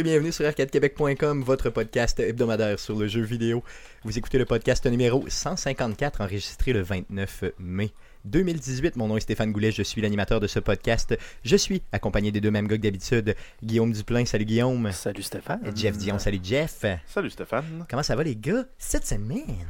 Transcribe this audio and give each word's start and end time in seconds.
Et 0.00 0.02
bienvenue 0.02 0.32
sur 0.32 0.46
arcadequebec.com, 0.46 1.42
votre 1.42 1.68
podcast 1.68 2.18
hebdomadaire 2.20 2.78
sur 2.78 2.98
le 2.98 3.06
jeu 3.06 3.20
vidéo. 3.20 3.62
Vous 4.02 4.16
écoutez 4.16 4.38
le 4.38 4.46
podcast 4.46 4.86
numéro 4.86 5.26
154 5.28 6.22
enregistré 6.22 6.72
le 6.72 6.80
29 6.80 7.44
mai 7.58 7.90
2018. 8.24 8.96
Mon 8.96 9.08
nom 9.08 9.18
est 9.18 9.20
Stéphane 9.20 9.52
Goulet, 9.52 9.72
je 9.72 9.82
suis 9.82 10.00
l'animateur 10.00 10.40
de 10.40 10.46
ce 10.46 10.58
podcast. 10.58 11.18
Je 11.44 11.54
suis 11.54 11.82
accompagné 11.92 12.32
des 12.32 12.40
deux 12.40 12.50
mêmes 12.50 12.66
gars 12.66 12.78
que 12.78 12.82
d'habitude. 12.82 13.36
Guillaume 13.62 13.92
Duplain, 13.92 14.24
salut 14.24 14.46
Guillaume. 14.46 14.90
Salut 14.90 15.20
Stéphane. 15.22 15.70
Jeff 15.76 15.98
Dion, 15.98 16.18
salut 16.18 16.40
Jeff. 16.42 16.82
Salut 17.04 17.28
Stéphane. 17.28 17.84
Comment 17.90 18.02
ça 18.02 18.16
va 18.16 18.22
les 18.22 18.36
gars 18.36 18.64
cette 18.78 19.04
semaine? 19.06 19.66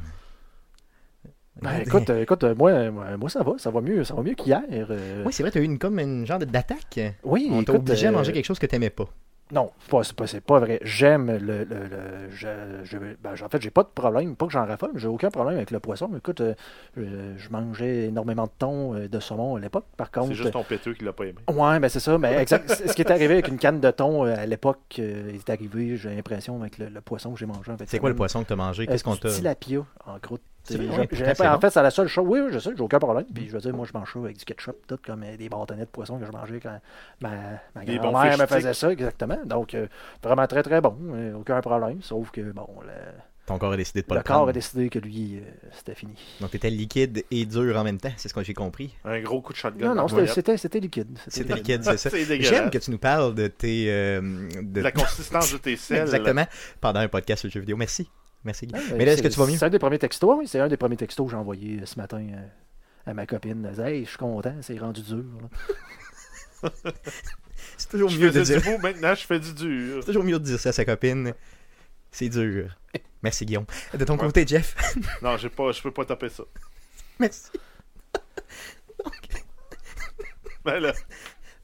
Ben, 1.60 1.80
écoute, 1.80 2.08
euh, 2.08 2.22
écoute 2.22 2.44
euh, 2.44 2.54
moi, 2.54 2.88
moi, 2.92 3.16
moi, 3.16 3.28
ça 3.28 3.42
va, 3.42 3.54
ça 3.58 3.72
va 3.72 3.80
mieux, 3.80 4.04
ça 4.04 4.14
va 4.14 4.22
mieux 4.22 4.34
qu'hier. 4.34 4.62
euh. 4.70 5.24
Oui, 5.26 5.32
c'est 5.32 5.42
vrai, 5.42 5.50
tu 5.50 5.58
as 5.58 5.60
eu 5.60 5.64
une, 5.64 5.80
comme 5.80 5.98
une 5.98 6.24
genre 6.24 6.38
d'attaque. 6.38 7.00
oui, 7.24 7.48
On 7.50 7.64
t'a 7.64 7.72
obligé 7.72 8.06
à 8.06 8.10
euh, 8.10 8.12
manger 8.12 8.32
quelque 8.32 8.46
chose 8.46 8.60
que 8.60 8.66
t'aimais 8.66 8.90
pas. 8.90 9.08
Non, 9.52 9.70
c'est 9.80 10.14
pas, 10.14 10.26
pas, 10.46 10.58
vrai. 10.60 10.78
J'aime 10.82 11.26
le. 11.30 11.38
le, 11.38 11.64
le- 11.64 12.30
je, 12.30 12.46
je- 12.84 12.96
ben, 13.22 13.32
en 13.42 13.48
fait, 13.48 13.60
j'ai 13.60 13.70
pas 13.70 13.82
de 13.82 13.88
problème. 13.88 14.36
Pas 14.36 14.46
que 14.46 14.52
j'en 14.52 14.64
raffole, 14.66 14.90
mais 14.94 15.00
j'ai 15.00 15.08
aucun 15.08 15.30
problème 15.30 15.56
avec 15.56 15.70
le 15.70 15.80
poisson. 15.80 16.08
Écoute, 16.16 16.40
euh, 16.40 16.54
je, 16.96 17.02
je 17.36 17.48
mangeais 17.50 18.04
énormément 18.06 18.44
de 18.44 18.50
thon, 18.58 18.94
euh, 18.94 19.08
de 19.08 19.20
saumon 19.20 19.56
à 19.56 19.60
l'époque. 19.60 19.86
Par 19.96 20.10
contre. 20.10 20.28
C'est 20.28 20.34
juste 20.34 20.52
ton 20.52 20.62
péteux 20.64 20.94
qui 20.94 21.04
l'a 21.04 21.12
pas 21.12 21.24
aimé. 21.24 21.38
Ouais, 21.48 21.80
ben 21.80 21.88
c'est 21.88 22.00
ça. 22.00 22.16
Mais 22.18 22.34
exact. 22.40 22.70
ce 22.86 22.92
qui 22.92 23.02
est 23.02 23.10
arrivé 23.10 23.34
avec 23.34 23.48
une 23.48 23.58
canne 23.58 23.80
de 23.80 23.90
thon 23.90 24.24
euh, 24.24 24.34
à 24.36 24.46
l'époque, 24.46 24.78
euh, 24.98 25.30
il 25.30 25.36
est 25.36 25.50
arrivé, 25.50 25.96
j'ai 25.96 26.14
l'impression, 26.14 26.60
avec 26.60 26.78
le, 26.78 26.88
le 26.88 27.00
poisson 27.00 27.32
que 27.32 27.38
j'ai 27.38 27.46
mangé. 27.46 27.72
en 27.72 27.76
fait. 27.76 27.84
C'est 27.88 27.98
quoi 27.98 28.10
le 28.10 28.16
poisson 28.16 28.42
que 28.44 28.48
t'as 28.48 28.56
mangé? 28.56 28.86
Qu'est-ce 28.86 29.04
qu'on 29.04 29.14
Euh, 29.14 29.16
t'a? 29.16 29.30
tilapia, 29.30 29.84
en 30.06 30.18
croûte. 30.20 30.42
Vrai, 30.68 31.48
en 31.48 31.60
fait, 31.60 31.70
c'est 31.70 31.82
la 31.82 31.90
seule 31.90 32.08
chose. 32.08 32.24
Oui, 32.28 32.40
oui, 32.40 32.50
je 32.52 32.58
sais, 32.58 32.70
j'ai 32.76 32.82
aucun 32.82 32.98
problème. 32.98 33.24
Puis 33.34 33.48
je 33.48 33.52
veux 33.52 33.60
dire, 33.60 33.74
moi, 33.74 33.86
je 33.86 33.98
mange 33.98 34.12
ça 34.12 34.18
avec 34.20 34.36
du 34.36 34.44
ketchup, 34.44 34.76
tout 34.86 34.98
comme 35.04 35.22
euh, 35.22 35.36
des 35.36 35.48
bâtonnets 35.48 35.84
de 35.86 35.90
poisson 35.90 36.18
que 36.18 36.26
je 36.26 36.30
mangeais 36.32 36.60
quand 36.60 36.78
ma, 37.20 37.30
ma 37.74 37.84
grand-mère 37.84 38.38
me 38.38 38.46
faisait 38.46 38.74
ça, 38.74 38.92
exactement. 38.92 39.38
Donc, 39.46 39.74
euh, 39.74 39.86
vraiment 40.22 40.46
très, 40.46 40.62
très 40.62 40.80
bon. 40.80 40.96
euh, 41.14 41.34
aucun 41.34 41.60
problème. 41.60 42.02
Sauf 42.02 42.30
que, 42.30 42.40
bon, 42.52 42.68
le, 42.82 42.90
Ton 43.46 43.58
corps 43.58 43.72
a 43.72 43.76
décidé 43.76 44.02
de 44.02 44.06
pas 44.06 44.14
le 44.14 44.20
le, 44.20 44.24
corps 44.24 44.36
prendre. 44.36 44.50
a 44.50 44.52
décidé 44.52 44.88
que 44.90 44.98
lui, 45.00 45.38
euh, 45.38 45.50
c'était 45.72 45.94
fini. 45.96 46.14
Donc 46.40 46.50
t'étais 46.50 46.70
liquide 46.70 47.24
et 47.32 47.46
dur 47.46 47.76
en 47.76 47.82
même 47.82 47.98
temps, 47.98 48.12
c'est 48.16 48.28
ce 48.28 48.34
que 48.34 48.42
j'ai 48.44 48.54
compris. 48.54 48.94
Un 49.04 49.20
gros 49.22 49.40
coup 49.40 49.52
de 49.52 49.58
shotgun. 49.58 49.88
Non, 49.88 49.94
non, 49.94 50.08
c'était- 50.08 50.80
liquide. 50.80 51.18
C'était 51.26 51.54
liquide, 51.54 51.82
c'est 51.82 51.96
ça. 51.96 52.10
J'aime 52.40 52.70
que 52.70 52.78
tu 52.78 52.90
nous 52.92 52.98
parles 52.98 53.34
de 53.34 53.48
tes. 53.48 53.86
euh, 53.88 54.20
de... 54.20 54.60
De 54.62 54.80
la 54.82 54.92
consistance 54.92 55.52
de 55.52 55.58
tes 55.58 55.76
selles. 55.76 56.02
Exactement. 56.02 56.46
Pendant 56.80 57.00
un 57.00 57.08
podcast 57.08 57.40
sur 57.40 57.48
le 57.48 57.52
jeu 57.52 57.60
vidéo. 57.60 57.76
Merci. 57.76 58.08
Merci. 58.44 58.66
Guy. 58.66 58.74
Ouais, 58.74 58.80
Mais 58.96 59.04
là, 59.04 59.12
est-ce 59.12 59.22
que 59.22 59.28
tu 59.28 59.38
vas 59.38 59.46
mieux? 59.46 59.56
C'est 59.56 59.64
un 59.66 59.70
des 59.70 59.78
premiers 59.78 59.98
textos, 59.98 60.34
oui. 60.38 60.48
C'est 60.48 60.60
un 60.60 60.68
des 60.68 60.76
premiers 60.76 60.96
textos 60.96 61.26
que 61.26 61.30
j'ai 61.32 61.36
envoyé 61.36 61.80
euh, 61.80 61.86
ce 61.86 61.96
matin 61.98 62.24
euh, 62.32 62.46
à 63.10 63.14
ma 63.14 63.26
copine. 63.26 63.64
Elle 63.64 63.70
disait, 63.72 63.96
Hey, 63.98 64.04
je 64.04 64.08
suis 64.10 64.18
content, 64.18 64.54
c'est 64.62 64.78
rendu 64.78 65.02
dur. 65.02 65.24
C'est 67.76 67.88
toujours 67.90 68.10
Je 68.10 68.18
mieux 68.20 68.30
de 68.30 68.42
dire. 68.42 68.60
du 68.60 68.68
beau, 68.70 68.78
maintenant 68.78 69.14
je 69.14 69.24
fais 69.26 69.38
du 69.40 69.52
dur. 69.54 69.98
C'est 70.00 70.06
toujours 70.06 70.24
mieux 70.24 70.38
de 70.38 70.44
dire 70.44 70.58
ça 70.60 70.68
à 70.70 70.72
sa 70.72 70.84
copine. 70.84 71.32
C'est 72.10 72.28
dur. 72.28 72.76
Merci 73.22 73.46
Guillaume. 73.46 73.64
De 73.94 74.04
ton 74.04 74.14
Ouais. 74.14 74.20
côté, 74.26 74.46
Jeff? 74.46 74.74
Non, 75.22 75.36
j'ai 75.38 75.48
pas, 75.48 75.72
je 75.72 75.80
peux 75.82 75.90
pas 75.90 76.04
taper 76.04 76.28
ça. 76.28 76.42
Merci. 77.18 77.50
Ben 80.64 80.78
là, 80.78 80.92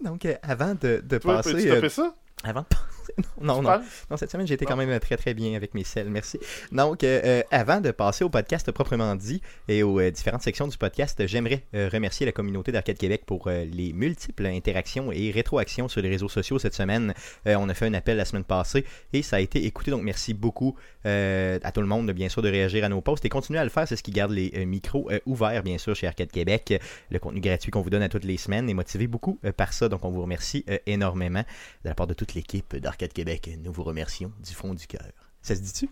Donc, 0.03 0.25
euh, 0.25 0.35
avant 0.43 0.75
de, 0.75 1.03
de 1.05 1.19
toi, 1.19 1.37
passer. 1.43 1.69
euh, 1.71 1.75
taper 1.75 1.89
ça? 1.91 2.15
avant 2.45 2.63
de 2.63 2.67
passer. 2.67 2.83
Non, 3.41 3.63
non, 3.63 3.81
non. 4.11 4.17
Cette 4.17 4.31
semaine, 4.31 4.47
j'ai 4.47 4.55
été 4.55 4.65
Non. 4.65 4.73
quand 4.73 4.77
même 4.77 4.99
très 5.01 5.17
très 5.17 5.35
bien 5.35 5.55
avec 5.55 5.75
mes 5.75 5.85
selles, 5.85 6.09
merci. 6.11 6.39
Donc, 6.73 7.05
euh, 7.05 7.21
euh, 7.25 7.43
avant 7.51 7.81
de 7.81 7.91
passer 7.91 8.25
au 8.25 8.29
podcast 8.29 8.71
proprement 8.73 9.15
dit 9.15 9.41
et 9.69 9.83
aux 9.83 10.01
euh, 10.01 10.11
différentes 10.11 10.43
sections 10.43 10.67
du 10.67 10.77
podcast, 10.79 11.27
j'aimerais 11.27 11.65
euh, 11.75 11.89
remercier 11.93 12.27
la 12.27 12.33
communauté 12.33 12.73
d'Arcade 12.73 12.97
Québec 12.99 13.23
pour 13.27 13.49
les 13.49 13.93
multiples 13.93 14.47
interactions 14.47 15.13
et 15.13 15.31
rétroactions 15.31 15.89
sur 15.89 16.01
les 16.03 16.09
réseaux 16.09 16.29
sociaux 16.29 16.59
cette 16.59 16.75
semaine. 16.75 17.15
On 17.45 17.69
a 17.69 17.75
fait 17.75 17.87
un 17.87 17.95
appel 17.95 18.17
la 18.17 18.25
semaine 18.25 18.45
passée 18.45 18.85
et 19.13 19.23
ça 19.23 19.37
a 19.37 19.41
été 19.41 19.65
écouté, 19.67 19.91
donc 19.91 20.03
merci 20.03 20.35
beaucoup 20.35 20.77
à 21.05 21.73
tout 21.73 21.81
le 21.81 21.87
monde, 21.87 22.11
bien 22.13 22.29
sûr, 22.29 22.43
de 22.43 22.49
réagir 22.49 22.85
à 22.85 22.89
nos 22.89 23.01
posts 23.01 23.25
et 23.25 23.29
continuer 23.29 23.59
à 23.59 23.65
le 23.65 23.71
faire, 23.71 23.87
c'est 23.87 23.97
ce 23.97 24.03
qui 24.03 24.11
garde 24.11 24.33
les 24.33 24.67
micros 24.67 25.11
ouverts, 25.27 25.63
bien 25.63 25.79
sûr, 25.79 25.95
chez 25.95 26.07
Arcade 26.07 26.31
Québec. 26.31 26.81
Le 27.11 27.19
contenu 27.19 27.41
gratuit 27.41 27.71
qu'on 27.71 27.83
vous 27.83 27.91
donne 27.91 28.03
à 28.03 28.09
toutes 28.09 28.25
les 28.25 28.37
semaines 28.37 28.69
est 28.69 28.75
motivé 28.75 29.07
beaucoup 29.07 29.39
par 29.57 29.73
ça, 29.73 29.89
donc 29.89 30.05
on 30.05 30.11
vous 30.11 30.23
remercie 30.23 30.65
énormément 30.87 31.45
de 31.85 31.89
la 31.89 31.95
part 31.95 32.07
de 32.07 32.15
toute 32.15 32.35
l'équipe 32.35 32.77
d'Arcade 32.77 32.96
Québec. 32.97 33.51
Nous 33.63 33.73
vous 33.73 33.83
remercions 33.85 34.33
du 34.45 34.53
fond 34.55 34.75
du 34.75 34.87
cœur. 34.87 35.07
Ça 35.43 35.55
se 35.55 35.61
dit-tu? 35.61 35.89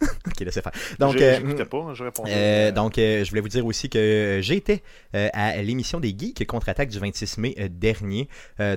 ok, 0.02 0.40
laissez 0.40 0.62
faire. 0.62 0.72
Donc, 0.98 1.14
euh, 1.16 1.64
pas, 1.64 1.94
je 1.94 2.02
répondais. 2.02 2.32
euh, 2.32 2.68
Euh, 2.68 2.72
donc, 2.72 2.98
euh, 2.98 3.22
je 3.24 3.30
voulais 3.30 3.40
vous 3.40 3.48
dire 3.48 3.64
aussi 3.64 3.88
que 3.88 4.40
j'étais 4.42 4.82
euh, 5.14 5.28
à 5.32 5.62
l'émission 5.62 6.00
des 6.00 6.08
Geeks 6.18 6.44
contre-attaque 6.46 6.88
du 6.88 6.98
26 6.98 7.38
mai 7.38 7.54
dernier. 7.70 8.28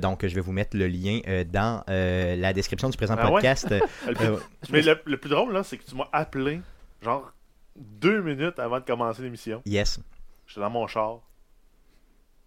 Donc, 0.02 0.26
je 0.28 0.36
vais 0.36 0.42
vous 0.42 0.52
mettre 0.52 0.78
le 0.78 0.88
lien 0.88 1.20
dans 1.52 1.84
la 1.88 2.54
description 2.54 2.90
du 2.90 2.98
présent 2.98 3.16
Ah 3.18 3.28
podcast. 3.30 3.74
Le 4.08 4.14
plus- 4.14 4.28
Mais 4.72 4.82
le, 4.84 5.00
le 5.06 5.18
plus 5.18 5.30
drôle, 5.30 5.52
là, 5.54 5.64
c'est 5.64 5.78
que 5.78 5.84
tu 5.84 5.96
m'as 5.96 6.08
appelé, 6.14 6.62
genre, 7.02 7.34
deux 7.76 8.22
minutes 8.22 8.60
avant 8.60 8.80
de 8.80 8.86
commencer 8.86 9.22
l'émission. 9.24 9.62
yes. 9.66 10.00
J'étais 10.48 10.62
dans 10.62 10.70
mon 10.70 10.86
char. 10.86 11.22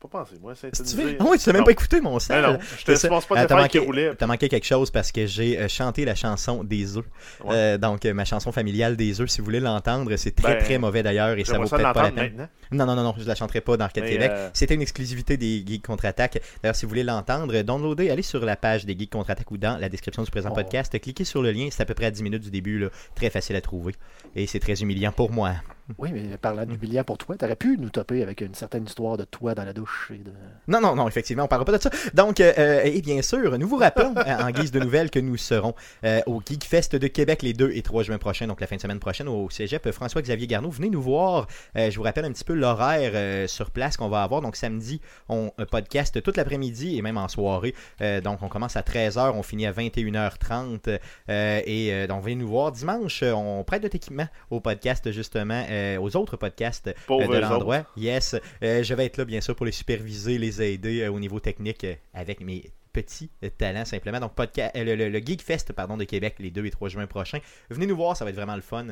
Pas 0.01 0.07
pensé, 0.07 0.37
moi, 0.41 0.53
veux? 0.55 1.17
Ah 1.19 1.25
oui, 1.29 1.39
tu 1.41 1.49
l'as 1.49 1.53
même 1.55 1.65
pas 1.65 1.73
écouté, 1.73 2.01
mon 2.01 2.13
Non, 2.13 2.19
sel. 2.21 2.41
non, 2.41 2.57
je 2.79 2.85
te 2.85 3.07
pense 3.09 3.27
pas 3.27 3.43
de 3.43 3.49
faire 3.49 3.57
qui 3.57 3.63
manqué, 3.63 3.79
roulait. 3.81 4.15
t'as 4.15 4.29
manqué 4.29 4.49
quelque 4.49 4.65
chose 4.67 4.93
parce 4.93 5.11
que 5.11 5.27
j'ai 5.27 5.59
euh, 5.59 5.67
chanté 5.67 6.05
la 6.05 6.15
chanson 6.15 6.63
des 6.63 6.97
œufs. 6.97 7.05
Ouais. 7.43 7.51
Euh, 7.57 7.79
donc, 7.79 8.05
euh, 8.07 8.15
ma 8.15 8.25
chanson 8.25 8.53
familiale 8.53 8.97
des 8.97 9.21
œufs, 9.21 9.29
si 9.29 9.41
vous 9.41 9.47
voulez 9.47 9.59
l'entendre, 9.59 10.15
c'est 10.15 10.31
très 10.37 10.55
Ben, 10.55 10.63
très 10.65 10.79
mauvais 10.79 11.03
d'ailleurs 11.03 11.37
et 11.37 11.45
ça 11.45 11.59
vaut 11.59 11.65
peut-être 11.67 11.93
pas 11.93 12.03
la 12.05 12.11
peine. 12.13 12.37
maintenant. 12.37 12.49
Non, 12.71 12.87
non, 12.87 12.95
non, 12.95 13.03
non, 13.03 13.15
je 13.19 13.25
la 13.27 13.35
chanterai 13.35 13.61
pas 13.61 13.77
dans 13.77 13.87
Arcade 13.87 14.05
Mais, 14.05 14.11
Québec. 14.13 14.31
C'était 14.53 14.75
une 14.75 14.83
exclusivité 14.83 15.37
des 15.37 15.65
Geeks 15.67 15.85
Contre-Attaque. 15.85 16.41
D'ailleurs, 16.63 16.77
si 16.77 16.87
vous 16.87 16.91
voulez 16.91 17.03
l'entendre, 17.03 17.61
downloadez, 17.63 18.09
allez 18.11 18.23
sur 18.23 18.45
la 18.45 18.55
page 18.55 18.87
des 18.87 18.97
Geeks 18.97 19.11
Contre-Attaque 19.11 19.51
ou 19.51 19.57
dans 19.59 19.79
la 19.81 19.89
description 19.89 20.23
du 20.23 20.31
présent 20.31 20.51
Oh. 20.53 20.55
podcast. 20.55 20.97
Cliquez 21.01 21.25
sur 21.25 21.43
le 21.43 21.51
lien, 21.51 21.67
c'est 21.73 21.83
à 21.83 21.87
peu 21.87 21.95
près 21.95 22.07
à 22.07 22.11
10 22.13 22.23
minutes 22.23 22.43
du 22.45 22.53
début, 22.53 22.79
là. 22.79 22.89
très 23.17 23.31
facile 23.31 23.57
à 23.57 23.61
trouver. 23.61 23.95
Et 24.37 24.47
c'est 24.47 24.61
très 24.61 24.81
humiliant 24.81 25.11
pour 25.11 25.33
moi. 25.33 25.55
Oui, 25.99 26.11
mais 26.13 26.37
parlant 26.37 26.67
d'humiliant 26.67 27.03
pour 27.03 27.19
toi, 27.19 27.37
t'aurais 27.37 27.57
pu 27.57 27.77
nous 27.79 27.89
taper 27.89 28.23
avec 28.23 28.41
une 28.43 28.55
certaine 28.55 28.85
histoire 28.85 29.17
de 29.17 29.25
toi 29.25 29.55
dans 29.55 29.65
la 29.65 29.73
douche. 29.73 30.13
Et 30.15 30.19
de... 30.19 30.31
Non, 30.69 30.81
non, 30.81 30.95
non, 30.95 31.09
effectivement, 31.09 31.45
on 31.45 31.49
parlera 31.49 31.65
pas 31.65 31.79
de 31.79 31.83
ça. 31.83 31.91
Donc, 32.15 32.41
euh, 32.41 32.53
euh, 32.59 32.83
et 32.85 33.01
bien 33.01 33.23
sûr, 33.23 33.59
nous 33.59 33.67
vous 33.67 33.77
rappelons, 33.77 34.15
euh, 34.17 34.39
en 34.39 34.51
guise 34.51 34.71
de 34.71 34.81
nouvelles, 34.81 35.11
que 35.11 35.19
nous 35.19 35.37
serons 35.37 35.75
euh, 36.05 36.21
au 36.27 36.43
Geek 36.45 36.65
Fest 36.65 36.95
de 36.95 37.07
Québec 37.07 37.43
les 37.43 37.55
2 37.55 37.71
et 37.73 37.83
3 37.83 38.03
juin 38.03 38.19
prochains, 38.19 38.47
donc 38.47 38.61
la 38.61 38.67
fin 38.67 38.77
de 38.77 38.81
semaine 38.81 38.99
prochaine 38.99 39.29
au 39.29 39.49
cégep 39.51 39.91
François-Xavier 39.91 40.47
Garneau. 40.47 40.71
Venez 40.71 40.91
nous 40.91 41.01
voir. 41.03 41.47
Euh, 41.77 41.91
je 41.91 41.97
vous 41.97 42.03
rappelle 42.03 42.27
un 42.27 42.33
petit 42.33 42.45
peu 42.45 42.55
l'horaire 42.55 43.49
sur 43.49 43.71
place 43.71 43.97
qu'on 43.97 44.09
va 44.09 44.23
avoir. 44.23 44.43
Donc, 44.43 44.57
samedi, 44.57 45.01
on 45.29 45.51
podcast 45.71 46.23
toute 46.23 46.37
l'après-midi 46.37 46.99
et 46.99 47.03
même 47.03 47.17
en 47.17 47.29
soirée. 47.29 47.75
Donc, 48.01 48.43
on 48.43 48.49
commence 48.49 48.77
à 48.77 48.83
13h, 48.83 49.33
on 49.35 49.43
finit 49.43 49.67
à 49.67 49.73
21h30. 49.73 50.99
euh, 51.31 51.61
et 51.65 52.07
donc, 52.07 52.23
venez 52.23 52.37
nous 52.37 52.49
voir. 52.49 52.73
Dimanche, 52.73 53.23
on 53.23 53.65
prête 53.65 53.83
notre 53.83 53.97
équipement 53.97 54.27
au 54.51 54.61
podcast, 54.61 55.11
justement, 55.13 55.65
euh, 55.79 56.01
aux 56.01 56.17
autres 56.17 56.37
podcasts 56.37 56.89
euh, 56.89 57.27
de 57.27 57.39
l'endroit. 57.39 57.85
Yes. 57.97 58.35
Euh, 58.63 58.83
je 58.83 58.95
vais 58.95 59.07
être 59.07 59.17
là, 59.17 59.25
bien 59.25 59.41
sûr, 59.41 59.55
pour 59.57 59.67
les 59.67 59.73
superviser, 59.73 60.39
les 60.39 60.61
aider 60.63 61.07
au 61.09 61.19
niveau 61.21 61.41
technique 61.41 61.87
avec 62.15 62.41
mes 62.41 62.71
petits 62.93 63.31
talents, 63.59 63.85
simplement. 63.85 64.19
Donc, 64.19 64.35
podca- 64.37 64.71
euh, 64.75 64.83
le, 64.85 64.95
le, 64.97 65.09
le 65.09 65.19
Geek 65.19 65.41
Fest 65.43 65.73
pardon, 65.73 65.97
de 65.97 66.05
Québec, 66.05 66.35
les 66.41 66.51
2 66.51 66.67
et 66.67 66.71
3 66.71 66.89
juin 66.89 67.07
prochains. 67.07 67.39
Venez 67.71 67.87
nous 67.87 67.97
voir, 67.97 68.17
ça 68.17 68.25
va 68.25 68.31
être 68.31 68.37
vraiment 68.37 68.57
le 68.57 68.63
fun, 68.63 68.87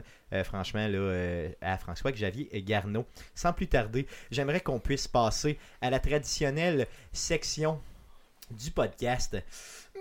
franchement, 0.44 0.86
là, 0.86 1.48
à 1.60 1.76
François-Xavier 1.78 2.48
Garneau. 2.62 3.04
Sans 3.34 3.52
plus 3.52 3.66
tarder, 3.66 4.06
j'aimerais 4.30 4.60
qu'on 4.60 4.78
puisse 4.78 5.08
passer 5.08 5.58
à 5.80 5.90
la 5.90 5.98
traditionnelle 5.98 6.86
section 7.12 7.80
du 8.50 8.70
podcast. 8.70 9.36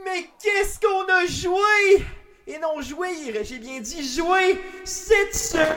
Mais 0.04 0.26
qu'est-ce 0.44 0.80
qu'on 0.80 1.12
a 1.12 1.26
joué? 1.26 2.06
Et 2.48 2.60
non 2.60 2.80
jouir, 2.80 3.44
j'ai 3.44 3.58
bien 3.58 3.80
dit 3.80 4.08
jouer 4.08 4.62
cette 4.84 5.34
semaine. 5.34 5.76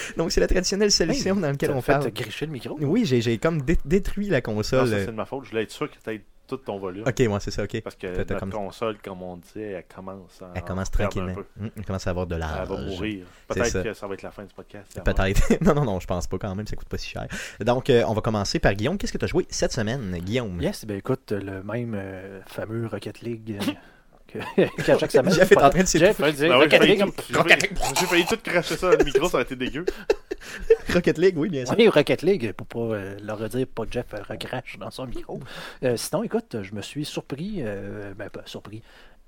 Donc 0.16 0.32
c'est 0.32 0.40
la 0.40 0.46
traditionnelle 0.46 0.90
solution 0.92 1.34
dans 1.36 1.50
laquelle 1.50 1.70
on 1.72 1.80
fait 1.80 1.92
parle. 1.92 2.10
gricher 2.10 2.46
le 2.46 2.52
micro? 2.52 2.76
Oui, 2.80 3.04
j'ai 3.04 3.20
j'ai 3.20 3.38
comme 3.38 3.62
dé- 3.62 3.78
détruit 3.84 4.28
la 4.28 4.40
console. 4.40 4.88
c'est 4.88 5.06
de 5.06 5.10
ma 5.12 5.24
faute. 5.24 5.44
Je 5.44 5.50
voulais 5.50 5.62
être 5.64 5.70
sûr 5.70 5.90
que 5.90 5.96
tu 6.02 6.10
aies 6.10 6.22
tout 6.46 6.56
ton 6.56 6.80
volume. 6.80 7.04
ok, 7.06 7.20
moi 7.28 7.38
c'est 7.38 7.52
ça, 7.52 7.62
ok. 7.62 7.80
Parce 7.80 7.94
que 7.94 8.24
comme- 8.36 8.50
console, 8.50 8.96
comme 9.04 9.22
on 9.22 9.36
dit, 9.36 9.60
elle 9.60 9.84
commence 9.94 10.42
à 10.42 10.50
Elle 10.56 10.62
commence 10.64 10.90
tranquillement. 10.90 11.36
Hum, 11.60 11.70
Elle 11.76 11.84
commence 11.84 12.06
à 12.08 12.10
avoir 12.10 12.26
de 12.26 12.34
l'âge. 12.34 12.50
Elle 12.62 12.68
va 12.68 12.76
mourir. 12.80 13.26
Peut-être 13.46 13.82
que 13.84 13.92
ça 13.94 14.08
va 14.08 14.14
être 14.14 14.22
la 14.22 14.32
fin 14.32 14.42
du 14.42 14.52
podcast. 14.52 15.00
Peut-être. 15.04 15.42
non, 15.64 15.74
non, 15.74 15.84
non, 15.84 16.00
je 16.00 16.08
pense 16.08 16.26
pas 16.26 16.38
quand 16.38 16.52
même, 16.56 16.66
ça 16.66 16.74
coûte 16.74 16.88
pas 16.88 16.98
si 16.98 17.08
cher. 17.08 17.28
Donc, 17.60 17.88
euh, 17.88 18.02
on 18.08 18.14
va 18.14 18.20
commencer 18.20 18.58
par 18.58 18.74
Guillaume. 18.74 18.98
Qu'est-ce 18.98 19.12
que 19.12 19.18
tu 19.18 19.24
as 19.26 19.28
joué 19.28 19.46
cette 19.48 19.72
semaine, 19.72 20.18
Guillaume? 20.24 20.60
Yes, 20.60 20.84
ben 20.86 20.96
écoute, 20.96 21.30
le 21.30 21.62
même 21.62 21.94
euh, 21.94 22.40
fameux 22.46 22.88
Rocket 22.88 23.20
League 23.20 23.56
euh, 23.60 23.72
qu'à 24.84 24.98
chaque 24.98 25.10
semaine. 25.10 25.32
Jeff 25.32 25.52
est 25.52 25.56
en 25.56 25.70
train 25.70 25.82
de 25.82 25.86
Jeff, 25.86 26.16
s'étouffer. 26.16 26.48
Ben 26.48 26.58
ouais, 26.58 26.68
j'ai 26.70 26.76
Rocket 26.76 26.82
League. 26.82 27.04
j'ai 27.28 27.34
failli- 27.34 27.94
j'ai 28.00 28.06
failli 28.06 28.24
tout 28.26 28.36
cracher 28.42 28.76
ça 28.76 28.90
dans 28.90 28.98
le 28.98 29.04
micro, 29.04 29.28
ça 29.28 29.34
aurait 29.34 29.42
été 29.44 29.56
dégueu. 29.56 29.84
Rocket 30.92 31.18
League, 31.18 31.34
oui, 31.38 31.48
bien 31.48 31.64
sûr. 31.66 31.74
Oui, 31.78 31.88
Rocket 31.88 32.22
League, 32.22 32.52
pour 32.52 32.66
pas 32.66 32.94
euh, 32.96 33.16
leur 33.22 33.38
redire, 33.38 33.66
pas 33.66 33.84
que 33.86 33.92
Jeff 33.92 34.06
recrache 34.28 34.78
dans 34.78 34.90
son 34.90 35.06
micro. 35.06 35.40
Euh, 35.84 35.96
sinon, 35.96 36.22
écoute, 36.22 36.56
je 36.62 36.74
me 36.74 36.82
suis 36.82 37.04
surpris, 37.04 37.56
euh, 37.60 38.12
ben 38.16 38.28
pas 38.30 38.42
surpris, 38.46 38.82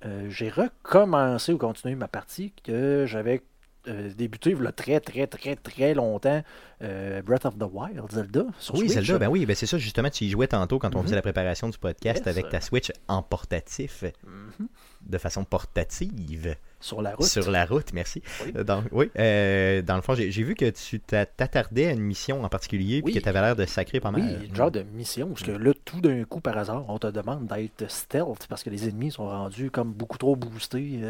Euh, 0.05 0.27
j'ai 0.31 0.49
recommencé 0.49 1.53
ou 1.53 1.59
continué 1.59 1.95
ma 1.95 2.09
partie 2.09 2.53
que 2.65 3.05
j'avais 3.07 3.41
euh, 3.89 4.11
débuté 4.15 4.51
il 4.51 4.63
y 4.63 4.67
a 4.67 4.73
très, 4.73 5.01
très, 5.01 5.27
très, 5.27 5.57
très 5.57 5.95
longtemps 5.95 6.43
euh, 6.83 7.23
Breath 7.23 7.47
of 7.47 7.57
the 7.59 7.65
Wild, 7.71 8.11
Zelda. 8.11 8.45
Sur 8.59 8.75
Oui, 8.75 8.81
Switch. 8.89 8.93
Zelda, 9.07 9.19
ben 9.19 9.29
oui, 9.29 9.47
ben 9.47 9.55
c'est 9.57 9.67
ça 9.67 9.79
justement, 9.79 10.11
tu 10.11 10.25
y 10.25 10.31
jouais 10.31 10.47
tantôt 10.49 10.79
quand 10.79 10.95
on 10.95 10.99
Mhm. 10.99 11.05
faisait 11.05 11.15
la 11.17 11.23
préparation 11.23 11.69
du 11.69 11.79
podcast 11.79 12.25
Yes. 12.25 12.27
avec 12.27 12.49
ta 12.49 12.61
Switch 12.61 12.91
en 13.09 13.23
portatif, 13.23 14.05
Mhm. 14.25 14.67
de 15.07 15.19
façon 15.19 15.45
portative, 15.45 16.57
Sur 16.81 17.03
la 17.03 17.15
route. 17.15 17.27
sur 17.27 17.51
la 17.51 17.65
route, 17.65 17.93
merci. 17.93 18.23
Oui. 18.45 18.53
Euh, 18.57 18.81
oui, 18.93 19.11
euh, 19.19 19.83
dans 19.83 19.97
le 19.97 20.03
fond, 20.03 20.15
j'ai 20.15 20.31
vu 20.31 20.55
que 20.55 20.71
tu 20.71 21.01
t'a- 21.01 21.27
t'attardais 21.27 21.87
à 21.87 21.93
une 21.93 22.01
mission 22.03 22.43
en 22.45 22.49
particulier, 22.49 23.03
puis 23.03 23.13
Oui. 23.15 23.19
que 23.19 23.23
tu 23.23 23.29
avais 23.29 23.41
l'air 23.41 23.57
de 23.57 23.65
sacrer 23.65 24.01
pas 24.01 24.11
mal. 24.11 24.23
Oui, 24.23 24.47
une 24.49 24.55
genre 24.57 24.71
de 24.71 24.83
mission, 24.83 25.29
parce 25.29 25.43
que 25.43 25.53
là, 25.53 25.73
tout 25.85 26.01
d'un 26.01 26.25
coup, 26.25 26.41
par 26.41 26.57
hasard, 26.59 26.85
on 26.89 26.99
te 26.99 27.07
demande 27.09 27.47
d'être 27.47 27.91
stealth, 27.91 28.47
parce 28.49 28.63
que 28.63 28.71
les 28.71 28.89
ennemis 28.89 29.11
sont 29.13 29.27
rendus 29.27 29.71
comme 29.71 29.93
beaucoup 29.93 30.19
trop 30.19 30.35
boostés, 30.37 31.01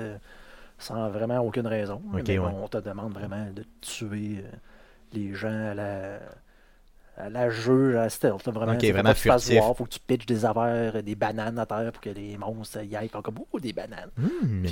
sans 0.83 1.09
vraiment 1.11 1.39
aucune 1.41 1.67
raison. 1.67 2.03
Ok, 2.13 2.23
Mais 2.29 2.39
ouais. 2.39 2.51
On 2.63 2.69
te 2.69 2.79
demande 2.79 3.13
vraiment 3.15 3.47
de 3.55 3.65
tuer 3.81 4.39
euh, 4.45 4.51
les 5.13 5.35
gens 5.35 5.49
à 5.71 5.75
la, 5.75 6.19
à 7.19 7.29
la 7.29 7.51
jeu, 7.51 7.99
à 7.99 8.05
la 8.05 8.09
stealth. 8.09 8.49
Vraiment, 8.49 8.73
Ok, 8.73 8.79
Tu 8.79 8.87
sais, 8.87 8.93
faut 8.93 8.99
vraiment 8.99 9.15
furtif. 9.15 9.59
voir, 9.59 9.77
faut 9.77 9.85
que 9.85 9.91
tu 9.91 10.01
pitches 10.01 10.25
des 10.27 10.45
affaires, 10.47 10.97
euh, 10.97 11.03
des 11.03 11.15
bananes 11.15 11.59
à 11.59 11.67
terre 11.67 11.93
pour 11.93 12.01
que 12.01 12.09
les 12.11 12.37
monstres 12.39 12.83
y 12.83 12.97
aillent, 12.97 13.11
comme 13.11 13.39
oh, 13.53 13.61
des 13.61 13.73
bananes. 13.75 14.11
Puis 14.17 14.25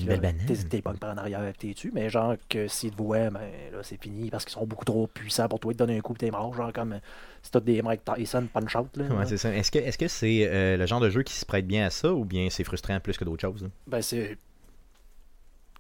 une 0.03 0.09
là, 0.09 0.17
belle 0.17 0.21
banane. 0.37 0.69
T'es 0.71 0.81
pas 0.83 0.95
en 1.03 1.19
arrière 1.19 1.45
et 1.45 1.53
t'es 1.53 1.75
tu, 1.75 1.91
mais 1.95 2.09
genre 2.09 2.35
que 2.49 2.67
s'ils 2.67 2.93
te 2.93 2.97
voient, 2.97 3.29
ben 3.31 3.41
là 3.73 3.79
c'est 3.83 4.01
fini 4.03 4.31
parce 4.31 4.45
qu'ils 4.47 4.55
sont 4.55 4.67
beaucoup 4.67 4.87
trop 4.87 5.07
puissants 5.07 5.49
pour 5.49 5.61
toi, 5.61 5.73
ils 5.73 5.77
te 5.77 5.83
donnent 5.85 5.97
un 5.97 6.01
coup 6.01 6.15
et 6.15 6.17
t'es 6.19 6.31
mort, 6.31 6.55
genre 6.55 6.73
comme 6.73 6.95
euh, 6.95 6.99
c'est 7.43 7.51
tout 7.53 7.61
des 7.61 7.83
Mike 7.83 8.03
Tyson 8.05 8.47
punch 8.53 8.75
out 8.75 8.97
là. 8.97 9.05
Ouais, 9.15 9.27
c'est 9.27 9.37
ça. 9.37 9.55
Est-ce 9.55 9.71
que 9.71 9.79
est-ce 9.79 9.99
que 9.99 10.09
c'est 10.09 10.49
euh, 10.51 10.77
le 10.79 10.87
genre 10.87 11.01
de 11.01 11.11
jeu 11.11 11.23
qui 11.23 11.35
se 11.35 11.45
prête 11.45 11.67
bien 11.67 11.87
à 11.87 11.91
ça 11.91 12.13
ou 12.13 12.25
bien 12.25 12.49
c'est 12.51 12.65
frustrant 12.65 12.99
plus 13.01 13.19
que 13.19 13.25
d'autres 13.25 13.43
choses? 13.43 13.63
là? 13.65 13.69
Ben 13.87 14.01
c'est 14.03 14.39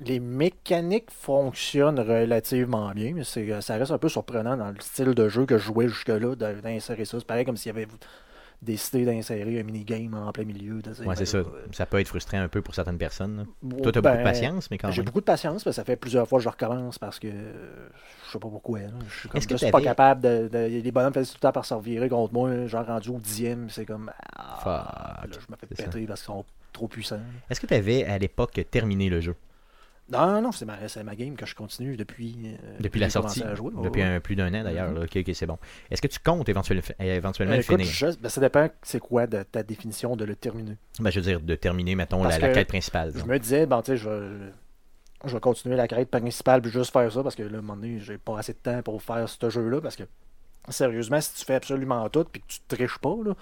les 0.00 0.19
mécaniques 0.20 1.11
fonctionnent 1.11 2.00
relativement 2.00 2.91
bien, 2.93 3.12
mais 3.14 3.25
c'est 3.25 3.61
ça 3.61 3.76
reste 3.76 3.91
un 3.91 3.99
peu 3.99 4.08
surprenant 4.08 4.56
dans 4.56 4.69
le 4.70 4.81
style 4.81 5.14
de 5.14 5.29
jeu 5.29 5.47
que 5.47 5.58
je 5.58 5.64
jouais 5.64 5.88
jusque-là 5.88 6.35
d'insérer 6.37 7.05
ça. 7.05 7.19
C'est 7.19 7.26
pareil 7.26 7.44
comme 7.44 7.56
s'il 7.56 7.69
y 7.73 7.76
avait 7.76 7.87
décidé 8.62 9.06
d'insérer 9.06 9.58
un 9.58 9.62
minigame 9.62 10.12
en 10.14 10.32
plein 10.32 10.44
milieu. 10.44 10.76
Ouais, 10.76 10.82
ben 11.06 11.14
c'est 11.14 11.25
ça. 11.25 11.38
là, 11.38 11.44
euh, 11.47 11.67
Ça 11.73 11.87
peut 11.87 11.99
être 11.99 12.08
frustrant 12.08 12.38
un 12.41 12.49
peu 12.49 12.61
pour 12.61 12.75
certaines 12.75 12.99
personnes. 12.99 13.47
bon, 13.62 13.81
Toi, 13.81 13.93
t'as 13.93 14.00
ben, 14.02 14.11
beaucoup 14.11 14.19
de 14.19 14.25
patience, 14.25 14.70
mais 14.70 14.76
quand 14.79 14.91
J'ai 14.91 14.99
même. 15.00 15.06
beaucoup 15.06 15.20
de 15.20 15.25
patience, 15.25 15.64
parce 15.64 15.76
que 15.76 15.81
ça 15.81 15.85
fait 15.85 15.97
plusieurs 15.97 16.29
fois 16.29 16.38
que 16.41 16.44
je 16.44 16.49
recommence 16.50 16.99
parce 16.99 17.19
que 17.19 17.29
euh, 17.29 17.88
je 18.26 18.32
sais 18.32 18.38
pas 18.38 18.49
pourquoi. 18.49 18.81
là. 18.81 18.88
Je 19.08 19.19
suis 19.20 19.29
comme 19.31 19.41
juste 19.41 19.70
pas 19.70 19.81
capable 19.81 20.20
de, 20.23 20.49
de- 20.49 20.67
Les 20.82 20.93
bonhommes 20.93 21.12
faisaient 21.14 21.26
tout 21.31 21.37
le 21.37 21.41
temps 21.41 21.53
par 21.53 21.64
se 21.64 21.73
revirer 21.73 22.08
contre 22.11 22.35
moi, 22.35 22.67
genre 22.67 22.87
rendu 22.87 23.08
au 23.11 23.19
dixième, 23.19 23.70
c'est 23.70 23.87
comme. 23.87 24.11
Ah, 24.37 24.58
Fuck. 25.23 25.31
là, 25.31 25.38
je 25.41 25.53
me 25.53 25.56
fais 25.56 25.75
ça. 25.76 25.85
péter 25.85 26.06
parce 26.06 26.20
qu'ils 26.20 26.26
sont 26.26 26.44
trop 26.73 26.87
puissants. 26.88 27.20
Est-ce 27.49 27.61
que 27.61 27.67
tu 27.67 27.75
avais 27.75 28.05
à 28.05 28.19
l'époque 28.19 28.61
terminé 28.70 29.08
le 29.08 29.20
jeu? 29.23 29.35
Non, 30.10 30.42
non, 30.42 30.52
c'est 30.52 30.64
ma, 30.64 30.88
c'est 30.88 31.04
ma 31.04 31.14
game 31.14 31.36
que 31.36 31.46
je 31.46 31.54
continue 31.54 31.96
depuis. 31.96 32.36
euh, 32.64 32.76
depuis 32.80 33.00
la 33.00 33.10
sortie 33.10 33.42
à 33.42 33.54
jouer. 33.54 33.72
Depuis 33.82 34.02
un- 34.02 34.20
plus 34.20 34.36
d'un 34.36 34.52
an 34.54 34.64
d'ailleurs. 34.64 34.90
Mhm. 34.90 34.96
là. 34.98 35.02
Ok, 35.04 35.16
ok, 35.16 35.30
c'est 35.34 35.46
bon. 35.46 35.58
Est-ce 35.90 36.02
que 36.02 36.08
tu 36.08 36.18
comptes 36.18 36.48
éventuellement, 36.48 36.82
éventuellement 36.98 37.52
Euh, 37.54 37.56
le 37.58 37.62
écoute, 37.62 37.80
finir? 37.80 37.92
je- 38.12 38.18
ben, 38.18 38.28
ça 38.28 38.40
dépend 38.40 38.68
c'est 38.82 39.00
quoi 39.00 39.26
de 39.26 39.42
ta 39.42 39.62
définition 39.62 40.16
de 40.16 40.24
le 40.24 40.34
terminer. 40.36 40.76
Ben, 40.98 41.10
Je 41.10 41.20
veux 41.20 41.24
dire, 41.24 41.40
de 41.40 41.54
terminer, 41.54 41.94
mettons, 41.94 42.22
la, 42.24 42.38
quête 42.38 42.68
principale. 42.68 43.12
Je 43.16 43.24
me 43.24 43.38
disais, 43.38 43.66
bon, 43.66 43.80
tu 43.82 43.92
sais, 43.92 43.96
je 43.96 44.08
vais, 44.08 44.52
je 45.26 45.34
vais 45.34 45.40
continuer 45.40 45.76
la 45.76 45.86
quête 45.86 46.10
principale 46.10 46.62
puis 46.62 46.70
juste 46.70 46.92
faire 46.92 47.10
ça 47.12 47.22
parce 47.22 47.34
que 47.34 47.42
là, 47.42 47.56
à 47.56 47.58
un 47.58 47.62
moment 47.62 47.76
donné, 47.76 47.98
j'ai 48.00 48.18
pas 48.18 48.38
assez 48.38 48.52
de 48.52 48.58
temps 48.58 48.82
pour 48.82 49.02
faire 49.02 49.28
ce 49.28 49.50
jeu-là 49.50 49.80
parce 49.80 49.96
que, 49.96 50.04
sérieusement, 50.68 51.20
si 51.20 51.34
tu 51.34 51.44
fais 51.44 51.54
absolument 51.54 52.08
tout 52.08 52.24
puis 52.24 52.40
que 52.42 52.46
tu 52.48 52.58
triches 52.68 52.98
pas, 52.98 53.16
là, 53.24 53.34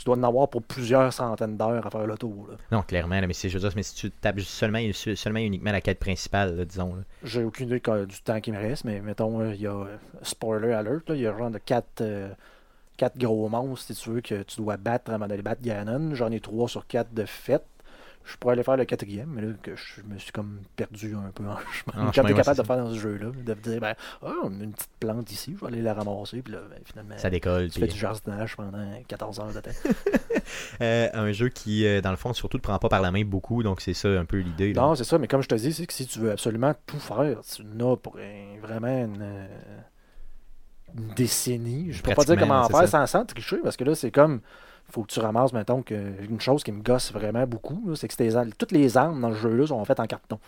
tu 0.00 0.04
dois 0.06 0.16
en 0.16 0.22
avoir 0.22 0.48
pour 0.48 0.62
plusieurs 0.62 1.12
centaines 1.12 1.56
d'heures 1.58 1.86
à 1.86 1.90
faire 1.90 2.06
le 2.06 2.16
tour. 2.16 2.48
là. 2.50 2.56
Non, 2.72 2.82
clairement, 2.82 3.20
là, 3.20 3.26
mais, 3.26 3.34
c'est- 3.34 3.48
je 3.50 3.58
veux 3.58 3.60
dire, 3.60 3.72
mais 3.76 3.82
si 3.82 3.94
tu 3.94 4.10
tapes 4.10 4.40
seulement, 4.40 4.80
seulement 4.92 5.38
et 5.40 5.44
uniquement 5.44 5.72
la 5.72 5.80
quête 5.82 5.98
principale, 5.98 6.56
là, 6.56 6.64
disons. 6.64 6.94
là. 6.96 7.02
J'ai 7.22 7.44
aucune 7.44 7.66
idée 7.68 7.80
du 8.06 8.22
temps 8.22 8.40
qui 8.40 8.50
me 8.52 8.58
reste, 8.58 8.84
mais 8.84 9.00
mettons, 9.00 9.40
euh, 9.40 9.54
il 9.54 9.60
y 9.60 9.66
a 9.66 9.74
euh, 9.74 9.96
spoiler 10.22 10.72
alert, 10.72 11.02
il 11.10 11.16
y 11.20 11.26
a 11.26 11.36
genre 11.36 11.50
de 11.50 11.58
quatre, 11.58 12.00
euh, 12.00 12.30
quatre 12.96 13.18
gros 13.18 13.48
monstres, 13.48 13.94
si 13.94 14.02
tu 14.02 14.10
veux, 14.10 14.20
que 14.22 14.42
tu 14.42 14.56
dois 14.62 14.76
battre 14.78 15.10
avant 15.12 15.26
d'aller 15.26 15.42
battre 15.42 15.62
Ganon. 15.62 16.14
J'en 16.14 16.30
ai 16.30 16.40
trois 16.40 16.68
sur 16.68 16.86
quatre 16.86 17.12
de 17.12 17.24
fait. 17.26 17.62
Je 18.24 18.36
pourrais 18.36 18.52
aller 18.52 18.62
faire 18.62 18.76
le 18.76 18.84
quatrième, 18.84 19.30
mais 19.30 19.42
là, 19.42 19.48
que 19.62 19.74
je 19.74 20.02
me 20.02 20.16
suis 20.18 20.30
comme 20.30 20.60
perdu 20.76 21.14
un 21.16 21.30
peu 21.34 21.42
en 21.44 21.56
chemin. 21.72 22.06
En 22.08 22.10
Quand 22.12 22.22
capable 22.22 22.58
de 22.58 22.62
faire 22.62 22.76
dans 22.76 22.90
ce 22.92 22.98
jeu-là, 22.98 23.30
de 23.30 23.54
me 23.54 23.60
dire, 23.60 23.80
ben, 23.80 23.94
ah, 24.22 24.32
on 24.44 24.60
a 24.60 24.62
une 24.64 24.72
petite 24.72 24.90
plante 25.00 25.32
ici, 25.32 25.54
je 25.56 25.60
vais 25.64 25.72
aller 25.72 25.82
la 25.82 25.94
ramasser, 25.94 26.42
puis 26.42 26.52
là, 26.52 26.60
ben, 26.70 26.78
finalement, 26.84 27.16
Ça 27.18 27.30
décolle. 27.30 27.70
tu 27.70 27.80
fais 27.80 27.86
puis- 27.86 27.94
du 27.94 27.98
jardinage 28.00 28.56
pendant 28.56 28.86
14 29.08 29.40
heures 29.40 29.52
de 29.52 29.60
temps. 29.60 29.70
Euh, 30.80 31.08
un 31.12 31.30
jeu 31.32 31.48
qui, 31.48 31.86
euh, 31.86 32.00
dans 32.00 32.10
le 32.10 32.16
fond, 32.16 32.32
surtout 32.32 32.56
ne 32.56 32.62
prend 32.62 32.78
pas 32.78 32.88
par 32.88 33.00
la 33.02 33.12
main 33.12 33.24
beaucoup, 33.24 33.62
donc 33.62 33.80
c'est 33.80 33.94
ça 33.94 34.08
un 34.08 34.24
peu 34.24 34.38
l'idée. 34.38 34.72
Non, 34.72 34.94
c'est 34.94 35.04
ça, 35.04 35.18
mais 35.18 35.28
comme 35.28 35.42
je 35.42 35.48
te 35.48 35.54
dis, 35.54 35.72
c'est 35.72 35.86
que 35.86 35.92
si 35.92 36.06
tu 36.06 36.18
veux 36.18 36.32
absolument 36.32 36.74
tout 36.86 36.98
faire, 36.98 37.40
tu 37.42 37.62
n'as 37.64 37.96
pour 37.96 38.16
un- 38.18 38.58
vraiment 38.60 38.88
une, 38.88 39.46
une 40.96 41.08
décennie. 41.14 41.92
Je 41.92 41.98
ne 41.98 42.02
peux 42.02 42.14
pas 42.14 42.24
dire 42.24 42.36
comment 42.38 42.64
c'est 42.64 42.72
faire 42.76 42.88
sans, 42.88 43.06
sans 43.06 43.24
tricher, 43.24 43.58
parce 43.62 43.76
que 43.76 43.84
là, 43.84 43.94
c'est 43.94 44.10
comme. 44.10 44.40
Faut 44.90 45.02
que 45.02 45.12
tu 45.12 45.20
ramasses, 45.20 45.52
mettons, 45.52 45.82
que, 45.82 45.94
une 46.28 46.40
chose 46.40 46.62
qui 46.62 46.72
me 46.72 46.82
gosse 46.82 47.12
vraiment 47.12 47.46
beaucoup, 47.46 47.94
c'est 47.94 48.08
que 48.08 48.50
toutes 48.56 48.72
les 48.72 48.96
armes 48.96 49.20
dans 49.20 49.30
le 49.30 49.36
jeu-là 49.36 49.66
sont 49.66 49.84
faites 49.84 50.00
en 50.00 50.06
carton. 50.06 50.38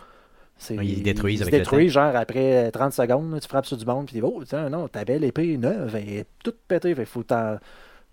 C'est- 0.57 0.77
Ouais, 0.77 0.87
ils 0.87 1.03
détruisent 1.03 1.35
ils 1.35 1.39
se 1.39 1.43
avec 1.45 1.55
le 1.55 1.59
détruisent, 1.61 1.93
genre 1.93 2.15
après 2.15 2.71
30 2.71 2.93
secondes, 2.93 3.39
tu 3.41 3.49
frappes 3.49 3.67
sur 3.67 3.77
du 3.77 3.85
monde, 3.87 4.07
puis 4.07 4.15
tu 4.15 4.21
dis, 4.21 4.27
oh, 4.27 4.45
tiens, 4.45 4.69
non, 4.69 4.87
t'avais 4.89 5.19
l'épée 5.19 5.57
neuve, 5.57 5.95
elle 5.97 6.09
est 6.09 6.27
toute 6.45 6.59
pétée, 6.69 6.95
fait 6.95 7.05
faut 7.05 7.21
que 7.23 7.27
t'en. 7.27 7.59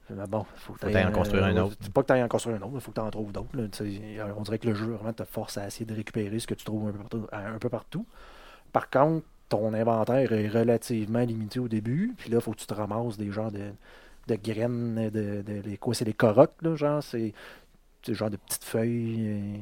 Mais 0.10 0.26
Bon, 0.28 0.46
faut 0.56 0.74
que 0.74 0.80
Faut 0.90 0.98
en 0.98 1.12
construire 1.12 1.44
un 1.44 1.58
autre. 1.58 1.76
Pas 1.94 2.02
que 2.02 2.14
tu 2.14 2.20
en 2.20 2.28
construire 2.28 2.58
un 2.58 2.62
autre, 2.62 2.72
il 2.76 2.82
faut 2.82 2.92
que 2.92 3.00
tu 3.00 3.02
en 3.02 3.12
trouves 3.12 3.32
d'autres. 3.32 3.50
On 3.56 4.42
dirait 4.42 4.58
que 4.58 4.68
le 4.68 4.74
jeu 4.74 4.94
vraiment 4.94 5.14
te 5.14 5.24
force 5.24 5.58
à 5.58 5.68
essayer 5.68 5.86
de 5.86 5.94
récupérer 5.94 6.40
ce 6.40 6.48
que 6.48 6.56
tu 6.56 6.66
trouves 6.66 6.88
un 6.88 6.92
peu 6.92 6.98
partout. 6.98 7.28
Un 7.32 7.60
peu 7.60 7.70
partout. 7.70 8.06
Par 8.72 8.90
contre, 8.90 9.26
ton 9.50 9.74
inventaire 9.74 10.32
est 10.32 10.48
relativement 10.48 11.20
limité 11.20 11.60
au 11.60 11.68
début, 11.68 12.14
puis 12.18 12.30
là, 12.32 12.38
il 12.38 12.42
faut 12.42 12.52
que 12.52 12.58
tu 12.60 12.68
te 12.68 12.74
ramasses 12.74 13.18
des 13.18 13.32
genres 13.32 13.52
de, 13.52 13.72
de 14.30 14.36
graines, 14.42 15.10
de, 15.10 15.42
de, 15.42 15.62
les- 15.66 15.78
quoi, 15.78 15.94
c'est 15.94 16.06
des 16.06 16.14
corottes, 16.14 16.56
là, 16.62 16.76
genre, 16.76 17.04
c'est 17.04 17.34
c'est 18.04 18.14
genre 18.14 18.30
de 18.30 18.38
petites 18.38 18.64
feuilles 18.64 19.18
euh, 19.28 19.58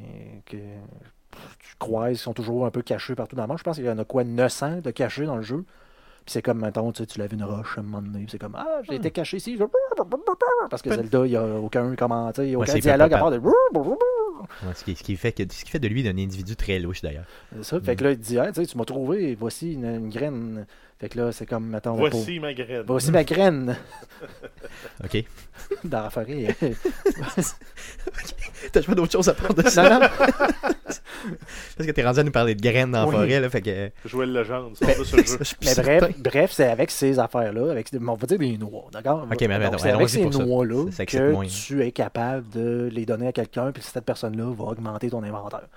que 0.46 0.56
tu 0.56 1.74
croises, 1.78 2.18
qui 2.18 2.22
sont 2.22 2.34
toujours 2.34 2.66
un 2.66 2.70
peu 2.70 2.82
cachées 2.82 3.14
partout 3.16 3.34
dans 3.36 3.42
le 3.42 3.48
monde. 3.48 3.58
Je 3.58 3.64
pense 3.64 3.76
qu'il 3.76 3.84
y 3.84 3.90
en 3.90 3.98
a 3.98 4.04
quoi, 4.04 4.22
900 4.24 4.80
de 4.80 4.90
cachés 4.92 5.26
dans 5.26 5.36
le 5.36 5.42
jeu. 5.42 5.64
Puis 6.24 6.34
c'est 6.34 6.42
comme, 6.42 6.60
mettons, 6.60 6.92
tu 6.92 6.98
sais, 7.02 7.06
tu 7.06 7.18
laves 7.18 7.32
une 7.34 7.42
roche 7.42 7.78
à 7.78 7.80
un 7.80 7.84
moment 7.84 8.02
donné, 8.02 8.26
c'est 8.30 8.38
comme, 8.38 8.54
ah, 8.54 8.80
j'ai 8.82 8.94
été 8.96 9.10
caché 9.10 9.38
ici. 9.38 9.56
Parce 10.70 10.82
que 10.82 10.90
Zelda, 11.02 11.26
il 11.26 11.30
n'y 11.30 11.36
a 11.36 11.44
aucun 11.58 11.94
commentaire, 11.96 12.44
il 12.44 12.48
n'y 12.50 12.54
a 12.54 12.58
aucun 12.58 12.72
dialogue 12.82 13.12
à 13.12 13.18
part 13.18 13.30
de. 13.30 13.38
Ouais, 14.64 14.74
ce, 14.74 14.84
qui, 14.84 14.94
ce 14.94 15.02
qui 15.02 15.16
fait 15.16 15.32
que, 15.32 15.42
ce 15.52 15.64
qui 15.64 15.70
fait 15.70 15.80
de 15.80 15.88
lui 15.88 16.06
un 16.06 16.16
individu 16.16 16.54
très 16.54 16.78
louche 16.78 17.02
d'ailleurs. 17.02 17.24
C'est 17.56 17.64
ça. 17.64 17.80
Fait 17.80 17.96
que 17.96 18.04
là, 18.04 18.12
il 18.12 18.18
dit, 18.18 18.38
ah, 18.38 18.52
tu 18.52 18.78
m'as 18.78 18.84
trouvé, 18.84 19.34
voici 19.34 19.72
une, 19.72 19.84
une 19.86 20.08
graine. 20.10 20.66
Fait 21.00 21.08
que 21.08 21.16
là, 21.18 21.30
c'est 21.30 21.46
comme, 21.46 21.66
mettons, 21.68 21.96
pour- 21.96 22.08
Voici 22.10 22.40
ma 22.40 22.52
graine. 22.52 22.82
voici 22.86 23.10
ma 23.12 23.22
graine 23.22 23.76
Ok. 25.04 25.24
dans 25.84 26.02
la 26.02 26.10
forêt. 26.10 26.56
T'as 28.72 28.82
pas 28.82 28.94
d'autre 28.94 29.12
chose 29.12 29.28
à 29.28 29.34
prendre 29.34 29.54
de 29.54 29.62
non, 29.62 29.70
ça? 29.70 29.88
non, 29.88 30.00
Parce 30.18 31.86
que 31.86 31.90
t'es 31.92 32.04
rendu 32.04 32.18
à 32.20 32.22
nous 32.24 32.30
parler 32.32 32.54
de 32.56 32.60
graines 32.60 32.90
dans 32.90 33.02
la 33.02 33.06
Oui. 33.06 33.14
forêt, 33.14 33.40
là, 33.40 33.48
fait 33.48 33.62
que. 33.62 33.90
Jouer 34.04 34.26
le 34.26 34.40
légende, 34.40 34.72
c'est 34.76 34.86
ça 34.86 34.94
le 34.98 35.04
jeu. 35.04 35.38
Mais 35.64 35.74
bref, 35.76 36.18
bref 36.18 36.50
c'est 36.52 36.66
avec 36.68 36.90
ces 36.90 37.18
affaires-là, 37.18 37.70
avec, 37.70 37.88
on 37.94 38.14
va 38.14 38.26
dire 38.26 38.38
des 38.38 38.58
noix, 38.58 38.86
d'accord? 38.92 39.26
Ok, 39.30 39.40
mais 39.42 39.54
attends, 39.54 39.78
c'est 39.78 39.90
avec 39.90 40.08
ces 40.08 40.24
noix-là 40.26 40.86
que 41.06 41.30
moins. 41.32 41.46
tu 41.46 41.82
es 41.84 41.92
capable 41.92 42.48
de 42.50 42.88
les 42.92 43.06
donner 43.06 43.28
à 43.28 43.32
quelqu'un, 43.32 43.70
puis 43.70 43.82
cette 43.82 44.04
personne-là 44.04 44.52
va 44.52 44.64
augmenter 44.64 45.10
ton 45.10 45.22
inventaire. 45.22 45.68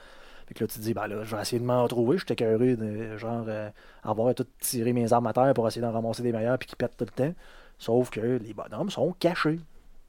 Fait 0.52 0.56
que 0.56 0.64
là, 0.66 0.68
tu 0.68 0.80
te 0.80 0.84
dis, 0.84 0.94
ben 0.94 1.08
là, 1.08 1.24
je 1.24 1.34
vais 1.34 1.42
essayer 1.42 1.62
de 1.62 1.66
m'en 1.66 1.88
trouver. 1.88 2.18
Je 2.18 2.26
suis 2.26 2.34
écœuré 2.34 2.76
de, 2.76 3.18
genre, 3.18 3.46
euh, 3.48 3.70
avoir 4.04 4.36
tout 4.36 4.46
tiré 4.60 4.92
mes 4.92 5.14
armes 5.14 5.28
à 5.28 5.32
terre 5.32 5.54
pour 5.54 5.66
essayer 5.66 5.82
d'en 5.82 5.94
ramasser 5.94 6.24
des 6.24 6.34
meilleurs, 6.34 6.58
puis 6.58 6.68
qui 6.68 6.76
pètent 6.76 6.98
tout 6.98 7.06
le 7.06 7.12
temps. 7.12 7.34
Sauf 7.78 8.10
que 8.10 8.20
les 8.20 8.54
bonhommes 8.54 8.90
sont 8.90 9.14
cachés. 9.14 9.62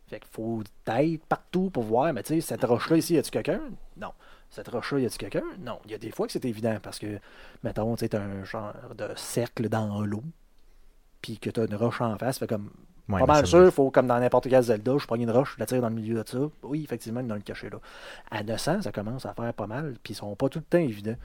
Fait 0.08 0.18
qu'il 0.18 0.28
faut 0.32 0.64
être 0.88 1.24
partout 1.28 1.70
pour 1.70 1.84
voir, 1.84 2.12
mais 2.12 2.24
tu 2.24 2.34
sais, 2.34 2.40
cette 2.40 2.64
roche-là 2.64 2.96
ici, 2.96 3.14
y 3.14 3.18
a-tu 3.18 3.30
quelqu'un? 3.30 3.60
Non. 3.96 4.10
Cette 4.50 4.66
roche-là, 4.66 4.98
y 4.98 5.06
a-tu 5.06 5.16
quelqu'un? 5.16 5.44
Non. 5.60 5.78
Il 5.84 5.92
y 5.92 5.94
a 5.94 5.98
des 5.98 6.10
fois 6.10 6.26
que 6.26 6.32
c'est 6.32 6.44
évident 6.44 6.76
parce 6.82 6.98
que, 6.98 7.20
mettons, 7.62 7.94
tu 7.94 8.08
un 8.12 8.42
genre 8.42 8.74
de 8.98 9.10
cercle 9.14 9.68
dans 9.68 10.04
l'eau, 10.04 10.24
puis 11.20 11.38
que 11.38 11.50
t'as 11.50 11.66
une 11.66 11.76
roche 11.76 12.00
en 12.00 12.18
face, 12.18 12.40
fait 12.40 12.48
comme. 12.48 12.72
Ouais, 13.08 13.20
pas 13.20 13.26
mal 13.26 13.46
ça 13.46 13.50
sûr, 13.50 13.72
faut, 13.72 13.90
comme 13.90 14.06
dans 14.06 14.18
n'importe 14.18 14.48
quel 14.48 14.62
Zelda, 14.62 14.96
je 14.98 15.06
prends 15.06 15.16
une 15.16 15.30
roche, 15.30 15.54
je 15.56 15.60
la 15.60 15.66
tire 15.66 15.80
dans 15.82 15.88
le 15.88 15.94
milieu 15.94 16.22
de 16.22 16.28
ça. 16.28 16.38
Oui, 16.62 16.82
effectivement, 16.84 17.20
a 17.20 17.34
le 17.34 17.40
caché 17.40 17.68
là. 17.68 17.78
À 18.30 18.42
900, 18.42 18.82
ça 18.82 18.92
commence 18.92 19.26
à 19.26 19.34
faire 19.34 19.52
pas 19.54 19.66
mal, 19.66 19.96
puis 20.02 20.14
ils 20.14 20.16
sont 20.16 20.34
pas 20.36 20.48
tout 20.48 20.60
le 20.60 20.64
temps 20.64 20.78
évidents. 20.78 21.16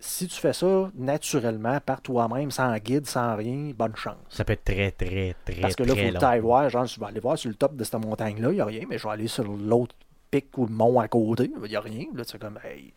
Si 0.00 0.26
tu 0.26 0.38
fais 0.38 0.52
ça 0.52 0.90
naturellement, 0.96 1.78
par 1.80 2.00
toi-même, 2.00 2.50
sans 2.50 2.76
guide, 2.78 3.06
sans 3.06 3.36
rien, 3.36 3.72
bonne 3.76 3.96
chance. 3.96 4.16
Ça 4.28 4.44
peut 4.44 4.54
être 4.54 4.64
très, 4.64 4.90
très, 4.90 5.34
très, 5.44 5.60
Parce 5.60 5.76
que 5.76 5.82
là, 5.82 5.94
il 5.96 6.12
faut 6.12 6.18
que 6.18 6.40
voir, 6.40 6.68
genre, 6.68 6.84
je 6.84 6.98
vais 7.00 7.06
aller 7.06 7.20
voir 7.20 7.38
sur 7.38 7.48
le 7.48 7.54
top 7.54 7.76
de 7.76 7.84
cette 7.84 7.94
montagne-là, 7.94 8.50
il 8.50 8.54
n'y 8.54 8.60
a 8.60 8.64
rien, 8.64 8.84
mais 8.88 8.98
je 8.98 9.04
vais 9.06 9.12
aller 9.12 9.28
sur 9.28 9.44
l'autre 9.44 9.94
pic 10.30 10.56
ou 10.58 10.66
le 10.66 10.72
mont 10.72 11.00
à 11.00 11.08
côté, 11.08 11.50
il 11.62 11.68
n'y 11.70 11.76
a 11.76 11.80
rien. 11.80 12.06
Là, 12.14 12.24
c'est 12.26 12.38
comme, 12.38 12.58
hey, 12.64 12.92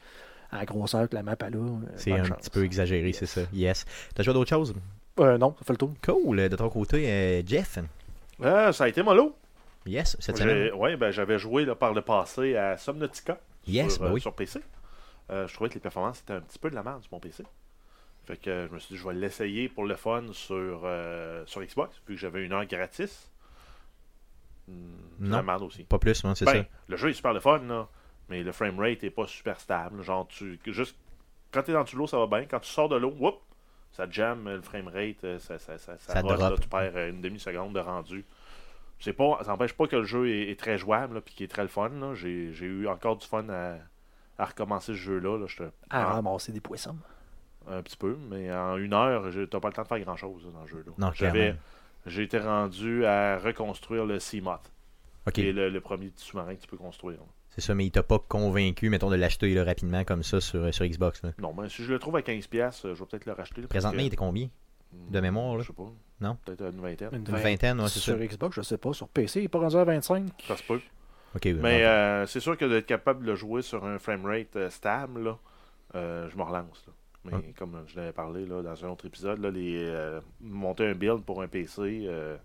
à 0.51 0.59
la 0.59 0.65
grosseur 0.65 1.07
que 1.07 1.15
la 1.15 1.23
map 1.23 1.35
a 1.39 1.49
là, 1.49 1.57
euh, 1.57 1.77
C'est 1.95 2.11
un 2.13 2.23
chance. 2.23 2.37
petit 2.37 2.49
peu 2.49 2.63
exagéré, 2.63 3.13
c'est 3.13 3.25
ça. 3.25 3.41
Yes. 3.53 3.85
T'as 4.15 4.23
joué 4.23 4.33
d'autres 4.33 4.49
choses? 4.49 4.73
Euh, 5.19 5.37
non, 5.37 5.55
ça 5.59 5.65
fait 5.65 5.73
le 5.73 5.77
tour. 5.77 5.93
Cool. 6.03 6.49
De 6.49 6.55
ton 6.55 6.69
côté, 6.69 7.09
euh, 7.09 7.41
Jeff? 7.45 7.79
Ah, 8.43 8.71
ça 8.73 8.85
a 8.85 8.87
été 8.87 9.01
mollo. 9.03 9.35
Yes, 9.85 10.17
cette 10.19 10.37
semaine. 10.37 10.73
Ouais, 10.73 10.97
ben, 10.97 11.11
j'avais 11.11 11.39
joué 11.39 11.65
là, 11.65 11.75
par 11.75 11.93
le 11.93 12.01
passé 12.01 12.55
à 12.55 12.77
Subnautica 12.77 13.39
Yes, 13.65 13.93
sur, 13.93 14.01
ben 14.03 14.09
euh, 14.09 14.13
oui. 14.13 14.21
sur 14.21 14.33
PC. 14.33 14.61
Euh, 15.29 15.47
je 15.47 15.53
trouvais 15.53 15.69
que 15.69 15.75
les 15.75 15.79
performances 15.79 16.19
étaient 16.21 16.33
un 16.33 16.41
petit 16.41 16.59
peu 16.59 16.69
de 16.69 16.75
la 16.75 16.83
merde 16.83 17.01
sur 17.03 17.11
mon 17.13 17.19
PC. 17.19 17.43
Fait 18.25 18.37
que 18.37 18.67
je 18.69 18.73
me 18.73 18.79
suis 18.79 18.95
dit, 18.95 18.99
je 19.01 19.07
vais 19.07 19.13
l'essayer 19.13 19.69
pour 19.69 19.85
le 19.85 19.95
fun 19.95 20.23
sur, 20.33 20.81
euh, 20.83 21.43
sur 21.45 21.61
Xbox, 21.63 21.95
vu 22.07 22.15
que 22.15 22.19
j'avais 22.19 22.43
une 22.43 22.51
heure 22.53 22.65
gratis. 22.65 23.31
Hmm, 24.67 24.73
Non. 25.19 25.37
la 25.37 25.43
merde 25.43 25.63
aussi. 25.63 25.83
Pas 25.85 25.97
plus, 25.99 26.21
moi, 26.25 26.35
c'est 26.35 26.43
Ben, 26.45 26.63
ça. 26.63 26.69
le 26.89 26.97
jeu 26.97 27.09
est 27.09 27.13
super 27.13 27.33
le 27.33 27.39
fun, 27.39 27.59
là, 27.59 27.87
mais 28.29 28.43
le 28.43 28.51
framerate 28.51 29.03
est 29.05 29.09
pas 29.09 29.27
super 29.27 29.59
stable. 29.59 30.01
Genre, 30.03 30.27
tu, 30.27 30.59
juste 30.65 30.97
quand 31.51 31.63
t'es 31.63 31.71
dans 31.71 31.79
le 31.83 31.97
l'eau, 31.97 32.07
ça 32.07 32.17
va 32.17 32.27
bien. 32.27 32.45
Quand 32.45 32.59
tu 32.59 32.69
sors 32.69 32.89
de 32.89 32.97
l'eau, 32.97 33.15
whoop, 33.17 33.39
ça 33.91 34.05
jam 34.09 34.47
le 34.47 34.61
framerate, 34.61 35.23
euh, 35.23 35.39
ça, 35.39 35.57
ça, 35.59 35.77
ça, 35.77 35.97
ça, 35.97 36.21
là, 36.21 36.55
tu 36.61 36.67
perds 36.67 36.91
euh, 36.95 37.09
une 37.09 37.21
demi-seconde 37.21 37.73
de 37.73 37.79
rendu. 37.79 38.25
C'est 38.99 39.13
pas, 39.13 39.39
ça 39.43 39.51
n'empêche 39.51 39.73
pas 39.73 39.87
que 39.87 39.95
le 39.95 40.03
jeu 40.05 40.29
est, 40.29 40.49
est 40.51 40.59
très 40.59 40.77
jouable, 40.77 41.15
là, 41.15 41.21
puis 41.21 41.33
qu'il 41.35 41.43
est 41.43 41.47
très 41.49 41.61
le 41.61 41.67
fun. 41.67 41.89
là. 41.89 42.13
J'ai 42.15 42.51
eu 42.65 42.87
encore 42.87 43.17
du 43.17 43.25
fun 43.27 43.47
à, 43.49 43.75
à 44.39 44.45
recommencer 44.45 44.87
ce 44.93 44.97
jeu-là. 44.97 45.37
Là. 45.37 45.45
J'étais- 45.47 45.69
À 45.89 46.05
ramasser 46.05 46.51
des 46.51 46.61
poissons. 46.61 46.95
un 47.69 47.81
petit 47.81 47.97
peu, 47.97 48.17
mais 48.29 48.51
en 48.53 48.77
une 48.77 48.93
heure, 48.93 49.25
t'as 49.51 49.59
pas 49.59 49.67
le 49.67 49.73
temps 49.73 49.83
de 49.83 49.87
faire 49.87 49.99
grand-chose 49.99 50.45
là, 50.45 50.51
dans 50.51 50.61
le 50.61 50.67
jeu-là. 50.67 50.91
Non, 50.97 51.11
J'avais, 51.13 51.39
clairement. 51.39 51.59
j'ai 52.05 52.23
été 52.23 52.37
rendu 52.39 53.05
à 53.05 53.37
reconstruire 53.39 54.05
le 54.05 54.19
Seamoth, 54.19 54.71
Ok, 55.27 55.33
qui 55.33 55.49
est 55.49 55.51
le, 55.53 55.69
le 55.69 55.81
premier 55.81 56.07
petit 56.07 56.25
sous-marin 56.25 56.55
que 56.55 56.61
tu 56.61 56.67
peux 56.67 56.77
construire. 56.77 57.17
là. 57.17 57.25
C'est 57.57 57.61
ça, 57.65 57.75
mais 57.75 57.85
il 57.85 57.91
t'a 57.91 58.03
pas 58.03 58.19
convaincu, 58.19 58.89
mettons, 58.89 59.09
de 59.09 59.15
l'acheter 59.15 59.53
là, 59.53 59.63
rapidement 59.63 60.03
comme 60.03 60.23
ça 60.23 60.39
sur, 60.39 60.73
sur 60.73 60.85
Xbox. 60.85 61.23
là? 61.23 61.31
Non, 61.39 61.53
mais 61.59 61.67
si 61.69 61.83
je 61.83 61.91
le 61.91 61.99
trouve 61.99 62.15
à 62.15 62.21
15$, 62.21 62.47
piastres, 62.47 62.93
je 62.93 62.99
vais 62.99 63.05
peut-être 63.05 63.25
le 63.25 63.33
racheter. 63.33 63.61
là, 63.61 63.67
Présentement, 63.67 63.97
que- 63.97 64.03
il 64.03 64.07
était 64.07 64.15
combien? 64.15 64.47
De 65.09 65.19
mémoire, 65.19 65.55
là? 65.57 65.61
Je 65.63 65.67
sais 65.67 65.73
pas. 65.73 65.91
Non? 66.21 66.37
Peut-être 66.45 66.61
une 66.73 66.81
vingtaine. 66.81 67.09
Une 67.11 67.17
Une 67.19 67.23
vingt- 67.25 67.37
vingtaine, 67.43 67.79
ouais, 67.81 67.87
c'est 67.89 67.99
ça. 67.99 68.05
Sur 68.05 68.17
Xbox, 68.17 68.55
je 68.55 68.61
sais 68.61 68.77
pas. 68.77 68.93
Sur 68.93 69.09
PC, 69.09 69.41
il 69.41 69.43
est 69.45 69.47
pas 69.49 69.59
rendu 69.59 69.75
à 69.75 69.83
25. 69.83 70.25
Ça 70.47 70.55
se 70.55 70.63
peut. 70.63 70.79
Ok, 71.35 71.45
Mais 71.45 71.53
bon. 71.53 71.67
euh, 71.67 72.25
c'est 72.25 72.39
sûr 72.39 72.57
que 72.57 72.63
d'être 72.65 72.85
capable 72.85 73.25
de 73.25 73.31
le 73.31 73.35
jouer 73.35 73.61
sur 73.61 73.85
un 73.85 73.99
framerate 73.99 74.55
euh, 74.55 74.69
stable, 74.69 75.23
là, 75.23 75.37
euh, 75.95 76.29
je 76.29 76.37
me 76.37 76.43
relance. 76.43 76.83
là. 76.87 76.93
Mais 77.25 77.31
Ah. 77.35 77.41
comme 77.57 77.83
je 77.87 77.97
l'avais 77.97 78.13
parlé 78.13 78.45
là, 78.45 78.61
dans 78.61 78.85
un 78.85 78.89
autre 78.89 79.05
épisode, 79.05 79.39
là, 79.39 79.51
les, 79.51 79.75
euh, 79.77 80.21
monter 80.39 80.85
un 80.87 80.93
build 80.93 81.23
pour 81.23 81.41
un 81.41 81.47
PC 81.49 82.05
euh, 82.07 82.37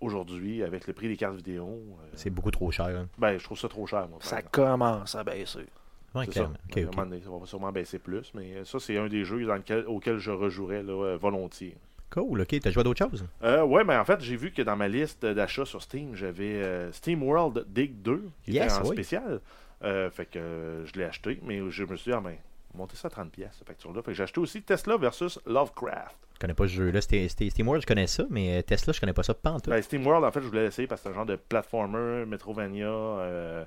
aujourd'hui, 0.00 0.62
avec 0.62 0.86
le 0.86 0.92
prix 0.92 1.08
des 1.08 1.16
cartes 1.16 1.36
vidéo, 1.36 1.66
euh, 1.68 2.06
c'est 2.14 2.30
beaucoup 2.30 2.50
trop 2.50 2.70
cher. 2.70 2.88
là. 2.88 3.06
ben, 3.18 3.38
je 3.38 3.44
trouve 3.44 3.58
ça 3.58 3.68
trop 3.68 3.86
cher. 3.86 4.08
Moi, 4.08 4.18
Ça 4.20 4.36
exemple. 4.38 4.50
commence 4.54 5.14
à 5.14 5.24
baisser. 5.24 5.66
Ouais, 6.14 6.26
ça. 6.32 6.50
Donné, 6.74 7.18
va 7.20 7.46
sûrement 7.46 7.70
baisser 7.70 7.98
plus, 8.00 8.32
mais 8.34 8.54
euh, 8.56 8.64
ça, 8.64 8.80
c'est 8.80 8.96
un 8.98 9.06
des 9.08 9.24
jeux 9.24 9.44
dans 9.46 9.54
lequel, 9.54 9.84
auquel 9.86 10.18
je 10.18 10.30
rejouerais 10.32 10.82
là, 10.82 10.92
euh, 10.92 11.16
volontiers. 11.16 11.76
Cool, 12.10 12.40
ok. 12.40 12.58
T'as 12.60 12.70
joué 12.72 12.80
à 12.80 12.84
d'autres 12.84 12.98
choses? 13.08 13.24
Euh, 13.44 13.62
ouais, 13.64 13.84
mais 13.84 13.96
en 13.96 14.04
fait, 14.04 14.20
j'ai 14.20 14.34
vu 14.34 14.50
que 14.50 14.62
dans 14.62 14.74
ma 14.74 14.88
liste 14.88 15.24
d'achat 15.24 15.64
sur 15.64 15.80
Steam, 15.80 16.16
j'avais 16.16 16.54
euh, 16.62 16.90
Steam 16.90 17.22
World 17.22 17.64
Dig 17.68 18.02
2, 18.02 18.24
qui 18.42 18.52
Yes, 18.52 18.64
était 18.64 18.72
en 18.84 18.88
oui. 18.88 18.96
spécial. 18.96 19.40
Euh, 19.84 20.10
fait 20.10 20.26
que 20.26 20.38
euh, 20.40 20.84
je 20.86 20.94
l'ai 20.98 21.04
acheté, 21.04 21.38
mais 21.44 21.60
je 21.70 21.84
me 21.84 21.94
suis 21.94 22.10
dit, 22.10 22.16
ah 22.16 22.20
ben, 22.20 22.34
monter 22.74 22.96
ça 22.96 23.08
à 23.08 23.10
30$, 23.10 23.30
pièces 23.30 23.54
cette 23.58 23.66
facture-là. 23.66 24.02
Fait 24.02 24.12
que 24.12 24.16
j'ai 24.16 24.22
acheté 24.22 24.40
aussi 24.40 24.62
Tesla 24.62 24.96
versus 24.96 25.38
Lovecraft. 25.46 26.16
Je 26.34 26.38
connais 26.40 26.54
pas 26.54 26.64
ce 26.66 26.72
jeu-là. 26.72 27.00
Steam 27.00 27.66
World, 27.68 27.82
je 27.82 27.86
connais 27.86 28.06
ça, 28.06 28.24
mais 28.30 28.58
euh, 28.58 28.62
Tesla, 28.62 28.92
je 28.92 29.00
connais 29.00 29.12
pas 29.12 29.22
ça 29.22 29.34
pas 29.34 29.50
en 29.52 29.60
tout. 29.60 29.70
Ben, 29.70 29.82
Steam 29.82 30.06
World, 30.06 30.24
en 30.24 30.30
fait, 30.32 30.40
je 30.40 30.46
voulais 30.46 30.62
l'essayer 30.64 30.88
parce 30.88 31.00
que 31.02 31.08
c'est 31.08 31.10
un 31.12 31.14
genre 31.16 31.26
de 31.26 31.36
platformer, 31.36 32.24
Metrovania, 32.26 32.86
euh, 32.86 33.64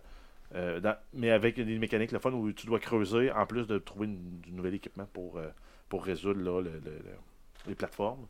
euh, 0.56 0.80
dans- 0.80 0.96
mais 1.14 1.30
avec 1.32 1.56
des 1.56 1.78
mécaniques 1.78 2.12
le 2.12 2.20
fun 2.20 2.32
où 2.32 2.52
tu 2.52 2.66
dois 2.66 2.80
creuser 2.80 3.32
en 3.32 3.46
plus 3.46 3.68
de 3.68 3.78
trouver 3.78 4.08
une- 4.08 4.40
du 4.42 4.52
nouvel 4.52 4.74
équipement 4.76 5.08
pour, 5.14 5.38
euh, 5.38 5.50
pour 5.90 6.04
résoudre 6.04 6.42
là, 6.42 6.62
le- 6.62 6.72
le- 6.72 6.80
le- 6.92 7.18
les 7.68 7.76
plateformes. 7.76 8.26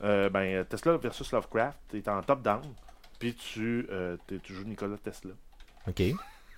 Ben, 0.00 0.64
Tesla 0.64 0.96
versus 0.96 1.30
Lovecraft, 1.32 1.78
tu 1.90 1.98
es 1.98 2.08
en 2.08 2.22
top-down, 2.22 2.62
puis 3.18 3.34
tu, 3.34 3.86
tu 4.42 4.54
joues 4.54 4.64
Nicolas 4.64 4.96
Tesla. 4.96 5.32
Ok. 5.86 6.02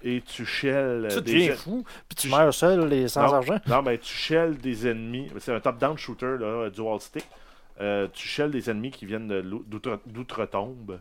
Et 0.04 0.20
tu 0.20 0.44
shell 0.44 1.06
Tu 1.10 1.20
des 1.22 1.32
deviens 1.32 1.52
en- 1.52 1.56
fou, 1.56 1.84
puis 2.08 2.16
tu 2.16 2.28
tu- 2.28 2.28
meurs 2.34 2.52
seul 2.52 2.92
et 2.92 3.06
sans 3.08 3.22
Non. 3.26 3.34
argent. 3.34 3.58
Non, 3.68 3.82
mais 3.82 3.98
tu 3.98 4.12
shell 4.12 4.56
des 4.58 4.86
ennemis. 4.88 5.30
C'est 5.38 5.52
un 5.54 5.60
top-down 5.60 5.96
shooter, 5.96 6.36
là, 6.40 6.68
dual 6.70 7.00
stick. 7.00 7.24
Euh, 7.80 8.08
tu 8.12 8.26
shell 8.28 8.50
des 8.50 8.68
ennemis 8.70 8.90
qui 8.90 9.06
viennent 9.06 9.28
d'outre-tombe 10.06 11.00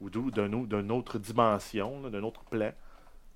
ou 0.00 0.10
d'une 0.10 0.92
autre 0.92 1.18
dimension, 1.18 2.00
d'un 2.08 2.22
autre 2.22 2.42
plan. 2.44 2.72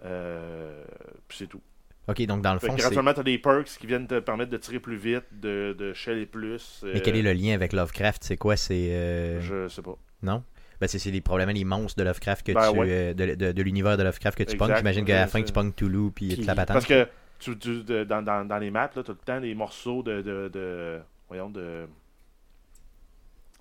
Euh, 0.05 0.83
puis 1.29 1.39
c'est 1.39 1.47
tout. 1.47 1.61
Ok, 2.07 2.21
donc 2.27 2.43
dans 2.43 2.53
le 2.53 2.59
Fait 2.59 2.67
fond, 2.67 2.75
graduellement, 2.75 3.15
tu 3.15 3.21
as 3.21 3.23
des 3.23 3.39
perks 3.39 3.65
qui 3.81 3.87
viennent 3.87 4.07
te 4.07 4.19
permettre 4.21 4.51
de 4.51 4.57
tirer 4.59 4.79
plus 4.79 4.97
vite, 4.97 5.25
de, 5.33 5.75
de 5.79 5.95
sheller 5.95 6.27
plus. 6.27 6.83
Mais 6.85 7.01
quel 7.01 7.17
est 7.17 7.23
le 7.23 7.33
lien 7.33 7.55
avec 7.55 7.73
Lovecraft? 7.73 8.25
C'est 8.25 8.37
quoi? 8.37 8.57
C'est. 8.57 8.89
euh, 8.91 9.41
Je 9.41 9.69
sais 9.69 9.81
pas. 9.81 9.97
Non? 10.23 10.43
Ben, 10.81 10.87
c'est 10.87 11.11
les 11.11 11.21
probablement 11.21 11.53
les 11.53 11.65
monstres 11.65 11.99
de 11.99 12.05
Lovecraft 12.05 12.47
que 12.47 12.53
Ben, 12.53 12.73
tu. 12.73 12.79
ouais. 12.79 12.87
euh, 12.91 13.15
de 13.15 13.35
de- 13.35 13.53
de 13.53 13.63
l'univers 13.63 13.97
de 13.97 14.03
Lovecraft 14.03 14.39
que 14.39 14.43
tu 14.45 14.57
pognes. 14.57 14.77
J'imagine 14.77 15.05
qu'à 15.05 15.17
la 15.21 15.27
fin, 15.27 15.43
tu 15.43 15.53
pognes 15.53 15.73
Toulouse 15.73 16.13
puis 16.15 16.35
toute 16.37 16.47
la 16.47 16.55
patente. 16.55 16.75
Parce 16.75 16.87
que 16.87 17.07
tu, 17.39 17.59
tu- 17.59 17.83
de- 17.85 18.05
dans, 18.05 18.23
dans, 18.23 18.45
dans 18.47 18.59
les 18.59 18.71
maps, 18.71 18.89
tu 18.89 18.99
as 19.01 19.03
tout 19.03 19.13
le 19.13 19.19
temps 19.19 19.41
des 19.41 19.55
morceaux 19.55 20.03
de, 20.03 20.23
de, 20.23 20.49
de- 20.53 21.01
Voyons, 21.29 21.51
de. 21.51 21.87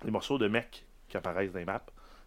Des 0.04 0.10
morceaux 0.10 0.38
de 0.38 0.48
mecs 0.48 0.84
qui 1.08 1.16
apparaissent 1.16 1.52
dans 1.52 1.58
les 1.58 1.64
maps. 1.64 1.82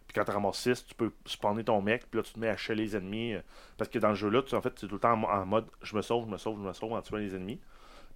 Puis 0.06 0.14
quand 0.14 0.24
tu 0.24 0.30
ramasses 0.30 0.58
6, 0.60 0.86
tu 0.86 0.94
peux 0.94 1.12
spawner 1.26 1.64
ton 1.64 1.82
mec, 1.82 2.04
puis 2.10 2.18
là 2.18 2.24
tu 2.24 2.32
te 2.32 2.38
mets 2.40 2.48
à 2.48 2.56
sheller 2.56 2.84
les 2.84 2.96
ennemis. 2.96 3.34
euh, 3.34 3.40
Parce 3.76 3.90
que 3.90 3.98
dans 3.98 4.08
le 4.08 4.14
jeu-là, 4.14 4.42
tu 4.42 4.54
en 4.54 4.62
fait, 4.62 4.74
tu 4.74 4.86
es 4.86 4.88
tout 4.88 4.94
le 4.94 5.00
temps 5.00 5.12
en, 5.12 5.16
mo- 5.16 5.28
en 5.28 5.44
mode 5.46 5.66
je 5.82 5.94
me 5.94 6.02
sauve, 6.02 6.24
je 6.26 6.30
me 6.32 6.38
sauve, 6.38 6.58
je 6.62 6.66
me 6.66 6.72
sauve 6.72 6.92
en 6.94 7.02
tuant 7.02 7.18
les 7.18 7.34
ennemis. 7.34 7.60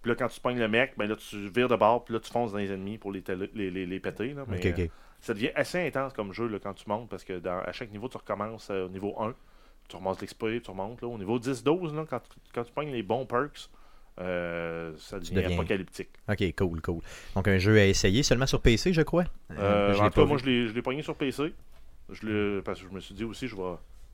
Puis 0.01 0.11
là, 0.11 0.17
quand 0.17 0.29
tu 0.29 0.41
pognes 0.41 0.59
le 0.59 0.69
mec, 0.69 0.95
ben 0.97 1.07
là 1.09 1.15
tu 1.17 1.49
vires 1.49 1.69
de 1.69 1.77
bord, 1.77 2.05
puis 2.05 2.15
là 2.15 2.21
tu 2.21 2.31
fonces 2.33 2.53
dans 2.53 2.59
les 2.59 2.73
ennemis 2.73 2.99
pour 2.99 3.13
les, 3.13 3.23
les, 3.55 3.71
les, 3.71 3.87
les 3.87 4.01
péter. 4.01 4.33
Là, 4.35 4.45
mais, 4.49 4.57
Ok, 4.67 4.75
ok. 4.79 4.91
Euh, 5.23 5.27
ça 5.27 5.35
devient 5.35 5.51
assez 5.55 5.87
intense 5.87 6.13
comme 6.13 6.33
jeu 6.33 6.47
là, 6.49 6.59
quand 6.63 6.75
tu 6.75 6.89
montes, 6.89 7.09
parce 7.09 7.25
que 7.25 7.39
dans, 7.39 7.59
à 7.61 7.73
chaque 7.73 7.91
niveau, 7.91 8.09
tu 8.09 8.17
recommences 8.17 8.69
euh, 8.71 8.87
au 8.87 8.89
niveau 8.89 9.15
1. 9.21 9.35
Tu 9.89 9.97
remontes 9.97 10.23
l'XP, 10.23 10.63
tu 10.63 10.71
remontes. 10.71 11.03
Là, 11.03 11.09
au 11.09 11.19
niveau 11.19 11.39
10-12, 11.39 11.95
là, 11.95 12.05
quand, 12.09 12.21
tu- 12.21 12.39
quand 12.55 12.65
tu 12.65 12.73
pognes 12.73 12.93
les 12.93 13.03
bons 13.03 13.27
perks, 13.27 13.69
euh, 14.21 14.93
ça 14.99 15.19
devient 15.19 15.35
deviens- 15.35 15.59
apocalyptique. 15.59 16.11
Ok, 16.29 16.55
cool, 16.57 16.81
cool. 16.83 17.01
Donc 17.35 17.49
un 17.49 17.59
jeu 17.59 17.79
à 17.79 17.85
essayer 17.87 18.23
seulement 18.23 18.47
sur 18.47 18.61
PC, 18.61 18.93
je 18.93 19.03
crois? 19.03 19.25
Euh, 19.59 19.93
je 19.95 20.01
en 20.01 20.05
l'ai 20.05 20.11
tout 20.11 20.21
cas, 20.21 20.27
moi, 20.27 20.39
je 20.39 20.45
l'ai- 20.73 20.83
pogné 20.83 21.03
sur 21.03 21.17
PC. 21.17 21.53
Je 22.11 22.61
parce 22.61 22.81
que 22.81 22.89
je 22.89 22.93
me 22.95 23.01
suis 23.01 23.15
dit 23.15 23.25
aussi, 23.25 23.49
je 23.49 23.57
vais, 23.57 23.63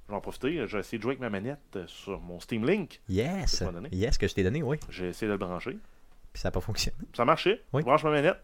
je 0.07 0.13
vais 0.13 0.17
en 0.17 0.21
profiter. 0.21 0.67
J'ai 0.67 0.79
essayé 0.79 0.99
de 0.99 1.03
jouer 1.03 1.13
avec 1.13 1.21
ma 1.21 1.31
manette 1.31 1.59
euh, 1.77 1.85
sur 1.87 2.21
mon 2.21 2.39
Steam 2.41 2.67
Link. 2.67 3.01
Yes, 3.09 3.63
donné? 3.63 3.89
yes, 3.93 4.19
que 4.19 4.29
je 4.29 4.35
t'ai 4.35 4.43
donné, 4.45 4.63
oui. 4.63 4.79
J'ai 4.89 5.09
essayé 5.09 5.27
de 5.27 5.33
le 5.33 5.39
brancher. 5.39 5.77
Puis 6.33 6.41
ça 6.43 6.49
n'a 6.49 6.53
pas 6.53 6.61
fonctionné. 6.61 6.97
Ça 7.15 7.25
marchait. 7.25 7.63
Oui. 7.73 7.83
Je 7.83 7.87
branche 7.87 8.05
ma 8.05 8.11
manette. 8.11 8.39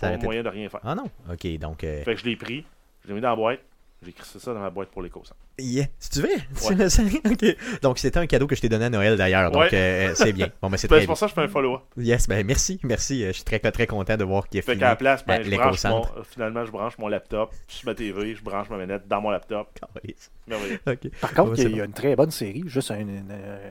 Ça 0.00 0.10
Pas 0.10 0.16
moyen 0.18 0.42
de 0.42 0.48
rien 0.48 0.68
faire. 0.68 0.80
Ah 0.84 0.94
non. 0.94 1.04
Ok, 1.30 1.46
donc. 1.58 1.82
euh, 1.84 2.02
Fait 2.04 2.14
que 2.14 2.20
je 2.20 2.24
l'ai 2.26 2.36
pris. 2.36 2.64
Je 3.02 3.08
l'ai 3.08 3.14
mis 3.14 3.20
dans 3.20 3.30
la 3.30 3.36
boîte. 3.36 3.60
J'ai 4.00 4.12
crissé 4.12 4.38
ça 4.38 4.54
dans 4.54 4.60
ma 4.60 4.70
boîte 4.70 4.90
pour 4.90 5.02
les. 5.02 5.10
Yeah. 5.58 5.86
Si 5.98 6.10
tu 6.10 6.20
veux, 6.20 6.28
tu 6.64 6.74
le 6.76 6.88
sais. 6.88 7.02
Ok. 7.28 7.80
Donc 7.82 7.98
c'était 7.98 8.20
un 8.20 8.28
cadeau 8.28 8.46
que 8.46 8.54
je 8.54 8.60
t'ai 8.60 8.68
donné 8.68 8.84
à 8.84 8.90
Noël 8.90 9.16
d'ailleurs. 9.16 9.50
Donc 9.50 9.62
Ouais. 9.62 9.70
euh, 9.72 10.14
c'est 10.14 10.32
bien. 10.32 10.50
Bon, 10.62 10.70
ben 10.70 10.76
c'est 10.76 10.86
Ben, 10.90 11.00
c'est 11.00 11.06
pour 11.08 11.18
ça 11.18 11.26
que 11.26 11.30
je 11.30 11.34
fais 11.34 11.40
un 11.40 11.48
follow-up. 11.48 11.80
Yes, 11.96 12.28
ben 12.28 12.46
merci, 12.46 12.78
merci. 12.84 13.24
Euh, 13.24 13.28
Je 13.28 13.32
suis 13.32 13.42
très 13.42 13.58
très 13.58 13.88
content 13.88 14.16
de 14.16 14.22
voir 14.22 14.48
qu'il 14.48 14.60
a 14.60 14.62
Fait 14.62 14.72
fini. 14.72 14.82
qu'à 14.82 14.90
la 14.90 14.94
place, 14.96 15.26
ben, 15.26 15.42
je 15.42 15.50
branche 15.50 15.82
mon, 15.82 16.04
finalement, 16.30 16.64
je 16.64 16.70
branche 16.70 16.96
mon 16.98 17.08
laptop 17.08 17.52
sur 17.66 17.86
ma 17.88 17.96
TV, 17.96 18.36
je 18.36 18.42
branche 18.44 18.70
ma 18.70 18.76
manette 18.76 19.08
dans 19.08 19.20
mon 19.20 19.30
laptop. 19.30 19.68
Merveilleux. 20.46 20.78
Par 21.20 21.34
contre, 21.34 21.50
Ouais, 21.54 21.64
il 21.64 21.76
y 21.76 21.80
a- 21.80 21.82
y, 21.82 21.86
une 21.86 21.92
très 21.92 22.14
bonne 22.14 22.30
série, 22.30 22.62
juste 22.66 22.92
une, 22.92 23.08
une, 23.08 23.28
euh, 23.32 23.68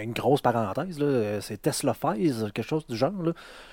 une 0.00 0.12
grosse 0.12 0.42
parenthèse, 0.42 0.98
là, 1.00 1.40
c'est 1.40 1.60
Tesla 1.60 1.92
Phase, 1.94 2.50
quelque 2.54 2.62
chose 2.66 2.86
du 2.86 2.96
genre, 2.96 3.20
là, 3.20 3.32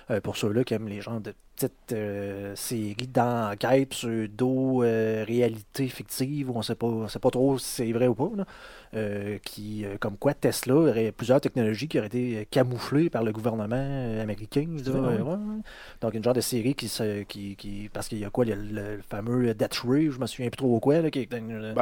euh, 0.09 0.21
pour 0.21 0.37
ceux-là 0.37 0.63
qui 0.63 0.73
aiment 0.73 0.87
les 0.87 1.01
genres 1.01 1.19
de 1.21 1.35
petites 1.69 1.93
euh, 1.93 2.55
séries 2.55 3.07
d'enquête, 3.13 3.89
pseudo-réalité 3.89 5.87
fictive, 5.87 6.49
où 6.49 6.53
on 6.57 6.61
sait 6.61 6.75
pas, 6.75 6.87
on 6.87 7.07
sait 7.07 7.19
pas 7.19 7.29
trop 7.31 7.57
si 7.57 7.65
c'est 7.65 7.91
vrai 7.91 8.07
ou 8.07 8.15
pas, 8.15 8.29
là, 8.35 8.45
euh, 8.93 9.37
qui, 9.45 9.85
euh, 9.85 9.95
comme 9.99 10.17
quoi 10.17 10.33
Tesla 10.33 10.75
aurait 10.75 11.11
plusieurs 11.11 11.39
technologies 11.39 11.87
qui 11.87 11.97
auraient 11.97 12.07
été 12.07 12.47
camouflées 12.51 13.09
par 13.09 13.23
le 13.23 13.31
gouvernement 13.31 13.75
euh, 13.77 14.21
américain. 14.21 14.65
là, 14.69 14.81
C'est 14.83 14.89
vrai, 14.91 15.17
euh, 15.19 15.23
ouais. 15.23 15.37
Donc, 16.01 16.13
une 16.13 16.23
genre 16.23 16.33
de 16.33 16.41
série 16.41 16.75
qui, 16.75 16.87
se, 16.87 17.23
qui, 17.23 17.55
qui 17.55 17.89
parce 17.93 18.07
qu'il 18.07 18.19
y 18.19 18.25
a 18.25 18.29
quoi, 18.29 18.45
il 18.45 18.49
y 18.49 18.53
a 18.53 18.55
le, 18.55 18.97
le 18.97 19.01
fameux 19.07 19.53
Death 19.53 19.81
Ray, 19.87 20.09
je 20.11 20.19
me 20.19 20.25
souviens 20.25 20.49
plus 20.49 20.57
trop 20.57 20.79
quoi, 20.79 21.01
là, 21.01 21.09
qui 21.09 21.25
Ben, 21.25 21.41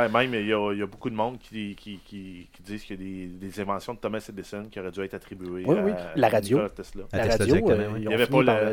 même, 0.10 0.34
il 0.34 0.48
y, 0.48 0.54
a, 0.54 0.72
il 0.74 0.80
y 0.80 0.84
a 0.84 0.88
beaucoup 0.88 1.10
de 1.10 1.16
monde 1.16 1.38
qui, 1.40 1.76
qui, 1.76 2.00
qui, 2.06 2.48
qui 2.54 2.62
disent 2.64 2.84
qu'il 2.84 3.02
y 3.02 3.26
a 3.26 3.28
des, 3.28 3.48
des 3.48 3.60
inventions 3.62 3.94
de 3.94 4.00
Thomas 4.00 4.24
Edison 4.30 4.66
qui 4.70 4.80
auraient 4.80 4.92
dû 4.92 5.02
être 5.02 5.16
attribuées 5.16 5.64
Oui, 5.66 5.78
à, 5.78 5.84
oui. 5.84 5.92
La 6.16 6.30
radio. 6.30 6.60
Tesla. 6.70 7.04
À 7.12 7.18
la 7.18 7.38
Tesla 7.38 7.54
radio, 7.56 7.70
euh, 7.70 7.90
Il 8.00 8.08
ont 8.08 8.12
y 8.12 8.14
avait 8.14 8.26
fini 8.26 8.46
pas 8.46 8.46
par 8.46 8.64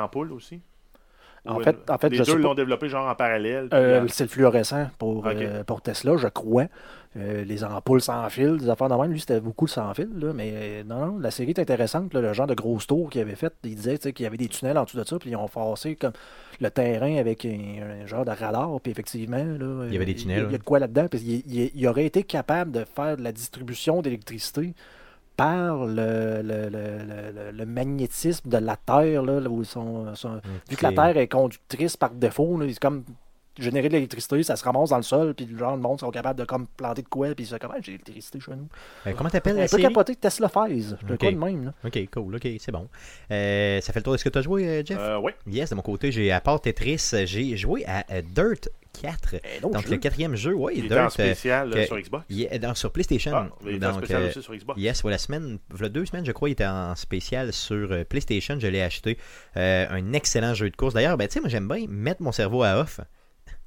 l'ampoule 0.00 0.32
aussi? 0.32 0.60
En 1.46 1.60
fait- 1.64 1.90
en 1.90 1.96
fait, 1.98 2.08
les 2.10 2.18
je 2.18 2.24
deux 2.24 2.36
l'ont 2.42 2.54
développé 2.54 2.88
genre 2.88 3.08
en 3.08 3.14
parallèle. 3.14 3.68
Euh, 3.72 4.00
c'est 4.08 4.24
le 4.24 4.28
fluorescent 4.28 4.90
pour, 4.98 5.22
euh, 5.44 5.64
pour 5.64 5.80
Tesla, 5.80 6.16
je 6.18 6.26
crois. 6.28 6.66
Euh, 7.16 7.42
les 7.44 7.64
ampoules 7.64 8.02
sans 8.02 8.28
fil, 8.28 8.58
des 8.58 8.68
affaires 8.68 8.88
de 8.90 8.94
même. 8.94 9.10
Lui, 9.10 9.20
c'était 9.20 9.40
beaucoup 9.40 9.64
le 9.64 9.70
sans 9.70 9.94
fil. 9.94 10.08
Là, 10.18 10.32
mais 10.34 10.50
euh, 10.52 10.82
non, 10.84 11.06
non, 11.06 11.18
la 11.18 11.30
série 11.30 11.50
est 11.50 11.58
intéressante. 11.58 12.12
là, 12.12 12.20
le 12.20 12.32
genre 12.34 12.46
de 12.48 12.54
grosse 12.54 12.86
tour 12.86 13.08
qu'il 13.08 13.22
avait 13.22 13.34
fait, 13.36 13.54
il 13.64 13.76
disait 13.76 13.96
qu'il 13.98 14.24
y 14.24 14.26
avait 14.26 14.36
des 14.36 14.48
tunnels 14.48 14.76
en 14.76 14.84
dessous 14.84 14.98
de 14.98 15.04
ça, 15.04 15.18
puis 15.18 15.30
ils 15.30 15.36
ont 15.36 15.46
forcé 15.48 15.96
comme 15.96 16.12
le 16.60 16.70
terrain 16.70 17.16
avec 17.16 17.46
un, 17.46 18.02
un 18.02 18.06
genre 18.06 18.26
de 18.26 18.30
radar. 18.32 18.78
Puis 18.82 18.92
effectivement, 18.92 19.42
là, 19.42 19.84
Il 19.86 19.92
y 19.92 19.96
avait 19.96 20.04
des 20.04 20.16
tunnels, 20.16 20.44
Il 20.48 20.52
y 20.52 20.54
a 20.56 20.58
de 20.58 20.62
quoi 20.64 20.80
là-dedans. 20.80 21.06
Puis 21.08 21.20
il, 21.20 21.42
il- 21.54 21.70
il 21.74 21.86
aurait 21.88 22.04
été 22.04 22.24
capable 22.24 22.72
de 22.72 22.84
faire 22.84 23.16
de 23.16 23.22
la 23.22 23.32
distribution 23.32 24.02
d'électricité 24.02 24.74
par 25.38 25.86
le, 25.86 26.42
le, 26.42 26.68
le- 26.68 27.52
le- 27.52 27.66
magnétisme 27.66 28.50
de 28.50 28.58
la 28.58 28.76
Terre, 28.76 29.22
là, 29.22 29.40
où 29.48 29.62
Vu 30.68 30.76
que 30.76 30.82
la. 30.82 30.92
Terre 30.92 31.16
est 31.16 31.28
conductrice 31.28 31.96
par 31.96 32.10
défaut, 32.10 32.58
là, 32.58 32.66
c'est 32.68 32.78
comme 32.80 33.04
générer 33.58 33.88
de 33.88 33.94
l'électricité, 33.94 34.42
ça 34.42 34.56
se 34.56 34.64
ramasse 34.64 34.90
dans 34.90 34.96
le 34.96 35.02
sol, 35.02 35.34
puis 35.34 35.48
genre, 35.56 35.74
le 35.76 35.82
monde 35.82 36.00
sont 36.00 36.10
capables 36.10 36.38
de 36.38 36.44
comme 36.44 36.66
planter 36.66 37.02
de 37.02 37.08
quoi, 37.08 37.34
puis 37.34 37.46
ça 37.46 37.58
comment 37.58 37.74
j'ai 37.80 37.92
l'électricité 37.92 38.40
chez 38.40 38.52
nous. 38.52 38.68
Euh, 39.06 39.12
comment 39.16 39.30
t'appelles 39.30 39.56
Un 39.56 39.60
la 39.60 39.62
peu 39.64 39.68
série? 39.68 39.82
capoté 39.82 40.16
Tesla 40.16 40.48
Phase. 40.48 40.96
Je 41.06 41.12
Ok. 41.14 41.18
quoi 41.20 41.30
de 41.32 41.36
même, 41.36 41.64
là. 41.66 41.74
Ok, 41.84 41.98
cool, 42.12 42.34
ok, 42.36 42.48
c'est 42.58 42.72
bon. 42.72 42.88
Euh, 43.30 43.80
ça 43.80 43.92
fait 43.92 44.00
le 44.00 44.04
tour 44.04 44.12
de 44.14 44.18
ce 44.18 44.24
que 44.24 44.28
tu 44.30 44.38
as 44.38 44.42
joué, 44.42 44.68
euh, 44.68 44.82
Jeff? 44.84 44.98
Euh, 45.00 45.18
oui. 45.18 45.32
Yes, 45.46 45.70
de 45.70 45.74
mon 45.74 45.82
côté, 45.82 46.10
j'ai 46.12 46.30
à 46.32 46.40
part 46.40 46.60
Tetris, 46.60 47.10
j'ai 47.24 47.56
joué 47.56 47.84
à 47.86 48.04
euh, 48.10 48.22
Dirt 48.22 48.68
4. 49.00 49.34
Un 49.36 49.64
autre 49.64 49.74
Donc 49.74 49.84
jeu. 49.84 49.90
le 49.92 49.96
quatrième 49.98 50.34
jeu, 50.34 50.54
oui, 50.54 50.72
Il 50.76 50.82
Dirt. 50.88 50.92
était 50.92 51.00
en 51.00 51.04
euh, 51.06 51.08
spécial 51.10 51.68
euh, 51.68 51.72
que- 51.74 51.86
sur 51.86 51.98
Xbox. 52.00 52.24
il 52.30 52.42
est 52.50 52.58
dans- 52.58 52.74
sur 52.74 52.90
PlayStation. 52.90 53.30
Ah, 53.34 53.48
il 53.64 53.76
était 53.76 53.86
en 53.86 53.90
Donc, 53.90 53.98
spécial 53.98 54.22
euh, 54.22 54.28
aussi 54.28 54.42
sur 54.42 54.54
Xbox. 54.56 54.80
Yes, 54.80 55.02
voilà, 55.02 55.14
la 55.14 55.18
semaine, 55.18 55.58
voilà 55.70 55.88
deux 55.88 56.04
semaines, 56.06 56.24
je 56.26 56.32
crois, 56.32 56.48
il 56.48 56.52
était 56.52 56.66
en 56.66 56.94
spécial 56.96 57.52
sur 57.52 57.92
euh, 57.92 58.04
PlayStation. 58.04 58.56
Je 58.58 58.66
l'ai 58.66 58.82
acheté. 58.82 59.18
Euh, 59.56 59.86
un 59.90 60.12
excellent 60.14 60.54
jeu 60.54 60.70
de 60.70 60.74
course. 60.76 60.94
D'ailleurs, 60.94 61.16
ben, 61.16 61.28
tu 61.28 61.34
sais, 61.34 61.40
moi, 61.40 61.48
j'aime 61.48 61.68
bien 61.68 61.86
mettre 61.88 62.22
mon 62.22 62.32
cerveau 62.32 62.62
à 62.64 62.80
off. 62.80 63.00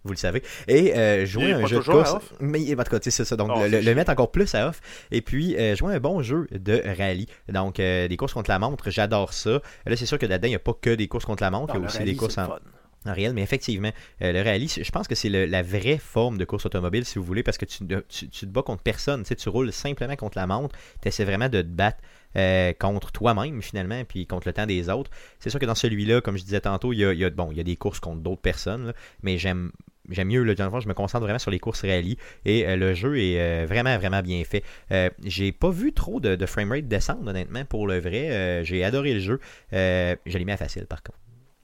Vous 0.03 0.11
le 0.11 0.17
savez. 0.17 0.41
Et 0.67 0.95
euh, 0.95 1.25
jouer 1.25 1.49
Il 1.49 1.53
un 1.53 1.65
jeu 1.67 1.77
de 1.77 1.83
course. 1.83 2.15
Mais 2.39 2.73
en 2.73 2.83
tout 2.83 2.91
cas, 2.91 2.97
c'est 3.01 3.11
ça. 3.11 3.35
Donc, 3.35 3.51
Oh, 3.53 3.59
le, 3.69 3.93
mettre 3.93 4.11
encore 4.11 4.31
plus 4.31 4.53
à 4.55 4.69
off. 4.69 4.81
Et 5.11 5.21
puis, 5.21 5.55
euh, 5.57 5.75
jouer 5.75 5.93
un 5.95 5.99
bon 5.99 6.21
jeu 6.23 6.47
de 6.51 6.81
rallye. 6.97 7.27
Donc, 7.49 7.79
euh, 7.79 8.07
des 8.07 8.17
courses 8.17 8.33
contre 8.33 8.49
la 8.49 8.57
montre, 8.57 8.89
j'adore 8.89 9.33
ça. 9.33 9.61
Là, 9.85 9.95
c'est 9.95 10.05
sûr 10.07 10.17
que 10.17 10.25
là-dedans, 10.25 10.47
il 10.47 10.51
n'y 10.51 10.55
a 10.55 10.59
pas 10.59 10.73
que 10.73 10.89
des 10.95 11.07
courses 11.07 11.25
contre 11.25 11.43
la 11.43 11.51
montre. 11.51 11.73
Ah, 11.75 11.77
il 11.77 11.81
y 11.81 11.83
a 11.83 11.87
aussi 11.87 11.97
rallye, 11.99 12.11
des 12.13 12.17
courses 12.17 12.37
en, 12.39 12.47
fun. 12.47 12.59
en 13.05 13.13
réel, 13.13 13.33
mais 13.33 13.43
effectivement, 13.43 13.91
euh, 14.23 14.31
le 14.31 14.41
rallye, 14.41 14.67
je 14.69 14.91
pense 14.91 15.07
que 15.07 15.13
c'est 15.15 15.29
la 15.29 15.61
vraie 15.61 15.97
forme 15.99 16.37
de 16.39 16.45
course 16.45 16.65
automobile, 16.65 17.05
si 17.05 17.19
vous 17.19 17.25
voulez, 17.25 17.43
parce 17.43 17.57
que 17.59 17.65
tu, 17.65 17.85
tu, 18.09 18.29
tu 18.29 18.45
te 18.47 18.51
bats 18.51 18.63
contre 18.63 18.81
personne. 18.81 19.21
Tu, 19.21 19.27
sais, 19.29 19.35
tu 19.35 19.49
roules 19.49 19.71
simplement 19.71 20.15
contre 20.15 20.37
la 20.39 20.47
montre. 20.47 20.75
Tu 21.03 21.09
essaies 21.09 21.25
vraiment 21.25 21.49
de 21.49 21.61
te 21.61 21.67
battre 21.67 21.99
euh, 22.37 22.73
contre 22.79 23.11
toi-même, 23.11 23.61
finalement, 23.61 24.03
puis 24.05 24.25
contre 24.25 24.47
le 24.47 24.53
temps 24.53 24.65
des 24.65 24.89
autres. 24.89 25.11
C'est 25.39 25.49
sûr 25.49 25.59
que 25.59 25.65
dans 25.65 25.75
celui-là, 25.75 26.21
comme 26.21 26.37
je 26.37 26.43
disais 26.43 26.61
tantôt, 26.61 26.93
il 26.93 26.99
y 26.99 27.05
a, 27.05 27.11
il 27.13 27.19
y 27.19 27.25
a- 27.25 27.29
bon, 27.29 27.49
il 27.51 27.57
y 27.57 27.59
a 27.59 27.63
des 27.63 27.75
courses 27.75 27.99
contre 27.99 28.21
d'autres 28.21 28.41
personnes, 28.41 28.87
là, 28.87 28.93
mais 29.21 29.37
j'aime. 29.37 29.71
J'aime 30.09 30.29
mieux, 30.29 30.43
là, 30.43 30.55
dans 30.55 30.69
le 30.69 30.79
je 30.81 30.87
me 30.87 30.93
concentre 30.93 31.23
vraiment 31.23 31.39
sur 31.39 31.51
les 31.51 31.59
courses 31.59 31.81
rallye 31.81 32.17
et 32.45 32.67
euh, 32.67 32.75
le 32.75 32.93
jeu 32.93 33.19
est 33.19 33.39
euh, 33.39 33.65
vraiment, 33.67 33.97
vraiment 33.97 34.21
bien 34.21 34.43
fait. 34.43 34.63
Euh, 34.91 35.09
j'ai 35.23 35.51
pas 35.51 35.69
vu 35.69 35.93
trop 35.93 36.19
de, 36.19 36.35
de 36.35 36.45
framerate 36.45 36.87
descendre, 36.87 37.29
honnêtement, 37.29 37.65
pour 37.65 37.87
le 37.87 37.99
vrai. 37.99 38.63
J'ai 38.63 38.83
adoré 38.83 39.13
le 39.13 39.19
jeu. 39.19 39.39
Je 39.71 40.17
l'ai 40.25 40.45
mis 40.45 40.51
à 40.51 40.57
facile, 40.57 40.85
par 40.85 41.03
contre. 41.03 41.20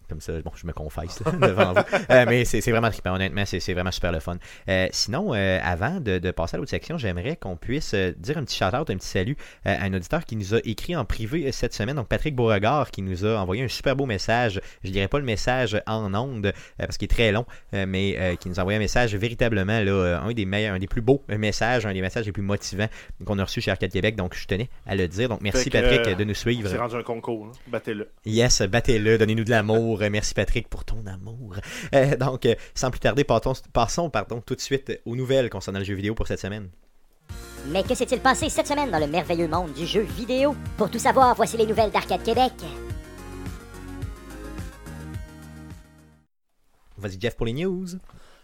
Comme 0.09 0.21
ça, 0.21 0.33
bon, 0.41 0.51
je 0.55 0.65
me 0.65 0.71
confesse 0.71 1.21
là, 1.25 1.31
devant 1.47 1.73
vous. 1.73 1.81
Euh, 2.11 2.25
mais 2.27 2.45
c'est 2.45 2.71
vraiment 2.71 2.89
trippant, 2.89 3.15
honnêtement, 3.15 3.43
c'est 3.45 3.73
vraiment 3.73 3.91
super 3.91 4.11
le 4.11 4.19
fun. 4.19 4.37
Euh, 4.69 4.87
sinon, 4.91 5.33
euh, 5.33 5.59
avant 5.61 5.99
de, 5.99 6.17
de 6.17 6.31
passer 6.31 6.55
à 6.55 6.59
l'autre 6.59 6.69
section, 6.69 6.97
j'aimerais 6.97 7.35
qu'on 7.35 7.57
puisse 7.57 7.93
dire 7.93 8.37
un 8.37 8.43
petit 8.43 8.57
shout-out, 8.57 8.89
un 8.89 8.95
petit 8.95 9.07
salut 9.07 9.35
à 9.65 9.83
un 9.83 9.93
auditeur 9.93 10.25
qui 10.25 10.35
nous 10.35 10.55
a 10.55 10.59
écrit 10.63 10.95
en 10.95 11.03
privé 11.03 11.51
cette 11.51 11.73
semaine, 11.73 11.97
donc 11.97 12.07
Patrick 12.07 12.35
Beauregard, 12.35 12.91
qui 12.91 13.01
nous 13.01 13.25
a 13.25 13.37
envoyé 13.37 13.63
un 13.63 13.67
super 13.67 13.95
beau 13.95 14.05
message. 14.05 14.61
Je 14.83 14.91
dirais 14.91 15.07
pas 15.07 15.19
le 15.19 15.25
message 15.25 15.81
en 15.87 16.13
ondes, 16.13 16.53
parce 16.77 16.97
qu'il 16.97 17.05
est 17.05 17.13
très 17.13 17.31
long, 17.31 17.45
mais 17.73 18.37
qui 18.39 18.49
nous 18.49 18.59
a 18.59 18.61
envoyé 18.61 18.77
un 18.77 18.81
message 18.81 19.15
véritablement, 19.15 19.79
là, 19.81 20.21
un 20.23 20.31
des 20.31 20.45
meilleurs, 20.45 20.75
un 20.75 20.79
des 20.79 20.87
plus 20.87 21.01
beaux 21.01 21.23
messages, 21.27 21.85
un 21.85 21.93
des 21.93 22.01
messages 22.01 22.25
les 22.25 22.31
plus 22.31 22.43
motivants 22.43 22.87
qu'on 23.25 23.39
a 23.39 23.43
reçu 23.43 23.61
chez 23.61 23.71
Arcade 23.71 23.91
Québec, 23.91 24.15
donc 24.15 24.35
je 24.35 24.45
tenais 24.47 24.69
à 24.85 24.95
le 24.95 25.07
dire. 25.07 25.29
Donc 25.29 25.41
merci 25.41 25.69
Patrick 25.69 26.15
de 26.17 26.23
nous 26.23 26.33
suivre. 26.33 26.69
C'est 26.69 26.77
rendu 26.77 26.95
un 26.95 27.03
concours. 27.03 27.47
là. 27.47 27.51
Battez-le. 27.67 28.09
Yes, 28.25 28.61
battez-le, 28.61 29.17
donnez-nous 29.17 29.43
de 29.43 29.49
l'amour. 29.49 29.96
Euh, 30.01 30.09
Merci 30.11 30.33
Patrick 30.33 30.67
pour 30.69 30.85
ton 30.85 31.05
amour. 31.05 31.55
Euh, 31.93 32.15
donc, 32.17 32.45
euh, 32.45 32.55
sans 32.75 32.89
plus 32.91 32.99
tarder, 32.99 33.23
partons, 33.23 33.53
passons 33.73 34.09
pardon, 34.09 34.41
tout 34.41 34.55
de 34.55 34.61
suite 34.61 35.01
aux 35.05 35.15
nouvelles 35.15 35.49
concernant 35.49 35.79
le 35.79 35.85
jeu 35.85 35.93
vidéo 35.95 36.13
pour 36.15 36.27
cette 36.27 36.39
semaine. 36.39 36.69
Mais 37.69 37.83
que 37.83 37.93
s'est-il 37.95 38.19
passé 38.21 38.49
cette 38.49 38.67
semaine 38.67 38.89
dans 38.91 38.99
le 38.99 39.07
merveilleux 39.07 39.47
monde 39.47 39.73
du 39.73 39.86
jeu 39.86 40.01
vidéo? 40.01 40.55
Pour 40.77 40.89
tout 40.89 40.99
savoir, 40.99 41.36
voici 41.36 41.57
les 41.57 41.65
nouvelles 41.65 41.91
d'Arcade 41.91 42.23
Québec. 42.23 42.53
Vas-y 46.97 47.19
Jeff 47.19 47.36
pour 47.36 47.45
les 47.45 47.53
news. 47.53 47.86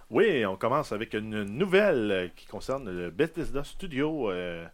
Oui, 0.09 0.45
on 0.45 0.55
commence 0.57 0.91
avec 0.91 1.13
une 1.13 1.43
nouvelle 1.43 2.31
qui 2.35 2.45
concerne 2.45 2.89
le 2.89 3.09
Bethesda 3.09 3.63
Studio. 3.63 4.29
euh, 4.29 4.65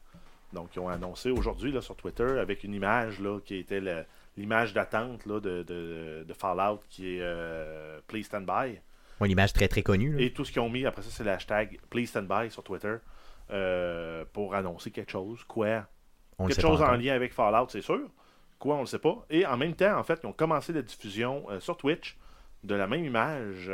donc, 0.52 0.70
ils 0.76 0.80
ont 0.80 0.90
annoncé 0.90 1.30
aujourd'hui 1.30 1.72
là, 1.72 1.80
sur 1.82 1.96
Twitter 1.96 2.40
avec 2.42 2.64
une 2.64 2.74
image 2.74 3.20
là, 3.20 3.40
qui 3.46 3.56
était 3.58 3.80
le- 3.80 4.04
l'image 4.40 4.74
d'attente 4.74 5.26
là, 5.26 5.40
de, 5.40 5.64
de- 5.64 6.24
de 6.28 6.34
Fallout 6.34 6.80
qui 6.90 7.16
est 7.18 7.20
euh, 7.22 8.00
Please 8.08 8.24
Stand 8.24 8.46
By. 8.46 8.80
Une 9.22 9.32
image 9.32 9.54
très 9.54 9.68
très 9.68 9.82
connue. 9.84 10.14
là. 10.14 10.22
Et 10.22 10.32
tout 10.34 10.46
ce 10.46 10.52
qu'ils 10.52 10.62
ont 10.62 10.70
mis 10.70 10.86
après 10.86 11.02
ça, 11.02 11.10
c'est 11.12 11.24
le 11.26 11.32
hashtag 11.32 11.80
Please 11.90 12.08
Stand 12.08 12.28
By 12.28 12.50
sur 12.50 12.64
Twitter 12.64 12.96
euh, 13.52 14.24
pour 14.34 14.56
annoncer 14.56 14.92
quelque 14.92 15.12
chose. 15.12 15.44
Quoi 15.44 15.86
On 16.38 16.48
quelque 16.48 16.62
chose 16.62 16.82
en 16.82 16.96
lien 16.96 17.14
avec 17.14 17.34
Fallout, 17.34 17.68
c'est 17.70 17.82
sûr. 17.82 18.10
Quoi, 18.60 18.76
on 18.76 18.82
le 18.82 18.86
sait 18.88 19.00
pas. 19.00 19.26
Et 19.30 19.46
en 19.46 19.56
même 19.58 19.74
temps, 19.76 19.98
en 19.98 20.04
fait, 20.04 20.20
ils 20.24 20.28
ont 20.28 20.34
commencé 20.34 20.72
la 20.74 20.82
diffusion 20.82 21.46
euh, 21.50 21.60
sur 21.60 21.78
Twitch 21.78 22.18
de 22.64 22.76
la 22.76 22.88
même 22.88 23.06
image 23.06 23.72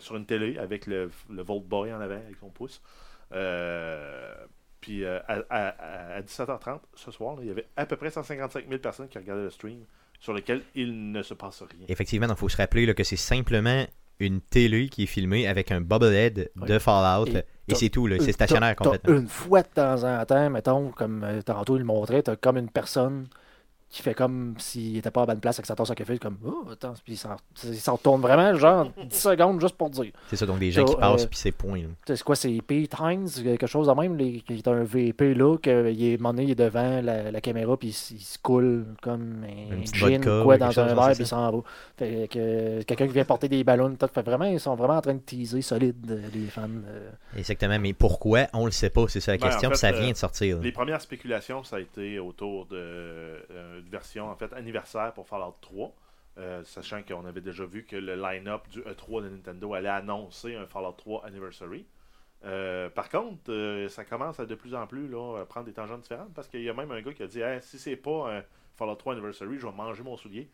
sur 0.00 0.14
une 0.16 0.24
télé 0.26 0.56
avec 0.58 0.86
le, 0.86 1.10
le 1.28 1.42
Volt 1.42 1.64
Boy 1.64 1.92
en 1.92 2.00
avant 2.00 2.14
avec 2.14 2.36
son 2.38 2.48
pouce. 2.50 2.80
Euh, 3.32 4.34
puis 4.80 5.04
euh, 5.04 5.18
à, 5.28 5.40
à- 5.50 6.14
à 6.16 6.20
17h30 6.22 6.80
ce 6.94 7.10
soir, 7.10 7.36
là, 7.36 7.42
il 7.42 7.48
y 7.48 7.50
avait 7.50 7.66
à 7.76 7.86
peu 7.86 7.96
près 7.96 8.10
155 8.10 8.66
000 8.68 8.80
personnes 8.80 9.08
qui 9.08 9.18
regardaient 9.18 9.42
le 9.42 9.50
stream 9.50 9.84
sur 10.20 10.34
lequel 10.34 10.62
il 10.74 11.10
ne 11.10 11.22
se 11.22 11.34
passe 11.34 11.62
rien. 11.62 11.86
Effectivement, 11.88 12.28
il 12.28 12.36
faut 12.36 12.48
se 12.48 12.56
rappeler 12.56 12.86
là, 12.86 12.94
que 12.94 13.04
c'est 13.04 13.16
simplement 13.16 13.86
une 14.20 14.40
télé 14.42 14.88
qui 14.88 15.04
est 15.04 15.06
filmée 15.06 15.48
avec 15.48 15.72
un 15.72 15.80
bobblehead 15.80 16.50
de. 16.54 16.78
Fallout. 16.78 17.32
Et 17.68 17.74
c'est 17.74 17.88
tout, 17.88 18.08
c'est 18.20 18.32
stationnaire 18.32 18.76
complètement. 18.76 19.16
Une 19.16 19.28
fois 19.28 19.62
de 19.62 19.68
temps 19.68 20.02
en 20.04 20.24
temps, 20.26 20.50
mettons, 20.50 20.90
comme 20.90 21.22
euh, 21.24 21.40
tantôt 21.40 21.76
il 21.76 21.80
le 21.80 21.84
montrait, 21.84 22.22
t'as 22.22 22.36
comme 22.36 22.56
une 22.56 22.68
personne 22.68 23.28
qui 23.90 24.02
fait 24.02 24.14
comme 24.14 24.54
s'il 24.58 24.96
était 24.98 25.10
pas 25.10 25.22
à 25.22 25.26
la 25.26 25.34
bonne 25.34 25.40
place 25.40 25.58
avec 25.58 25.66
sa 25.66 25.74
tasse 25.74 25.90
à 25.90 25.94
café, 25.96 26.16
comme 26.18 26.38
oh 26.44 26.64
attends, 26.70 26.94
puis 27.04 27.20
il 27.64 27.76
s'en 27.76 27.92
retourne 27.94 28.20
vraiment, 28.20 28.54
genre 28.54 28.88
10 29.04 29.16
secondes 29.16 29.60
juste 29.60 29.74
pour 29.76 29.90
dire. 29.90 30.12
C'est 30.28 30.36
ça, 30.36 30.46
donc 30.46 30.60
des 30.60 30.70
gens 30.70 30.84
qui 30.84 30.94
t'as, 30.94 31.00
passent, 31.00 31.24
euh, 31.24 31.28
puis 31.28 31.38
c'est 31.38 31.50
point. 31.52 31.82
C'est 32.06 32.22
quoi, 32.22 32.36
c'est 32.36 32.56
Pete 32.66 32.94
Hines, 33.00 33.28
quelque 33.42 33.66
chose 33.66 33.88
de 33.88 33.92
même, 33.92 34.16
les- 34.16 34.40
qui 34.42 34.54
est 34.54 34.68
un 34.68 34.84
VP 34.84 35.34
là, 35.34 35.56
que 35.58 35.90
il 35.90 36.04
est, 36.04 36.16
donné, 36.18 36.44
il 36.44 36.50
est 36.52 36.54
devant 36.54 37.00
la, 37.02 37.30
la 37.32 37.40
caméra, 37.40 37.76
puis 37.76 37.88
il, 37.88 38.20
se 38.20 38.38
coule 38.38 38.86
comme 39.02 39.44
un 39.44 39.82
gin 39.84 40.18
vodka 40.18 40.42
quoi 40.44 40.56
dans 40.56 40.78
un 40.80 40.94
verre, 40.94 41.10
puis 41.14 41.20
il 41.20 41.26
s'en 41.26 41.50
va. 41.50 41.58
Fait 41.96 42.28
que 42.30 42.82
quelqu'un 42.82 43.06
qui 43.08 43.12
vient 43.12 43.24
porter 43.24 43.48
des 43.48 43.64
ballons, 43.64 43.94
tout, 43.96 44.06
fait 44.12 44.22
vraiment, 44.22 44.44
ils 44.44 44.60
sont 44.60 44.76
vraiment 44.76 44.96
en 44.98 45.00
train 45.00 45.14
de 45.14 45.18
teaser 45.20 45.62
solide, 45.62 45.96
euh, 46.10 46.20
les 46.32 46.46
fans. 46.46 46.68
euh. 46.86 47.10
Exactement, 47.36 47.78
mais 47.80 47.92
pourquoi? 47.92 48.46
On 48.52 48.66
le 48.66 48.70
sait 48.70 48.90
pas, 48.90 49.06
c'est 49.08 49.20
ça 49.20 49.32
la 49.32 49.38
Ben, 49.38 49.46
en 49.46 49.50
question, 49.50 49.70
fait, 49.70 49.76
ça 49.76 49.88
euh, 49.88 50.00
vient 50.00 50.12
de 50.12 50.16
sortir. 50.16 50.56
là. 50.58 50.62
Les 50.62 50.72
premières 50.72 51.00
spéculations, 51.00 51.64
ça 51.64 51.76
a 51.76 51.80
été 51.80 52.18
autour 52.20 52.66
de 52.66 52.76
euh, 52.76 53.79
une 53.80 53.88
version 53.90 54.28
en 54.30 54.36
fait 54.36 54.52
anniversaire 54.52 55.12
pour 55.12 55.26
Fallout 55.26 55.56
3. 55.60 55.92
euh, 56.38 56.62
sachant 56.64 57.02
qu'on 57.02 57.26
avait 57.26 57.40
déjà 57.40 57.64
vu 57.66 57.84
que 57.84 57.96
le 57.96 58.14
line-up 58.14 58.62
du 58.70 58.80
E3 58.82 59.24
de 59.24 59.28
Nintendo 59.30 59.74
allait 59.74 59.88
annoncer 59.88 60.54
un 60.54 60.66
Fallout 60.66 60.92
3 60.92 61.26
Anniversary. 61.26 61.84
Euh, 62.44 62.88
par 62.88 63.10
contre, 63.10 63.50
euh, 63.52 63.88
ça 63.88 64.04
commence 64.04 64.40
à 64.40 64.46
de 64.46 64.54
plus 64.54 64.74
en 64.74 64.86
plus 64.86 65.08
là, 65.08 65.40
à 65.42 65.44
prendre 65.44 65.66
des 65.66 65.72
tangentes 65.74 66.00
différentes 66.02 66.32
parce 66.32 66.48
qu'il 66.48 66.62
y 66.62 66.70
a 66.70 66.72
même 66.72 66.90
un 66.92 67.02
gars 67.02 67.12
qui 67.12 67.22
a 67.22 67.26
dit 67.26 67.40
Hey, 67.40 67.60
si 67.62 67.78
c'est 67.78 67.96
pas 67.96 68.38
un 68.38 68.42
Fallout 68.76 68.94
3 68.94 69.14
Anniversary, 69.14 69.58
je 69.58 69.66
vais 69.66 69.72
manger 69.72 70.02
mon 70.02 70.16
soulier. 70.16 70.48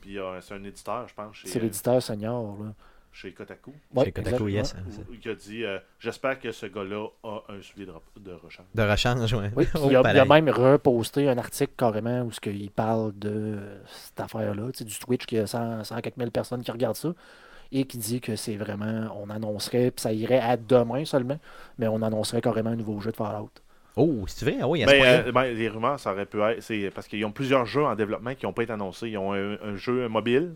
Puis 0.00 0.18
euh, 0.18 0.40
c'est 0.40 0.54
un 0.54 0.64
éditeur, 0.64 1.06
je 1.08 1.14
pense, 1.14 1.36
C'est 1.44 1.58
euh, 1.58 1.62
l'éditeur 1.62 2.02
senior. 2.02 2.56
Là. 2.62 2.72
Chez 3.18 3.32
Kotaku, 3.32 3.72
Ouais, 3.94 4.04
Chez 4.04 4.12
Kotaku, 4.12 4.48
yes. 4.48 4.74
hein, 4.74 4.82
qui 5.22 5.28
a 5.30 5.34
dit 5.34 5.64
euh, 5.64 5.78
J'espère 5.98 6.38
que 6.38 6.52
ce 6.52 6.66
gars-là 6.66 7.06
a 7.24 7.40
un 7.48 7.62
soulier 7.62 7.86
de, 7.86 7.92
re- 7.92 8.00
de 8.22 8.32
rechange. 8.32 8.66
De 8.74 8.82
rechange, 8.82 9.32
ouais. 9.32 9.50
Oui, 9.56 9.66
Oh, 9.74 9.86
il, 9.90 9.96
a, 9.96 10.02
il 10.12 10.18
a 10.18 10.24
même 10.26 10.50
reposté 10.50 11.26
un 11.28 11.38
article 11.38 11.72
carrément 11.78 12.20
où 12.22 12.30
ce 12.32 12.40
qu'il 12.40 12.70
parle 12.70 13.12
de 13.18 13.30
euh, 13.30 13.78
cette 13.86 14.20
affaire-là, 14.20 14.70
tu 14.72 14.78
sais, 14.80 14.84
du 14.84 14.98
Twitch 14.98 15.24
qui 15.24 15.38
a 15.38 15.46
100, 15.46 15.84
100 15.84 16.00
quelques 16.02 16.16
mille 16.18 16.30
personnes 16.30 16.62
qui 16.62 16.70
regardent 16.70 16.96
ça 16.96 17.14
et 17.72 17.84
qui 17.86 17.96
dit 17.98 18.20
que 18.20 18.36
c'est 18.36 18.56
vraiment, 18.56 19.08
on 19.20 19.30
annoncerait, 19.30 19.90
puis 19.90 20.02
ça 20.02 20.12
irait 20.12 20.38
à 20.38 20.56
demain 20.58 21.04
seulement, 21.06 21.38
mais 21.78 21.88
on 21.88 22.02
annoncerait 22.02 22.42
carrément 22.42 22.70
un 22.70 22.76
nouveau 22.76 23.00
jeu 23.00 23.12
de 23.12 23.16
Fallout. 23.16 23.50
Oh, 23.96 24.24
c'est 24.26 24.44
vrai? 24.44 24.58
Ah 24.60 24.68
oui, 24.68 24.82
ce 24.82 24.86
Ben, 24.86 24.98
point-là. 24.98 25.18
euh, 25.26 25.32
ben, 25.32 25.42
les 25.56 25.68
rumeurs, 25.70 25.98
ça 25.98 26.12
aurait 26.12 26.26
pu 26.26 26.38
être. 26.42 26.62
C'est 26.62 26.90
parce 26.94 27.08
qu'ils 27.08 27.24
ont 27.24 27.32
plusieurs 27.32 27.64
jeux 27.64 27.82
en 27.84 27.94
développement 27.94 28.34
qui 28.34 28.44
n'ont 28.44 28.52
pas 28.52 28.62
été 28.64 28.72
annoncés. 28.74 29.08
Ils 29.08 29.16
ont 29.16 29.32
un, 29.32 29.54
un 29.62 29.74
jeu 29.76 30.06
mobile, 30.08 30.54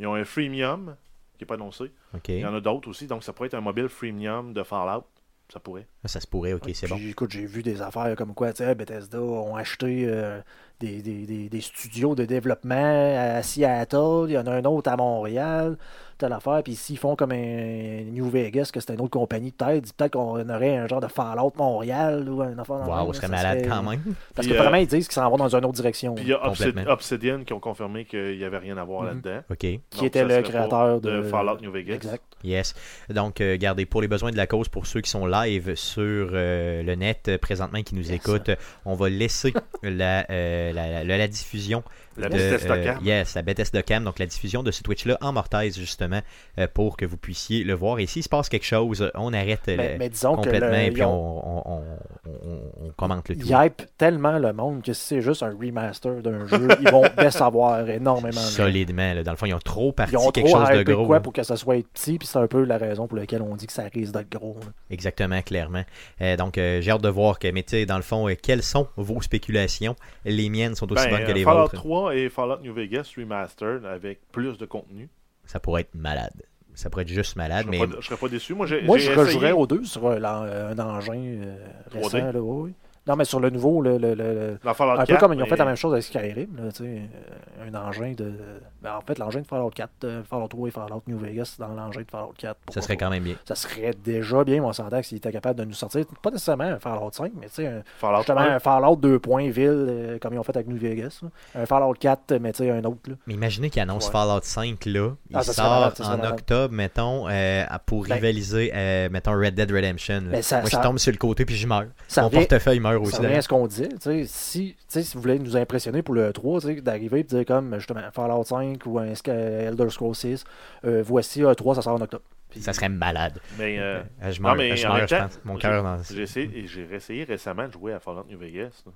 ils 0.00 0.06
ont 0.08 0.14
un 0.14 0.24
freemium 0.24 0.96
qui 1.42 1.52
n'est 1.52 1.56
pas 1.56 1.62
annoncé. 1.62 1.92
Il 2.28 2.38
y 2.38 2.44
en 2.44 2.54
a 2.54 2.60
d'autres 2.60 2.88
aussi, 2.88 3.06
donc 3.06 3.24
ça 3.24 3.32
pourrait 3.32 3.48
être 3.48 3.54
un 3.54 3.60
mobile 3.60 3.88
freemium 3.88 4.52
de 4.52 4.62
Fallout. 4.62 5.04
Ça 5.52 5.60
pourrait. 5.60 5.86
ça 6.06 6.18
se 6.18 6.26
pourrait, 6.26 6.54
ok, 6.54 6.70
c'est 6.72 6.88
bon. 6.88 6.96
Écoute, 6.96 7.30
j'ai 7.30 7.44
vu 7.44 7.62
des 7.62 7.82
affaires 7.82 8.14
comme 8.16 8.32
quoi, 8.32 8.54
tu 8.54 8.64
sais, 8.64 8.74
Bethesda 8.74 9.20
ont 9.20 9.54
acheté 9.54 10.06
euh, 10.06 10.40
des, 10.82 11.26
des- 11.26 11.48
des- 11.48 11.60
studios 11.60 12.14
de 12.14 12.24
développement 12.24 13.36
à 13.38 13.42
Seattle, 13.42 14.24
il 14.28 14.32
y 14.32 14.38
en 14.38 14.46
a 14.46 14.52
un 14.52 14.64
autre 14.64 14.90
à 14.90 14.96
Montréal, 14.96 15.76
telle 16.18 16.32
affaire, 16.32 16.62
puis 16.62 16.74
s'ils 16.76 16.98
font 16.98 17.16
comme 17.16 17.32
un 17.32 18.02
New 18.12 18.28
Vegas, 18.30 18.70
que 18.72 18.78
c'est 18.80 18.92
une 18.94 19.00
autre 19.00 19.10
compagnie, 19.10 19.50
peut-être, 19.50 19.92
peut-être 19.94 20.12
qu'on 20.12 20.48
aurait 20.48 20.76
un 20.76 20.86
genre 20.86 21.00
de 21.00 21.08
Fallout 21.08 21.52
Montréal 21.56 22.28
ou 22.28 22.42
un 22.42 22.56
affaire. 22.58 22.88
Waouh, 22.88 23.12
ce 23.12 23.18
serait 23.20 23.28
malade 23.28 23.58
serait- 23.60 23.68
quand 23.68 23.82
même. 23.82 24.00
Parce 24.34 24.46
Puis, 24.46 24.54
que 24.54 24.60
euh, 24.60 24.62
vraiment, 24.62 24.76
ils 24.76 24.86
disent 24.86 25.06
qu'ils 25.08 25.14
s'en 25.14 25.28
vont 25.30 25.36
dans 25.36 25.48
une 25.56 25.64
autre 25.64 25.72
direction. 25.74 26.14
Puis 26.14 26.24
il 26.26 26.30
y 26.30 26.32
a 26.32 26.46
Obsid-. 26.46 26.86
Obsidian 26.88 27.42
qui 27.44 27.52
ont 27.52 27.58
confirmé 27.60 28.04
qu'il 28.04 28.36
n'y 28.38 28.44
avait 28.44 28.58
rien 28.58 28.76
à 28.76 28.84
voir 28.84 29.02
Mhm. 29.02 29.08
là-dedans. 29.08 29.40
Ok, 29.50 29.58
qui 29.58 29.80
Donc, 29.96 30.02
était 30.04 30.24
le 30.24 30.42
créateur 30.42 31.00
de, 31.00 31.22
Fallout 31.22 31.58
New 31.60 31.72
Vegas. 31.72 31.94
Exact. 31.94 32.22
yes. 32.44 32.74
Donc, 33.08 33.40
euh, 33.40 33.56
gardez, 33.58 33.84
pour 33.86 34.00
les 34.02 34.08
besoins 34.08 34.30
de 34.30 34.36
la 34.36 34.46
cause, 34.46 34.68
pour 34.68 34.86
ceux 34.86 35.00
qui 35.00 35.10
sont 35.10 35.26
live 35.26 35.74
sur 35.74 36.02
euh, 36.32 36.82
le 36.84 36.94
net 36.94 37.26
euh, 37.28 37.38
présentement 37.38 37.82
qui 37.82 37.94
nous 37.96 38.02
Yes. 38.10 38.12
écoutent, 38.24 38.50
on 38.84 38.94
va 38.94 39.08
laisser 39.08 39.52
la, 39.82 40.24
euh, 40.30 40.71
la, 40.72 41.28
diffusion 41.28 41.82
La 42.16 42.28
de, 42.28 42.34
Bethesda 42.34 42.74
euh, 42.74 42.84
Cam. 42.84 42.98
yes, 43.04 43.34
la 43.34 43.42
Bethesda 43.42 43.82
Cam, 43.82 44.04
donc 44.04 44.18
la 44.18 44.26
diffusion 44.26 44.62
de 44.62 44.70
ce 44.70 44.82
Twitch-là 44.82 45.16
en 45.20 45.32
mortaise, 45.32 45.78
justement, 45.78 46.20
euh, 46.58 46.66
pour 46.72 46.96
que 46.96 47.04
vous 47.06 47.16
puissiez 47.16 47.64
le 47.64 47.74
voir. 47.74 47.98
Et 47.98 48.06
s'il 48.06 48.22
se 48.22 48.28
passe 48.28 48.48
quelque 48.48 48.66
chose, 48.66 49.10
on 49.14 49.32
arrête 49.32 49.60
euh, 49.68 49.76
Mais, 49.76 49.92
le- 49.92 49.98
mais 49.98 50.08
disons 50.08 50.36
que 50.36 50.42
complètement 50.42 50.68
le- 50.70 50.76
et 50.82 50.90
puis 50.90 51.02
ont- 51.04 51.66
on, 51.68 51.72
on, 51.72 51.82
on- 52.26 52.90
commente 52.96 53.28
le 53.28 53.36
tout. 53.36 53.46
ils 53.46 53.56
hype 53.66 53.82
tellement 53.96 54.38
le 54.38 54.52
monde 54.52 54.82
que 54.82 54.92
si 54.92 55.04
c'est 55.04 55.20
juste 55.22 55.42
un 55.42 55.50
remaster 55.58 56.20
d'un 56.22 56.46
jeu, 56.46 56.68
ils 56.80 56.90
vont 56.90 57.02
décevoir 57.18 57.88
énormément. 57.88 58.40
Solidement. 58.40 59.14
là. 59.14 59.22
Dans 59.22 59.30
le 59.32 59.36
fond, 59.36 59.46
ils 59.46 59.54
ont 59.54 59.58
trop 59.58 59.92
parti 59.92 60.12
Ils 60.14 60.18
ont 60.18 60.30
quelque 60.30 60.48
trop 60.50 60.66
chose 60.66 60.78
de 60.84 60.92
gros. 60.92 61.06
quoi 61.06 61.20
pour 61.20 61.32
que 61.32 61.42
ça 61.42 61.56
soit 61.56 61.82
petit, 61.92 62.18
puis 62.18 62.28
c'est 62.28 62.38
un 62.38 62.46
peu 62.46 62.64
la 62.64 62.78
raison 62.78 63.06
pour 63.06 63.16
laquelle 63.16 63.42
on 63.42 63.56
dit 63.56 63.66
que 63.66 63.72
ça 63.72 63.84
risque 63.92 64.12
d'être 64.12 64.30
gros. 64.30 64.56
là. 64.60 64.66
Exactement, 64.90 65.40
clairement. 65.42 65.84
Euh, 66.20 66.36
donc, 66.36 66.58
euh, 66.58 66.80
j'ai 66.80 66.90
hâte 66.90 67.02
de 67.02 67.08
voir 67.08 67.38
que, 67.38 67.48
mais 67.48 67.62
tu 67.62 67.70
sais, 67.70 67.86
dans 67.86 67.96
le 67.96 68.02
fond, 68.02 68.28
euh, 68.28 68.34
quelles 68.40 68.62
sont 68.62 68.86
vos 68.96 69.20
spéculations? 69.22 69.96
Les 70.24 70.48
miennes 70.50 70.74
sont 70.74 70.90
aussi 70.92 71.04
Ben, 71.06 71.16
bonnes 71.18 71.26
que 71.26 71.32
les 71.32 71.44
vôtres. 71.44 71.72
3 71.74 72.01
et 72.10 72.28
Fallout 72.28 72.60
New 72.62 72.72
Vegas 72.74 73.12
Remastered 73.16 73.84
avec 73.84 74.20
plus 74.32 74.58
de 74.58 74.66
contenu. 74.66 75.08
Ça 75.44 75.60
pourrait 75.60 75.82
être 75.82 75.94
malade. 75.94 76.42
Ça 76.74 76.88
pourrait 76.88 77.02
être 77.02 77.08
juste 77.08 77.36
malade, 77.36 77.66
Je 77.66 77.70
mais 77.70 77.78
serais, 77.78 77.88
pas, 77.88 77.96
je 78.00 78.06
serais 78.06 78.16
pas 78.16 78.28
déçu. 78.28 78.54
Moi, 78.54 78.66
Moi, 78.84 78.96
je 78.98 79.10
rejouerais 79.12 79.52
aux 79.52 79.66
deux 79.66 79.84
sur 79.84 80.08
un, 80.08 80.22
un 80.24 80.78
engin 80.78 81.14
euh, 81.14 81.56
3D. 81.90 82.02
récent. 82.02 82.18
Là, 82.32 82.40
oui. 82.40 82.72
Non, 83.06 83.16
mais 83.16 83.24
sur 83.24 83.40
le 83.40 83.50
nouveau, 83.50 83.82
le, 83.82 83.98
le- 83.98 84.14
le- 84.14 84.58
dans 84.62 84.74
Fallout 84.74 84.92
un 84.92 85.04
peu 85.04 85.14
4, 85.14 85.20
comme 85.20 85.32
ils 85.32 85.36
ont 85.40 85.42
mais- 85.42 85.48
fait 85.48 85.56
la 85.56 85.64
même 85.64 85.74
chose 85.76 85.92
avec 85.92 86.04
Skyrim. 86.04 86.48
Là, 86.56 86.70
tu 86.70 86.84
sais, 86.84 86.84
euh, 86.84 87.68
un 87.68 87.74
engin 87.74 88.12
de. 88.12 88.32
ben, 88.80 88.94
en 88.96 89.00
fait, 89.00 89.18
l'engin 89.18 89.40
de 89.40 89.46
Fallout 89.46 89.70
4, 89.70 89.90
euh, 90.04 90.22
Fallout 90.22 90.46
3 90.48 90.68
et 90.68 90.70
Fallout 90.70 91.02
New 91.08 91.18
Vegas 91.18 91.56
dans 91.58 91.68
l'engin 91.74 92.00
de 92.02 92.10
Fallout 92.10 92.32
4. 92.38 92.56
ça 92.72 92.80
serait 92.80 92.96
quand 92.96 93.10
même 93.10 93.24
bien. 93.24 93.34
Ça 93.44 93.56
serait 93.56 93.92
déjà 94.04 94.44
bien, 94.44 94.62
on 94.62 94.72
s'entend, 94.72 95.02
s'ils 95.02 95.18
étaient 95.18 95.32
capables 95.32 95.58
de 95.58 95.64
nous 95.64 95.72
sortir, 95.72 96.04
pas 96.22 96.30
nécessairement 96.30 96.64
un 96.64 96.78
Fallout 96.78 97.10
5, 97.12 97.32
mais 97.40 97.48
tu 97.48 97.54
sais, 97.54 97.66
un- 97.66 97.82
Fallout 97.98 98.18
justement 98.18 98.40
1, 98.40 98.54
un 98.54 98.58
Fallout 98.60 98.96
2 98.96 99.18
points 99.18 99.50
ville, 99.50 99.86
euh, 99.88 100.18
comme 100.20 100.34
ils 100.34 100.38
ont 100.38 100.42
fait 100.44 100.54
avec 100.56 100.68
New 100.68 100.76
Vegas. 100.78 101.20
là. 101.22 101.62
Un 101.62 101.66
Fallout 101.66 101.94
4, 101.98 102.34
mais 102.40 102.52
tu 102.52 102.58
sais, 102.64 102.70
un 102.70 102.84
autre. 102.84 103.00
Là. 103.08 103.14
Mais 103.26 103.34
imaginez 103.34 103.68
qu'ils 103.70 103.82
annoncent 103.82 104.06
Ouais. 104.06 104.12
Fallout 104.12 104.42
5 104.44 104.86
là. 104.86 105.10
Il 105.28 105.36
Ah, 105.36 105.42
sort 105.42 105.64
malade, 105.98 106.22
en 106.22 106.30
octobre, 106.34 106.72
mettons, 106.72 107.28
euh, 107.28 107.64
pour 107.84 108.04
Ben- 108.06 108.14
rivaliser, 108.14 108.70
euh, 108.72 109.08
mettons, 109.10 109.32
Red 109.32 109.54
Dead 109.56 109.70
Redemption. 109.72 110.20
ça- 110.42 110.60
Moi, 110.60 110.70
ça- 110.70 110.78
je 110.78 110.82
tombe 110.82 110.98
sur 110.98 111.10
le 111.10 111.18
côté 111.18 111.44
puis 111.44 111.56
je 111.56 111.66
meurs. 111.66 111.86
Ça 112.06 112.22
Mon 112.22 112.28
revient, 112.28 112.38
portefeuille 112.40 112.78
meurt 112.80 112.91
aussi. 112.98 113.10
ça 113.12 113.16
revient 113.18 113.26
à 113.26 113.28
d'ailleurs. 113.30 113.42
ce 113.42 113.48
qu'on 113.48 113.68
tu 113.68 113.74
sais, 114.00 114.24
Si, 114.26 114.74
tu 114.76 114.84
sais, 114.88 115.02
si 115.02 115.14
vous 115.16 115.22
voulez 115.22 115.38
nous 115.38 115.56
impressionner 115.56 116.02
pour 116.02 116.14
le 116.14 116.32
3, 116.32 116.60
tu 116.60 116.66
sais, 116.68 116.80
d'arriver 116.80 117.20
et 117.20 117.22
de 117.24 117.28
dire 117.28 117.44
comme 117.44 117.74
justement 117.78 118.00
Fallout 118.12 118.44
5 118.44 118.84
ou 118.86 118.98
un 118.98 119.12
Elder 119.26 119.90
Scrolls 119.90 120.14
6, 120.14 120.44
euh, 120.84 121.02
voici 121.04 121.42
un 121.42 121.54
3, 121.54 121.74
ça 121.76 121.82
sort 121.82 121.94
en 121.94 122.00
octobre. 122.00 122.24
Puis- 122.50 122.60
Ça 122.60 122.72
serait 122.74 122.88
malade. 122.90 123.40
mais 123.58 123.78
euh, 123.78 124.02
Euh, 124.22 124.30
je 124.30 124.40
non, 124.42 124.48
meurs, 124.48 124.56
mais 124.56 124.76
je, 124.76 124.86
en 124.86 124.90
meurs, 124.90 124.98
même 124.98 125.08
je 125.08 125.14
temps, 125.16 125.22
pense. 125.22 125.40
Mon 125.44 125.56
cœur 125.56 125.82
dans... 125.82 126.02
j'ai 126.02 126.22
essayé, 126.22 126.66
j'ai 126.66 126.84
réessayé 126.84 127.24
récemment 127.24 127.66
de 127.66 127.72
jouer 127.72 127.92
à 127.94 128.00
Fallout 128.00 128.24
New 128.28 128.38
Vegas. 128.38 128.82
là. 128.86 128.92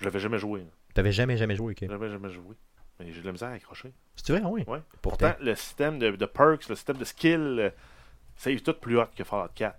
Je 0.00 0.04
l'avais 0.04 0.18
jamais 0.18 0.38
joué. 0.38 0.60
là. 0.60 0.66
T'avais 0.94 1.12
jamais, 1.12 1.36
jamais 1.36 1.54
joué, 1.54 1.72
ok. 1.72 1.78
Je 1.82 1.86
l'avais 1.92 2.10
jamais 2.10 2.30
joué. 2.30 2.56
Mais 3.00 3.12
j'ai 3.12 3.20
de 3.20 3.26
la 3.26 3.32
misère 3.32 3.48
à 3.48 3.52
accrocher. 3.52 3.92
C'est 4.16 4.32
vrai, 4.32 4.42
oui. 4.48 4.64
Ouais. 4.66 4.78
Pourtant. 5.02 5.28
Pourtant, 5.28 5.44
le 5.44 5.54
système 5.54 5.98
de, 5.98 6.10
de 6.12 6.26
perks, 6.26 6.68
le 6.68 6.74
système 6.76 6.96
de 6.96 7.04
skill, 7.04 7.56
euh, 7.60 7.70
ça 8.36 8.50
est 8.50 8.64
tout 8.64 8.74
plus 8.74 8.98
hot 8.98 9.06
que 9.16 9.24
Fallout 9.24 9.48
4. 9.54 9.76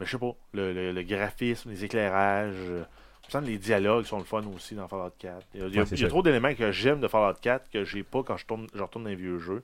Mais 0.00 0.06
je 0.06 0.12
sais 0.12 0.18
pas, 0.18 0.32
le, 0.52 0.72
le- 0.72 0.92
le 0.92 1.02
graphisme, 1.02 1.70
les 1.70 1.84
éclairages, 1.84 2.54
euh, 2.56 2.84
me 3.22 3.40
que 3.40 3.46
les 3.46 3.58
dialogues 3.58 4.04
sont 4.04 4.18
le 4.18 4.24
fun 4.24 4.42
aussi 4.54 4.74
dans 4.74 4.88
Fallout 4.88 5.12
4. 5.18 5.46
Il 5.54 5.60
y 5.60 5.62
a, 5.62 5.68
Ouais, 5.80 5.84
il 5.96 6.00
y 6.00 6.04
trop 6.08 6.22
d'éléments 6.22 6.54
que 6.54 6.70
j'aime 6.72 7.00
de 7.00 7.08
Fallout 7.08 7.36
4 7.40 7.68
que 7.70 7.84
j'ai 7.84 8.02
pas 8.02 8.22
quand 8.22 8.36
je, 8.36 8.46
tourne, 8.46 8.66
je 8.74 8.82
retourne 8.82 9.04
dans 9.04 9.10
les 9.10 9.16
vieux 9.16 9.38
jeux 9.38 9.62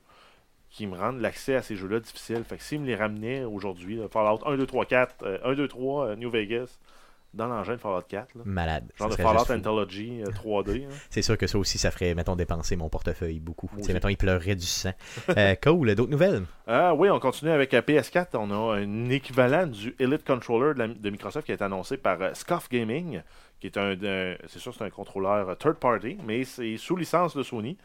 qui 0.70 0.86
me 0.88 0.96
rendent 0.98 1.20
l'accès 1.20 1.54
à 1.54 1.62
ces 1.62 1.76
jeux-là 1.76 2.00
difficile. 2.00 2.42
Fait 2.44 2.56
que 2.56 2.62
s'ils 2.64 2.80
me 2.80 2.86
les 2.86 2.96
ramenaient 2.96 3.44
aujourd'hui, 3.44 4.00
Fallout 4.10 4.40
1, 4.46 4.56
2, 4.56 4.66
3, 4.66 4.86
4, 4.86 5.14
euh, 5.22 5.38
1, 5.44 5.54
2, 5.54 5.68
3, 5.68 6.06
euh, 6.08 6.16
New 6.16 6.30
Vegas, 6.30 6.78
dans 7.34 7.46
l'engin 7.46 7.72
de 7.74 7.78
Fallout 7.80 8.02
4, 8.08 8.34
là, 8.36 8.42
Malade. 8.44 8.90
genre 8.96 9.08
de 9.10 9.16
Fallout. 9.16 9.50
Anthology 9.50 10.22
euh, 10.22 10.26
3D. 10.30 10.84
hein. 10.84 10.88
C'est 11.10 11.22
sûr 11.22 11.36
que 11.36 11.46
ça 11.46 11.58
aussi, 11.58 11.76
ça 11.78 11.90
ferait, 11.90 12.14
mettons, 12.14 12.36
dépenser 12.36 12.76
mon 12.76 12.88
portefeuille 12.88 13.40
beaucoup. 13.40 13.68
Aussi. 13.78 13.92
mettons, 13.92 14.08
il 14.08 14.16
pleurerait 14.16 14.54
du 14.54 14.66
sang. 14.66 14.92
Euh, 15.36 15.54
cool. 15.62 15.94
D'autres 15.94 16.10
nouvelles? 16.10 16.42
Ah 16.66 16.94
oui, 16.94 17.10
on 17.10 17.18
continue 17.20 17.50
avec 17.50 17.74
euh, 17.74 17.82
PS4. 17.82 18.28
On 18.34 18.50
a 18.50 18.76
un 18.78 19.10
équivalent 19.10 19.66
du 19.66 19.94
Elite 19.98 20.24
Controller 20.26 20.74
de, 20.74 20.78
la- 20.78 20.88
de 20.88 21.10
Microsoft 21.10 21.44
qui 21.46 21.52
a 21.52 21.56
été 21.56 21.64
annoncé 21.64 21.96
par 21.96 22.20
euh, 22.22 22.30
Scoff 22.34 22.68
Gaming, 22.70 23.20
qui 23.60 23.66
est 23.66 23.76
un, 23.76 23.92
un- 23.92 24.36
c'est 24.46 24.58
sûr, 24.58 24.74
c'est 24.74 24.84
un 24.84 24.90
contrôleur 24.90 25.48
euh, 25.50 25.54
third 25.54 25.76
party, 25.76 26.16
mais 26.26 26.44
c'est 26.44 26.76
sous 26.76 26.96
licence 26.96 27.36
de 27.36 27.42
Sony. 27.42 27.76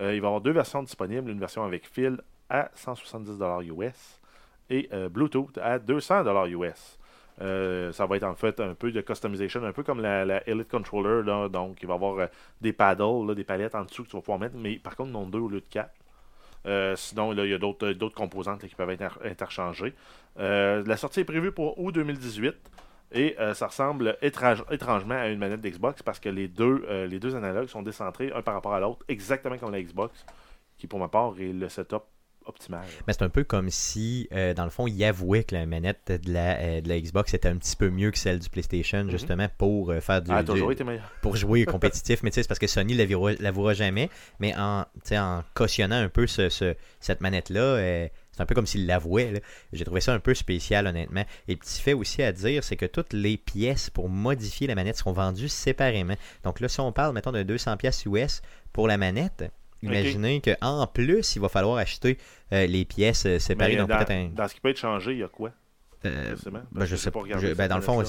Euh, 0.00 0.14
il 0.14 0.20
va 0.20 0.26
y 0.26 0.28
avoir 0.28 0.40
deux 0.40 0.52
versions 0.52 0.82
disponibles, 0.82 1.30
une 1.30 1.40
version 1.40 1.64
avec 1.64 1.88
fil 1.88 2.18
à 2.50 2.70
170$ 2.76 3.64
US 3.64 4.20
et 4.70 4.88
euh, 4.92 5.08
Bluetooth 5.08 5.56
à 5.58 5.78
200$ 5.78 6.48
US. 6.50 6.97
Euh, 7.40 7.92
ça 7.92 8.06
va 8.06 8.16
être 8.16 8.24
en 8.24 8.34
fait 8.34 8.58
un 8.60 8.74
peu 8.74 8.90
de 8.90 9.00
customization, 9.00 9.62
un 9.64 9.72
peu 9.72 9.82
comme 9.82 10.00
la, 10.00 10.46
Elite 10.48 10.68
Controller. 10.68 11.22
Donc, 11.50 11.78
il 11.82 11.86
va 11.86 11.94
y 11.94 11.96
avoir 11.96 12.18
euh, 12.18 12.26
des 12.60 12.72
paddles, 12.72 13.34
des 13.34 13.44
palettes 13.44 13.74
en 13.74 13.84
dessous 13.84 14.04
que 14.04 14.08
tu 14.08 14.16
vas 14.16 14.22
pouvoir 14.22 14.38
mettre, 14.38 14.56
mais 14.56 14.76
par 14.78 14.96
contre, 14.96 15.10
non 15.10 15.26
deux 15.26 15.38
au 15.38 15.48
lieu 15.48 15.60
de 15.60 15.66
quatre. 15.68 15.94
Euh, 16.66 16.96
sinon, 16.96 17.32
là, 17.32 17.44
il 17.44 17.50
y 17.50 17.54
a 17.54 17.58
d'autres 17.58 18.08
composantes 18.14 18.66
qui 18.66 18.74
peuvent 18.74 18.90
être 18.90 19.02
inter- 19.02 19.28
interchangées. 19.28 19.94
La 20.36 20.96
sortie 20.96 21.20
est 21.20 21.24
prévue 21.24 21.52
pour 21.52 21.78
août 21.80 21.92
2018 21.92 22.54
et 23.12 23.36
ça 23.54 23.68
ressemble 23.68 24.18
étrange- 24.20 24.64
étrangement 24.70 25.14
à 25.14 25.28
une 25.28 25.38
manette 25.38 25.60
d'Xbox 25.60 26.02
parce 26.02 26.18
que 26.20 26.28
les 26.28 26.48
deux, 26.48 26.84
les 27.08 27.18
deux 27.20 27.34
analogues 27.36 27.68
sont 27.68 27.82
décentrés 27.82 28.32
un 28.34 28.42
par 28.42 28.54
rapport 28.54 28.74
à 28.74 28.80
l'autre, 28.80 29.04
exactement 29.08 29.56
comme 29.56 29.72
la 29.72 29.80
Xbox, 29.80 30.26
qui 30.76 30.86
pour 30.86 30.98
ma 30.98 31.08
part 31.08 31.34
est 31.40 31.52
le 31.52 31.68
setup 31.68 32.02
Mais 33.06 33.12
c'est 33.12 33.22
un 33.22 33.28
peu 33.28 33.44
comme 33.44 33.70
si, 33.70 34.28
euh, 34.32 34.54
dans 34.54 34.64
le 34.64 34.70
fond, 34.70 34.86
il 34.86 35.02
avouait 35.04 35.44
que 35.44 35.54
la 35.54 35.66
manette 35.66 36.12
de 36.24 36.32
la, 36.32 36.58
euh, 36.58 36.80
de 36.80 36.88
la 36.88 37.00
Xbox 37.00 37.34
était 37.34 37.48
un 37.48 37.56
petit 37.56 37.76
peu 37.76 37.90
mieux 37.90 38.10
que 38.10 38.18
celle 38.18 38.38
du 38.38 38.48
PlayStation, 38.48 39.08
justement, 39.08 39.48
pour 39.58 39.90
euh, 39.90 40.00
faire 40.00 40.22
du, 40.22 40.30
Elle 40.30 40.38
a 40.38 40.42
du- 40.42 40.52
toujours 40.52 40.72
été 40.72 40.84
meilleure. 40.84 41.10
pour 41.22 41.36
jouer 41.36 41.64
compétitif. 41.66 42.22
mais 42.22 42.30
tu 42.30 42.36
sais, 42.36 42.42
c'est 42.42 42.48
parce 42.48 42.58
que 42.60 42.66
Sony 42.66 42.94
ne 42.94 43.42
l'avouera 43.42 43.74
jamais. 43.74 44.10
Mais 44.40 44.54
en, 44.56 44.84
en 45.12 45.42
cautionnant 45.54 45.96
un 46.02 46.08
peu 46.08 46.26
ce, 46.26 46.48
ce- 46.48 46.74
cette 47.00 47.20
manette-là, 47.20 47.76
c'est 48.32 48.42
un 48.42 48.46
peu 48.46 48.54
comme 48.54 48.66
s'il 48.66 48.86
l'avouait. 48.86 49.42
J'ai 49.72 49.84
trouvé 49.84 50.00
ça 50.00 50.14
un 50.14 50.20
peu 50.20 50.32
spécial, 50.34 50.86
honnêtement. 50.86 51.24
Et 51.48 51.56
petit 51.56 51.80
fait 51.82 51.92
aussi 51.92 52.22
à 52.22 52.30
dire, 52.32 52.62
c'est 52.62 52.76
que 52.76 52.86
toutes 52.86 53.12
les 53.12 53.36
pièces 53.36 53.90
pour 53.90 54.08
modifier 54.08 54.66
la 54.68 54.74
manette 54.76 54.96
seront 54.96 55.12
vendues 55.12 55.48
séparément. 55.48 56.14
Donc 56.44 56.60
là, 56.60 56.68
si 56.68 56.78
on 56.80 56.92
parle, 56.92 57.14
mettons, 57.14 57.32
de 57.32 57.42
200 57.42 57.76
pièces 57.76 58.04
US 58.06 58.42
pour 58.72 58.86
la 58.86 58.96
manette, 58.96 59.50
imaginez 59.82 60.40
qu'en 60.40 60.86
plus, 60.86 61.36
il 61.36 61.40
va 61.40 61.48
falloir 61.48 61.76
acheter 61.78 62.18
euh, 62.52 62.66
les 62.66 62.84
pièces 62.84 63.26
euh, 63.26 63.38
séparées. 63.38 63.76
Dans, 63.76 63.86
peut-être 63.86 64.10
un... 64.10 64.28
dans 64.28 64.48
ce 64.48 64.54
qui 64.54 64.60
peut 64.60 64.68
être 64.70 64.78
changé, 64.78 65.12
il 65.12 65.18
y 65.18 65.22
a 65.22 65.28
quoi? 65.28 65.50
Euh, 66.04 66.36
ben, 66.72 66.84
je 66.84 66.94
sais 66.96 67.10
pas. 67.10 67.22
je- 67.38 67.54
ben, 67.54 67.66
dans 67.68 67.76
le 67.76 67.82
fond, 67.82 68.02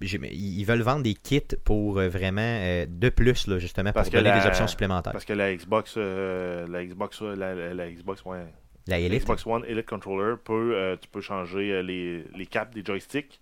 ils 0.00 0.64
veulent 0.64 0.82
vendre 0.82 1.02
des 1.02 1.14
kits 1.14 1.40
pour 1.64 1.98
euh, 1.98 2.08
vraiment 2.08 2.84
de 2.88 3.08
plus, 3.08 3.46
là, 3.46 3.58
justement, 3.58 3.92
Parce 3.92 4.08
pour 4.08 4.18
donner 4.18 4.30
la- 4.30 4.40
des 4.40 4.46
options 4.46 4.66
supplémentaires. 4.66 5.12
Parce 5.12 5.24
que 5.24 5.32
la 5.32 5.54
Xbox, 5.54 5.96
la 5.96 6.84
Xbox, 6.84 7.22
la, 7.22 7.54
la- 7.54 7.74
la 7.74 7.90
Xbox, 7.90 8.24
ouais, 8.24 8.46
La 8.88 8.98
Elite, 8.98 9.22
Xbox 9.22 9.46
One 9.46 9.64
Elite 9.66 9.86
Controller 9.86 10.36
peut, 10.44 10.96
tu 11.00 11.08
peux 11.08 11.20
changer 11.20 11.82
les, 11.82 12.24
les 12.36 12.46
caps 12.46 12.74
des 12.74 12.84
joysticks, 12.84 13.40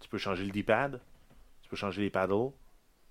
tu 0.00 0.08
peux 0.08 0.18
changer 0.18 0.44
le 0.44 0.50
D-pad, 0.50 1.00
tu 1.62 1.68
peux 1.68 1.76
changer 1.76 2.02
les 2.02 2.10
paddles, 2.10 2.50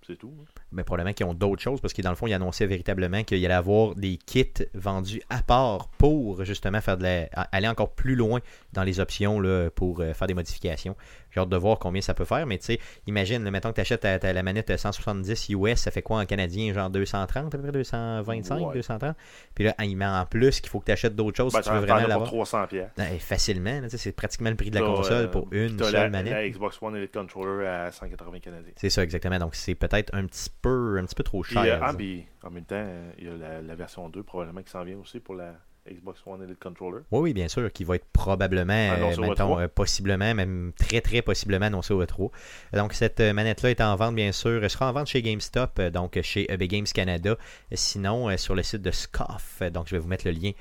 c'est 0.05 0.17
tout. 0.17 0.33
hein. 0.41 0.45
Mais 0.73 0.83
probablement 0.83 1.13
qu'ils 1.13 1.25
ont 1.25 1.33
d'autres 1.33 1.62
choses, 1.62 1.81
parce 1.81 1.93
que 1.93 2.01
dans 2.01 2.09
le 2.09 2.15
fond, 2.15 2.27
ils 2.27 2.33
annonçaient 2.33 2.65
véritablement 2.65 3.23
qu'il 3.23 3.43
allait 3.43 3.53
avoir 3.53 3.95
des 3.95 4.17
kits 4.17 4.51
vendus 4.73 5.21
à 5.29 5.41
part 5.41 5.88
pour 5.97 6.43
justement 6.43 6.81
faire 6.81 6.97
de 6.97 7.03
la, 7.03 7.25
aller 7.51 7.67
encore 7.67 7.91
plus 7.93 8.15
loin 8.15 8.39
dans 8.73 8.83
les 8.83 8.99
options 8.99 9.39
là, 9.39 9.69
pour 9.69 10.01
euh, 10.01 10.13
faire 10.13 10.27
des 10.27 10.33
modifications. 10.33 10.95
J'ai 11.31 11.39
hâte 11.39 11.49
de 11.49 11.57
voir 11.57 11.79
combien 11.79 12.01
ça 12.01 12.13
peut 12.13 12.25
faire, 12.25 12.45
mais 12.45 12.59
tu 12.59 12.65
sais, 12.65 12.79
imagine, 13.07 13.43
là, 13.43 13.49
mettons 13.49 13.69
que 13.69 13.75
tu 13.75 13.81
achètes 13.81 14.03
la 14.03 14.43
manette 14.43 14.69
à 14.69 14.77
170 14.77 15.49
US, 15.49 15.79
ça 15.79 15.89
fait 15.89 16.03
quoi 16.03 16.19
en 16.19 16.25
canadien 16.25 16.71
Genre 16.73 16.91
230, 16.91 17.47
à 17.47 17.57
peu 17.57 17.63
près 17.63 17.71
225, 17.71 18.67
Ouais. 18.67 18.73
230 18.75 19.15
Puis 19.55 19.63
là, 19.63 19.73
il 19.79 19.97
met 19.97 20.05
en 20.05 20.25
plus 20.25 20.62
qu'il 20.62 20.69
faut 20.69 20.79
que 20.79 20.86
tu 20.86 20.91
achètes 20.91 21.15
d'autres 21.15 21.36
choses 21.38 21.51
Ben, 21.53 21.63
si 21.63 21.69
tu 21.69 21.75
veux 21.75 21.81
vraiment 21.81 22.07
l'avoir. 22.07 22.27
300 22.27 22.67
pièces. 22.67 22.89
Ouais, 22.99 23.17
facilement, 23.17 23.81
c'est 23.89 24.12
pratiquement 24.12 24.51
le 24.51 24.55
prix 24.55 24.69
de 24.69 24.79
la 24.79 24.86
console 24.86 25.25
euh, 25.25 25.27
pour 25.27 25.47
une 25.51 25.79
seule 25.79 25.93
la, 25.93 26.09
manette. 26.09 26.33
la 26.33 26.49
Xbox 26.49 26.77
One 26.81 26.95
Elite 26.95 27.13
Controller 27.13 27.65
à 27.67 27.91
180 27.91 28.39
canadiens. 28.39 28.73
C'est 28.75 28.89
ça 28.91 29.03
exactement. 29.03 29.39
Donc 29.39 29.55
c'est 29.55 29.75
peut-être 29.75 30.13
un 30.13 30.25
petit 30.27 30.49
peu 30.62 30.62
un 30.69 31.06
petit 31.06 31.15
peu 31.15 31.23
trop 31.23 31.43
cher. 31.43 31.80
ah, 31.84 31.93
puis, 31.93 32.26
en 32.43 32.49
même 32.52 32.65
temps, 32.65 32.76
euh, 32.78 33.12
il 33.17 33.26
y 33.26 33.30
a 33.30 33.36
la, 33.36 33.62
la 33.62 33.76
version 33.76 34.10
2 34.10 34.23
probablement 34.23 34.62
qui 34.62 34.71
s'en 34.71 34.84
vient 34.84 34.97
aussi 34.97 35.19
pour 35.19 35.36
la 35.36 35.54
Xbox 35.86 36.21
One 36.26 36.41
Elite 36.41 36.60
Controller. 36.62 37.02
Oui, 37.12 37.19
oui, 37.19 37.34
bien 37.34 37.49
sûr, 37.49 37.69
qui 37.73 37.84
va 37.84 37.95
être 37.97 38.06
probablement, 38.13 38.71
euh, 38.71 38.95
Annoncé 38.95 39.19
mettons, 39.19 39.58
E3. 39.58 39.62
euh, 39.63 39.67
possiblement, 39.67 40.34
même 40.34 40.71
très, 40.80 41.02
très 41.02 41.21
possiblement 41.21 41.65
annoncé 41.65 41.93
au 41.93 42.02
E3. 42.02 42.32
Donc, 42.73 42.93
cette 42.93 43.19
manette-là 43.19 43.69
est 43.71 43.82
en 43.82 43.93
vente, 43.97 44.15
bien 44.15 44.32
sûr. 44.32 44.63
Elle 44.63 44.69
sera 44.69 44.89
en 44.89 44.93
vente 44.93 45.08
chez 45.08 45.21
GameStop, 45.21 45.82
donc 45.91 46.17
chez 46.21 46.49
EB 46.49 46.63
Games 46.69 46.86
Canada. 46.86 47.36
Sinon, 47.73 48.36
sur 48.38 48.56
le 48.56 48.63
site 48.63 48.82
de 48.82 48.91
Scoff. 48.91 49.58
Euh, 49.62 49.69
Donc, 49.69 49.88
je 49.88 49.95
vais 49.95 49.99
vous 49.99 50.08
mettre 50.08 50.26
le 50.26 50.32
lien 50.32 50.52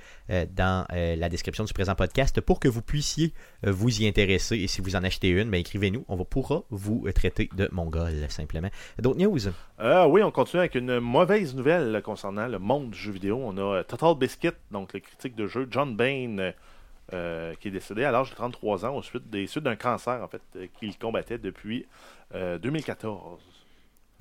dans 0.51 0.87
euh, 0.93 1.17
la 1.17 1.29
description 1.29 1.65
du 1.65 1.73
présent 1.73 1.95
podcast 1.95 2.41
pour 2.41 2.61
que 2.61 2.69
vous 2.69 2.83
puissiez 2.83 3.33
euh, 3.67 3.73
vous 3.73 4.03
y 4.03 4.09
intéresser. 4.09 4.57
Et 4.57 4.67
si 4.67 4.81
vous 4.81 4.97
en 4.97 5.05
achetez 5.05 5.29
une, 5.29 5.51
ben, 5.51 5.61
écrivez-nous. 5.61 6.05
On 6.09 6.25
pourra 6.25 6.63
vous 6.71 7.05
euh, 7.07 7.13
traiter 7.13 7.49
de 7.55 7.69
mongol, 7.73 8.13
simplement. 8.29 8.69
D'autres 8.99 9.19
news? 9.21 9.39
Euh, 9.81 10.07
oui, 10.07 10.23
on 10.23 10.31
continue 10.31 10.61
avec 10.61 10.75
une 10.75 11.01
mauvaise 11.01 11.55
nouvelle 11.55 12.01
concernant 12.03 12.49
le 12.49 12.59
monde 12.59 12.91
du 12.91 12.99
jeu 12.99 13.13
vidéo. 13.13 13.41
On 13.43 13.57
a 13.59 13.79
euh, 13.79 13.83
Total 13.83 14.15
Biscuit, 14.15 14.51
donc 14.71 14.93
le 14.93 15.01
critique 15.01 15.35
de 15.37 15.47
jeu 15.47 15.69
John 15.71 15.97
Bain, 15.97 16.39
euh, 16.39 16.53
euh, 17.13 17.53
qui 17.61 17.69
est 17.69 17.73
décédé 17.73 18.05
à 18.05 18.13
l'âge 18.13 18.31
de 18.31 18.37
33 18.37 18.87
ans 18.87 18.97
au 18.97 19.03
suite 19.03 19.29
des 19.29 19.47
suites 19.47 19.65
d'un 19.65 19.77
cancer 19.77 20.23
en 20.23 20.29
fait 20.29 20.41
euh, 20.57 20.67
qu'il 20.79 20.97
combattait 20.97 21.37
depuis 21.37 21.85
euh, 22.35 22.59
2014. 22.59 23.39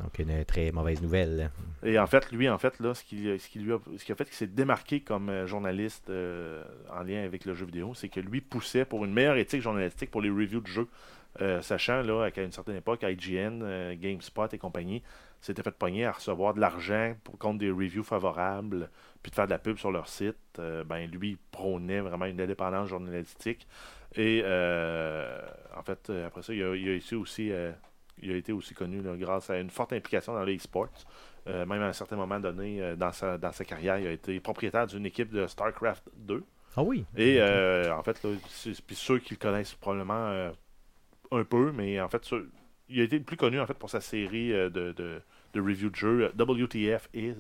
Donc, 0.02 0.18
une 0.20 0.44
très 0.46 0.72
mauvaise 0.72 1.02
nouvelle. 1.02 1.52
Et 1.84 2.00
en 2.00 2.08
fait, 2.08 2.32
lui, 2.32 2.50
en 2.50 2.58
fait, 2.58 2.80
là, 2.80 2.94
ce 2.94 3.04
qui, 3.04 3.16
lui 3.16 3.74
a, 3.74 3.78
ce 3.98 4.04
qui 4.04 4.12
a 4.12 4.16
fait 4.16 4.26
qu'il 4.26 4.34
s'est 4.34 4.48
démarqué 4.48 5.02
comme 5.02 5.30
euh, 5.30 5.46
journaliste 5.46 6.10
euh, 6.10 6.64
en 6.90 7.04
lien 7.04 7.24
avec 7.24 7.46
le 7.46 7.54
jeu 7.54 7.66
vidéo, 7.66 7.94
c'est 7.94 8.10
que 8.10 8.20
lui 8.20 8.42
poussait 8.42 8.86
pour 8.86 9.06
une 9.06 9.14
meilleure 9.14 9.38
éthique 9.38 9.62
journalistique 9.62 10.12
pour 10.12 10.22
les 10.22 10.30
reviews 10.30 10.62
de 10.62 10.68
jeux. 10.68 10.88
Euh, 11.40 11.62
sachant 11.62 12.02
là, 12.02 12.30
qu'à 12.32 12.44
une 12.44 12.52
certaine 12.52 12.76
époque, 12.76 13.04
IGN, 13.04 13.94
GameSpot 13.96 14.48
et 14.52 14.58
compagnie 14.58 15.02
s'étaient 15.40 15.64
fait 15.64 15.72
pogner 15.72 16.06
à 16.06 16.12
recevoir 16.12 16.54
de 16.54 16.60
l'argent 16.60 17.16
pour 17.24 17.38
contre 17.38 17.60
des 17.60 17.72
reviews 17.72 18.04
favorables, 18.04 18.90
puis 19.24 19.30
de 19.30 19.36
faire 19.36 19.46
de 19.46 19.52
la 19.52 19.60
pub 19.60 19.78
sur 19.78 19.92
leur 19.92 20.08
site. 20.08 20.36
Ben, 20.58 21.10
lui, 21.10 21.30
il 21.32 21.38
prônait 21.52 22.02
vraiment 22.02 22.26
une 22.26 22.42
indépendance 22.42 22.90
journalistique. 22.90 23.66
Et 24.16 24.44
en 24.46 25.84
fait, 25.84 26.12
après 26.26 26.44
ça, 26.44 26.54
il 26.54 26.62
a, 26.64 26.76
il 26.76 26.90
a 26.90 27.18
aussi, 27.18 27.52
il 28.22 28.32
a 28.32 28.36
été 28.36 28.52
aussi 28.52 28.74
connu 28.74 29.02
là, 29.02 29.16
grâce 29.18 29.50
à 29.50 29.60
une 29.60 29.70
forte 29.70 29.94
implication 29.94 30.34
dans 30.34 30.44
les 30.44 30.58
sports. 30.60 30.90
même 31.48 31.72
à 31.82 31.88
un 31.88 31.94
certain 31.94 32.16
moment 32.16 32.40
donné 32.40 32.82
euh, 32.82 32.96
dans, 32.96 33.12
sa, 33.12 33.38
dans 33.38 33.52
sa 33.52 33.66
carrière, 33.66 33.98
il 34.00 34.08
a 34.08 34.12
été 34.12 34.40
propriétaire 34.40 34.88
d'une 34.88 35.06
équipe 35.06 35.32
de 35.32 35.48
StarCraft 35.48 36.04
2. 36.18 36.44
Ah 36.78 36.84
oui. 36.84 37.04
Et 37.18 37.38
euh, 37.42 37.94
en 37.96 38.04
fait, 38.04 38.22
là, 38.24 38.30
c'est- 38.50 38.82
puis 38.82 38.96
ceux 38.96 39.20
qui 39.20 39.34
le 39.34 39.40
connaissent 39.40 39.74
probablement 39.76 40.28
euh, 40.28 40.52
un 41.32 41.44
peu, 41.44 41.72
mais 41.72 42.00
en 42.00 42.08
fait, 42.10 42.24
ceux- 42.26 42.50
il 42.90 43.00
a 43.02 43.04
été 43.04 43.18
le 43.18 43.24
plus 43.24 43.38
connu 43.38 43.60
en 43.60 43.66
fait 43.66 43.74
pour 43.74 43.90
sa 43.90 44.02
série 44.02 44.54
euh, 44.54 44.70
de, 44.70 44.92
de, 44.94 45.22
de 45.54 45.62
review 45.62 45.90
de 45.90 45.96
jeux 45.96 46.24
euh, 46.26 46.44
WTF 46.44 47.10
is. 47.14 47.34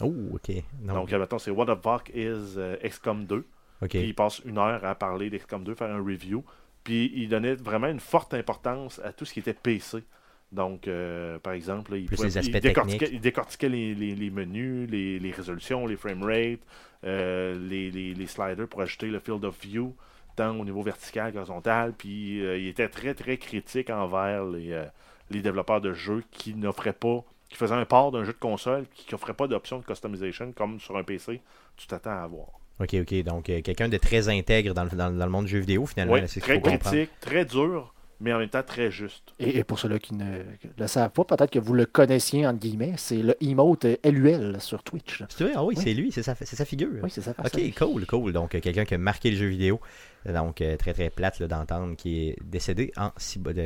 Oh, 0.00 0.14
ok. 0.34 0.50
Donc, 0.80 0.94
Donc, 0.96 1.12
euh, 1.12 1.18
mettons, 1.18 1.38
c'est 1.38 1.50
What 1.50 1.66
the 1.66 1.80
fuck 1.82 2.08
is 2.14 2.54
euh, 2.56 2.76
XCOM 2.82 3.24
2. 3.26 3.36
ok. 3.82 3.88
Puis 3.88 4.00
il 4.08 4.14
passe 4.14 4.40
une 4.44 4.58
heure 4.58 4.84
à 4.84 4.94
parler 4.94 5.28
d'XCOM 5.30 5.62
2, 5.64 5.74
faire 5.74 5.90
un 5.94 6.02
review. 6.04 6.44
Puis 6.84 7.12
il 7.14 7.28
donnait 7.28 7.54
vraiment 7.54 7.88
une 7.88 8.00
forte 8.00 8.34
importance 8.34 9.00
à 9.04 9.12
tout 9.12 9.24
ce 9.24 9.32
qui 9.32 9.40
était 9.40 9.54
PC. 9.54 10.02
Donc, 10.50 10.86
euh, 10.86 11.38
par 11.38 11.54
exemple, 11.54 11.92
là, 11.92 11.96
il, 11.98 12.08
pouvait- 12.16 12.28
il 12.42 12.52
décortiquait, 12.60 12.98
techniques. 13.06 13.14
il 13.16 13.20
décortiquait 13.22 13.68
les, 13.70 13.94
les- 13.94 14.14
les 14.14 14.30
menus, 14.30 14.88
les, 14.90 15.18
les 15.18 15.30
résolutions, 15.30 15.86
les 15.86 15.96
frame 15.96 16.22
rates, 16.24 16.60
euh, 17.04 17.54
les, 17.68 18.26
sliders 18.26 18.68
pour 18.68 18.82
ajouter 18.82 19.06
le 19.08 19.18
field 19.18 19.44
of 19.44 19.58
view, 19.62 19.94
tant 20.36 20.54
au 20.58 20.64
niveau 20.64 20.82
vertical 20.82 21.32
qu'horizontal. 21.32 21.94
Puis 21.96 22.44
euh, 22.44 22.58
il 22.58 22.66
était 22.66 22.88
très, 22.88 23.14
très 23.14 23.38
critique 23.38 23.88
envers 23.90 24.44
les, 24.44 24.84
les 25.30 25.40
développeurs 25.40 25.80
de 25.80 25.92
jeux 25.94 26.22
qui 26.30 26.54
n'offraient 26.54 26.92
pas, 26.92 27.24
qui 27.48 27.56
faisaient 27.56 27.74
un 27.74 27.84
port 27.86 28.12
d'un 28.12 28.24
jeu 28.24 28.32
de 28.32 28.38
console, 28.38 28.84
qui 28.94 29.06
n'offraient 29.12 29.34
pas 29.34 29.46
d'option 29.46 29.78
de 29.78 29.84
customization 29.86 30.52
comme 30.52 30.78
sur 30.80 30.96
un 30.98 31.02
PC, 31.04 31.40
tu 31.76 31.86
t'attends 31.86 32.10
à 32.10 32.22
avoir. 32.24 32.48
Ok, 32.82 32.94
ok. 33.00 33.22
Donc, 33.24 33.48
euh, 33.50 33.60
quelqu'un 33.62 33.88
de 33.88 33.96
très 33.96 34.28
intègre 34.28 34.74
dans 34.74 34.84
le, 34.84 34.90
dans, 34.90 35.08
le- 35.10 35.18
dans 35.18 35.24
le 35.26 35.30
monde 35.30 35.44
du 35.46 35.52
jeu 35.52 35.58
vidéo, 35.60 35.86
finalement. 35.86 36.14
Oui, 36.14 36.20
là, 36.20 36.26
c'est 36.28 36.40
ce 36.40 36.44
qu'il 36.44 36.60
très 36.60 36.60
comprendre. 36.60 36.96
critique, 36.96 37.10
très 37.20 37.44
dur, 37.44 37.94
mais 38.20 38.32
en 38.32 38.38
même 38.38 38.48
temps 38.48 38.62
très 38.62 38.90
juste. 38.90 39.32
Et, 39.38 39.58
et 39.58 39.64
pour 39.64 39.78
ceux-là 39.78 39.98
qui 39.98 40.14
ne 40.14 40.42
le 40.78 40.86
savent 40.86 41.10
pas, 41.10 41.24
peut-être 41.24 41.50
que 41.50 41.58
vous 41.58 41.74
le 41.74 41.86
connaissiez, 41.86 42.46
entre 42.46 42.58
guillemets, 42.60 42.94
c'est 42.96 43.16
le 43.22 43.36
emote 43.42 43.84
euh, 43.84 43.96
LUL 44.04 44.60
sur 44.60 44.82
Twitch. 44.82 45.22
C'est 45.28 45.44
vrai? 45.44 45.52
Ah 45.56 45.64
oui, 45.64 45.74
Oui. 45.76 45.82
c'est 45.82 45.94
lui, 45.94 46.12
c'est 46.12 46.22
sa, 46.22 46.34
c'est 46.34 46.56
sa 46.56 46.64
figure. 46.64 46.88
Oui, 47.02 47.10
c'est 47.10 47.20
ça. 47.22 47.32
Ok, 47.38 47.60
cool, 47.78 48.06
cool. 48.06 48.32
Donc, 48.32 48.54
euh, 48.54 48.60
quelqu'un 48.60 48.84
qui 48.84 48.94
a 48.94 48.98
marqué 48.98 49.30
le 49.30 49.36
jeu 49.36 49.46
vidéo. 49.46 49.80
Euh, 50.26 50.32
Donc, 50.32 50.60
euh, 50.60 50.76
très, 50.76 50.92
très 50.92 51.10
plate 51.10 51.40
là, 51.40 51.46
d'entendre 51.48 51.96
qui 51.96 52.28
est 52.28 52.36
décédé 52.44 52.92
en, 52.96 53.10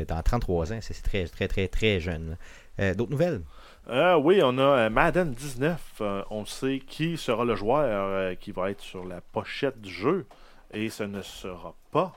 dans 0.08 0.22
33 0.22 0.72
ans. 0.72 0.78
C'est 0.80 0.94
c'est 0.94 1.02
très, 1.02 1.24
très, 1.26 1.48
très, 1.48 1.68
très 1.68 2.00
jeune. 2.00 2.36
Euh, 2.80 2.94
D'autres 2.94 3.10
nouvelles? 3.12 3.40
Euh, 3.88 4.16
oui, 4.16 4.40
on 4.42 4.58
a 4.58 4.62
euh, 4.62 4.90
Madden 4.90 5.32
19. 5.32 5.80
Euh, 6.00 6.22
on 6.30 6.44
sait 6.44 6.80
qui 6.84 7.16
sera 7.16 7.44
le 7.44 7.54
joueur 7.54 7.84
euh, 7.84 8.34
qui 8.34 8.50
va 8.50 8.70
être 8.70 8.80
sur 8.80 9.04
la 9.04 9.20
pochette 9.20 9.80
du 9.80 9.90
jeu. 9.92 10.26
Et 10.72 10.88
ce 10.90 11.04
ne 11.04 11.22
sera 11.22 11.74
pas 11.92 12.12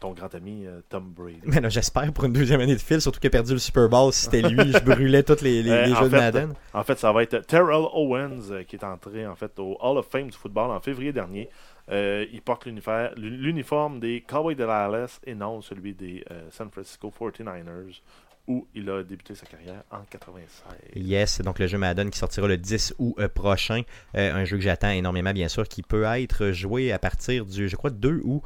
ton 0.00 0.10
grand 0.14 0.34
ami 0.34 0.66
Tom 0.88 1.12
Brady. 1.16 1.40
Mais 1.44 1.70
J'espère 1.70 2.12
pour 2.12 2.24
une 2.24 2.32
deuxième 2.32 2.60
année 2.60 2.74
de 2.74 2.80
fil, 2.80 3.00
surtout 3.00 3.20
qu'il 3.20 3.28
a 3.28 3.30
perdu 3.30 3.52
le 3.52 3.60
Super 3.60 3.88
Bowl. 3.88 4.12
Si 4.12 4.22
c'était 4.24 4.42
lui, 4.42 4.72
je 4.72 4.80
brûlais 4.80 5.22
tous 5.22 5.40
les, 5.42 5.62
les- 5.62 5.94
jeux 5.94 6.08
de 6.08 6.16
Madden. 6.16 6.54
En 6.74 6.82
fait, 6.82 6.98
ça 6.98 7.12
va 7.12 7.22
être 7.22 7.38
Terrell 7.46 7.86
Owens 7.94 8.64
qui 8.66 8.74
est 8.74 8.82
entré 8.84 9.24
en 9.24 9.36
fait 9.36 9.56
au 9.60 9.78
Hall 9.80 9.98
of 9.98 10.08
Fame 10.08 10.26
du 10.28 10.36
football 10.36 10.72
en 10.72 10.80
février 10.80 11.12
dernier. 11.12 11.48
Il 11.88 12.40
porte 12.44 12.66
l'uniforme 12.66 14.00
des 14.00 14.22
Cowboys 14.26 14.56
de 14.56 14.66
Dallas 14.66 15.20
et 15.24 15.36
non 15.36 15.60
celui 15.62 15.94
des 15.94 16.24
San 16.50 16.68
Francisco 16.72 17.12
49ers 17.16 18.00
où 18.48 18.66
il 18.74 18.90
a 18.90 19.02
débuté 19.02 19.34
sa 19.34 19.46
carrière 19.46 19.82
en 19.90 20.02
96. 20.02 20.64
Yes, 20.96 21.40
donc 21.42 21.58
le 21.58 21.66
jeu 21.66 21.78
Madden 21.78 22.10
qui 22.10 22.18
sortira 22.18 22.48
le 22.48 22.56
10 22.56 22.94
août 22.98 23.14
euh, 23.18 23.28
prochain. 23.28 23.82
Euh, 24.16 24.34
un 24.34 24.44
jeu 24.44 24.56
que 24.56 24.62
j'attends 24.62 24.90
énormément, 24.90 25.32
bien 25.32 25.48
sûr, 25.48 25.68
qui 25.68 25.82
peut 25.82 26.04
être 26.04 26.50
joué 26.50 26.92
à 26.92 26.98
partir 26.98 27.46
du, 27.46 27.68
je 27.68 27.76
crois, 27.76 27.90
2 27.90 28.20
août 28.24 28.42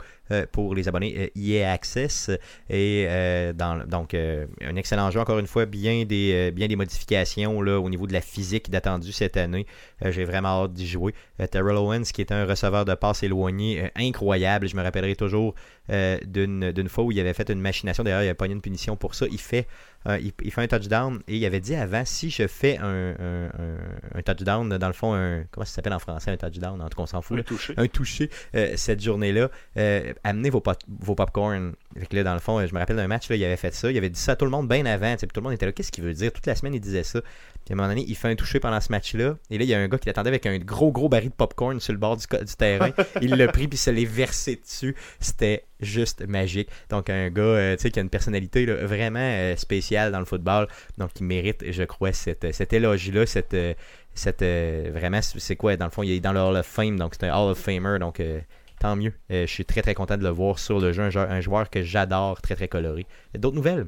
pour 0.53 0.75
les 0.75 0.89
abonnés 0.89 1.15
euh, 1.19 1.41
EA 1.41 1.73
Access. 1.73 2.31
Et 2.69 3.07
euh, 3.09 3.53
donc, 3.53 4.15
euh, 4.15 4.47
un 4.63 4.77
excellent 4.77 5.11
jeu, 5.11 5.21
encore 5.21 5.39
une 5.39 5.47
fois, 5.47 5.67
bien 5.67 6.05
des, 6.05 6.33
euh, 6.33 6.51
bien 6.51 6.69
des 6.69 6.77
modifications 6.77 7.61
là, 7.63 7.79
au 7.79 7.89
niveau 7.89 8.07
de 8.07 8.13
la 8.13 8.21
physique 8.21 8.71
d'attendu 8.71 9.13
cette 9.13 9.37
année. 9.37 9.67
Euh, 10.05 10.11
J'ai 10.11 10.25
vraiment 10.25 10.65
hâte 10.65 10.73
d'y 10.73 10.87
jouer. 10.87 11.15
Euh, 11.41 11.47
Terrell 11.47 11.77
Owens, 11.77 12.05
qui 12.13 12.21
est 12.21 12.33
un 12.33 12.45
receveur 12.45 12.85
de 12.85 12.95
passe 12.95 13.23
éloigné 13.23 13.83
euh, 13.83 13.89
incroyable. 13.97 14.69
Je 14.69 14.77
me 14.77 14.83
rappellerai 14.83 15.17
toujours 15.17 15.55
euh, 15.91 16.19
d'une 16.27 16.89
fois 16.89 17.05
où 17.05 17.13
il 17.13 17.21
avait 17.21 17.35
fait 17.35 17.49
une 17.51 17.61
machination. 17.61 18.03
D'ailleurs, 18.03 18.23
il 18.23 18.27
avait 18.27 18.35
pas 18.35 18.47
eu 18.47 18.53
une 18.53 18.61
punition 18.61 18.97
pour 18.97 19.15
ça. 19.15 19.27
Il 19.31 19.41
fait, 19.41 19.67
euh, 20.07 20.19
il, 20.21 20.33
il 20.43 20.53
fait 20.53 20.63
un 20.63 20.67
touchdown 20.69 21.21
et 21.29 21.37
il 21.37 21.45
avait 21.45 21.61
dit 21.61 21.75
avant 21.75 22.05
si 22.05 22.31
je 22.31 22.47
fais 22.47 22.79
un, 22.79 22.85
un- 23.19 23.47
un- 23.47 24.19
un 24.19 24.23
touchdown, 24.23 24.69
dans 24.79 24.87
le 24.87 24.93
fond, 24.93 25.15
un, 25.15 25.45
comment 25.51 25.65
ça 25.65 25.73
s'appelle 25.75 25.93
en 25.93 25.99
français 25.99 26.31
un 26.31 26.37
touchdown? 26.37 26.81
En 26.81 26.89
tout 26.89 26.97
cas, 26.97 27.03
on 27.03 27.07
s'en 27.07 27.23
fout. 27.23 27.31
Vous 27.31 27.37
là. 27.39 27.43
touché. 27.43 27.75
Un 27.77 27.87
touché 27.89 28.31
euh, 28.55 28.73
cette 28.77 29.03
journée-là. 29.03 29.51
Euh, 29.77 30.13
amenez 30.25 30.51
vos, 30.51 30.61
pop 30.61 30.77
vos 31.01 31.15
popcorn. 31.15 31.75
Fait 31.99 32.07
que 32.07 32.17
là, 32.17 32.23
dans 32.25 32.35
le 32.35 32.41
fond, 32.41 32.65
je 32.67 32.73
me 32.75 32.79
rappelle 32.79 32.97
d'un 32.97 33.09
match, 33.09 33.29
là, 33.29 33.37
il 33.37 33.45
avait 33.45 33.57
fait 33.57 33.75
ça. 33.75 33.91
Il 33.91 33.97
avait 33.99 34.11
dit 34.11 34.21
ça 34.21 34.33
à 34.33 34.37
tout 34.37 34.45
le 34.45 34.51
monde 34.51 34.69
bien 34.69 34.85
avant. 34.87 35.17
puis 35.17 35.27
Tout 35.27 35.41
le 35.41 35.43
monde 35.43 35.53
était 35.55 35.67
là. 35.67 35.73
Qu'est-ce 35.73 35.91
qu'il 35.93 36.05
veut 36.05 36.15
dire? 36.15 36.33
Toute 36.33 36.47
la 36.47 36.55
semaine, 36.55 36.75
il 36.75 36.81
disait 36.81 37.03
ça. 37.03 37.21
Puis 37.67 37.73
à 37.73 37.75
un 37.75 37.77
moment 37.77 37.89
donné, 37.89 38.07
il 38.09 38.17
fait 38.17 38.29
un 38.29 38.35
touché 38.35 38.61
pendant 38.61 38.81
ce 38.81 38.91
match-là. 38.91 39.37
Et 39.51 39.59
là, 39.59 39.65
il 39.65 39.69
y 39.69 39.75
a 39.75 39.79
un 39.79 39.89
gars 39.89 39.99
qui 39.99 40.07
l'attendait 40.07 40.31
avec 40.31 40.47
un 40.47 40.57
gros, 40.57 40.91
gros 40.91 41.11
baril 41.11 41.29
de 41.29 41.35
popcorn 41.35 41.79
sur 41.81 41.93
le 41.93 41.99
bord 41.99 42.17
du, 42.17 42.25
terrain. 42.57 42.91
il 43.21 43.35
l'a 43.35 43.49
pris, 43.49 43.69
puis 43.69 43.77
il 43.77 43.81
se 43.81 43.91
l'est 43.91 44.05
versé 44.07 44.57
dessus. 44.57 44.97
C'était 45.21 45.65
juste 45.81 46.27
magique. 46.27 46.71
Donc, 46.89 47.11
un 47.11 47.29
gars 47.29 47.43
euh, 47.43 47.77
tu 47.77 47.83
sais, 47.83 47.91
qui 47.91 47.99
a 47.99 48.03
une 48.03 48.09
personnalité 48.09 48.65
là, 48.65 48.87
vraiment 48.87 49.19
euh, 49.21 49.57
spéciale 49.57 50.13
dans 50.13 50.21
le 50.21 50.25
football. 50.25 50.69
Donc, 50.97 51.11
il 51.21 51.27
mérite, 51.27 51.71
je 51.71 51.83
crois, 51.83 52.13
cette, 52.13 52.55
cet 52.55 52.73
éloge-là, 52.73 53.27
cette. 53.27 53.53
euh, 53.53 53.75
cette 54.17 54.43
euh, 54.43 54.91
vraiment, 54.93 55.21
c'est 55.23 55.57
quoi 55.57 55.77
Dans 55.77 55.85
le 55.85 55.91
fond, 55.91 56.03
il 56.03 56.11
est 56.11 56.21
dans 56.21 56.33
le 56.33 56.41
Hall 56.41 56.57
of 56.57 56.67
Fame, 56.67 56.99
donc 56.99 57.15
c'est 57.15 57.27
un 57.29 57.35
Hall 57.35 57.51
of 57.51 57.59
Famer. 57.59 57.99
Donc, 57.99 58.19
euh, 58.19 58.41
tant 58.81 58.97
mieux. 58.97 59.13
Euh, 59.31 59.47
je 59.47 59.53
suis 59.53 59.65
très, 59.65 59.83
très 59.83 59.95
content 59.95 60.17
de 60.17 60.23
le 60.23 60.31
voir 60.31 60.59
sur 60.59 60.81
le 60.81 60.93
jeu. 60.93 61.03
Un 61.03 61.11
joueur, 61.11 61.31
un 61.31 61.41
joueur 61.41 61.71
que 61.71 61.83
j'adore, 61.83 62.41
très, 62.41 62.57
très 62.57 62.69
coloré. 62.69 63.07
D'autres 63.35 63.57
nouvelles? 63.57 63.87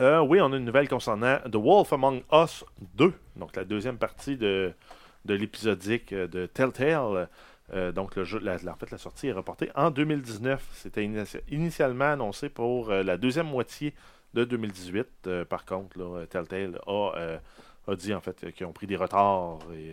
Euh, 0.00 0.20
oui, 0.20 0.40
on 0.40 0.52
a 0.52 0.56
une 0.56 0.64
nouvelle 0.64 0.88
concernant 0.88 1.38
The 1.50 1.56
Wolf 1.56 1.92
Among 1.92 2.22
Us 2.32 2.64
2, 2.94 3.12
donc 3.36 3.56
la 3.56 3.64
deuxième 3.64 3.98
partie 3.98 4.36
de, 4.36 4.72
de 5.24 5.34
l'épisodique 5.34 6.12
euh, 6.12 6.28
de 6.28 6.46
Telltale. 6.46 7.28
Euh, 7.74 7.90
donc, 7.92 8.14
le 8.16 8.24
jeu, 8.24 8.38
la, 8.38 8.56
la- 8.58 8.72
en 8.72 8.76
fait, 8.76 8.90
la 8.92 8.98
sortie 8.98 9.26
est 9.28 9.32
reportée 9.32 9.70
en 9.74 9.90
2019. 9.90 10.64
C'était 10.72 11.04
initia- 11.04 11.42
initialement 11.50 12.12
annoncé 12.12 12.48
pour 12.48 12.90
euh, 12.90 13.02
la 13.02 13.16
deuxième 13.16 13.48
moitié 13.48 13.92
de 14.34 14.44
2018. 14.44 15.06
Euh, 15.26 15.44
par 15.44 15.64
contre, 15.64 15.98
là, 15.98 16.24
Telltale 16.26 16.78
a, 16.86 17.38
a 17.88 17.94
dit 17.96 18.14
en 18.14 18.20
fait 18.20 18.52
qu'ils 18.52 18.66
ont 18.66 18.72
pris 18.72 18.86
des 18.86 18.96
retards 18.96 19.58
et 19.74 19.92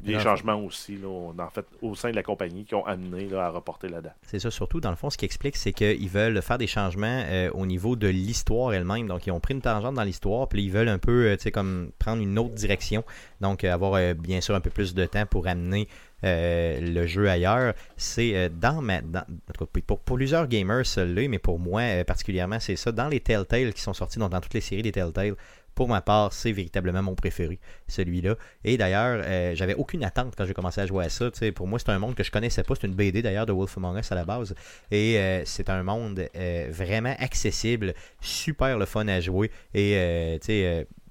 des 0.00 0.14
changements 0.20 0.56
aussi 0.62 0.96
là, 0.96 1.08
au- 1.08 1.34
en 1.38 1.50
fait, 1.50 1.64
au 1.82 1.94
sein 1.94 2.10
de 2.10 2.16
la 2.16 2.22
compagnie 2.22 2.64
qui 2.64 2.74
ont 2.74 2.84
amené 2.86 3.28
là, 3.28 3.46
à 3.46 3.50
reporter 3.50 3.88
la 3.88 4.00
date. 4.00 4.16
C'est 4.22 4.38
ça, 4.38 4.50
surtout, 4.50 4.80
dans 4.80 4.90
le 4.90 4.96
fond, 4.96 5.10
ce 5.10 5.16
qui 5.16 5.24
explique, 5.24 5.56
c'est 5.56 5.72
qu'ils 5.72 6.08
veulent 6.08 6.40
faire 6.42 6.58
des 6.58 6.66
changements 6.66 7.24
euh, 7.26 7.50
au 7.52 7.66
niveau 7.66 7.96
de 7.96 8.06
l'histoire 8.08 8.72
elle-même. 8.74 9.06
Donc, 9.06 9.26
ils 9.26 9.30
ont 9.30 9.40
pris 9.40 9.54
une 9.54 9.60
tangente 9.62 9.94
dans 9.94 10.02
l'histoire, 10.04 10.48
puis 10.48 10.62
ils 10.64 10.70
veulent 10.70 10.88
un 10.88 10.98
peu, 10.98 11.26
euh, 11.26 11.36
tu 11.36 11.44
sais, 11.44 11.50
comme 11.50 11.90
prendre 11.98 12.22
une 12.22 12.38
autre 12.38 12.54
direction. 12.54 13.04
Donc, 13.40 13.64
euh, 13.64 13.72
avoir, 13.72 14.14
bien 14.14 14.40
sûr, 14.40 14.54
un 14.54 14.60
peu 14.60 14.70
plus 14.70 14.94
de 14.94 15.06
temps 15.06 15.26
pour 15.26 15.46
amener 15.46 15.88
euh, 16.24 16.80
le 16.80 17.06
jeu 17.06 17.28
ailleurs. 17.28 17.74
C'est 17.96 18.34
euh, 18.36 18.48
dans 18.48 18.80
ma. 18.80 19.00
dans- 19.02 19.24
pour, 19.58 19.68
pour 19.84 20.00
plusieurs 20.00 20.46
gamers, 20.48 20.82
l'est, 20.96 21.28
mais 21.28 21.38
pour 21.38 21.58
moi, 21.58 21.82
euh, 21.82 22.04
particulièrement, 22.04 22.58
c'est 22.60 22.76
ça. 22.76 22.90
Dans 22.92 23.08
les 23.08 23.20
Telltale 23.20 23.72
qui 23.74 23.80
sont 23.82 23.92
sortis, 23.94 24.18
donc 24.18 24.30
dans 24.30 24.40
toutes 24.40 24.54
les 24.54 24.60
séries 24.62 24.82
des 24.82 24.92
Telltale, 24.92 25.34
pour 25.76 25.88
ma 25.88 26.00
part, 26.00 26.32
c'est 26.32 26.52
véritablement 26.52 27.02
mon 27.02 27.14
préféré, 27.14 27.60
celui-là. 27.86 28.34
Et 28.64 28.78
d'ailleurs, 28.78 29.22
euh, 29.22 29.54
j'avais 29.54 29.74
aucune 29.74 30.02
attente 30.04 30.32
quand 30.34 30.46
j'ai 30.46 30.54
commencé 30.54 30.80
à 30.80 30.86
jouer 30.86 31.04
à 31.04 31.08
ça. 31.10 31.30
Pour 31.54 31.68
moi, 31.68 31.78
c'est 31.78 31.90
un 31.90 31.98
monde 31.98 32.14
que 32.14 32.24
je 32.24 32.30
connaissais 32.30 32.62
pas. 32.62 32.74
C'est 32.74 32.86
une 32.86 32.94
BD 32.94 33.20
d'ailleurs 33.20 33.44
de 33.44 33.52
Wolf 33.52 33.76
Among 33.76 33.98
Us 33.98 34.10
à 34.10 34.14
la 34.14 34.24
base. 34.24 34.54
Et 34.90 35.18
euh, 35.18 35.42
c'est 35.44 35.68
un 35.68 35.82
monde 35.82 36.26
euh, 36.34 36.68
vraiment 36.70 37.14
accessible, 37.18 37.92
super 38.22 38.78
le 38.78 38.86
fun 38.86 39.06
à 39.06 39.20
jouer. 39.20 39.50
Et 39.74 40.40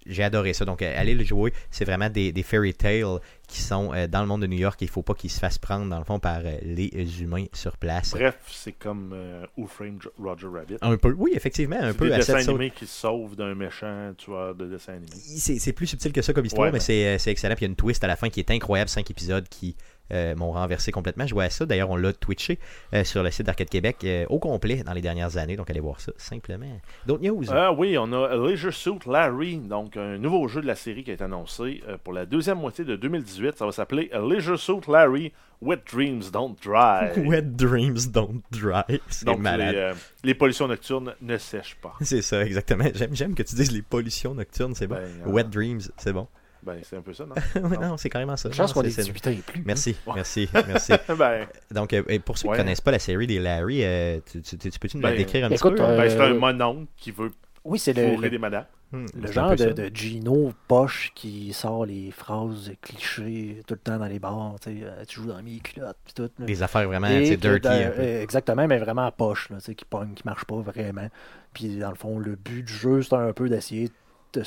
j'ai 0.08 0.24
adoré 0.24 0.54
ça. 0.54 0.66
Donc, 0.66 0.82
allez 0.82 1.14
le 1.14 1.24
jouer. 1.24 1.54
C'est 1.70 1.86
vraiment 1.86 2.10
des 2.10 2.44
fairy 2.44 2.74
tales 2.74 3.20
qui 3.48 3.62
sont 3.62 3.94
euh, 3.94 4.08
dans 4.08 4.22
le 4.22 4.28
monde 4.28 4.42
de 4.42 4.48
New 4.48 4.58
York 4.58 4.82
et 4.82 4.86
il 4.86 4.88
faut 4.92 5.02
pas 5.02 5.14
qu'ils 5.14 5.30
se 5.30 5.40
fassent 5.40 5.58
prendre, 5.58 5.90
dans 5.90 6.00
le 6.00 6.04
fond, 6.06 6.20
par 6.20 6.40
euh, 6.44 6.58
les 6.62 7.22
humains 7.22 7.46
sur 7.54 7.78
place. 7.78 8.12
Bref, 8.12 8.38
c'est 8.48 8.74
comme 8.74 9.12
euh, 9.14 9.46
Who 9.58 9.68
Framed 9.68 10.02
Roger 10.18 10.48
Rabbit. 10.48 10.78
Un 10.82 10.98
peu, 10.98 11.14
oui, 11.18 11.32
effectivement, 11.36 11.78
un 11.80 11.94
peu 11.94 12.08
des 12.08 12.14
à 12.14 12.18
dessins 12.18 12.40
cette 12.40 12.50
animés 12.50 12.72
qui 12.72 12.86
se 12.88 13.00
sauvent 13.00 13.36
d'un 13.36 13.56
méchant 13.56 14.14
tueur 14.18 14.56
de 14.56 14.66
dessins 14.68 14.94
animés. 14.94 15.12
C'est 15.12 15.74
plus 15.74 15.88
subtil 15.88 16.12
que 16.12 16.22
ça 16.22 16.34
comme 16.34 16.46
histoire, 16.46 16.66
Ouais, 16.66 16.72
mais 16.72 16.80
ben. 16.80 16.84
c'est 16.84 17.06
euh, 17.08 17.18
c'est 17.18 17.32
excellent. 17.32 17.56
Puis 17.56 17.66
il 17.66 17.68
y 17.68 17.70
a 17.70 17.72
une 17.72 17.76
twist 17.76 18.04
à 18.04 18.08
la 18.08 18.16
fin 18.16 18.30
qui 18.30 18.40
est 18.40 18.52
incroyable, 18.52 18.90
cinq 18.90 19.10
épisodes 19.12 19.48
qui 19.50 19.76
euh, 20.12 20.36
m'ont 20.36 20.52
renversé 20.52 20.92
complètement. 20.92 21.26
Je 21.26 21.34
vois 21.34 21.50
ça. 21.50 21.66
D'ailleurs, 21.66 21.90
on 21.90 21.96
l'a 21.96 22.14
twitché 22.14 22.60
euh, 22.94 23.04
sur 23.04 23.24
le 23.24 23.32
site 23.32 23.46
d'Arcade 23.46 23.70
Québec 23.70 23.98
euh, 24.04 24.26
au 24.30 24.40
complet 24.40 24.84
dans 24.84 24.94
les 24.94 25.02
dernières 25.02 25.38
années. 25.38 25.56
Donc 25.56 25.70
allez 25.70 25.80
voir 25.80 26.00
ça 26.00 26.12
simplement. 26.18 26.80
D'autres 27.06 27.24
news? 27.24 27.44
Ah 27.50 27.72
oui, 27.74 27.98
on 27.98 28.12
a 28.14 28.36
Leisure 28.36 28.74
Suit 28.74 29.00
Larry, 29.08 29.58
donc 29.58 29.98
un 29.98 30.18
nouveau 30.18 30.48
jeu 30.48 30.62
de 30.62 30.68
la 30.68 30.76
série 30.76 31.04
qui 31.04 31.12
a 31.12 31.14
été 31.14 31.24
annoncé 31.24 31.82
pour 32.04 32.14
la 32.14 32.26
deuxième 32.26 32.60
moitié 32.60 32.86
de 32.86 32.96
2018. 32.96 33.58
Ça 33.58 33.66
va 33.66 33.72
s'appeler 33.72 34.10
Leisure 34.14 34.60
Suit 34.60 34.82
Larry 34.88 35.32
Wet 35.62 35.82
Dreams 35.92 36.32
Don't 36.32 36.56
Dry. 36.62 37.12
Wet 37.26 37.56
Dreams 37.56 38.12
Don't 38.12 38.42
Dry. 38.52 39.00
C'est 39.10 39.26
donc 39.26 39.40
malade. 39.40 39.96
les, 40.24 40.30
les 40.30 40.34
pollutions 40.36 40.68
nocturnes 40.68 41.16
ne 41.22 41.38
sèchent 41.38 41.78
pas. 41.82 41.94
C'est 42.02 42.22
ça, 42.22 42.44
exactement. 42.44 42.86
J'aime, 42.94 43.36
que 43.36 43.44
tu 43.44 43.56
dises 43.56 43.72
les 43.72 43.82
pollutions 43.82 44.34
nocturnes, 44.34 44.76
c'est 44.76 44.88
bon. 44.88 44.96
Ben, 44.96 45.32
Wet 45.32 45.46
Dreams, 45.46 45.82
c'est 45.98 46.14
bon. 46.14 46.28
Ben, 46.66 46.80
c'est 46.84 46.98
un 46.98 47.02
peu 47.02 47.14
ça, 47.14 47.26
non? 47.26 47.36
Ouais, 47.70 47.78
non, 47.78 47.96
c'est 47.98 48.10
carrément 48.10 48.36
ça. 48.36 48.52
Chance 48.52 48.76
Non, 48.76 48.82
qu'on 48.82 48.88
est 48.88 48.92
c'est- 48.92 49.04
18 49.04 49.28
ans 49.28 49.32
et 49.32 49.36
plus. 49.36 49.64
Merci, 49.66 49.96
merci, 50.16 50.50
merci. 50.68 50.94
ben, 51.18 51.46
Donc, 51.72 51.94
euh, 51.94 52.02
et 52.08 52.20
pour 52.20 52.38
ceux 52.38 52.48
qui 52.48 52.52
ne 52.54 52.58
connaissent 52.58 52.82
pas 52.82 52.92
la 52.92 53.00
série 53.00 53.28
des 53.28 53.40
Larry, 53.40 53.84
euh, 53.84 54.20
tu, 54.32 54.42
tu- 54.42 54.58
tu- 54.58 54.70
tu 54.72 54.80
peux-tu 54.80 54.98
nous 54.98 55.04
la 55.04 55.12
Ben, 55.12 55.18
décrire 55.18 55.46
un 55.46 55.50
petit 55.50 55.62
peu? 55.62 55.76
euh, 55.80 55.98
ben, 55.98 56.10
c'est 56.10 56.20
un 56.20 56.34
mononcle 56.34 56.88
qui 56.98 57.12
veut 57.12 57.32
Oui, 57.64 57.78
c'est 57.80 57.94
le, 57.94 58.02
fourrer 58.10 58.28
le, 58.28 58.30
des 58.32 58.38
madames. 58.40 58.66
Hmm, 58.92 59.06
le 59.20 59.32
genre 59.32 59.56
de, 59.56 59.90
Gino 59.94 60.54
poche 60.68 61.12
qui 61.16 61.52
sort 61.54 61.86
les 61.88 62.12
phrases 62.12 62.72
clichés 62.82 63.62
tout 63.68 63.74
le 63.74 63.80
temps 63.80 63.98
dans 63.98 64.06
les 64.06 64.20
bars. 64.20 64.56
Tu 64.64 64.76
joues 65.10 65.26
dans 65.26 65.42
mes 65.42 65.58
culottes. 65.60 65.98
Pis 66.06 66.14
tout, 66.14 66.30
là. 66.40 66.46
Des 66.46 66.62
affaires 66.64 66.88
vraiment 66.88 67.08
dirty. 67.10 67.38
dans- 67.38 67.70
un 67.72 67.90
peu. 67.90 68.02
exactement, 68.02 68.68
mais 68.68 68.78
vraiment 68.78 69.06
à 69.08 69.12
poche, 69.12 69.50
là, 69.50 69.58
tu 69.58 69.66
sais, 69.66 69.76
qui 69.76 69.86
pogne, 69.86 70.14
qui 70.14 70.22
marche 70.26 70.46
pas 70.46 70.58
vraiment. 70.58 71.10
Puis 71.54 71.78
dans 71.78 71.90
le 71.90 71.96
fond, 71.96 72.20
le 72.20 72.36
but 72.36 72.64
du 72.64 72.72
jeu, 72.74 73.02
c'est 73.02 73.16
un 73.16 73.34
peu 73.34 73.50
d'essayer 73.50 73.90
de, 74.34 74.44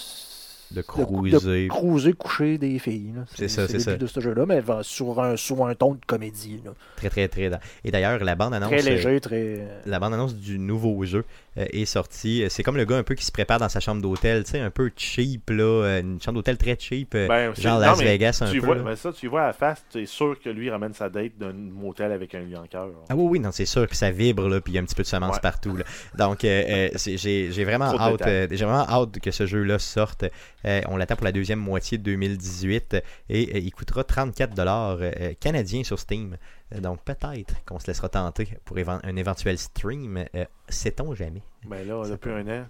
De 0.70 0.83
cruiser. 0.83 1.64
de 1.64 1.68
cruiser, 1.68 2.12
coucher 2.12 2.59
des 2.59 2.78
filles. 2.78 3.14
C'est 3.35 3.48
ça, 3.48 3.66
c'est 3.66 3.74
le 3.74 3.78
ça. 3.78 3.96
de 3.96 4.07
ce 4.07 4.20
jeu-là, 4.20 4.44
mais 4.46 4.62
sur 4.83 5.18
un, 5.22 5.37
sur 5.37 5.66
un 5.66 5.74
ton 5.74 5.94
de 5.94 6.00
comédie. 6.07 6.61
là. 6.64 6.72
Très, 6.96 7.09
très, 7.09 7.28
très. 7.28 7.50
Et 7.85 7.90
d'ailleurs, 7.90 8.22
la 8.22 8.35
bande-annonce. 8.35 8.68
Très 8.70 8.87
euh, 8.87 8.90
léger, 8.90 9.20
très. 9.20 9.37
euh, 9.61 9.81
la 9.87 9.98
bande-annonce 9.98 10.35
du 10.35 10.59
nouveau 10.59 11.02
jeu 11.04 11.24
est 11.73 11.85
sortie. 11.85 12.44
Euh, 12.44 12.49
C'est 12.49 12.62
comme 12.62 12.77
le 12.77 12.85
gars 12.85 12.97
un 12.97 13.03
peu 13.03 13.14
qui 13.14 13.25
se 13.25 13.33
prépare 13.33 13.59
dans 13.59 13.68
sa 13.68 13.81
chambre 13.81 14.01
d'hôtel, 14.03 14.44
tu 14.44 14.53
sais, 14.53 14.61
un 14.61 14.71
peu 14.71 14.90
cheap, 14.97 15.51
là, 15.51 15.62
euh, 15.64 16.01
une 16.01 16.21
chambre 16.21 16.37
d'hôtel 16.37 16.57
très 16.59 16.77
cheap, 16.79 17.14
euh, 17.14 17.27
Ben, 17.29 17.55
genre 17.55 17.79
Las 17.79 17.99
Vegas 18.01 18.38
un 18.42 18.51
tu 18.51 18.61
peu. 18.61 18.66
vois, 18.66 18.75
ben 18.77 18.97
ça, 18.97 19.12
tu 19.12 19.27
vois 19.29 19.42
à 19.42 19.47
la 19.49 19.53
face, 19.53 19.85
tu 19.90 20.03
es 20.03 20.07
sûr 20.07 20.37
que 20.42 20.49
lui 20.51 20.71
ramène 20.71 20.92
sa 20.94 21.09
date 21.09 21.33
d'un 21.38 21.53
motel 21.53 22.12
avec 22.12 22.35
un 22.35 22.40
lion 22.40 22.61
en 22.61 22.66
cœur. 22.66 22.88
Ah 23.09 23.14
oui, 23.16 23.25
oui, 23.31 23.40
non, 23.40 23.51
c'est 23.53 23.66
sûr 23.66 23.87
que 23.88 23.97
ça 23.97 24.11
vibre, 24.11 24.49
là, 24.49 24.61
puis 24.61 24.73
il 24.73 24.77
y 24.77 24.79
a 24.79 24.83
un 24.83 24.85
petit 24.85 24.94
peu 24.94 25.03
de 25.03 25.09
semence 25.09 25.35
Ouais. 25.37 25.40
partout. 25.42 25.77
Là. 25.77 25.85
Donc, 26.16 26.44
euh, 26.44 26.62
euh, 26.68 26.88
j'ai 26.97 27.64
vraiment, 27.64 27.87
hâte, 27.99 28.23
euh, 28.27 28.47
j'ai 28.51 28.64
vraiment 28.64 28.88
hâte 28.88 29.18
que 29.21 29.31
ce 29.31 29.47
jeu-là 29.47 29.79
sorte. 29.79 30.25
Euh, 30.64 30.81
on 30.88 30.97
l'attend 30.97 31.16
pour 31.16 31.25
la 31.25 31.33
deuxième 31.33 31.59
moitié 31.61 31.99
de 31.99 32.03
2018 32.05 32.97
et 33.29 33.51
euh, 33.55 33.59
il 33.59 33.71
coûtera 33.73 34.05
34 34.05 34.55
dollars 34.55 34.99
canadiens 35.40 35.85
sur 35.85 35.99
Steam. 35.99 36.37
Euh, 36.74 36.81
donc, 36.81 37.02
peut-être 37.04 37.64
qu'on 37.64 37.78
se 37.78 37.87
laissera 37.87 38.09
tenter 38.09 38.48
pour 38.64 38.76
un 38.78 39.16
éventuel 39.16 39.59
stream. 39.59 40.24
Euh, 40.35 40.44
Sait-on 40.68 41.14
jamais? 41.14 41.42
Ben 41.66 41.87
là, 41.87 42.04
Ça 42.04 42.11
depuis 42.11 42.31
un 42.31 42.46
an, 42.48 42.66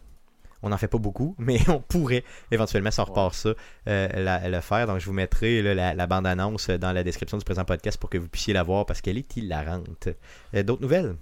On 0.62 0.68
n'en 0.70 0.76
fait 0.78 0.88
pas 0.88 0.98
beaucoup, 0.98 1.34
mais 1.38 1.58
on 1.68 1.80
pourrait 1.80 2.24
éventuellement, 2.50 2.90
si 2.90 3.00
on 3.00 3.04
repart 3.04 3.34
ça, 3.34 3.50
euh, 3.88 4.08
la- 4.14 4.48
le 4.48 4.60
faire. 4.60 4.86
Donc, 4.86 4.98
je 5.00 5.06
vous 5.06 5.12
mettrai 5.12 5.62
là, 5.62 5.74
la, 5.74 5.94
la 5.94 6.06
bande-annonce 6.06 6.70
dans 6.70 6.92
la 6.92 7.02
description 7.02 7.38
du 7.38 7.44
présent 7.44 7.64
podcast 7.64 7.98
pour 7.98 8.10
que 8.10 8.18
vous 8.18 8.28
puissiez 8.28 8.54
la 8.54 8.62
voir 8.62 8.86
parce 8.86 9.00
qu'elle 9.00 9.18
est 9.18 9.36
hilarante. 9.36 10.08
Euh, 10.54 10.62
D'autres 10.62 10.82
nouvelles? 10.82 11.16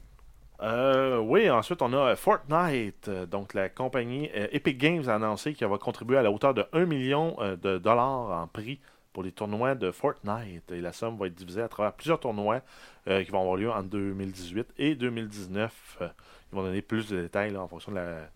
Euh, 0.62 1.18
oui, 1.18 1.50
ensuite 1.50 1.82
on 1.82 1.92
a 1.92 2.16
Fortnite. 2.16 3.10
Donc 3.30 3.52
la 3.52 3.68
compagnie 3.68 4.30
Epic 4.52 4.78
Games 4.78 5.06
a 5.06 5.16
annoncé 5.16 5.52
qu'elle 5.52 5.68
va 5.68 5.76
contribuer 5.76 6.16
à 6.16 6.22
la 6.22 6.30
hauteur 6.30 6.54
de 6.54 6.64
1 6.72 6.86
million 6.86 7.36
de 7.62 7.76
dollars 7.76 8.30
en 8.42 8.46
prix 8.46 8.80
pour 9.16 9.22
les 9.22 9.32
tournois 9.32 9.74
de 9.74 9.90
Fortnite. 9.92 10.70
Et 10.70 10.82
la 10.82 10.92
somme 10.92 11.16
va 11.16 11.26
être 11.28 11.34
divisée 11.34 11.62
à 11.62 11.68
travers 11.68 11.94
plusieurs 11.94 12.20
tournois 12.20 12.60
euh, 13.08 13.24
qui 13.24 13.30
vont 13.30 13.40
avoir 13.40 13.56
lieu 13.56 13.70
en 13.70 13.82
2018 13.82 14.74
et 14.76 14.94
2019. 14.94 15.96
Euh, 16.02 16.08
ils 16.52 16.56
vont 16.56 16.62
donner 16.62 16.82
plus 16.82 17.08
de 17.08 17.22
détails 17.22 17.50
là, 17.50 17.62
en 17.62 17.66
fonction 17.66 17.92
de 17.92 17.96
la 17.96 18.28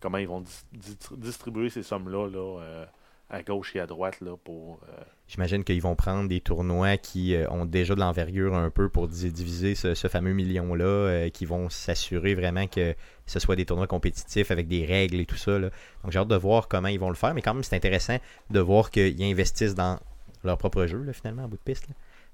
comment 0.00 0.18
ils 0.18 0.26
vont 0.26 0.40
dis- 0.40 0.64
dis- 0.72 0.96
distribuer 1.12 1.70
ces 1.70 1.84
sommes-là 1.84 2.26
là, 2.28 2.60
euh, 2.60 2.84
à 3.30 3.44
gauche 3.44 3.76
et 3.76 3.80
à 3.80 3.86
droite 3.86 4.20
là, 4.20 4.36
pour 4.42 4.80
J'imagine 5.28 5.62
qu'ils 5.62 5.80
vont 5.80 5.94
prendre 5.94 6.28
des 6.28 6.40
tournois 6.40 6.96
qui 6.96 7.36
ont 7.48 7.64
déjà 7.64 7.94
de 7.94 8.00
l'envergure 8.00 8.56
un 8.56 8.70
peu 8.70 8.88
pour 8.88 9.06
di- 9.06 9.30
diviser 9.30 9.76
ce, 9.76 9.94
fameux 10.08 10.32
million-là, 10.32 11.30
qui 11.30 11.44
vont 11.46 11.68
s'assurer 11.68 12.34
vraiment 12.34 12.66
que 12.66 12.96
ce 13.26 13.38
soit 13.38 13.54
des 13.54 13.64
tournois 13.64 13.86
compétitifs 13.86 14.50
avec 14.50 14.66
des 14.66 14.84
règles 14.84 15.20
et 15.20 15.26
tout 15.26 15.36
ça. 15.36 15.58
Donc 15.60 15.70
j'ai 16.10 16.18
hâte 16.18 16.26
de 16.28 16.36
voir 16.36 16.66
comment 16.66 16.88
ils 16.88 16.98
vont 16.98 17.10
le 17.10 17.14
faire, 17.16 17.32
mais 17.32 17.42
quand 17.42 17.54
même 17.54 17.62
c'est 17.62 17.76
intéressant 17.76 18.16
de 18.50 18.58
voir 18.60 18.90
qu'ils 18.90 19.22
investissent 19.22 19.76
dans 19.76 20.00
leur 20.46 20.58
propre 20.58 20.86
jeu, 20.86 20.98
là, 21.02 21.12
finalement, 21.12 21.44
à 21.44 21.46
bout 21.46 21.56
de 21.56 21.62
piste. 21.62 21.86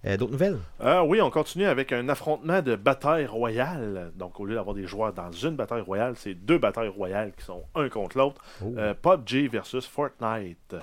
Euh, 0.04 0.16
D'autres 0.16 0.32
nouvelles? 0.32 0.58
Ah 0.80 1.04
oui, 1.04 1.20
on 1.20 1.30
continue 1.30 1.64
avec 1.66 1.92
un 1.92 2.08
affrontement 2.08 2.60
de 2.60 2.74
bataille 2.74 3.26
royale. 3.26 4.12
Donc, 4.16 4.40
au 4.40 4.44
lieu 4.44 4.54
d'avoir 4.54 4.74
des 4.74 4.86
joueurs 4.86 5.12
dans 5.12 5.30
une 5.30 5.56
bataille 5.56 5.82
royale, 5.82 6.14
c'est 6.16 6.34
deux 6.34 6.58
batailles 6.58 6.88
royales 6.88 7.32
qui 7.36 7.44
sont 7.44 7.64
un 7.74 7.88
contre 7.88 8.18
l'autre. 8.18 8.42
Oh. 8.64 8.74
Euh, 8.76 8.94
PUBG 8.94 9.48
versus 9.48 9.86
Fortnite. 9.86 10.74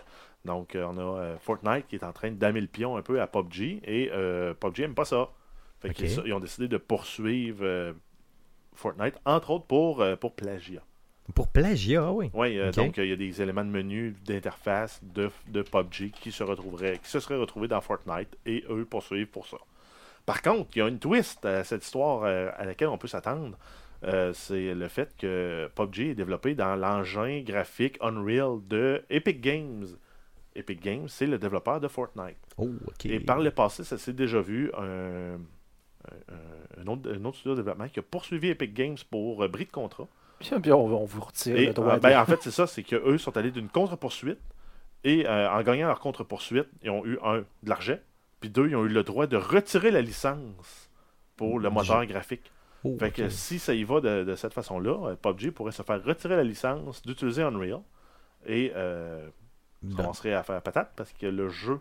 Donc, 0.46 0.76
euh, 0.76 0.86
on 0.90 0.98
a 0.98 1.20
euh, 1.20 1.38
Fortnite 1.40 1.88
qui 1.88 1.98
est 1.98 2.04
en 2.04 2.14
train 2.14 2.32
de 2.32 2.38
damer 2.38 2.62
le 2.62 2.68
pion 2.68 2.96
un 2.96 3.02
peu 3.02 3.22
à 3.22 3.28
PUBG 3.28 3.82
et 3.84 4.10
euh, 4.14 4.54
PUBG 4.54 4.80
n'aime 4.82 4.96
pas 4.96 5.06
ça. 5.06 5.30
Fait 5.82 5.94
qu'ils 5.94 6.10
ils 6.26 6.34
ont 6.34 6.40
décidé 6.40 6.68
de 6.70 6.78
poursuivre 6.78 7.60
euh, 7.64 7.94
Fortnite, 8.74 9.16
entre 9.26 9.52
autres 9.52 9.66
pour, 9.66 10.02
euh, 10.02 10.16
pour 10.16 10.34
plagiat. 10.34 10.82
Pour 11.36 11.48
plagiat, 11.50 12.04
ah 12.06 12.12
oui. 12.12 12.30
Oui, 12.34 12.58
euh, 12.58 12.72
donc 12.72 12.98
euh, 12.98 13.06
il 13.06 13.10
y 13.10 13.14
a 13.14 13.16
des 13.16 13.42
éléments 13.42 13.64
de 13.64 13.70
menu 13.70 14.16
d'interface 14.26 15.00
de, 15.04 15.30
de 15.48 15.62
PUBG 15.62 16.12
qui 16.12 16.32
se 16.32 16.44
retrouveraient, 16.44 16.98
qui 17.04 17.10
se 17.10 17.20
seraient 17.20 17.38
retrouvés 17.38 17.68
dans 17.68 17.82
Fortnite 17.82 18.36
et 18.46 18.64
eux 18.70 18.86
poursuivent 18.86 19.28
pour 19.28 19.48
ça. 19.48 19.58
Par 20.26 20.42
contre, 20.42 20.70
il 20.76 20.80
y 20.80 20.82
a 20.82 20.88
une 20.88 21.00
twist 21.00 21.44
à 21.46 21.64
cette 21.64 21.84
histoire 21.84 22.24
euh, 22.24 22.50
à 22.58 22.66
laquelle 22.66 22.88
on 22.90 22.98
peut 22.98 23.08
s'attendre. 23.08 23.58
C'est 24.34 24.74
le 24.74 24.88
fait 24.88 25.14
que 25.18 25.70
PUBG 25.76 26.12
est 26.12 26.16
développé 26.16 26.56
dans 26.56 26.76
l'engin 26.78 27.42
graphique 27.46 27.98
Unreal 28.02 28.60
de 28.68 29.04
Epic 29.10 29.42
Games. 29.42 29.86
Epic 30.56 30.82
Games, 30.82 31.08
c'est 31.10 31.28
le 31.28 31.38
développeur 31.38 31.82
de 31.82 31.88
Fortnite. 31.90 32.38
Oh. 32.58 32.70
Et 33.04 33.20
par 33.20 33.40
le 33.40 33.52
passé, 33.52 33.84
ça 33.84 33.98
s'est 33.98 34.14
déjà 34.14 34.40
vu 34.40 34.72
un, 34.78 35.34
un- 35.36 36.82
un 36.82 36.88
autre, 36.88 37.12
un 37.14 37.26
autre 37.26 37.36
studio 37.38 37.56
de 37.56 37.62
développement 37.62 37.90
qui 37.90 38.00
a 38.00 38.02
poursuivi 38.04 38.48
Epic 38.50 38.74
Games 38.74 38.98
pour 39.12 39.46
bris 39.50 39.66
de 39.66 39.72
contrat. 39.72 40.08
Puis 40.40 40.72
on, 40.72 40.76
on 40.76 41.06
vous 41.06 41.22
retire 41.22 41.56
Et, 41.58 41.68
le 41.68 41.74
droit. 41.74 41.96
euh, 41.96 42.00
ben, 42.00 42.20
en 42.20 42.26
fait, 42.26 42.42
c'est 42.42 42.52
ça, 42.52 42.66
c'est 42.68 42.84
qu'eux 42.84 43.18
sont 43.18 43.36
allés 43.38 43.52
d'une 43.52 43.70
contre-poursuite. 43.70 44.40
Et 45.04 45.28
euh, 45.28 45.50
en 45.50 45.62
gagnant 45.64 45.88
leur 45.88 46.00
contre-poursuite, 46.00 46.68
ils 46.84 46.90
ont 46.90 47.06
eu, 47.06 47.18
un, 47.24 47.40
de 47.40 47.70
l'argent. 47.70 47.98
Puis 48.40 48.50
deux, 48.50 48.70
ils 48.70 48.76
ont 48.76 48.86
eu 48.86 48.90
le 48.90 49.04
droit 49.04 49.28
de 49.28 49.38
retirer 49.38 49.92
la 49.92 50.02
licence 50.02 50.90
pour 51.36 51.60
le 51.60 51.70
moteur 51.70 52.06
graphique. 52.06 52.52
Oh, 52.84 52.96
Fait 52.98 53.12
que 53.12 53.30
si 53.30 53.60
ça 53.60 53.74
y 53.74 53.84
va 53.84 54.00
de, 54.00 54.24
de 54.24 54.36
cette 54.36 54.54
façon-là, 54.54 55.10
euh, 55.10 55.16
PUBG 55.16 55.52
pourrait 55.52 55.74
se 55.74 55.84
faire 55.84 56.02
retirer 56.04 56.36
la 56.38 56.44
licence 56.44 57.02
d'utiliser 57.02 57.44
Unreal. 57.44 57.82
Et 58.46 58.72
euh, 58.76 59.28
à 59.98 60.44
faire 60.44 60.62
patate 60.62 60.92
parce 60.96 61.12
que 61.14 61.26
le 61.26 61.50
jeu 61.50 61.80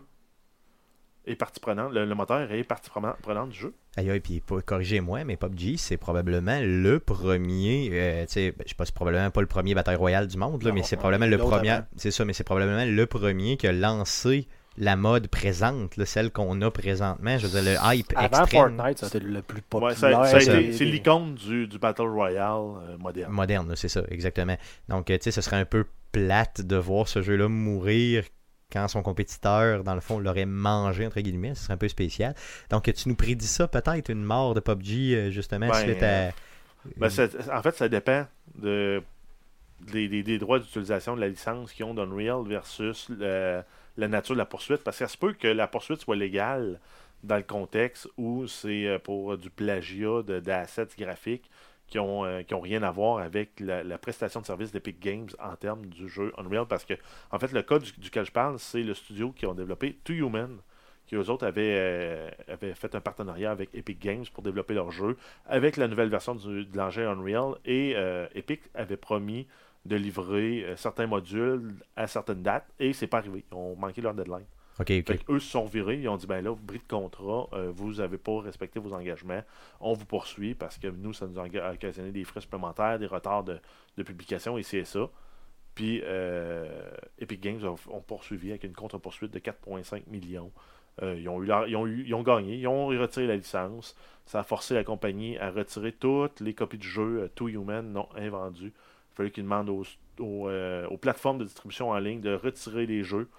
est 1.29 1.35
partie 1.35 1.59
prenante. 1.59 1.93
Le, 1.93 2.05
le 2.05 2.15
moteur 2.15 2.51
est 2.51 2.63
partie 2.63 2.89
prenante 2.89 3.49
du 3.49 3.57
jeu. 3.57 3.73
Aïe, 3.97 4.09
aïe, 4.09 4.19
puis 4.19 4.41
corrigez-moi, 4.65 5.23
mais 5.23 5.37
PUBG, 5.37 5.77
c'est 5.77 5.97
probablement 5.97 6.59
le 6.61 6.99
premier, 6.99 7.89
euh, 7.91 8.25
tu 8.25 8.33
sais, 8.33 8.51
ben, 8.51 8.63
je 8.65 8.69
sais 8.69 8.75
pas, 8.75 8.85
c'est 8.85 8.95
probablement 8.95 9.29
pas 9.29 9.41
le 9.41 9.47
premier 9.47 9.75
bataille 9.75 9.95
royale 9.95 10.27
du 10.27 10.37
monde, 10.37 10.63
là, 10.63 10.69
Non, 10.69 10.75
mais 10.75 10.83
c'est 10.83 10.97
probablement 10.97 11.29
le 11.29 11.37
premier, 11.37 11.79
c'est 11.95 12.11
ça, 12.11 12.25
mais 12.25 12.33
c'est 12.33 12.43
probablement 12.43 12.85
le 12.85 13.05
premier 13.05 13.57
qui 13.57 13.67
a 13.67 13.71
lancé 13.71 14.47
la 14.77 14.95
mode 14.95 15.27
présente, 15.27 15.97
là, 15.97 16.05
celle 16.05 16.31
qu'on 16.31 16.61
a 16.61 16.71
présentement, 16.71 17.37
je 17.37 17.47
veux 17.47 17.61
dire, 17.61 17.73
le 17.73 17.95
hype 17.95 18.13
Avant 18.15 18.43
extrême. 18.43 18.77
Fortnite, 18.77 19.23
le 19.23 19.41
plus 19.41 19.61
populaire. 19.61 20.25
c'est 20.25 20.85
l'icône 20.85 21.35
du, 21.35 21.67
du 21.67 21.77
Battle 21.79 22.03
Royale 22.03 22.61
euh, 22.87 22.97
moderne. 22.97 23.31
moderne, 23.31 23.73
c'est 23.75 23.89
ça, 23.89 24.03
exactement. 24.09 24.55
Donc, 24.87 25.09
euh, 25.09 25.17
tu 25.17 25.25
sais, 25.25 25.31
ce 25.31 25.41
serait 25.41 25.57
un 25.57 25.65
peu 25.65 25.85
plate 26.11 26.61
de 26.61 26.77
voir 26.77 27.07
ce 27.07 27.21
jeu-là 27.21 27.49
mourir 27.49 28.23
quand 28.71 28.87
son 28.87 29.01
compétiteur, 29.01 29.83
dans 29.83 29.95
le 29.95 30.01
fond, 30.01 30.19
l'aurait 30.19 30.45
mangé, 30.45 31.05
entre 31.07 31.19
guillemets. 31.21 31.55
Ce 31.55 31.63
serait 31.63 31.73
un 31.73 31.77
peu 31.77 31.87
spécial. 31.87 32.35
Donc, 32.69 32.83
tu 32.93 33.09
nous 33.09 33.15
prédis 33.15 33.47
ça, 33.47 33.67
peut-être, 33.67 34.09
une 34.09 34.23
mort 34.23 34.53
de 34.53 34.59
PUBG, 34.59 35.15
euh, 35.15 35.31
justement, 35.31 35.67
Ben, 35.67 35.73
suite 35.73 36.03
à... 36.03 36.29
Ben, 36.97 37.09
ça- 37.09 37.27
en 37.53 37.61
fait, 37.61 37.75
ça 37.75 37.89
dépend 37.89 38.25
de, 38.55 39.01
des, 39.91 40.07
des- 40.07 40.23
des 40.23 40.37
droits 40.37 40.59
d'utilisation 40.59 41.15
de 41.15 41.21
la 41.21 41.27
licence 41.29 41.73
qu'ils 41.73 41.85
ont 41.85 41.93
d'Unreal 41.93 42.43
versus 42.47 43.09
le- 43.09 43.61
la 43.97 44.07
nature 44.07 44.35
de 44.35 44.39
la 44.39 44.45
poursuite. 44.45 44.83
Parce 44.83 44.97
que 44.99 45.05
ça 45.05 45.11
se 45.11 45.17
peut 45.17 45.33
que 45.33 45.47
la 45.47 45.67
poursuite 45.67 45.99
soit 46.01 46.15
légale 46.15 46.79
dans 47.23 47.35
le 47.37 47.43
contexte 47.43 48.07
où 48.17 48.47
c'est 48.47 48.87
euh, 48.87 48.97
pour 48.99 49.37
du 49.37 49.49
plagiat 49.49 50.21
d'assets 50.23 50.87
graphiques 50.97 51.49
qui 51.89 51.99
ont, 51.99 52.25
euh, 52.25 52.41
rien 52.51 52.83
à 52.83 52.91
voir 52.91 53.19
avec 53.19 53.59
la, 53.59 53.97
prestation 53.97 54.41
de 54.41 54.45
service 54.45 54.71
d'Epic 54.71 54.99
Games 54.99 55.29
en 55.39 55.55
termes 55.55 55.85
du 55.87 56.07
jeu 56.07 56.31
Unreal. 56.37 56.65
Parce 56.67 56.85
que, 56.85 56.93
en 57.31 57.39
fait, 57.39 57.51
le 57.51 57.61
cas 57.61 57.79
du- 57.79 57.91
duquel 57.97 58.25
je 58.25 58.31
parle, 58.31 58.59
c'est 58.59 58.83
le 58.83 58.93
studio 58.93 59.31
qui 59.31 59.45
ont 59.45 59.53
développé 59.53 59.97
Two 60.03 60.13
Human, 60.15 60.57
qui 61.07 61.15
eux 61.15 61.29
autres 61.29 61.45
avaient, 61.45 61.75
euh, 61.77 62.29
fait 62.75 62.95
un 62.95 63.01
partenariat 63.01 63.51
avec 63.51 63.73
Epic 63.73 63.99
Games 63.99 64.25
pour 64.33 64.43
développer 64.43 64.73
leur 64.73 64.91
jeu 64.91 65.17
avec 65.47 65.77
la 65.77 65.87
nouvelle 65.87 66.09
version 66.09 66.35
de 66.35 66.65
l'engin 66.75 67.09
Unreal. 67.09 67.55
Et 67.65 67.93
euh, 67.95 68.27
Epic 68.35 68.61
avait 68.75 68.97
promis 68.97 69.47
de 69.85 69.95
livrer 69.95 70.73
certains 70.75 71.07
modules 71.07 71.73
à 71.95 72.05
certaines 72.05 72.43
dates 72.43 72.67
et 72.79 72.93
c'est 72.93 73.07
pas 73.07 73.19
arrivé. 73.19 73.43
Ils 73.49 73.55
ont 73.55 73.75
manqué 73.75 74.01
leur 74.01 74.13
deadline. 74.13 74.45
Eux 75.29 75.39
se 75.39 75.49
sont 75.49 75.65
virés, 75.65 75.99
ils 75.99 76.07
ont 76.07 76.17
dit 76.17 76.27
ben 76.27 76.41
là, 76.41 76.55
bris 76.55 76.79
de 76.79 76.87
contrat, 76.87 77.47
euh, 77.53 77.71
vous 77.75 77.95
n'avez 77.95 78.17
pas 78.17 78.39
respecté 78.39 78.79
vos 78.79 78.93
engagements, 78.93 79.41
on 79.81 79.93
vous 79.93 80.05
poursuit 80.05 80.55
parce 80.55 80.77
que 80.77 80.87
nous, 80.87 81.13
ça 81.13 81.27
nous 81.27 81.39
a 81.39 81.71
occasionné 81.73 82.11
des 82.11 82.23
frais 82.23 82.41
supplémentaires, 82.41 82.97
des 82.97 83.05
retards 83.05 83.43
de, 83.43 83.59
de 83.97 84.03
publication 84.03 84.57
et 84.57 84.63
c'est 84.63 84.85
ça. 84.85 85.09
Puis 85.75 86.01
euh, 86.03 86.89
Epic 87.19 87.41
Games 87.41 87.61
ont, 87.63 88.01
poursuivi 88.01 88.49
avec 88.49 88.63
une 88.63 88.73
contre-poursuite 88.73 89.31
de 89.31 89.39
4,5 89.39 90.03
millions. 90.07 90.51
Euh, 91.01 91.15
ils, 91.17 91.29
ont 91.29 91.41
eu 91.41 92.05
ils, 92.05 92.13
ont 92.13 92.23
gagné, 92.23 92.55
ils 92.57 92.67
ont 92.67 92.87
retiré 92.87 93.27
la 93.27 93.35
licence. 93.35 93.95
Ça 94.25 94.39
a 94.39 94.43
forcé 94.43 94.73
la 94.73 94.83
compagnie 94.83 95.37
à 95.37 95.51
retirer 95.51 95.91
toutes 95.91 96.39
les 96.41 96.53
copies 96.53 96.77
du 96.77 96.87
jeu 96.87 97.29
Two 97.35 97.47
Human 97.49 97.93
non 97.93 98.09
invendues. 98.15 98.73
Il 99.11 99.15
fallait 99.15 99.31
qu'ils 99.31 99.43
demandent 99.43 99.69
aux, 99.69 99.85
aux 100.19 100.97
plateformes 100.97 101.37
de 101.37 101.45
distribution 101.45 101.91
en 101.91 101.99
ligne 101.99 102.21
de 102.21 102.33
retirer 102.33 102.85
les 102.85 103.03
jeux. 103.03 103.29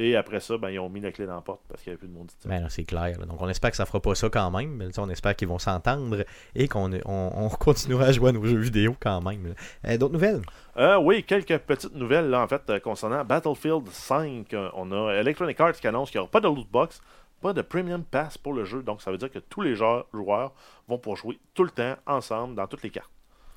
Et 0.00 0.14
après 0.14 0.38
ça, 0.38 0.56
ben, 0.56 0.70
ils 0.70 0.78
ont 0.78 0.88
mis 0.88 1.00
la 1.00 1.10
clé 1.10 1.26
dans 1.26 1.34
la 1.34 1.40
porte 1.40 1.60
parce 1.68 1.82
qu'il 1.82 1.90
n'y 1.90 1.94
avait 1.94 1.98
plus 1.98 2.08
de 2.08 2.12
monde. 2.12 2.30
Ben 2.44 2.68
c'est 2.68 2.84
clair. 2.84 3.18
là. 3.18 3.26
Donc 3.26 3.42
on 3.42 3.48
espère 3.48 3.70
que 3.70 3.76
ça 3.76 3.84
fera 3.84 4.00
pas 4.00 4.14
ça 4.14 4.30
quand 4.30 4.50
même. 4.52 4.76
mais, 4.76 4.86
on 4.98 5.10
espère 5.10 5.34
qu'ils 5.34 5.48
vont 5.48 5.58
s'entendre 5.58 6.24
et 6.54 6.68
qu'on 6.68 6.92
on, 7.04 7.32
on 7.34 7.48
continuera 7.58 8.06
à 8.06 8.12
jouer 8.12 8.30
à 8.30 8.32
nos 8.32 8.44
jeux 8.44 8.58
vidéo 8.58 8.94
quand 9.00 9.20
même. 9.20 9.54
Euh, 9.86 9.98
D'autres 9.98 10.12
nouvelles? 10.12 10.42
Euh, 10.76 10.96
oui, 10.98 11.24
quelques 11.24 11.58
petites 11.58 11.94
nouvelles 11.96 12.30
là, 12.30 12.40
en 12.42 12.46
fait 12.46 12.62
euh, 12.70 12.78
concernant 12.78 13.24
Battlefield 13.24 13.88
5. 13.88 14.54
Euh, 14.54 14.70
on 14.74 14.92
a 14.92 15.14
Electronic 15.14 15.58
Arts 15.58 15.72
qui 15.72 15.88
annonce 15.88 16.10
qu'il 16.12 16.20
n'y 16.20 16.22
aura 16.22 16.30
pas 16.30 16.40
de 16.40 16.46
loot 16.46 16.68
box, 16.70 17.00
pas 17.40 17.52
de 17.52 17.62
premium 17.62 18.04
pass 18.04 18.38
pour 18.38 18.52
le 18.52 18.64
jeu. 18.64 18.84
Donc 18.84 19.02
ça 19.02 19.10
veut 19.10 19.18
dire 19.18 19.30
que 19.30 19.40
tous 19.40 19.62
les 19.62 19.74
joueurs, 19.74 20.06
joueurs 20.14 20.52
vont 20.86 20.98
pouvoir 20.98 21.16
jouer 21.16 21.40
tout 21.54 21.64
le 21.64 21.70
temps 21.70 21.96
ensemble 22.06 22.54
dans 22.54 22.68
toutes 22.68 22.84
les 22.84 22.90
cartes. 22.90 23.10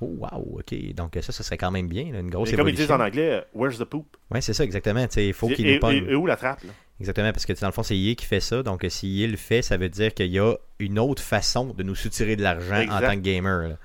Oh, 0.04 0.08
wow, 0.18 0.60
ok. 0.60 0.94
Donc 0.96 1.18
ça, 1.22 1.32
ça 1.32 1.44
serait 1.44 1.58
quand 1.58 1.70
même 1.72 1.88
bien. 1.88 2.12
là, 2.12 2.20
une 2.20 2.30
grosse 2.32 2.52
Et 2.52 2.56
comme 2.56 2.68
ils 2.70 2.76
disent 2.76 2.92
en 2.92 3.00
anglais, 3.00 3.32
euh, 3.34 3.42
where's 3.54 3.78
the 3.78 3.84
poop? 3.86 4.18
Ouais, 4.32 4.42
c'est 4.42 4.54
ça, 4.54 4.64
exactement. 4.64 5.06
Tu 5.08 5.14
sais, 5.14 5.28
Il 5.28 5.34
faut 5.34 5.48
qu'il 5.48 5.68
et- 5.68 5.74
nous 5.76 5.80
pogne. 5.80 6.06
et- 6.08 6.12
et 6.12 6.16
où 6.16 6.26
la 6.26 6.36
trappe 6.36 6.64
là? 6.64 6.72
Exactement, 7.00 7.32
parce 7.32 7.46
que 7.46 7.54
dans 7.60 7.68
le 7.68 7.72
fond, 7.74 7.84
c'est 7.84 7.98
EA 7.98 8.16
qui 8.16 8.26
fait 8.26 8.40
ça. 8.40 8.62
Donc, 8.64 8.86
si 8.90 9.22
EA 9.22 9.28
le 9.28 9.38
fait, 9.38 9.62
ça 9.62 9.78
veut 9.78 9.90
dire 9.90 10.14
qu'il 10.14 10.28
y 10.32 10.40
a 10.40 10.54
une 10.80 11.00
autre 11.00 11.22
façon 11.22 11.74
de 11.76 11.84
nous 11.84 11.96
soutirer 11.96 12.36
de 12.36 12.44
l'argent 12.44 12.82
en 12.90 13.00
tant 13.00 13.16
que 13.16 13.22
gamer. 13.22 13.70
là. 13.70 13.78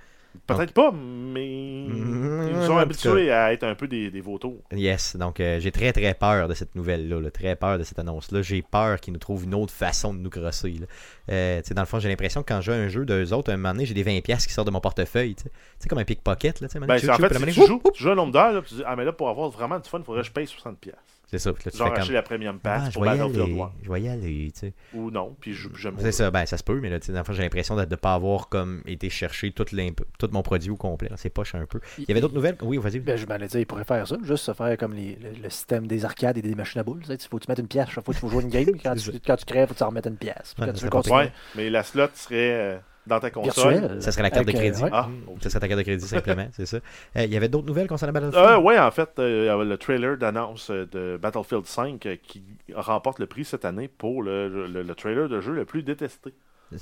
Peut-être 0.46 0.72
pas, 0.72 0.92
mais 0.92 1.46
ils 1.46 2.52
nous 2.54 2.70
ont 2.70 2.78
habitués 2.78 3.30
à 3.32 3.52
être 3.52 3.64
un 3.64 3.74
peu 3.74 3.88
des, 3.88 4.10
des 4.10 4.20
vautours. 4.20 4.62
Yes, 4.72 5.16
donc 5.16 5.40
euh, 5.40 5.58
j'ai 5.60 5.72
très 5.72 5.92
très 5.92 6.14
peur 6.14 6.46
de 6.48 6.54
cette 6.54 6.74
nouvelle-là, 6.74 7.20
là, 7.20 7.30
très 7.30 7.56
peur 7.56 7.78
de 7.78 7.84
cette 7.84 7.98
annonce-là. 7.98 8.42
J'ai 8.42 8.62
peur 8.62 9.00
qu'ils 9.00 9.12
nous 9.12 9.18
trouvent 9.18 9.44
une 9.44 9.54
autre 9.54 9.72
façon 9.72 10.14
de 10.14 10.18
nous 10.20 10.30
crosser. 10.30 10.76
là. 10.80 10.86
Euh, 11.32 11.62
dans 11.74 11.82
le 11.82 11.86
fond, 11.86 11.98
j'ai 11.98 12.08
l'impression 12.08 12.42
que 12.42 12.48
quand 12.52 12.60
je 12.60 12.70
joue 12.72 12.78
un 12.78 12.88
jeu 12.88 13.04
d'eux 13.04 13.32
autres, 13.32 13.50
à 13.50 13.54
un 13.54 13.56
moment 13.56 13.72
donné, 13.72 13.86
j'ai 13.86 13.94
des 13.94 14.04
20$ 14.04 14.22
piastres 14.22 14.46
qui 14.46 14.52
sortent 14.54 14.68
de 14.68 14.72
mon 14.72 14.80
portefeuille. 14.80 15.34
Tu 15.34 15.44
sais. 15.78 15.88
Comme 15.88 15.98
un 15.98 16.04
pickpocket. 16.04 16.60
Là, 16.60 16.68
Ben, 16.74 16.98
tu- 16.98 17.10
en 17.10 17.16
fait, 17.16 17.34
si 17.34 17.60
tu 17.60 17.66
joues, 17.66 17.82
tu 17.94 18.02
joues 18.02 18.10
un 18.10 18.14
nombre 18.14 18.32
d'heures, 18.32 18.62
tu 18.64 18.74
dis, 18.74 18.82
ah, 18.86 18.94
mais 18.96 19.04
là, 19.04 19.12
pour 19.12 19.28
avoir 19.28 19.50
vraiment 19.50 19.78
du 19.78 19.88
fun, 19.88 19.98
il 19.98 20.04
faudrait 20.04 20.22
que 20.22 20.28
je 20.28 20.32
paye 20.32 20.46
60$. 20.46 20.92
C'est 21.28 21.38
ça. 21.40 21.52
puis 21.52 21.64
là, 21.66 21.70
tu 21.72 21.78
Genre 21.78 21.88
fais 21.88 21.92
acheter 21.94 22.06
comme. 22.06 22.14
la 22.14 22.22
premium 22.22 22.58
pass 22.60 22.82
Ah, 22.84 22.88
je 22.90 22.94
pour 22.94 23.04
y 23.04 23.08
Battlefield 23.08 23.40
aller. 23.42 23.60
1. 23.60 23.72
Je 23.82 23.90
vais 23.92 24.00
y 24.02 24.08
aller. 24.08 24.50
tu 24.54 24.60
sais. 24.60 24.72
Ou 24.94 25.10
non, 25.10 25.36
puis 25.40 25.54
je- 25.54 25.68
j'aime 25.76 25.96
C'est 25.98 26.12
ça, 26.12 26.30
ben 26.30 26.46
ça 26.46 26.56
se 26.56 26.62
peut, 26.62 26.78
mais 26.80 26.88
là, 26.88 27.00
tu 27.00 27.12
sais, 27.12 27.22
j'ai 27.30 27.42
l'impression 27.42 27.74
de 27.74 27.80
ne 27.84 27.96
pas 27.96 28.14
avoir 28.14 28.48
comme 28.48 28.82
été 28.86 29.10
chercher 29.10 29.50
tout, 29.50 29.64
tout 29.64 30.28
mon 30.32 30.42
produit 30.42 30.70
au 30.70 30.76
complet. 30.76 31.10
C'est 31.16 31.30
poche 31.30 31.54
un 31.56 31.66
peu. 31.66 31.80
Il 31.98 32.04
y 32.08 32.12
avait 32.12 32.20
d'autres 32.20 32.34
nouvelles? 32.34 32.56
Oui, 32.62 32.78
vas-y. 32.78 33.00
Ben, 33.00 33.16
je 33.16 33.26
m'allais 33.26 33.48
dire, 33.48 33.58
ils 33.60 33.66
pourraient 33.66 33.84
faire 33.84 34.06
ça, 34.06 34.16
juste 34.22 34.44
se 34.44 34.52
faire 34.54 34.76
comme 34.78 34.94
les- 34.94 35.16
le, 35.16 35.42
le 35.42 35.50
système 35.50 35.86
des 35.88 36.04
arcades 36.04 36.38
et 36.38 36.42
des 36.42 36.54
machines 36.54 36.80
à 36.80 36.84
boules. 36.84 37.00
Tu 37.02 37.06
sais, 37.08 37.18
faut 37.28 37.38
que 37.38 37.44
tu 37.44 37.50
mettes 37.50 37.58
une 37.58 37.68
pièce 37.68 37.88
chaque 37.90 38.04
fois 38.04 38.14
que 38.14 38.20
tu 38.20 38.24
veux 38.26 38.30
jouer 38.32 38.42
une 38.44 38.48
game. 38.50 38.66
Quand, 38.82 38.94
tu, 38.94 39.10
quand 39.26 39.36
tu 39.36 39.44
crèves, 39.44 39.64
il 39.64 39.66
faut 39.68 39.74
que 39.74 39.78
tu 39.78 39.84
en 39.84 39.88
remettes 39.88 40.06
une 40.06 40.16
pièce. 40.16 40.54
Puis 40.54 40.62
Ouais, 40.62 40.66
quand 40.68 40.72
tu 40.74 40.78
c'est 40.78 40.84
veux 40.84 40.86
n'importe 40.86 41.08
continuer, 41.08 41.24
Ouais, 41.24 41.32
mais 41.56 41.70
la 41.70 41.82
slot 41.82 42.08
serait 42.14 42.34
euh, 42.76 42.78
dans 43.06 43.20
ta 43.20 43.30
console. 43.30 43.72
virtuel. 43.74 44.02
Ça 44.02 44.12
serait 44.12 44.22
la 44.22 44.30
carte 44.30 44.46
de 44.46 44.52
euh, 44.52 44.58
crédit. 44.58 44.82
ouais. 44.82 44.90
Ah. 44.92 45.08
Ça 45.40 45.50
serait 45.50 45.60
ta 45.60 45.68
carte 45.68 45.78
de 45.78 45.84
crédit, 45.84 46.06
simplement, 46.06 46.48
c'est 46.52 46.66
ça. 46.66 46.78
Euh, 47.16 47.24
Il 47.24 47.32
y 47.32 47.36
avait 47.36 47.48
d'autres 47.48 47.66
nouvelles 47.66 47.86
concernant 47.88 48.12
Battlefield? 48.12 48.44
Euh, 48.44 48.58
ouais, 48.58 48.78
en 48.78 48.90
fait, 48.90 49.10
euh, 49.18 49.42
il 49.44 49.46
y 49.46 49.48
avait 49.48 49.64
le 49.64 49.78
trailer 49.78 50.16
d'annonce 50.16 50.70
de 50.70 51.16
Battlefield 51.20 51.66
5 51.66 52.06
euh, 52.06 52.16
qui 52.22 52.42
remporte 52.74 53.18
le 53.18 53.26
prix 53.26 53.44
cette 53.44 53.64
année 53.64 53.88
pour 53.88 54.22
le, 54.22 54.66
le- 54.66 54.82
le 54.82 54.94
trailer 54.94 55.28
de 55.28 55.40
jeu 55.40 55.52
le 55.52 55.64
plus 55.64 55.82
détesté. 55.82 56.32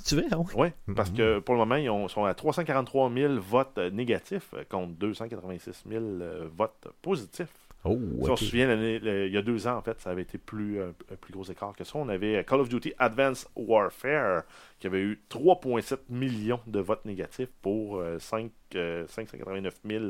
Tu 0.07 0.15
veux, 0.17 0.23
ouais? 0.57 0.73
Oui, 0.89 0.95
parce 0.97 1.11
que 1.11 1.41
pour 1.41 1.55
le 1.55 1.59
moment, 1.61 1.75
ils 1.77 1.91
ont- 1.91 2.09
sont 2.09 2.25
à 2.25 2.33
343 2.33 3.11
000 3.15 3.35
votes 3.39 3.79
négatifs 3.93 4.55
contre 4.71 4.95
286 4.95 5.85
000 5.87 6.03
euh, 6.23 6.49
votes 6.57 6.89
positifs. 7.03 7.49
Oh, 7.85 7.99
Si 8.25 8.31
on 8.31 8.37
se 8.37 8.45
souvient, 8.47 8.75
il 8.75 9.33
y 9.33 9.37
a 9.37 9.43
deux 9.43 9.67
ans, 9.67 9.77
en 9.77 9.83
fait, 9.83 10.01
ça 10.01 10.11
avait 10.11 10.23
été 10.23 10.39
plus, 10.39 10.81
un, 10.81 10.89
un 11.13 11.17
plus 11.21 11.33
gros 11.33 11.45
écart 11.45 11.75
que 11.77 11.85
ça. 11.85 11.93
On 11.97 12.09
avait 12.09 12.37
euh, 12.37 12.43
Call 12.43 12.61
of 12.61 12.69
Duty 12.69 12.95
Advanced 12.99 13.47
Warfare 13.57 14.43
qui 14.81 14.87
avait 14.87 15.01
eu 15.03 15.21
3,7 15.31 15.99
millions 16.09 16.61
de 16.67 16.81
votes 16.81 17.05
négatifs 17.05 17.51
pour 17.61 17.99
euh, 17.99 18.19
5, 18.19 18.51
euh, 18.77 19.05
589 19.09 19.75
000 19.87 20.05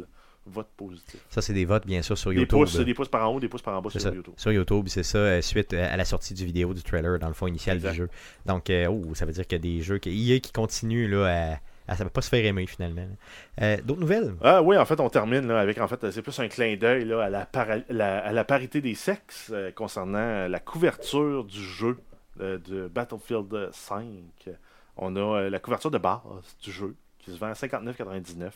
votes 0.46 0.68
positifs. 0.76 1.24
Ça, 1.30 1.40
c'est 1.40 1.54
des 1.54 1.64
votes, 1.64 1.86
bien 1.86 2.02
sûr, 2.02 2.16
sur 2.18 2.30
Des 2.30 2.36
YouTube. 2.36 2.58
pouces, 2.58 2.76
des 2.78 2.94
pouces 2.94 3.08
par 3.08 3.28
en 3.28 3.34
haut, 3.34 3.40
des 3.40 3.48
pouces 3.48 3.62
par 3.62 3.76
en 3.76 3.82
bas 3.82 3.90
sur 3.90 4.00
ça. 4.00 4.10
YouTube. 4.10 4.34
Sur 4.36 4.52
YouTube, 4.52 4.84
c'est 4.88 5.02
ça, 5.02 5.18
euh, 5.18 5.40
suite 5.42 5.72
euh, 5.72 5.88
à 5.90 5.96
la 5.96 6.04
sortie 6.04 6.34
du 6.34 6.44
vidéo 6.44 6.74
du 6.74 6.82
trailer, 6.82 7.18
dans 7.18 7.28
le 7.28 7.34
fond 7.34 7.46
initial 7.46 7.76
Exact. 7.76 7.90
du 7.92 7.96
jeu. 7.96 8.08
Donc, 8.46 8.68
euh, 8.70 8.86
oh, 8.88 9.14
ça 9.14 9.24
veut 9.26 9.32
dire 9.32 9.46
qu'il 9.46 9.56
y 9.56 9.60
a 9.60 9.76
des 9.76 9.82
jeux 9.82 9.98
que 9.98 10.10
EA 10.10 10.40
qui 10.40 10.52
continuent 10.52 11.08
là, 11.10 11.54
à, 11.54 11.58
ça 11.88 12.04
peut 12.04 12.10
pas 12.10 12.22
se 12.22 12.28
faire 12.30 12.44
aimer 12.44 12.66
finalement. 12.66 13.06
Euh, 13.60 13.76
D'autres 13.82 14.00
nouvelles? 14.00 14.34
Ah 14.42 14.62
oui, 14.62 14.76
en 14.78 14.84
fait, 14.84 14.98
on 15.00 15.10
termine 15.10 15.46
là, 15.46 15.60
avec, 15.60 15.78
en 15.78 15.86
fait, 15.88 16.10
c'est 16.10 16.22
plus 16.22 16.38
un 16.40 16.48
clin 16.48 16.76
d'œil 16.76 17.12
à, 17.12 17.28
la 17.28 17.46
à 18.18 18.32
la 18.32 18.44
parité 18.44 18.80
des 18.80 18.94
sexes 18.94 19.50
euh, 19.52 19.70
concernant 19.70 20.18
euh, 20.18 20.48
la 20.48 20.60
couverture 20.60 21.44
du 21.44 21.62
jeu 21.62 21.98
euh, 22.40 22.58
de 22.58 22.88
Battlefield 22.88 23.68
5. 23.72 24.04
On 24.96 25.16
a 25.16 25.50
la 25.50 25.58
couverture 25.58 25.90
de 25.90 25.98
base 25.98 26.20
du 26.62 26.70
jeu 26.72 26.96
qui 27.18 27.32
se 27.32 27.38
vend 27.38 27.48
à 27.48 27.52
59,99 27.52 28.50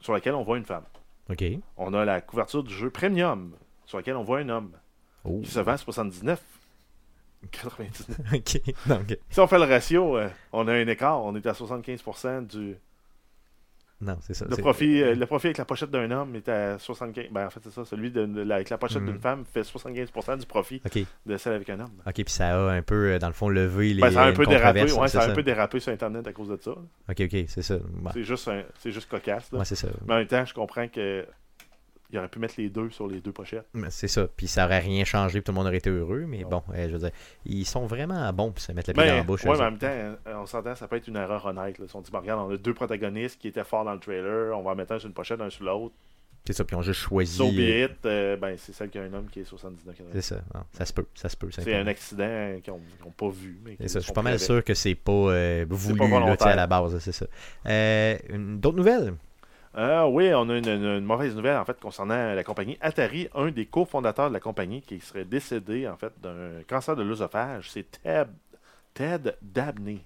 sur 0.00 0.12
laquelle 0.12 0.34
on 0.34 0.42
voit 0.42 0.58
une 0.58 0.64
femme. 0.64 0.84
Ok. 1.30 1.44
On 1.76 1.94
a 1.94 2.04
la 2.04 2.20
couverture 2.20 2.64
du 2.64 2.74
jeu 2.74 2.90
Premium 2.90 3.52
sur 3.86 3.98
laquelle 3.98 4.16
on 4.16 4.24
voit 4.24 4.38
un 4.38 4.48
homme 4.48 4.72
Oh. 5.24 5.40
qui 5.40 5.50
se 5.50 5.60
vend 5.60 5.72
à 5.72 5.76
79,99. 7.50 8.36
ok. 8.36 8.74
Donc, 8.86 9.18
Si 9.30 9.40
on 9.40 9.46
fait 9.46 9.58
le 9.58 9.64
ratio, 9.64 10.16
euh, 10.16 10.28
on 10.52 10.66
a 10.68 10.72
un 10.72 10.86
écart. 10.86 11.22
On 11.24 11.34
est 11.36 11.46
à 11.46 11.52
75% 11.52 12.46
du, 12.46 12.76
non, 14.02 14.16
c'est 14.20 14.34
ça. 14.34 14.46
Le 14.50 14.56
profit, 14.56 15.00
euh, 15.00 15.14
le 15.14 15.26
profit 15.26 15.46
avec 15.48 15.58
la 15.58 15.64
pochette 15.64 15.90
d'un 15.92 16.10
homme 16.10 16.34
est 16.34 16.48
à 16.48 16.76
75. 16.76 17.26
Ben, 17.30 17.46
en 17.46 17.50
fait, 17.50 17.60
c'est 17.62 17.70
ça. 17.70 17.84
Celui 17.84 18.10
de, 18.10 18.50
avec 18.50 18.68
la 18.68 18.76
pochette 18.76 19.04
d'une 19.04 19.20
femme 19.20 19.44
fait 19.44 19.62
75% 19.62 20.38
du 20.40 20.46
profit 20.46 20.82
de 21.24 21.36
celle 21.36 21.52
avec 21.52 21.70
un 21.70 21.78
homme. 21.78 21.92
Ok, 22.04 22.14
puis 22.14 22.24
ça 22.28 22.48
a 22.48 22.72
un 22.72 22.82
peu, 22.82 23.12
euh, 23.12 23.18
dans 23.20 23.28
le 23.28 23.32
fond, 23.32 23.48
levé 23.48 23.94
les. 23.94 24.00
Ben, 24.02 24.10
ça 24.10 24.24
a 24.24 24.26
un 24.26 24.32
peu 24.32 24.44
dérapé. 24.44 24.90
Ouais, 24.92 25.06
ça 25.08 25.22
a 25.22 25.30
un 25.30 25.34
peu 25.34 25.44
dérapé 25.44 25.78
sur 25.78 25.92
Internet 25.92 26.26
à 26.26 26.32
cause 26.32 26.48
de 26.48 26.58
ça. 26.60 26.72
Ok, 26.72 27.20
ok, 27.20 27.44
c'est 27.46 27.62
ça. 27.62 27.76
C'est 28.12 28.24
juste, 28.24 28.48
un- 28.48 28.64
juste 28.84 29.08
cocasse. 29.08 29.52
là. 29.52 29.60
Ouais, 29.60 29.64
c'est 29.64 29.76
ça. 29.76 29.86
Mais 30.06 30.14
en 30.14 30.16
même 30.18 30.26
temps, 30.26 30.44
je 30.44 30.52
comprends 30.54 30.88
que 30.88 31.24
il 32.12 32.18
aurait 32.18 32.28
pu 32.28 32.38
mettre 32.38 32.54
les 32.58 32.68
deux 32.68 32.90
sur 32.90 33.08
les 33.08 33.20
deux 33.20 33.32
pochettes. 33.32 33.66
Mais 33.72 33.88
C'est 33.90 34.08
ça. 34.08 34.26
Puis 34.36 34.46
ça 34.46 34.66
aurait 34.66 34.78
rien 34.80 35.04
changé, 35.04 35.40
puis 35.40 35.44
tout 35.44 35.52
le 35.52 35.56
monde 35.56 35.66
aurait 35.66 35.78
été 35.78 35.90
heureux. 35.90 36.24
Mais 36.28 36.44
bon, 36.44 36.62
euh, 36.74 36.86
je 36.88 36.92
veux 36.92 36.98
dire, 36.98 37.10
ils 37.46 37.64
sont 37.64 37.86
vraiment 37.86 38.30
bons 38.32 38.50
pour 38.52 38.60
se 38.62 38.72
mettre 38.72 38.90
la 38.90 38.94
pied 38.94 39.06
dans 39.10 39.16
la 39.16 39.22
bouche. 39.22 39.44
Ben, 39.44 39.52
eux 39.52 39.56
mais 39.56 39.60
en 39.62 39.70
même 39.70 39.78
temps, 39.78 39.86
euh, 39.88 40.14
on 40.26 40.46
s'entend, 40.46 40.74
ça 40.74 40.86
peut 40.88 40.96
être 40.96 41.08
une 41.08 41.16
erreur 41.16 41.44
honnête. 41.46 41.78
Là. 41.78 41.86
Si 41.88 41.96
on 41.96 42.00
dit, 42.02 42.10
ben, 42.10 42.20
regarde, 42.20 42.40
on 42.48 42.52
a 42.52 42.56
deux 42.56 42.74
protagonistes 42.74 43.40
qui 43.40 43.48
étaient 43.48 43.64
forts 43.64 43.84
dans 43.84 43.94
le 43.94 44.00
trailer, 44.00 44.56
on 44.56 44.62
va 44.62 44.72
en 44.72 44.74
mettre 44.74 44.92
un 44.92 44.98
sur 44.98 45.08
une 45.08 45.14
pochette, 45.14 45.40
un 45.40 45.50
sur 45.50 45.64
l'autre. 45.64 45.94
C'est 46.44 46.54
ça, 46.54 46.64
puis 46.64 46.74
ont 46.74 46.82
juste 46.82 47.00
choisi. 47.02 47.36
So 47.36 47.52
be 47.52 47.58
euh, 47.60 47.84
it, 47.86 48.04
euh, 48.04 48.36
ben, 48.36 48.56
c'est 48.58 48.72
celle 48.72 48.90
qui 48.90 48.98
a 48.98 49.02
un 49.02 49.12
homme 49.14 49.28
qui 49.30 49.40
est 49.40 49.44
79 49.44 49.94
C'est 50.12 50.22
ça. 50.22 50.40
Non, 50.52 50.62
ça 50.72 50.84
se 50.84 50.92
peut. 50.92 51.06
Ça 51.14 51.28
se 51.28 51.36
peut. 51.36 51.48
C'est 51.52 51.72
un 51.74 51.86
accident 51.86 52.58
qu'ils 52.64 52.72
n'ont 52.72 53.10
pas 53.16 53.28
vu. 53.28 53.60
mais 53.64 53.76
ça, 53.86 54.00
je 54.00 54.04
suis 54.04 54.12
pas 54.12 54.22
mal 54.22 54.32
avec. 54.32 54.44
sûr 54.44 54.64
que 54.64 54.74
c'est 54.74 54.96
pas 54.96 55.12
euh, 55.12 55.64
voulu 55.70 55.96
pas 55.96 56.08
là, 56.08 56.36
à 56.40 56.56
la 56.56 56.66
base, 56.66 56.98
c'est 56.98 57.12
ça. 57.12 57.26
Euh, 57.66 58.18
une- 58.28 58.58
D'autres 58.58 58.76
nouvelles? 58.76 59.14
Ah 59.74 60.06
oui, 60.06 60.30
on 60.34 60.48
a 60.50 60.58
une, 60.58 61.00
mauvaise 61.00 61.34
nouvelle 61.34 61.56
en 61.56 61.64
fait 61.64 61.80
concernant 61.80 62.34
la 62.34 62.44
compagnie 62.44 62.76
Atari. 62.80 63.28
Un 63.34 63.50
des 63.50 63.64
cofondateurs 63.66 64.28
de 64.28 64.34
la 64.34 64.40
compagnie 64.40 64.82
qui 64.82 65.00
serait 65.00 65.24
décédé 65.24 65.88
en 65.88 65.96
fait 65.96 66.12
d'un 66.22 66.62
cancer 66.68 66.94
de 66.94 67.02
l'œsophage, 67.02 67.70
c'est 67.70 67.90
Ted, 68.02 68.30
Ted 68.92 69.34
Dabney 69.40 70.00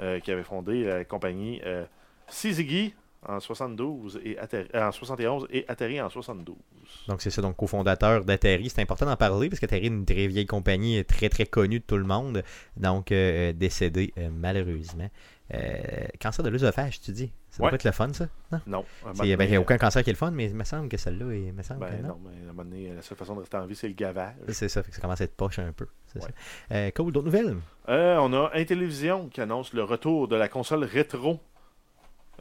euh, 0.00 0.18
qui 0.18 0.32
avait 0.32 0.42
fondé 0.42 0.84
la 0.84 1.04
compagnie 1.04 1.60
euh, 1.64 1.84
Syzygy 2.26 2.92
en 3.26 3.40
72 3.40 4.20
et 4.24 4.34
Atari- 4.36 4.68
euh, 4.74 4.88
en 4.88 4.92
71 4.92 5.46
et 5.50 5.64
Atari 5.68 6.00
en 6.00 6.08
72. 6.08 6.56
Donc 7.08 7.20
c'est 7.22 7.30
ça, 7.30 7.42
donc 7.42 7.56
cofondateur 7.56 8.24
d'Atari. 8.24 8.68
C'est 8.70 8.82
important 8.82 9.06
d'en 9.06 9.16
parler 9.16 9.48
parce 9.48 9.60
qu'Atari 9.60 9.84
est 9.84 9.88
une 9.88 10.04
très 10.04 10.26
vieille 10.26 10.46
compagnie, 10.46 10.98
euh, 10.98 11.04
très 11.04 11.28
très 11.28 11.46
connue 11.46 11.80
de 11.80 11.84
tout 11.84 11.96
le 11.96 12.04
monde. 12.04 12.42
Donc 12.76 13.12
euh, 13.12 13.52
décédé 13.52 14.12
euh, 14.18 14.28
malheureusement. 14.32 15.08
Euh, 15.54 16.06
cancer 16.20 16.44
de 16.44 16.50
l'œsophage, 16.50 17.00
tu 17.00 17.10
dis? 17.12 17.32
Ça 17.50 17.58
doit 17.58 17.68
Ouais. 17.70 17.74
être 17.76 17.84
le 17.84 17.92
fun, 17.92 18.12
ça 18.12 18.26
Non? 18.66 18.84
Ben, 19.16 19.24
Il 19.24 19.48
n'y 19.48 19.56
a 19.56 19.60
aucun 19.60 19.78
cancer 19.78 20.02
qui 20.04 20.10
est 20.10 20.12
le 20.12 20.18
fun, 20.18 20.30
mais 20.30 20.44
il 20.44 20.54
me 20.54 20.64
semble 20.64 20.88
que 20.90 20.98
celle-là, 20.98 21.34
il 21.34 21.52
me 21.54 21.62
semble 21.62 21.80
ben, 21.80 21.86
que 21.96 22.02
non. 22.02 22.08
non, 22.08 22.20
mais 22.24 22.36
à 22.46 22.50
un 22.50 22.52
moment 22.52 22.64
donné, 22.64 22.92
la 22.94 23.00
seule 23.02 23.16
façon 23.16 23.34
de 23.34 23.40
rester 23.40 23.56
en 23.56 23.64
vie, 23.64 23.74
c'est 23.74 23.88
le 23.88 23.94
gavage. 23.94 24.34
C'est 24.48 24.68
ça, 24.68 24.82
fait 24.82 24.90
que 24.90 24.96
ça 24.96 25.00
commence 25.00 25.20
à 25.20 25.24
être 25.24 25.34
poche 25.36 25.58
un 25.58 25.72
peu. 25.72 25.86
Ouais. 26.14 26.20
ça. 26.20 26.28
Euh, 26.72 26.90
cool, 26.90 27.12
d'autres 27.12 27.24
nouvelles? 27.26 27.56
Euh, 27.88 28.16
on 28.18 28.32
a 28.34 28.50
Intellivision 28.54 29.28
qui 29.28 29.40
annonce 29.40 29.72
le 29.72 29.82
retour 29.84 30.28
de 30.28 30.36
la 30.36 30.48
console 30.48 30.84
rétro. 30.84 31.40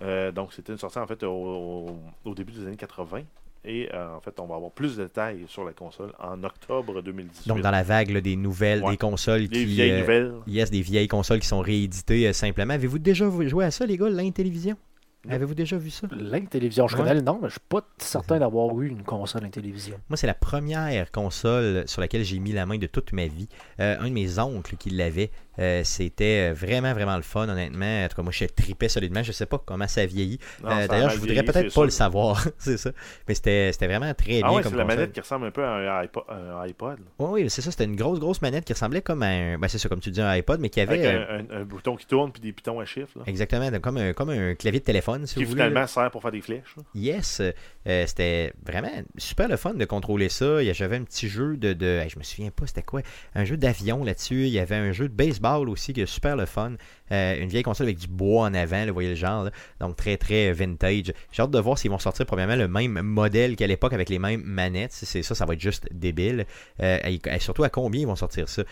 Euh, 0.02 0.32
donc, 0.34 0.54
c'était 0.54 0.74
une 0.74 0.78
sortie 0.78 1.00
en 1.00 1.08
fait 1.08 1.24
au 1.24 1.98
début 2.36 2.52
des 2.52 2.68
années 2.68 2.76
80. 2.76 3.22
Et 3.70 3.90
euh, 3.94 4.16
en 4.16 4.22
fait, 4.22 4.40
on 4.40 4.46
va 4.48 4.56
avoir 4.56 4.72
plus 4.72 4.96
de 4.96 5.04
détails 5.04 5.44
sur 5.48 5.66
la 5.66 5.74
console 5.74 6.14
en 6.20 6.42
octobre 6.44 7.02
2018. 7.02 7.50
Donc, 7.50 7.60
dans 7.62 7.70
la 7.72 7.84
vague 7.84 8.10
là, 8.12 8.22
des 8.22 8.38
nouvelles, 8.38 8.82
Ouais. 8.82 8.92
des 8.92 8.98
consoles 8.98 9.42
Les 9.42 9.48
qui. 9.50 9.66
vieilles 9.66 9.92
euh, 9.92 10.00
nouvelles. 10.00 10.34
Yes, 10.48 10.72
des 10.72 10.82
vieilles 10.82 11.10
consoles 11.10 11.40
qui 11.42 11.48
sont 11.48 11.60
rééditées 11.60 12.28
euh, 12.30 12.34
simplement. 12.34 12.74
Avez-vous 12.74 12.98
déjà 13.00 13.30
joué 13.46 13.66
à 13.66 13.72
ça, 13.72 13.86
les 13.86 13.98
gars, 13.98 14.10
l'Intellivision? 14.10 14.78
Non. 15.26 15.34
Avez-vous 15.34 15.56
déjà 15.56 15.78
vu 15.78 15.90
ça? 15.90 16.08
L'Intellivision, 16.12 16.88
je 16.88 16.96
Ouais. 16.96 17.02
connais 17.02 17.16
le 17.16 17.22
nom, 17.22 17.40
mais 17.42 17.48
je 17.50 17.54
suis 17.54 17.62
pas 17.68 17.82
certain 17.98 18.40
d'avoir 18.40 18.80
eu 18.80 18.88
une 18.88 19.04
console 19.04 19.44
Intellivision. 19.44 19.98
Moi, 20.10 20.16
c'est 20.16 20.28
la 20.28 20.34
première 20.36 21.12
console 21.12 21.84
sur 21.88 22.00
laquelle 22.00 22.24
j'ai 22.24 22.40
mis 22.40 22.54
la 22.54 22.66
main 22.66 22.78
de 22.78 22.88
toute 22.88 23.12
ma 23.12 23.28
vie. 23.28 23.50
Euh, 23.82 23.98
un 24.00 24.08
de 24.08 24.14
mes 24.14 24.40
oncles 24.40 24.78
qui 24.78 24.92
l'avait, 24.92 25.32
euh, 25.60 25.82
c'était 25.84 26.52
vraiment, 26.52 26.94
vraiment 26.94 27.16
le 27.16 27.22
fun, 27.24 27.48
honnêtement. 27.50 28.04
En 28.04 28.08
tout 28.08 28.16
cas, 28.16 28.22
moi, 28.22 28.32
je 28.32 28.46
tripais 28.46 28.90
solidement. 28.90 29.24
Je 29.24 29.32
sais 29.32 29.46
pas 29.46 29.62
comment 29.64 29.88
ça 29.88 30.06
vieillit. 30.06 30.40
Euh, 30.66 30.88
D'ailleurs, 30.88 31.10
je 31.12 31.18
voudrais 31.20 31.44
peut-être 31.44 31.74
pas 31.74 31.84
le 31.84 31.90
savoir. 31.90 32.44
c'est 32.58 32.78
ça. 32.78 32.92
Mais 33.28 33.34
c'était 33.36 33.72
vraiment 33.88 34.14
très 34.14 34.42
Ah 34.44 34.48
bien 34.48 34.58
ouais, 34.58 34.62
comme 34.64 34.72
c'est 34.74 34.78
la 34.78 34.86
manette 34.86 35.12
qui 35.14 35.20
ressemble 35.20 35.48
un 35.48 35.52
peu 35.52 35.64
à 35.64 35.72
un 35.76 36.00
iPod. 36.04 36.24
un 36.30 36.62
iPod. 36.62 37.00
Oui, 37.20 37.44
oui, 37.44 37.50
c'est 37.50 37.62
ça. 37.62 37.72
C'était 37.72 37.86
une 37.86 37.96
grosse, 37.96 38.20
grosse 38.20 38.42
manette 38.42 38.66
qui 38.66 38.74
ressemblait 38.74 39.02
comme 39.02 39.24
à 39.24 39.28
un. 39.28 39.58
Ben, 39.58 39.68
c'est 39.68 39.78
ça, 39.80 39.90
comme 39.90 40.00
tu 40.00 40.12
dis, 40.12 40.22
un 40.22 40.30
iPod, 40.30 40.60
mais 40.60 40.70
qui 40.70 40.80
avait. 40.82 41.06
Avec 41.06 41.06
euh, 41.06 41.40
un, 41.52 41.58
un- 41.58 41.62
un 41.62 41.64
bouton 41.64 41.96
qui 41.96 42.06
tourne 42.06 42.32
puis 42.32 42.42
des 42.42 42.54
pitons 42.54 42.80
à 42.80 42.86
chiffres. 42.86 43.18
là. 43.18 43.24
Exactement, 43.26 43.70
comme 43.80 43.98
un, 43.98 44.14
comme 44.14 44.30
un 44.30 44.54
clavier 44.56 44.80
de 44.80 44.86
téléphone, 44.86 45.26
si 45.26 45.36
Qui 45.36 45.44
vous 45.44 45.50
voulez. 45.52 45.60
là. 45.64 45.68
finalement 45.70 45.88
sert 45.88 46.12
pour 46.12 46.22
faire 46.22 46.32
des 46.32 46.42
flèches. 46.42 46.76
là. 46.78 46.84
Yes, 46.94 47.42
euh, 47.42 48.04
c'était 48.06 48.54
vraiment 48.66 48.92
super 49.18 49.48
le 49.48 49.58
fun 49.58 49.74
de 49.74 49.86
contrôler 49.86 50.30
ça. 50.30 50.64
J'avais 50.74 50.98
un 50.98 51.04
petit 51.04 51.30
jeu 51.30 51.58
de, 51.58 51.74
de 51.74 51.86
hey, 51.86 52.10
je 52.10 52.20
me 52.20 52.24
souviens 52.24 52.52
pas 52.52 52.68
c'était 52.68 52.84
quoi, 52.84 53.02
un 53.36 53.44
jeu 53.46 53.58
d'avion 53.58 54.04
là-dessus. 54.04 54.44
Il 54.48 54.54
y 54.54 54.60
avait 54.60 54.76
un 54.76 54.92
jeu 54.92 55.08
de 55.08 55.14
baseball 55.14 55.47
aussi 55.56 55.94
qui 55.94 56.02
est 56.02 56.06
super 56.06 56.36
le 56.36 56.46
fun. 56.46 56.74
Euh, 57.12 57.42
une 57.42 57.50
vieille 57.50 57.64
console 57.64 57.88
avec 57.88 57.98
du 57.98 58.08
bois 58.08 58.44
en 58.44 58.54
avant, 58.54 58.80
là, 58.80 58.88
vous 58.88 58.94
voyez 58.94 59.10
le 59.10 59.16
genre. 59.16 59.50
Donc 59.80 59.96
très 59.96 60.18
très 60.18 60.52
vintage. 60.52 61.14
J'ai 61.32 61.42
hâte 61.42 61.52
de 61.52 61.60
voir 61.60 61.78
s'ils 61.78 61.92
vont 61.92 62.00
sortir 62.00 62.26
probablement 62.26 62.58
le 62.58 62.68
même 62.68 63.02
modèle 63.02 63.56
qu'à 63.56 63.68
l'époque 63.68 63.94
avec 63.94 64.10
les 64.10 64.20
mêmes 64.20 64.42
manettes. 64.44 64.92
C'est 64.94 65.24
ça, 65.24 65.36
ça 65.36 65.46
va 65.46 65.54
être 65.54 65.62
juste 65.62 65.88
débile. 65.92 66.46
Euh, 66.82 67.00
et 67.04 67.40
surtout 67.40 67.64
à 67.64 67.70
combien 67.70 68.02
ils 68.02 68.08
vont 68.08 68.16
sortir 68.16 68.50
ça? 68.50 68.64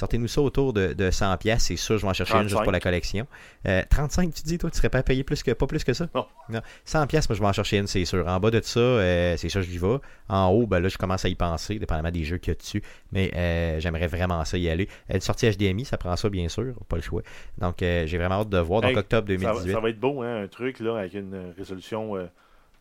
Sortez-nous 0.00 0.28
ça 0.28 0.40
autour 0.40 0.72
de, 0.72 0.94
de 0.94 1.10
100$, 1.10 1.36
pièces, 1.38 1.64
c'est 1.64 1.76
sûr, 1.76 1.98
je 1.98 2.02
vais 2.02 2.08
en 2.08 2.14
chercher 2.14 2.34
une 2.34 2.42
juste 2.44 2.52
35. 2.54 2.64
pour 2.64 2.72
la 2.72 2.80
collection. 2.80 3.26
Euh, 3.68 3.82
35, 3.90 4.32
tu 4.32 4.42
dis, 4.42 4.56
toi, 4.56 4.70
tu 4.70 4.78
serais 4.78 4.88
pas 4.88 4.98
à 4.98 5.02
payer 5.02 5.24
plus 5.24 5.42
que, 5.42 5.50
pas 5.50 5.66
plus 5.66 5.84
que 5.84 5.92
ça? 5.92 6.08
Non. 6.14 6.24
Non. 6.48 6.60
100 6.86 7.06
pièces, 7.06 7.28
moi 7.28 7.36
je 7.36 7.40
vais 7.42 7.46
en 7.46 7.52
chercher 7.52 7.76
une, 7.76 7.86
c'est 7.86 8.04
sûr. 8.06 8.26
En 8.26 8.40
bas 8.40 8.50
de 8.50 8.60
ça, 8.62 8.80
euh, 8.80 9.36
c'est 9.36 9.48
sûr, 9.50 9.60
je 9.62 9.70
y 9.70 9.76
vais. 9.78 9.98
En 10.30 10.48
haut, 10.48 10.66
ben 10.66 10.80
là, 10.80 10.88
je 10.88 10.96
commence 10.96 11.24
à 11.24 11.28
y 11.28 11.34
penser, 11.34 11.78
dépendamment 11.78 12.10
des 12.10 12.24
jeux 12.24 12.38
qu'il 12.38 12.52
y 12.52 12.56
a 12.56 12.58
dessus. 12.58 12.82
Mais 13.12 13.30
euh, 13.36 13.78
j'aimerais 13.78 14.06
vraiment 14.06 14.44
ça 14.44 14.56
y 14.56 14.68
aller. 14.70 14.88
Euh, 15.10 15.14
Une 15.16 15.20
sortie 15.20 15.50
HDMI, 15.50 15.84
ça 15.84 15.98
prend 15.98 16.16
ça, 16.16 16.28
bien 16.30 16.48
sûr, 16.48 16.72
pas 16.88 16.96
le 16.96 17.02
choix. 17.02 17.22
Donc, 17.58 17.82
euh, 17.82 18.06
j'ai 18.06 18.16
vraiment 18.16 18.36
hâte 18.40 18.48
de 18.48 18.58
voir. 18.58 18.80
Donc, 18.80 18.92
Hey, 18.92 18.96
octobre 18.96 19.28
Ça, 19.28 19.34
va- 19.34 19.52
2018. 19.52 19.72
ça 19.74 19.80
va 19.80 19.90
être 19.90 20.00
beau, 20.00 20.22
hein, 20.22 20.44
un 20.44 20.48
truc 20.48 20.80
là, 20.80 20.96
avec 20.98 21.12
une 21.14 21.34
euh, 21.34 21.52
résolution 21.58 22.16
euh, 22.16 22.24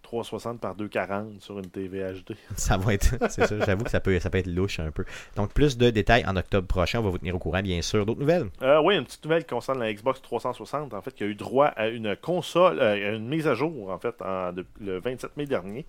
360 0.10 0.60
par 0.60 0.74
240 0.74 1.40
sur 1.40 1.60
une 1.60 1.68
TV 1.70 2.00
HD. 2.02 2.36
Ça 2.56 2.78
va 2.78 2.96
être, 2.96 3.16
c'est 3.30 3.46
ça, 3.46 3.60
j'avoue 3.64 3.84
que 3.84 3.92
ça 3.92 4.00
peut, 4.00 4.18
ça 4.20 4.32
peut 4.32 4.40
être 4.40 4.48
louche 4.48 4.80
un 4.80 4.90
peu. 4.90 5.06
Donc, 5.36 5.54
plus 5.54 5.78
de 5.78 5.92
détails 5.92 6.26
en 6.26 6.36
octobre 6.36 6.68
prochain. 6.68 7.00
On 7.00 7.04
va 7.04 7.10
vous 7.12 7.20
tenir 7.20 7.36
au 7.36 7.40
courant, 7.40 7.62
bien 7.62 7.82
sûr. 7.84 8.06
D'autres 8.08 8.20
nouvelles? 8.20 8.48
Euh, 8.64 8.82
oui, 8.82 8.96
une 8.96 9.06
petite 9.06 9.24
nouvelle 9.24 9.44
qui 9.44 9.50
concerne 9.54 9.80
la 9.80 9.94
Xbox 9.94 10.20
360, 10.24 10.94
en 10.96 11.02
fait, 11.04 11.14
qui 11.14 11.24
a 11.24 11.28
eu 11.28 11.36
droit 11.36 11.68
à 11.68 11.88
une 11.90 12.16
console, 12.16 12.80
euh, 12.80 13.18
une 13.18 13.28
mise 13.28 13.48
à 13.48 13.54
jour, 13.54 13.92
en 13.92 14.00
fait, 14.00 14.16
en- 14.24 14.52
de- 14.52 14.66
le 14.82 15.00
27 15.00 15.38
mai 15.38 15.46
dernier. 15.46 15.86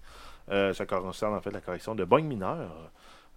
Euh, 0.50 0.74
ça 0.74 0.84
concerne, 0.84 1.34
en 1.34 1.40
fait, 1.40 1.50
la 1.50 1.60
correction 1.60 1.94
de 1.94 2.04
bugs 2.04 2.20
mineurs. 2.20 2.90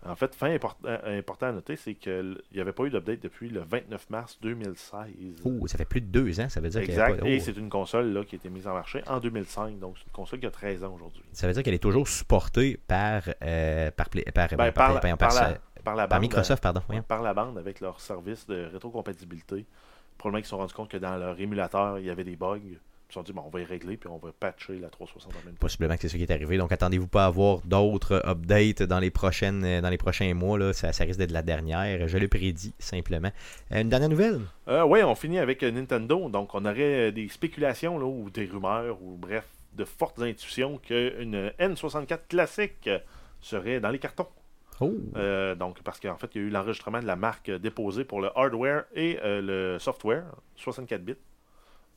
En 0.05 0.15
fait, 0.15 0.35
fin 0.35 0.53
import- 0.53 0.77
euh, 0.85 1.17
important 1.19 1.47
à 1.47 1.51
noter, 1.53 1.75
c'est 1.77 1.93
qu'il 1.95 2.37
n'y 2.53 2.59
avait 2.59 2.73
pas 2.73 2.83
eu 2.83 2.89
d'update 2.89 3.21
depuis 3.21 3.49
le 3.49 3.61
29 3.61 4.09
mars 4.09 4.37
2016. 4.41 5.41
Oh, 5.45 5.65
ça 5.67 5.77
fait 5.77 5.85
plus 5.85 6.01
de 6.01 6.07
deux 6.07 6.39
ans, 6.41 6.49
ça 6.49 6.59
veut 6.59 6.69
dire 6.69 6.81
exact. 6.81 7.19
pas- 7.21 7.27
Et 7.27 7.37
oh. 7.37 7.43
c'est 7.43 7.55
une 7.57 7.69
console 7.69 8.11
là, 8.11 8.23
qui 8.25 8.35
a 8.35 8.37
été 8.37 8.49
mise 8.49 8.67
en 8.67 8.73
marché 8.73 9.01
en 9.07 9.19
2005. 9.19 9.79
Donc, 9.79 9.95
c'est 9.97 10.05
une 10.05 10.11
console 10.11 10.39
qui 10.39 10.45
a 10.45 10.51
13 10.51 10.83
ans 10.83 10.93
aujourd'hui. 10.95 11.23
Ça 11.31 11.47
veut 11.47 11.53
dire 11.53 11.63
qu'elle 11.63 11.73
est 11.73 11.79
toujours 11.79 12.07
supportée 12.07 12.77
par, 12.87 13.23
euh, 13.43 13.91
par, 13.91 14.09
Play- 14.09 14.23
par, 14.33 14.49
Ben, 14.49 14.57
par, 14.57 14.73
par, 14.73 14.73
par- 14.73 14.93
la- 14.93 14.99
par- 14.99 15.17
par 15.17 15.29
par- 15.29 15.35
la, 15.51 15.57
par 15.83 15.95
la 15.95 16.07
par 16.07 16.19
bande, 16.19 16.21
Microsoft, 16.21 16.61
pardon. 16.63 16.81
par 17.07 17.21
la 17.21 17.33
bande 17.33 17.57
avec 17.57 17.79
leur 17.79 17.99
service 18.01 18.45
de 18.47 18.65
rétrocompatibilité. 18.73 19.65
Probablement 20.17 20.39
qu'ils 20.39 20.45
se 20.45 20.49
sont 20.51 20.57
rendus 20.57 20.73
compte 20.73 20.89
que 20.89 20.97
dans 20.97 21.17
leur 21.17 21.39
émulateur, 21.39 21.99
il 21.99 22.05
y 22.05 22.09
avait 22.09 22.23
des 22.23 22.35
bugs. 22.35 22.59
Ils 23.13 23.17
se 23.17 23.19
sont 23.19 23.23
dit, 23.23 23.33
bon, 23.33 23.43
on 23.45 23.49
va 23.49 23.59
y 23.59 23.63
régler, 23.63 23.95
puis 23.95 24.09
on 24.09 24.17
va 24.17 24.31
patcher 24.31 24.79
la 24.79 24.89
360 24.89 25.31
en 25.31 25.45
même 25.45 25.53
temps. 25.53 25.59
Possiblement 25.59 25.93
que 25.93 26.01
c'est 26.01 26.09
ce 26.09 26.17
qui 26.17 26.23
est 26.23 26.31
arrivé. 26.31 26.57
Donc, 26.57 26.71
attendez-vous 26.71 27.07
pas 27.07 27.25
à 27.25 27.27
avoir 27.27 27.59
d'autres 27.59 28.23
updates 28.25 28.81
dans 28.81 28.97
les, 28.97 29.11
prochaines, 29.11 29.63
euh, 29.63 29.81
dans 29.81 29.89
les 29.91 29.99
prochains 29.99 30.33
mois. 30.33 30.57
Là. 30.57 30.73
Ça, 30.73 30.93
ça 30.93 31.03
risque 31.03 31.19
d'être 31.19 31.31
la 31.31 31.43
dernière. 31.43 32.07
Je 32.07 32.17
le 32.17 32.27
prédis, 32.27 32.73
simplement. 32.79 33.29
Euh, 33.71 33.81
une 33.81 33.89
dernière 33.89 34.09
nouvelle? 34.09 34.41
Euh, 34.67 34.83
oui, 34.83 35.03
on 35.03 35.13
finit 35.13 35.37
avec 35.37 35.61
Nintendo. 35.61 36.27
Donc, 36.27 36.55
on 36.55 36.65
aurait 36.65 37.11
des 37.11 37.29
spéculations 37.29 37.99
là, 37.99 38.05
ou 38.05 38.31
des 38.31 38.45
rumeurs, 38.45 38.99
ou 39.03 39.15
bref, 39.15 39.45
de 39.75 39.85
fortes 39.85 40.19
intuitions 40.19 40.79
qu'une 40.79 41.51
N64 41.59 42.27
classique 42.27 42.89
serait 43.41 43.79
dans 43.79 43.89
les 43.89 43.99
cartons. 43.99 44.27
Oh 44.79 44.93
Euh, 45.15 45.55
donc, 45.55 45.81
parce 45.83 45.99
qu'en 45.99 46.17
fait, 46.17 46.29
il 46.35 46.41
y 46.41 46.43
a 46.43 46.47
eu 46.47 46.49
l'enregistrement 46.49 46.99
de 46.99 47.05
la 47.05 47.15
marque 47.15 47.51
déposée 47.51 48.05
pour 48.05 48.21
le 48.21 48.29
hardware 48.35 48.85
et 48.95 49.19
euh, 49.23 49.41
le 49.41 49.79
software, 49.79 50.25
64 50.55 51.03
bits, 51.03 51.15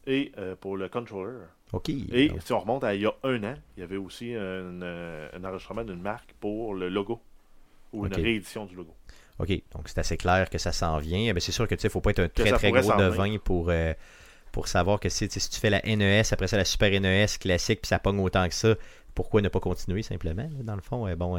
et 0.07 0.33
euh, 0.39 0.55
pour 0.57 0.77
le 0.77 0.89
controller. 0.89 1.39
Ok. 1.73 1.89
Et 1.89 2.31
si 2.45 2.53
on 2.53 2.61
remonte 2.61 2.85
à 2.85 2.95
il 2.95 3.03
y 3.03 3.07
a 3.07 3.15
un 3.25 3.43
an, 3.43 3.55
il 3.77 3.81
y 3.81 3.83
avait 3.83 3.97
aussi 3.97 4.33
un, 4.35 4.39
euh, 4.83 5.29
un 5.33 5.45
enregistrement 5.45 5.85
d'une 5.85 6.01
marque 6.01 6.33
pour 6.41 6.75
le 6.75 6.89
logo, 6.89 7.21
ou 7.93 8.07
une 8.07 8.15
réédition 8.15 8.67
du 8.67 8.77
logo. 8.77 8.95
OK, 9.39 9.51
donc 9.73 9.89
c'est 9.89 9.99
assez 9.99 10.17
clair 10.17 10.49
que 10.49 10.59
ça 10.59 10.73
s'en 10.73 10.99
vient. 10.99 11.33
Eh 11.35 11.41
c'est 11.41 11.53
sûr 11.53 11.69
que 11.69 11.75
tu 11.75 11.83
sais, 11.83 11.89
faut 11.89 12.01
pas 12.01 12.11
être 12.11 12.21
un 12.21 12.29
très 12.29 12.53
très 12.53 12.71
gros 12.71 12.97
devin 12.97 13.37
pour, 13.39 13.69
euh, 13.69 13.93
pour 14.53 14.69
savoir 14.69 14.99
que 14.99 15.09
si 15.09 15.29
tu 15.29 15.61
fais 15.61 15.71
la 15.71 15.83
NES, 15.83 16.23
après 16.31 16.47
ça 16.47 16.57
la 16.57 16.65
Super 16.65 16.99
NES 17.01 17.27
classique, 17.39 17.83
puis 17.83 17.89
ça 17.89 17.99
pogne 17.99 18.21
autant 18.21 18.49
que 18.49 18.55
ça, 18.55 18.75
pourquoi 19.17 19.41
ne 19.41 19.49
pas 19.49 19.61
continuer 19.61 20.03
simplement, 20.03 20.49
dans 20.63 20.77
le 20.77 20.83
fond. 20.83 21.13
bon, 21.17 21.39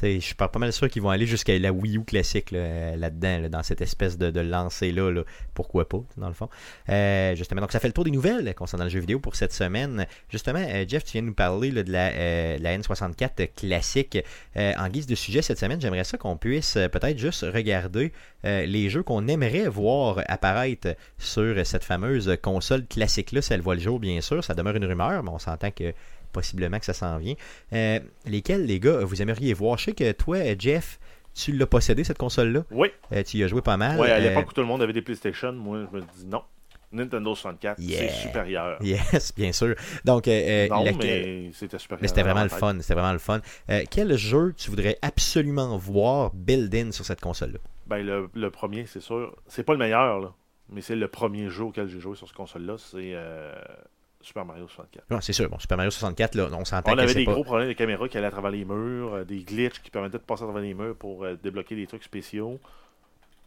je 0.00 0.18
suis 0.20 0.34
pas 0.34 0.50
mal 0.58 0.72
sûr 0.72 0.88
qu'ils 0.88 1.02
vont 1.02 1.10
aller 1.10 1.26
jusqu'à 1.26 1.58
la 1.58 1.72
Wii 1.72 1.98
U 1.98 2.04
classique 2.04 2.52
euh, 2.52 2.96
là-dedans, 2.96 3.40
là, 3.40 3.48
dans 3.48 3.62
cette 3.62 3.80
espèce 3.80 4.16
de, 4.16 4.30
de 4.30 4.40
lancer-là. 4.40 5.10
là. 5.10 5.22
Pourquoi 5.52 5.88
pas, 5.88 6.02
dans 6.16 6.28
le 6.28 6.34
fond. 6.34 6.48
Euh, 6.88 7.34
justement, 7.34 7.60
donc 7.60 7.72
ça 7.72 7.80
fait 7.80 7.88
le 7.88 7.92
tour 7.92 8.04
des 8.04 8.10
nouvelles 8.10 8.54
concernant 8.54 8.84
le 8.84 8.90
jeu 8.90 9.00
vidéo 9.00 9.18
pour 9.18 9.36
cette 9.36 9.52
semaine. 9.52 10.06
Justement, 10.28 10.64
euh, 10.66 10.84
Jeff, 10.86 11.04
tu 11.04 11.12
viens 11.12 11.22
de 11.22 11.26
nous 11.26 11.34
parler 11.34 11.70
de 11.70 11.92
la, 11.92 12.12
de 12.58 12.62
la 12.62 12.78
N64 12.78 13.54
classique. 13.54 14.18
En 14.56 14.88
guise 14.88 15.06
de 15.06 15.14
sujet 15.14 15.42
cette 15.42 15.58
semaine, 15.58 15.80
j'aimerais 15.80 16.04
ça 16.04 16.16
qu'on 16.16 16.36
puisse 16.36 16.74
peut-être 16.74 17.18
juste 17.18 17.42
regarder 17.42 18.12
les 18.44 18.88
jeux 18.88 19.02
qu'on 19.02 19.26
aimerait 19.28 19.68
voir 19.68 20.20
apparaître 20.28 20.94
sur 21.18 21.66
cette 21.66 21.84
fameuse 21.84 22.36
console 22.40 22.86
classique-là, 22.86 23.42
si 23.42 23.52
elle 23.52 23.60
voit 23.60 23.74
le 23.74 23.80
jour, 23.80 23.98
bien 23.98 24.20
sûr. 24.20 24.44
Ça 24.44 24.54
demeure 24.54 24.76
une 24.76 24.84
rumeur, 24.84 25.22
mais 25.22 25.30
on 25.30 25.38
s'entend 25.38 25.70
que 25.70 25.92
possiblement 26.36 26.78
que 26.78 26.84
ça 26.84 26.92
s'en 26.94 27.18
vient. 27.18 27.34
Euh, 27.72 27.98
lesquels, 28.26 28.64
les 28.66 28.78
gars, 28.78 29.00
vous 29.04 29.20
aimeriez 29.22 29.54
voir? 29.54 29.78
Je 29.78 29.84
sais 29.86 29.92
que 29.92 30.12
toi, 30.12 30.38
Jeff, 30.58 30.98
tu 31.34 31.52
l'as 31.52 31.66
possédé, 31.66 32.04
cette 32.04 32.18
console-là. 32.18 32.64
Oui, 32.70 32.88
Euh, 33.12 33.22
tu 33.22 33.38
y 33.38 33.42
as 33.44 33.48
joué 33.48 33.62
pas 33.62 33.76
mal. 33.76 33.98
ouais, 33.98 34.10
à 34.10 34.16
Euh, 34.16 34.20
l'époque 34.20 34.50
où 34.50 34.52
tout 34.52 34.60
le 34.60 34.66
monde 34.66 34.82
avait 34.82 34.92
des 34.92 35.02
PlayStation, 35.02 35.52
moi, 35.52 35.86
je 35.90 35.96
me 35.96 36.02
dis 36.02 36.26
non. 36.26 36.42
Nintendo 36.92 37.34
64, 37.34 37.80
Yeah. 37.80 37.98
c'est 37.98 38.08
supérieur. 38.14 38.78
Yes, 38.82 39.34
bien 39.34 39.50
sûr. 39.52 39.74
Donc, 40.04 40.28
euh, 40.28 40.68
non, 40.68 40.84
mais 40.84 41.50
c'était 41.52 41.78
supérieur. 41.78 42.00
Mais 42.02 42.08
c'était 42.08 42.22
vraiment 42.22 42.44
le 42.44 42.48
fun. 42.48 42.76
C'était 42.80 42.94
vraiment 42.94 43.12
le 43.12 43.18
fun. 43.18 43.40
Euh, 43.70 43.82
quel 43.90 44.16
jeu 44.16 44.54
tu 44.56 44.70
voudrais 44.70 44.96
absolument 45.02 45.76
voir 45.78 46.30
build-in 46.32 46.92
sur 46.92 47.04
cette 47.04 47.20
console-là? 47.20 47.58
Ben, 47.86 48.04
le, 48.06 48.28
le 48.34 48.50
premier, 48.50 48.86
c'est 48.86 49.00
sûr. 49.00 49.34
C'est 49.48 49.64
pas 49.64 49.72
le 49.72 49.78
meilleur, 49.80 50.20
là. 50.20 50.32
Mais 50.70 50.80
c'est 50.80 50.96
le 50.96 51.08
premier 51.08 51.48
jeu 51.50 51.64
auquel 51.64 51.88
j'ai 51.88 52.00
joué 52.00 52.16
sur 52.16 52.26
cette 52.28 52.36
console-là. 52.36 52.76
C'est 52.78 53.12
euh, 53.14 53.52
Super 54.26 54.44
Mario 54.44 54.66
64. 54.66 55.08
Non, 55.08 55.20
c'est 55.20 55.32
sûr. 55.32 55.48
Bon, 55.48 55.58
Super 55.60 55.76
Mario 55.76 55.90
64, 55.92 56.34
là, 56.34 56.48
on 56.50 56.64
s'entend 56.64 56.92
On 56.92 56.98
avait 56.98 57.14
des 57.14 57.24
pas... 57.24 57.32
gros 57.32 57.44
problèmes 57.44 57.68
de 57.68 57.74
caméra 57.74 58.08
qui 58.08 58.18
allaient 58.18 58.26
à 58.26 58.32
travers 58.32 58.50
les 58.50 58.64
murs, 58.64 59.14
euh, 59.14 59.24
des 59.24 59.44
glitches 59.44 59.80
qui 59.80 59.90
permettaient 59.92 60.18
de 60.18 60.22
passer 60.24 60.42
à 60.42 60.46
travers 60.46 60.62
les 60.62 60.74
murs 60.74 60.96
pour 60.96 61.22
euh, 61.22 61.36
débloquer 61.40 61.76
des 61.76 61.86
trucs 61.86 62.02
spéciaux. 62.02 62.58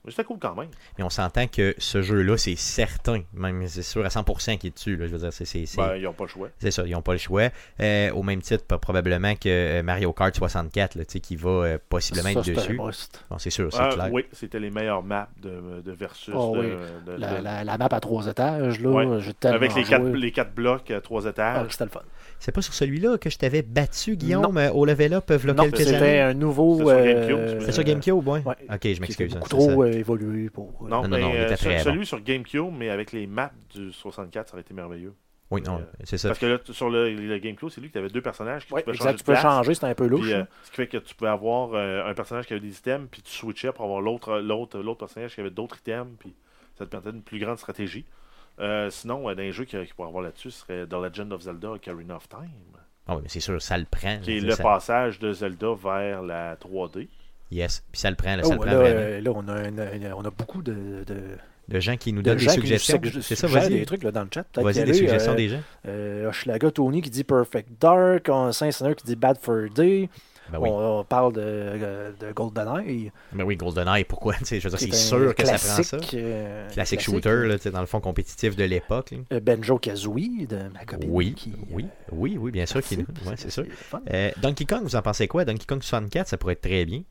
Mais 0.05 0.11
c'était 0.11 0.23
cool 0.23 0.39
quand 0.39 0.55
même. 0.55 0.69
Mais 0.97 1.03
on 1.03 1.09
s'entend 1.09 1.45
que 1.47 1.75
ce 1.77 2.01
jeu-là, 2.01 2.37
c'est 2.37 2.55
certain, 2.55 3.21
même 3.33 3.67
c'est 3.67 3.81
sûr 3.81 4.05
à 4.05 4.07
100% 4.09 4.57
qu'il 4.57 4.69
est 4.69 4.73
dessus. 4.73 4.95
Là, 4.95 5.07
je 5.07 5.11
veux 5.11 5.17
dire, 5.19 5.33
c'est, 5.33 5.43
c'est, 5.43 5.65
c'est- 5.65 5.75
Ben, 5.77 5.95
ils 5.97 6.03
n'ont 6.03 6.13
pas 6.13 6.23
le 6.23 6.29
choix. 6.29 6.47
c'est 6.57 6.71
ça, 6.71 6.83
ils 6.85 6.91
n'ont 6.91 7.01
pas 7.01 7.11
le 7.11 7.17
choix. 7.17 7.49
Euh, 7.81 8.11
au 8.13 8.23
même 8.23 8.41
titre, 8.41 8.63
probablement 8.77 9.35
que 9.35 9.49
euh, 9.49 9.83
Mario 9.83 10.13
Kart 10.13 10.33
64, 10.33 10.95
là, 10.95 11.03
tu 11.03 11.11
sais, 11.13 11.19
qui 11.19 11.35
va 11.35 11.49
euh, 11.49 11.77
possiblement 11.89 12.31
Ça, 12.31 12.39
être 12.39 12.45
c'est 12.45 12.51
un 12.53 12.55
dessus. 12.55 12.77
must. 12.79 13.25
Bon, 13.29 13.37
c'est 13.39 13.49
sûr, 13.49 13.73
c'est 13.73 13.79
Ah, 13.81 13.89
clair. 13.89 14.09
oui, 14.13 14.25
c'était 14.31 14.59
les 14.59 14.69
meilleures 14.69 15.03
maps 15.03 15.27
de, 15.41 15.81
de 15.85 15.91
versus. 15.91 16.33
Oh, 16.35 16.55
de- 16.55 16.59
oui. 16.61 16.67
de- 17.05 17.11
La, 17.19 17.37
de- 17.37 17.43
la- 17.43 17.63
la 17.65 17.77
map 17.77 17.89
à 17.91 17.99
trois 17.99 18.25
étages, 18.27 18.79
là, 18.79 18.89
Ouais. 18.89 19.19
j'ai 19.19 19.33
tellement 19.33 19.57
avec 19.57 19.75
les 19.75 19.83
quatre, 19.83 20.05
les 20.07 20.31
quatre 20.31 20.53
blocs 20.55 20.89
à 20.91 21.01
trois 21.01 21.27
Ah, 21.27 21.29
étages. 21.31 21.71
c'était 21.71 21.83
le 21.85 21.89
fun. 21.89 22.01
C'est 22.39 22.51
pas 22.53 22.61
sur 22.61 22.73
celui-là 22.73 23.17
que 23.17 23.29
je 23.29 23.37
t'avais 23.37 23.61
battu, 23.61 24.15
Guillaume, 24.15 24.57
euh, 24.57 24.71
au 24.71 24.85
level 24.85 25.13
up, 25.13 25.25
il 25.29 25.47
y 25.47 25.49
a 25.49 25.53
Non, 25.53 25.63
quelques 25.63 25.77
c'était 25.79 25.95
années? 25.95 26.21
un 26.21 26.33
nouveau... 26.33 26.77
C'était 26.77 26.89
sur 26.89 26.97
euh, 26.97 27.27
GameCube, 27.27 27.61
C'est 27.65 27.71
sur 27.73 27.83
GameCube, 27.83 28.27
ouais? 28.27 28.41
Ouais. 28.45 28.55
Ok, 28.73 28.93
je 28.93 29.01
m'excuse. 29.01 29.33
beaucoup 29.33 29.49
c'est 29.49 29.55
trop 29.57 29.69
ça. 29.83 29.89
euh, 29.89 29.91
évolué 29.93 30.49
pour... 30.49 30.69
euh, 30.83 30.89
non, 30.89 31.01
non, 31.03 31.09
non, 31.09 31.17
mais 31.33 31.47
il 31.51 31.67
euh, 31.67 31.79
celui 31.83 32.05
sur 32.05 32.21
GameCube, 32.21 32.71
mais 32.77 32.89
avec 32.89 33.11
les 33.11 33.27
maps 33.27 33.51
du 33.73 33.91
64, 33.91 34.47
ça 34.47 34.53
aurait 34.53 34.61
été 34.61 34.73
merveilleux. 34.73 35.13
Oui, 35.51 35.61
non, 35.63 35.79
Euh, 35.79 35.83
c'est 36.03 36.17
ça. 36.19 36.29
Parce 36.29 36.39
que 36.39 36.45
là, 36.45 36.59
sur 36.71 36.89
le, 36.89 37.11
le 37.11 37.37
GameCube, 37.39 37.69
c'est 37.69 37.81
lui 37.81 37.89
qui 37.89 37.97
avait 37.97 38.07
deux 38.09 38.21
personnages 38.21 38.65
qui 38.67 38.73
Ouais, 38.73 38.83
pouvaient 38.83 38.93
exact, 38.95 39.03
changer 39.05 39.15
tu 39.17 39.21
de 39.23 39.25
peux 39.25 39.31
place. 39.33 39.41
changer, 39.41 39.73
c'était 39.73 39.87
un 39.87 39.95
peu 39.95 40.07
louche. 40.07 40.21
Puis, 40.27 40.33
euh, 40.33 40.43
ce 40.63 40.69
qui 40.69 40.75
fait 40.77 40.87
que 40.87 40.97
tu 40.97 41.15
pouvais 41.15 41.31
avoir 41.31 41.71
euh, 41.73 42.05
un 42.09 42.13
personnage 42.13 42.45
qui 42.45 42.53
avait 42.53 42.61
des 42.61 42.77
items, 42.77 43.07
puis 43.09 43.21
tu 43.23 43.31
switchais 43.33 43.71
pour 43.71 43.83
avoir 43.85 43.99
l'autre 43.99 44.37
l'autre 44.39 44.77
l'autre 44.79 44.99
personnage 44.99 45.33
qui 45.33 45.41
avait 45.41 45.49
d'autres 45.49 45.77
items, 45.79 46.07
puis 46.19 46.35
ça 46.77 46.85
te 46.85 46.91
permettait 46.91 47.15
une 47.17 47.23
plus 47.23 47.39
grande 47.39 47.57
stratégie. 47.57 48.05
Euh, 48.59 48.89
sinon, 48.89 49.29
euh, 49.29 49.33
les 49.33 49.51
jeux 49.51 49.65
qui, 49.65 49.77
qui 49.85 49.93
pourraient 49.93 50.09
avoir 50.09 50.23
là-dessus, 50.23 50.51
serait 50.51 50.85
The 50.85 50.93
Legend 50.93 51.31
of 51.33 51.41
Zelda 51.41 51.71
Ocarina 51.71 52.15
of 52.17 52.27
Time. 52.27 52.49
Ah 53.07 53.15
oui, 53.15 53.21
mais 53.23 53.29
c'est 53.29 53.39
sûr, 53.39 53.61
ça 53.61 53.77
le 53.77 53.85
prend. 53.89 54.19
qui 54.21 54.37
est 54.37 54.41
le 54.41 54.51
ça- 54.51 54.61
passage 54.63 55.17
de 55.19 55.31
Zelda 55.33 55.73
vers 55.81 56.21
la 56.21 56.55
3D. 56.57 57.07
Yes, 57.51 57.83
puis 57.91 57.99
ça 57.99 58.09
le 58.11 58.15
prend, 58.15 58.35
là, 58.35 58.43
Oh, 58.45 58.49
ça 58.49 58.53
le 58.53 58.59
prend 58.59 58.69
là, 58.69 58.77
vraiment. 58.77 58.99
euh, 58.99 59.21
là, 59.21 59.31
on 59.33 59.47
a, 59.47 59.67
une- 59.67 60.03
une- 60.03 60.13
on 60.13 60.23
a 60.23 60.29
beaucoup 60.29 60.61
de, 60.61 61.03
de, 61.07 61.15
De 61.67 61.79
gens 61.79 61.97
qui 61.97 62.13
nous 62.13 62.21
de 62.21 62.29
donnent 62.29 62.37
des 62.37 62.49
suggestions. 62.49 62.99
C'est 63.21 63.35
ça, 63.35 63.47
vas-y. 63.47 63.69
des 63.69 63.85
trucs 63.85 64.03
là, 64.03 64.11
dans 64.11 64.23
le 64.23 64.29
chat. 64.33 64.45
Vas-y, 64.55 64.83
des 64.83 64.93
suggestions 64.93 65.31
euh, 65.31 65.35
des 65.35 65.49
gens. 65.49 65.61
Euh, 65.87 66.27
Hochelaga 66.29 66.69
Tony 66.71 67.01
qui 67.01 67.09
dit 67.09 67.23
Perfect 67.23 67.69
Dark, 67.81 68.27
Saint-Seigneur 68.51 68.95
qui 68.95 69.05
dit 69.05 69.15
Bad 69.15 69.37
for 69.41 69.69
Day. 69.73 70.09
Ben 70.51 70.59
oui. 70.59 70.69
on, 70.71 70.99
on 70.99 71.03
parle 71.03 71.33
de, 71.33 71.41
euh, 71.43 72.11
de 72.19 72.31
GoldenEye. 72.31 73.11
Ben 73.33 73.43
oui, 73.43 73.55
GoldenEye, 73.55 74.03
pourquoi? 74.03 74.35
Je 74.49 74.55
veux 74.55 74.69
dire, 74.69 74.79
c'est 74.79 74.93
sûr 74.93 75.35
que 75.35 75.45
ça 75.45 75.53
prend 75.57 75.83
ça. 75.83 75.97
euh, 76.13 76.67
Classic 76.71 76.99
classique. 76.99 77.01
shooter, 77.01 77.47
là, 77.47 77.57
dans 77.71 77.79
le 77.81 77.85
fond 77.85 77.99
compétitif 77.99 78.55
de 78.55 78.63
l'époque. 78.63 79.13
Euh, 79.33 79.39
Benjo 79.39 79.77
Kazooie 79.77 80.45
de 80.47 80.57
ma 80.73 80.85
copine. 80.85 81.09
Oui, 81.11 81.33
qui, 81.33 81.53
oui, 81.71 81.85
euh, 81.85 82.11
oui, 82.13 82.37
oui, 82.39 82.51
bien 82.51 82.65
sûr. 82.65 82.81
qu'il- 82.81 82.99
ouais, 82.99 83.35
c'est 83.35 83.51
sûr. 83.51 83.65
Euh, 84.11 84.31
Donkey 84.41 84.65
Kong, 84.65 84.81
vous 84.83 84.95
en 84.95 85.01
pensez 85.01 85.27
quoi? 85.27 85.45
Donkey 85.45 85.65
Kong 85.67 85.81
64, 85.83 86.27
ça 86.27 86.37
pourrait 86.37 86.53
être 86.53 86.61
très 86.61 86.85
bien. 86.85 87.01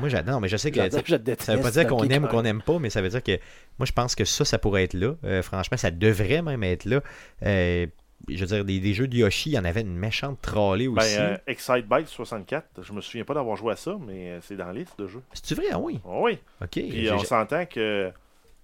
Moi, 0.00 0.10
j'adore, 0.10 0.38
mais 0.40 0.48
je 0.48 0.56
sais 0.58 0.70
que. 0.70 0.80
Je 1.06 1.16
déteste 1.16 1.42
Ça 1.44 1.56
veut 1.56 1.62
pas 1.62 1.70
dire 1.70 1.86
qu'on 1.86 2.02
aime 2.04 2.24
ou 2.24 2.28
qu'on 2.28 2.42
n'aime 2.42 2.60
pas, 2.60 2.78
mais 2.78 2.90
ça 2.90 3.00
veut 3.00 3.08
dire 3.08 3.22
que 3.22 3.38
moi, 3.78 3.86
je 3.86 3.92
pense 3.92 4.14
que 4.14 4.24
ça, 4.26 4.44
ça 4.44 4.58
pourrait 4.58 4.84
être 4.84 4.92
là. 4.92 5.14
Euh, 5.24 5.40
franchement, 5.42 5.78
ça 5.78 5.90
devrait 5.90 6.42
même 6.42 6.62
être 6.62 6.84
là. 6.84 7.00
Euh, 7.46 7.86
je 8.28 8.40
veux 8.44 8.46
dire, 8.46 8.64
des, 8.64 8.78
des 8.80 8.94
jeux 8.94 9.08
de 9.08 9.16
Yoshi, 9.16 9.50
il 9.50 9.54
y 9.54 9.58
en 9.58 9.64
avait 9.64 9.80
une 9.82 9.96
méchante 9.96 10.40
trollée 10.42 10.88
Ben, 10.88 10.98
aussi. 11.02 11.16
euh, 11.18 11.36
Excite 11.46 11.86
Bike 11.86 12.08
64, 12.08 12.82
je 12.82 12.92
me 12.92 13.00
souviens 13.00 13.24
pas 13.24 13.34
d'avoir 13.34 13.56
joué 13.56 13.72
à 13.72 13.76
ça, 13.76 13.96
mais 14.06 14.30
euh, 14.30 14.38
c'est 14.42 14.56
dans 14.56 14.66
la 14.66 14.72
liste 14.72 14.98
de 14.98 15.06
jeux. 15.08 15.22
C'est-tu 15.32 15.54
vrai? 15.54 15.66
Ah 15.72 15.78
oui. 15.78 16.00
Ah 16.04 16.08
oui. 16.20 16.38
Ok. 16.60 16.68
Puis 16.70 17.02
J'ai- 17.04 17.10
on 17.12 17.18
s'entend 17.24 17.64
que 17.66 18.10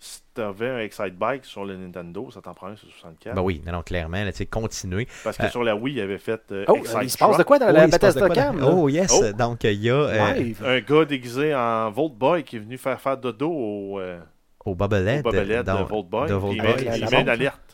si 0.01 0.21
t'avais 0.33 0.69
un 0.69 0.79
Excite 0.79 1.17
Bike 1.19 1.45
sur 1.45 1.65
le 1.65 1.77
Nintendo, 1.77 2.31
ça 2.31 2.41
t'en 2.41 2.55
prend 2.55 2.69
un 2.69 2.77
sur 2.77 2.89
64. 2.89 3.35
Ben 3.35 3.43
oui, 3.43 3.61
non, 3.67 3.73
non, 3.73 3.83
clairement, 3.83 4.23
là, 4.23 4.31
tu 4.31 4.39
sais, 4.39 4.47
continuer. 4.47 5.09
Parce 5.25 5.37
que 5.37 5.43
Euh, 5.43 5.51
sur 5.51 5.65
la 5.65 5.75
Wii, 5.75 5.97
il 5.97 6.01
avait 6.01 6.19
fait 6.19 6.41
euh, 6.53 6.65
Oh, 6.69 6.77
Excite 6.77 6.99
il 7.03 7.11
se 7.11 7.19
passe 7.19 7.37
de 7.37 7.43
quoi 7.43 7.59
dans 7.59 7.69
Oh, 7.69 7.73
la 7.73 7.85
il 7.85 7.87
de 7.87 7.91
Bethesda 7.91 8.21
quoi 8.21 8.29
dans- 8.29 8.35
Cam? 8.35 8.63
Oh, 8.65 8.89
yes. 8.89 9.13
Oh. 9.13 9.33
Donc, 9.37 9.65
il 9.65 9.83
y 9.83 9.91
a 9.91 9.95
euh. 9.95 10.53
Un 10.65 10.81
gars 10.81 11.05
déguisé 11.05 11.53
en 11.53 11.91
Volt 11.91 12.13
Boy 12.15 12.45
qui 12.45 12.57
est 12.57 12.61
venu 12.61 12.79
faire 12.79 13.01
faire 13.01 13.17
dodo 13.19 13.51
au, 13.51 13.99
euh, 13.99 14.21
au 14.65 14.71
au 14.71 14.75
Bobblehead. 14.77 15.25
De 15.25 15.63
dans- 15.63 15.83
Volt 15.85 16.07
Boy. 16.07 16.29
de 16.29 16.35
puis 16.37 16.41
Volt 16.41 16.55
il 16.57 16.63
Boy. 16.63 16.75
il 16.79 16.85
la 16.85 16.91
met 16.93 16.97
une 17.07 17.19
montre. 17.19 17.31
alerte. 17.33 17.68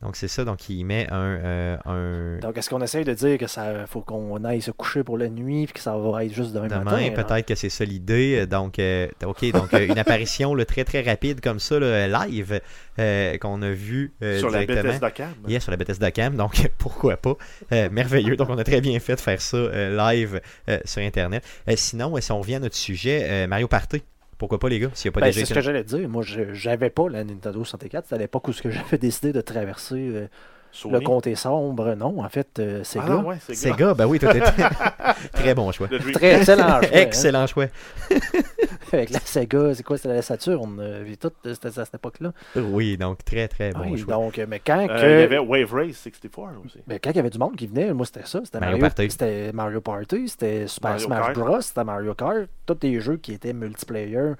Donc, 0.00 0.14
c'est 0.14 0.28
ça. 0.28 0.44
Donc, 0.44 0.68
il 0.68 0.84
met 0.84 1.08
un. 1.10 1.16
euh, 1.42 1.76
un... 1.84 2.38
Donc, 2.38 2.56
est-ce 2.56 2.70
qu'on 2.70 2.80
essaye 2.82 3.04
de 3.04 3.14
dire 3.14 3.36
que 3.36 3.48
ça 3.48 3.86
faut 3.86 4.00
qu'on 4.00 4.44
aille 4.44 4.60
se 4.62 4.70
coucher 4.70 5.02
pour 5.02 5.18
la 5.18 5.28
nuit 5.28 5.64
puis 5.66 5.72
que 5.74 5.80
ça 5.80 5.96
va 5.96 6.24
être 6.24 6.32
juste 6.32 6.52
demain, 6.52 6.68
Demain, 6.68 6.84
matin? 6.84 7.10
peut-être 7.24 7.46
que 7.46 7.54
c'est 7.56 7.68
ça 7.68 7.84
l'idée. 7.84 8.46
Donc, 8.46 8.78
euh, 8.78 9.08
ok, 9.24 9.50
donc 9.50 9.74
euh, 9.74 9.86
une 9.86 9.98
apparition 9.98 10.54
là, 10.54 10.64
très 10.64 10.84
très 10.84 11.02
rapide 11.02 11.40
comme 11.40 11.58
ça, 11.58 11.80
là, 11.80 12.06
live, 12.26 12.60
euh, 13.00 13.36
qu'on 13.38 13.60
a 13.62 13.70
vu 13.70 14.12
euh, 14.22 14.38
sur 14.38 14.50
la. 14.50 14.64
Bethesda 14.66 15.10
Cam. 15.10 15.34
Yes, 15.48 15.62
sur 15.64 15.72
la 15.72 15.76
Bethesda 15.76 16.10
Cam, 16.12 16.36
donc 16.36 16.68
pourquoi 16.78 17.16
pas. 17.16 17.34
Euh, 17.72 17.88
merveilleux. 17.90 18.36
Donc, 18.36 18.50
on 18.50 18.58
a 18.58 18.64
très 18.64 18.80
bien 18.80 18.98
fait 19.00 19.16
de 19.16 19.20
faire 19.20 19.40
ça 19.40 19.56
euh, 19.56 19.96
live 19.96 20.40
euh, 20.68 20.78
sur 20.84 21.02
Internet. 21.02 21.44
Euh, 21.68 21.74
sinon, 21.76 22.14
si 22.20 22.30
on 22.30 22.38
revient 22.40 22.56
à 22.56 22.60
notre 22.60 22.76
sujet, 22.76 23.26
euh, 23.28 23.46
Mario 23.48 23.66
Party. 23.66 24.02
Pourquoi 24.38 24.58
pas, 24.60 24.68
les 24.68 24.78
gars, 24.78 24.90
s'il 24.94 25.08
n'y 25.08 25.12
a 25.12 25.14
pas 25.14 25.20
Ben, 25.20 25.26
déjà 25.26 25.40
c'est 25.40 25.46
ce 25.46 25.54
que 25.54 25.60
j'allais 25.60 25.84
dire. 25.84 26.08
Moi, 26.08 26.22
je- 26.22 26.54
j'avais 26.54 26.90
pas 26.90 27.08
la 27.08 27.24
Nintendo 27.24 27.64
64. 27.64 28.04
C'était 28.04 28.14
à 28.14 28.18
l'époque 28.18 28.46
où 28.48 28.52
ce 28.52 28.62
que 28.62 28.70
j'avais 28.70 28.96
décidé 28.98 29.32
de 29.32 29.40
traverser 29.40 29.96
euh, 30.12 30.28
Sony. 30.72 30.94
le 30.94 31.00
comté 31.00 31.34
sombre. 31.34 31.94
Non, 31.94 32.22
en 32.22 32.28
fait, 32.28 32.58
euh, 32.58 32.82
Ah 32.98 33.16
ouais, 33.18 33.36
c'est 33.40 33.54
Sega, 33.54 33.94
ben 33.94 34.06
oui, 34.06 34.18
tout 34.18 34.26
est 34.26 34.40
très 35.32 35.54
bon 35.54 35.70
choix. 35.72 35.88
Très 36.12 36.36
excellent 36.40 36.66
choix, 36.68 36.76
hein. 36.84 36.88
Excellent 36.92 37.46
choix. 37.46 37.66
Avec 38.92 39.10
la 39.10 39.20
Sega, 39.20 39.74
c'est 39.74 39.82
quoi 39.82 39.96
C'était 39.98 40.14
la 40.14 40.22
Saturn. 40.22 40.78
euh, 40.80 41.04
puis 41.04 41.18
tout, 41.18 41.30
c'était 41.44 41.68
à 41.68 41.84
cette 41.84 41.94
époque-là. 41.94 42.32
Oui, 42.56 42.96
donc 42.96 43.24
très 43.24 43.46
très 43.48 43.72
bon 43.72 43.80
Oui, 43.90 43.98
choix. 43.98 44.14
donc, 44.14 44.38
euh, 44.38 44.46
mais 44.48 44.60
quand, 44.64 44.86
Euh, 44.88 45.00
que- 45.00 45.06
Il 45.18 45.20
y 45.20 45.22
avait 45.24 45.38
Wave 45.38 45.72
Race 45.74 45.96
64 45.96 46.64
aussi. 46.64 46.78
mais 46.86 46.98
quand 46.98 47.10
il 47.10 47.16
y 47.16 47.20
avait 47.20 47.30
du 47.30 47.38
monde 47.38 47.56
qui 47.56 47.66
venait, 47.66 47.92
moi, 47.92 48.06
c'était 48.06 48.24
ça. 48.26 48.40
C'était 48.44 48.60
Mario 48.60 48.78
Mario, 48.78 48.86
Party. 48.94 49.10
C'était 49.10 49.52
Mario 49.52 49.80
Party, 49.80 50.28
c'était 50.28 50.66
Super 50.66 50.90
Mario 50.92 51.06
Smash 51.06 51.26
Kart. 51.26 51.38
Bros, 51.38 51.60
c'était 51.60 51.84
Mario 51.84 52.14
Kart. 52.14 52.48
Tous 52.66 52.74
des 52.74 53.00
jeux 53.00 53.16
qui 53.16 53.32
étaient 53.34 53.52
multiplayer. 53.52 54.32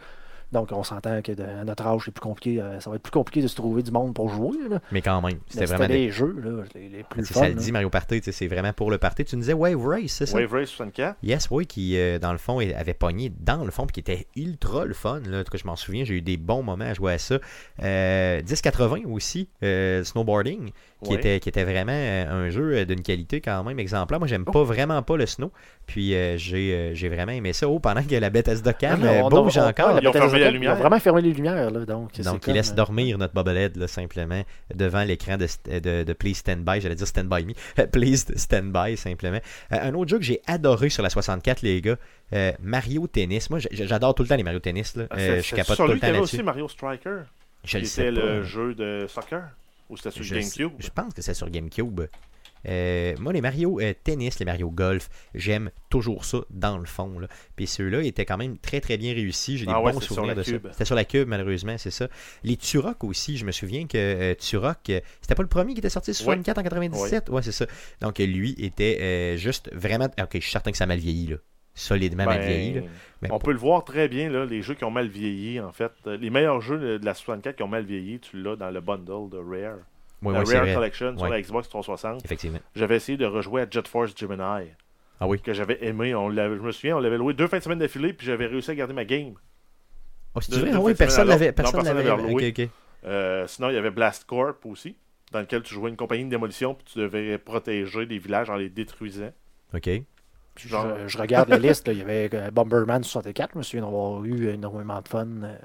Donc, 0.53 0.71
on 0.73 0.83
s'entend 0.83 1.21
que 1.21 1.33
de- 1.33 1.43
à 1.43 1.65
notre 1.65 1.87
âge, 1.87 2.03
c'est 2.07 2.11
plus 2.11 2.21
compliqué. 2.21 2.61
euh, 2.61 2.81
ça 2.81 2.89
va 2.91 2.97
être 2.97 3.03
plus 3.03 3.11
compliqué 3.11 3.43
de 3.43 3.49
se 3.49 3.55
trouver 3.57 3.83
du 3.83 3.91
monde 3.91 4.15
pour 4.15 4.31
jouer. 4.31 4.57
Là. 4.71 4.79
Mais 4.93 5.03
quand 5.03 5.21
même, 5.21 5.39
c'était 5.47 5.67
vraiment 5.67 5.83
C'était 5.85 5.93
des- 5.95 6.07
les 6.07 6.11
jeux 6.11 6.35
là, 6.43 6.63
les, 6.75 6.89
les 6.89 7.03
plus 7.03 7.25
C'est 7.27 7.35
fun. 7.35 7.41
ça 7.41 7.49
le 7.49 7.55
dit, 7.55 7.71
Mario 7.73 7.91
Party, 7.91 8.21
c'est 8.31 8.47
vraiment 8.47 8.73
pour 8.73 8.91
le 8.91 8.99
party. 8.99 9.25
Tu 9.25 9.37
nous 9.37 9.41
disais 9.43 9.53
Wave 9.53 9.85
Race, 9.87 10.07
c'est 10.11 10.27
ça? 10.27 10.39
Wave 10.39 10.53
Race 10.53 10.69
64. 10.71 11.17
Yes, 11.23 11.49
oui, 11.51 11.67
qui 11.67 11.99
euh, 11.99 12.19
dans 12.19 12.33
le 12.33 12.39
fond 12.39 12.59
avait 12.61 12.95
pogné 12.95 13.31
dans 13.41 13.65
le 13.65 13.71
fond, 13.71 13.87
puis 13.87 13.95
qui 13.95 14.01
était 14.13 14.27
ultra 14.37 14.85
le 14.87 14.95
fun. 14.95 15.21
Là. 15.29 15.41
En 15.41 15.45
tout 15.45 15.51
cas, 15.53 15.59
je 15.59 15.67
m'en 15.67 15.77
souviens, 15.77 16.05
j'ai 16.05 16.15
eu 16.15 16.23
des 16.23 16.37
bons 16.39 16.63
moments 16.63 16.85
à 16.87 16.95
jouer 16.95 17.13
à 17.15 17.19
ça. 17.19 17.39
Euh, 17.83 18.41
1080 18.43 19.03
aussi, 19.11 19.49
euh, 19.63 20.03
snowboarding, 20.05 20.71
qui, 21.05 21.11
Ouais. 21.11 21.17
était, 21.17 21.41
qui 21.41 21.49
était 21.49 21.65
vraiment 21.65 21.93
un 21.93 22.51
jeu 22.51 22.85
d'une 22.87 23.03
qualité 23.03 23.41
quand 23.41 23.63
même 23.65 23.79
exemplaire. 23.79 24.19
Moi, 24.19 24.27
j'aime 24.29 24.45
pas 24.45 24.63
vraiment 24.65 25.01
pas 25.03 25.17
le 25.17 25.27
snow, 25.27 25.53
puis 25.87 26.15
euh, 26.15 26.37
j'ai 26.37 26.73
euh, 26.75 26.95
j'ai 26.95 27.09
vraiment 27.09 27.33
aimé 27.33 27.53
ça. 27.53 27.69
Oh, 27.69 27.79
pendant 27.79 28.03
que 28.03 28.15
la 28.17 28.31
Bethesda 28.31 28.73
euh, 28.83 29.21
on 29.23 29.29
bouge 29.29 29.59
encore. 29.59 29.95
Bethesda 30.01 30.38
fermé 30.39 30.45
la 30.45 30.51
lumière. 30.51 30.71
Ils 30.73 30.75
ont 30.77 30.81
vraiment 30.81 30.99
fermé 31.01 31.23
les 31.23 31.33
lumières. 31.33 31.71
Là, 31.71 31.85
donc, 31.85 32.21
Donc, 32.21 32.41
comme, 32.45 32.53
il 32.53 32.57
laisse 32.57 32.71
euh, 32.71 32.75
dormir 32.75 33.19
notre 33.19 33.35
bobblehead, 33.35 33.77
là, 33.77 33.87
simplement, 33.89 34.43
devant 34.75 35.05
l'écran 35.05 35.37
de, 35.37 35.47
de, 35.81 36.03
de 36.05 36.13
Please 36.13 36.35
Stand 36.39 36.65
By. 36.65 36.81
J'allais 36.81 36.95
dire 36.95 37.07
Stand 37.07 37.29
By 37.29 37.45
Me. 37.45 37.87
Please 37.93 38.27
Stand 38.37 38.73
By, 38.73 38.97
simplement. 38.97 39.41
Euh, 39.73 39.77
un 39.81 39.95
autre 39.95 40.11
jeu 40.11 40.19
que 40.19 40.25
j'ai 40.25 40.41
adoré 40.47 40.89
sur 40.89 41.03
la 41.03 41.11
64, 41.11 41.63
les 41.63 41.81
gars, 41.81 41.97
euh, 42.33 42.53
Mario 42.61 43.07
Tennis. 43.07 43.51
Moi, 43.51 43.59
j'adore 43.71 44.15
tout 44.15 44.23
le 44.23 44.29
temps 44.29 44.37
les 44.37 44.43
Mario 44.45 44.61
Tennis. 44.61 44.97
Là. 44.97 45.05
Ah, 45.11 45.17
Euh, 45.19 45.43
je 45.43 45.55
capote 45.55 45.77
sur 45.77 45.85
tout 45.87 45.91
lui 45.93 45.95
le 45.97 46.01
temps 46.01 46.07
y 46.07 46.11
avait 46.11 46.19
là-dessus. 46.19 46.37
aussi 46.37 46.43
Mario 46.45 46.69
Striker. 46.69 47.19
Je 47.65 47.71
qui 47.79 47.83
le 47.83 47.85
sais 47.89 48.09
était 48.09 48.21
pas. 48.21 48.27
le 48.27 48.43
jeu 48.45 48.75
de 48.75 49.07
soccer. 49.09 49.43
Ou 49.91 49.97
c'était 49.97 50.11
sur 50.11 50.23
Je, 50.23 50.35
GameCube? 50.35 50.73
je 50.79 50.89
pense 50.91 51.15
que 51.15 51.23
c'est 51.23 51.35
sur 51.35 51.49
GameCube. 51.51 52.03
Euh, 52.67 53.15
moi, 53.21 53.33
les 53.33 53.41
Mario 53.41 53.81
euh, 53.81 53.93
Tennis, 54.03 54.39
les 54.39 54.45
Mario 54.47 54.71
Golf, 54.71 55.09
j'aime 55.35 55.71
toujours 55.91 56.25
ça 56.25 56.39
dans 56.51 56.79
le 56.79 56.87
fond. 56.87 57.19
Là. 57.19 57.29
Puis 57.57 57.67
ceux-là 57.67 58.03
étaient 58.03 58.25
quand 58.25 58.37
même 58.37 58.59
très 58.59 58.81
très 58.81 58.97
bien 58.97 59.13
réussis. 59.15 59.59
J'ai 59.59 59.67
des 59.67 59.73
Ah 59.75 59.81
ouais, 59.81 59.93
bons 59.93 60.01
souvenirs 60.01 60.35
de 60.35 60.43
ça. 60.43 60.53
C'était 60.73 60.85
sur 60.85 60.95
la 60.97 61.05
Cube, 61.05 61.29
malheureusement, 61.29 61.77
c'est 61.79 61.91
ça. 61.91 62.09
Les 62.43 62.57
Turok 62.57 63.05
aussi, 63.05 63.37
je 63.37 63.45
me 63.45 63.53
souviens 63.53 63.87
que 63.87 63.97
euh, 63.97 64.35
Turok, 64.35 64.79
c'était 65.21 65.35
pas 65.35 65.43
le 65.43 65.49
premier 65.49 65.73
qui 65.75 65.79
était 65.81 65.89
sorti 65.89 66.15
sur 66.15 66.27
Ouais. 66.29 66.35
64 66.35 66.59
en 66.59 66.63
97 66.63 67.29
Ouais, 67.31 67.43
c'est 67.43 67.53
ça. 67.53 67.67
Donc 68.01 68.19
lui 68.19 68.55
était 68.59 69.37
juste 69.37 69.71
vraiment. 69.75 70.07
Ok, 70.21 70.31
je 70.35 70.39
suis 70.41 70.51
certain 70.51 70.71
que 70.71 70.77
ça 70.77 70.85
a 70.85 70.87
mal 70.87 70.99
vieilli, 70.99 71.27
là. 71.29 71.37
Solidement 71.75 72.25
mal 72.25 72.41
Ben, 72.41 72.49
vieilli. 72.49 72.75
Là. 72.75 72.81
Mais 73.23 73.31
on 73.31 73.39
peut 73.39 73.53
le 73.53 73.59
voir 73.59 73.85
très 73.85 74.09
bien, 74.09 74.29
là, 74.31 74.45
les 74.45 74.63
jeux 74.63 74.75
qui 74.75 74.83
ont 74.85 74.91
mal 74.91 75.07
vieilli, 75.07 75.61
en 75.61 75.71
fait. 75.73 75.93
Les 76.07 76.29
meilleurs 76.29 76.61
jeux 76.61 76.99
de 76.99 77.05
la 77.05 77.15
64 77.15 77.55
qui 77.57 77.63
ont 77.63 77.69
mal 77.69 77.85
vieilli, 77.85 78.19
tu 78.19 78.43
l'as 78.43 78.57
dans 78.57 78.71
le 78.71 78.81
bundle 78.81 79.31
de 79.31 79.39
Rare. 79.39 79.79
C'est 80.23 80.59
Rare. 80.59 80.75
Collection 80.75 81.17
sur 81.17 81.29
la 81.29 81.41
Xbox 81.41 81.69
360. 81.69 82.25
Effectivement. 82.25 82.59
J'avais 82.75 82.97
essayé 82.97 83.17
de 83.19 83.27
rejouer 83.27 83.63
à 83.63 83.67
Jet 83.71 83.87
Force 83.87 84.13
Gemini, 84.17 84.69
Ah 85.21 85.27
oui. 85.29 85.41
que 85.41 85.53
j'avais 85.53 85.85
aimé. 85.85 86.15
On 86.15 86.29
l'avait- 86.29 86.57
je 86.57 86.61
me 86.63 86.73
souviens, 86.73 86.97
on 86.97 87.01
l'avait 87.01 87.19
loué 87.19 87.35
deux 87.35 87.47
fins 87.47 87.59
de 87.59 87.63
semaine 87.63 87.79
d'affilée, 87.79 88.13
puis 88.13 88.27
j'avais 88.27 88.47
réussi 88.47 88.71
à 88.71 88.75
garder 88.75 88.95
ma 88.95 89.05
game. 89.05 89.35
Oh, 90.35 90.41
Ah 90.73 90.81
oui, 90.81 90.95
personne 90.95 91.29
l'avait. 91.29 91.53
Personne 91.53 91.79
Non, 91.81 91.83
personne 91.85 91.97
l'avait. 92.05 92.09
l'avait 92.17 92.33
loué. 92.33 92.49
Ok, 92.49 92.59
ok. 92.61 92.69
Euh, 93.07 93.47
sinon, 93.47 93.71
il 93.71 93.75
y 93.75 93.79
avait 93.79 93.91
Blast 93.91 94.25
Corp 94.25 94.65
aussi, 94.67 94.97
dans 95.33 95.41
lequel 95.41 95.63
tu 95.63 95.73
jouais 95.75 95.89
une 95.91 95.97
compagnie 95.97 96.25
de 96.25 96.31
démolition, 96.31 96.75
puis 96.75 96.85
tu 96.93 96.99
devais 96.99 97.39
protéger 97.39 98.07
des 98.07 98.19
villages 98.19 98.51
en 98.51 98.57
les 98.57 98.69
détruisant. 98.69 99.31
Ok. 99.75 99.89
Genre- 100.57 100.97
je, 101.05 101.09
je 101.09 101.19
regarde 101.19 101.49
la 101.49 101.59
liste. 101.59 101.87
là, 101.87 101.93
il 101.93 102.01
y 102.01 102.03
avait 102.03 102.29
euh, 102.35 102.51
Bomberman 102.51 103.05
64. 103.05 103.53
Je 103.53 103.59
me 103.59 103.63
souviens 103.63 103.83
d'avoir 103.85 104.25
eu 104.25 104.49
énormément 104.49 105.01
de 105.01 105.09
fun. 105.09 105.27
euh, 105.45 105.57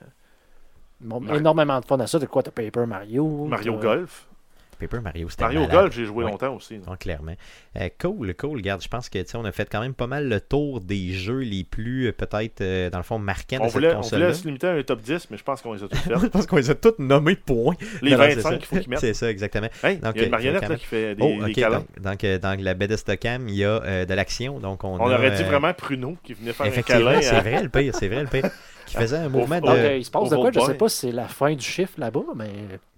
énormément 1.35 1.79
de 1.79 1.85
fun 1.85 1.99
à 1.99 2.07
ça. 2.07 2.19
De 2.19 2.25
quoi 2.25 2.43
T'as 2.43 2.51
Paper 2.51 2.85
Mario 2.85 3.45
Mario 3.45 3.77
Golf. 3.77 4.27
Paper 4.75 4.99
Mario, 5.01 5.29
c'était 5.29 5.43
Mario 5.43 5.61
malade. 5.61 5.75
Golf, 5.75 5.95
j'ai 5.95 6.05
joué 6.05 6.23
Ouais. 6.23 6.31
longtemps 6.31 6.55
aussi. 6.55 6.79
Non, 6.79 6.95
clairement. 6.97 7.35
Euh, 7.79 7.89
cool, 8.01 8.33
cool. 8.35 8.57
Regarde, 8.57 8.81
je 8.81 8.87
pense 8.87 9.09
que 9.09 9.19
tu 9.19 9.25
sais, 9.29 9.37
on 9.37 9.45
a 9.45 9.51
fait 9.51 9.67
quand 9.69 9.81
même 9.81 9.93
pas 9.93 10.07
mal 10.07 10.27
le 10.29 10.39
tour 10.41 10.81
des 10.81 11.13
jeux 11.13 11.39
les 11.39 11.63
plus, 11.63 12.07
euh, 12.07 12.11
peut-être, 12.11 12.61
euh, 12.61 12.89
dans 12.89 12.97
le 12.99 13.03
fond, 13.03 13.17
marquants 13.19 13.57
On 13.61 13.67
de 13.67 13.71
voulait, 13.71 13.87
cette 13.89 13.97
on 13.97 14.01
console-là. 14.01 14.25
voulait 14.27 14.37
se 14.37 14.45
limiter 14.45 14.67
à 14.67 14.71
un 14.71 14.83
top 14.83 15.01
10, 15.01 15.27
mais 15.31 15.37
je 15.37 15.43
pense 15.43 15.61
qu'on 15.61 15.73
les 15.73 15.83
a 15.83 15.87
tous 15.87 15.97
je 16.09 16.17
fait. 16.19 16.29
pense 16.29 16.45
qu'on 16.45 16.57
les 16.57 16.69
a 16.69 16.75
tous 16.75 16.93
nommés 16.99 17.35
point. 17.35 17.75
Les 18.01 18.11
Non, 18.11 18.17
non, 18.17 18.23
c'est 18.29 18.35
25 18.35 18.41
ça. 18.51 18.57
qu'il 18.57 18.65
faut 18.67 18.75
qu'ils 18.77 18.89
mettent. 18.89 18.99
C'est 18.99 19.13
ça, 19.13 19.29
exactement. 19.29 19.67
Hey, 19.83 19.97
Donc, 19.97 20.13
il 20.15 20.17
y 20.17 20.19
a 20.19 20.23
euh, 20.23 20.25
une 20.25 20.31
marionnette 20.31 20.61
là, 20.63 20.69
même- 20.69 20.77
qui 20.77 20.85
fait 20.85 21.15
des, 21.15 21.23
oh, 21.23 21.43
des 21.45 21.51
ok. 21.51 21.55
câlins. 21.55 21.77
Donc, 21.79 22.03
donc, 22.03 22.23
euh, 22.23 22.37
dans 22.39 22.59
la 22.61 22.73
Bethesda 22.73 23.17
Cam, 23.17 23.47
il 23.49 23.55
y 23.55 23.63
a 23.65 23.81
euh, 23.83 24.05
de 24.05 24.13
l'action. 24.13 24.59
Donc, 24.59 24.83
on, 24.83 24.95
On 24.99 25.07
a, 25.09 25.15
aurait 25.15 25.31
dit 25.31 25.43
euh, 25.43 25.45
vraiment 25.47 25.73
Pruno 25.73 26.17
qui 26.23 26.33
venait 26.33 26.53
faire 26.53 26.65
un 26.65 26.69
Effectivement, 26.69 27.05
câlin. 27.11 27.21
c'est 27.21 27.35
à- 27.35 27.41
vrai 27.41 27.63
le 27.63 27.69
pire, 27.69 27.93
c'est 27.95 28.07
vrai 28.07 28.21
le 28.21 28.27
pire. 28.29 28.49
Qui 28.85 28.95
faisait 28.97 29.17
un 29.17 29.29
mouvement 29.29 29.57
au- 29.57 29.61
de. 29.61 29.65
Donc, 29.67 29.75
euh, 29.77 29.97
il 29.97 30.03
se 30.05 30.11
passe 30.11 30.29
de 30.29 30.35
quoi? 30.35 30.51
Je 30.53 30.59
sais 30.59 30.73
pas 30.73 30.89
si 30.89 30.97
c'est 30.97 31.11
la 31.11 31.27
fin 31.27 31.53
du 31.53 31.63
chiffre 31.65 31.93
là-bas, 31.97 32.21
mais 32.35 32.49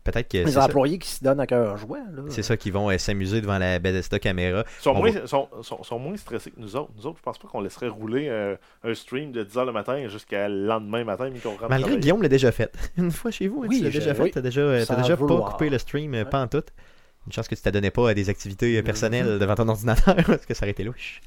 Peut-être 0.05 0.29
que 0.29 0.37
les 0.37 0.45
c'est 0.45 0.51
ça, 0.51 0.65
employés 0.65 0.97
qui 0.99 1.09
se 1.09 1.21
donnent 1.23 1.39
à 1.41 1.47
cœur 1.47 1.75
joie. 1.77 1.97
là. 2.15 2.21
c'est 2.29 2.43
ça 2.43 2.55
qui 2.55 2.71
vont 2.71 2.89
euh, 2.89 2.97
s'amuser 2.97 3.41
devant 3.41 3.57
la 3.57 3.79
Bethesda 3.79 4.19
caméra. 4.19 4.63
Ils 4.79 4.81
sont, 4.83 4.91
On 4.91 4.99
moins, 4.99 5.11
va- 5.11 5.27
sont, 5.27 5.49
sont, 5.63 5.83
sont 5.83 5.99
moins 5.99 6.15
stressés 6.15 6.51
que 6.51 6.59
nous 6.59 6.75
autres. 6.75 6.91
Nous 6.95 7.07
autres, 7.07 7.17
je 7.17 7.23
pense 7.23 7.37
pas 7.39 7.47
qu'on 7.47 7.59
laisserait 7.59 7.87
rouler 7.89 8.27
euh, 8.29 8.55
un 8.83 8.93
stream 8.93 9.31
de 9.31 9.43
10h 9.43 9.65
le 9.65 9.71
matin 9.73 10.07
jusqu'à 10.07 10.47
le 10.47 10.65
lendemain 10.67 11.03
matin, 11.03 11.29
Malgré. 11.69 11.97
Guillaume 11.97 12.21
l'a 12.21 12.29
déjà 12.29 12.51
fait. 12.51 12.71
Une 12.97 13.11
fois 13.11 13.31
chez 13.31 13.47
vous, 13.47 13.63
hein, 13.63 13.67
Oui, 13.67 13.79
tu 13.79 13.83
l'as 13.83 13.89
déjà 13.89 14.13
fait. 14.13 14.23
oui. 14.23 14.31
T'as 14.31 14.41
déjà, 14.41 14.61
euh, 14.61 14.79
t'as 14.85 14.95
Sans 14.95 15.01
déjà 15.01 15.17
pas 15.17 15.25
coupé 15.25 15.69
le 15.69 15.77
stream, 15.79 16.13
euh, 16.13 16.23
Ouais. 16.23 16.29
pas 16.29 16.41
en 16.41 16.47
tout. 16.47 16.63
Une 17.27 17.31
chance 17.33 17.47
que 17.47 17.55
tu 17.55 17.61
t'adonnais 17.63 17.89
pas 17.89 18.11
à 18.11 18.13
des 18.13 18.29
activités 18.29 18.77
euh, 18.77 18.83
personnelles 18.83 19.39
devant 19.39 19.55
ton 19.55 19.67
ordinateur, 19.67 20.13
parce 20.27 20.45
que 20.45 20.53
ça 20.53 20.65
aurait 20.65 20.71
été 20.73 20.83
louche. 20.83 21.21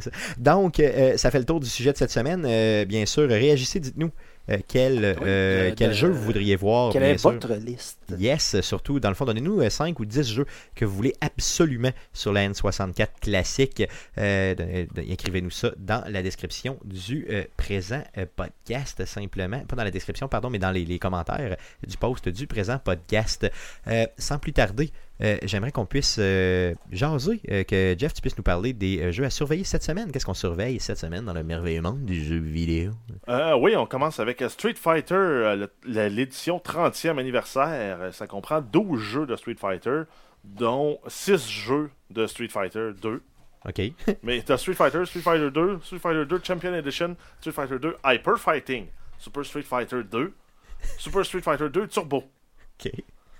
Ça. 0.00 0.10
Donc, 0.36 0.80
euh, 0.80 1.16
ça 1.16 1.30
fait 1.30 1.38
le 1.38 1.44
tour 1.44 1.60
du 1.60 1.68
sujet 1.68 1.92
de 1.92 1.96
cette 1.96 2.10
semaine. 2.10 2.44
Euh, 2.44 2.84
bien 2.84 3.06
sûr, 3.06 3.28
réagissez, 3.28 3.78
dites-nous 3.78 4.10
euh, 4.50 4.58
quel, 4.68 5.04
euh, 5.22 5.70
de- 5.70 5.74
quel 5.74 5.88
de- 5.90 5.94
jeu 5.94 6.08
vous 6.08 6.22
voudriez 6.22 6.56
voir. 6.56 6.92
Quelle 6.92 7.02
est 7.02 7.18
sûr? 7.18 7.30
votre 7.32 7.54
liste? 7.54 7.98
Yes, 8.18 8.60
surtout, 8.60 9.00
dans 9.00 9.08
le 9.08 9.14
fond, 9.14 9.24
donnez-nous 9.24 9.68
5 9.70 9.98
ou 10.00 10.04
10 10.04 10.32
jeux 10.34 10.46
que 10.74 10.84
vous 10.84 10.94
voulez 10.94 11.14
absolument 11.20 11.90
sur 12.12 12.32
la 12.32 12.48
N64 12.48 13.08
classique. 13.20 13.82
Euh, 14.18 14.54
Écrivez-nous 14.96 15.50
ça 15.50 15.70
dans 15.78 16.04
la 16.08 16.22
description 16.22 16.78
du 16.84 17.26
euh, 17.30 17.44
présent 17.56 18.02
euh, 18.18 18.26
podcast, 18.36 19.04
simplement. 19.06 19.60
Pas 19.60 19.76
dans 19.76 19.84
la 19.84 19.90
description, 19.90 20.28
pardon, 20.28 20.50
mais 20.50 20.58
dans 20.58 20.70
les, 20.70 20.84
les 20.84 20.98
commentaires 20.98 21.56
du 21.86 21.96
post 21.96 22.28
du 22.28 22.46
présent 22.46 22.78
podcast. 22.78 23.46
Euh, 23.88 24.06
sans 24.18 24.38
plus 24.38 24.52
tarder, 24.52 24.90
euh, 25.24 25.38
j'aimerais 25.42 25.72
qu'on 25.72 25.86
puisse 25.86 26.16
euh, 26.20 26.74
jaser, 26.92 27.40
euh, 27.50 27.64
que 27.64 27.94
Jeff, 27.98 28.12
tu 28.12 28.20
puisses 28.20 28.36
nous 28.36 28.44
parler 28.44 28.72
des 28.72 29.00
euh, 29.00 29.12
jeux 29.12 29.24
à 29.24 29.30
surveiller 29.30 29.64
cette 29.64 29.82
semaine. 29.82 30.12
Qu'est-ce 30.12 30.26
qu'on 30.26 30.34
surveille 30.34 30.78
cette 30.80 30.98
semaine 30.98 31.24
dans 31.24 31.32
le 31.32 31.42
merveilleux 31.42 31.80
monde 31.80 32.04
du 32.04 32.22
jeu 32.22 32.38
vidéo? 32.38 32.92
Oui, 33.58 33.74
on 33.76 33.86
commence 33.86 34.20
avec 34.20 34.42
Street 34.48 34.74
Fighter, 34.74 35.66
l'édition 35.84 36.58
30e 36.58 37.18
anniversaire. 37.18 38.12
Ça 38.12 38.26
comprend 38.26 38.60
12 38.60 39.00
jeux 39.00 39.26
de 39.26 39.34
Street 39.36 39.56
Fighter, 39.58 40.02
dont 40.44 40.98
6 41.06 41.48
jeux 41.48 41.90
de 42.10 42.26
Street 42.26 42.48
Fighter 42.48 42.90
2. 43.00 43.22
OK. 43.66 43.80
Mais 44.22 44.42
t'as 44.42 44.58
Street 44.58 44.74
Fighter, 44.74 45.06
Street 45.06 45.20
Fighter 45.20 45.50
2, 45.50 45.80
Street 45.82 45.98
Fighter 45.98 46.26
2 46.26 46.40
Champion 46.44 46.74
Edition, 46.74 47.16
Street 47.40 47.52
Fighter 47.52 47.78
2 47.78 47.96
Hyper 48.04 48.38
Fighting, 48.38 48.88
Super 49.18 49.44
Street 49.44 49.62
Fighter 49.62 50.02
2, 50.02 50.32
Super 50.98 51.24
Street 51.24 51.40
Fighter 51.40 51.70
2 51.70 51.88
Turbo. 51.88 52.24
OK. 52.78 52.92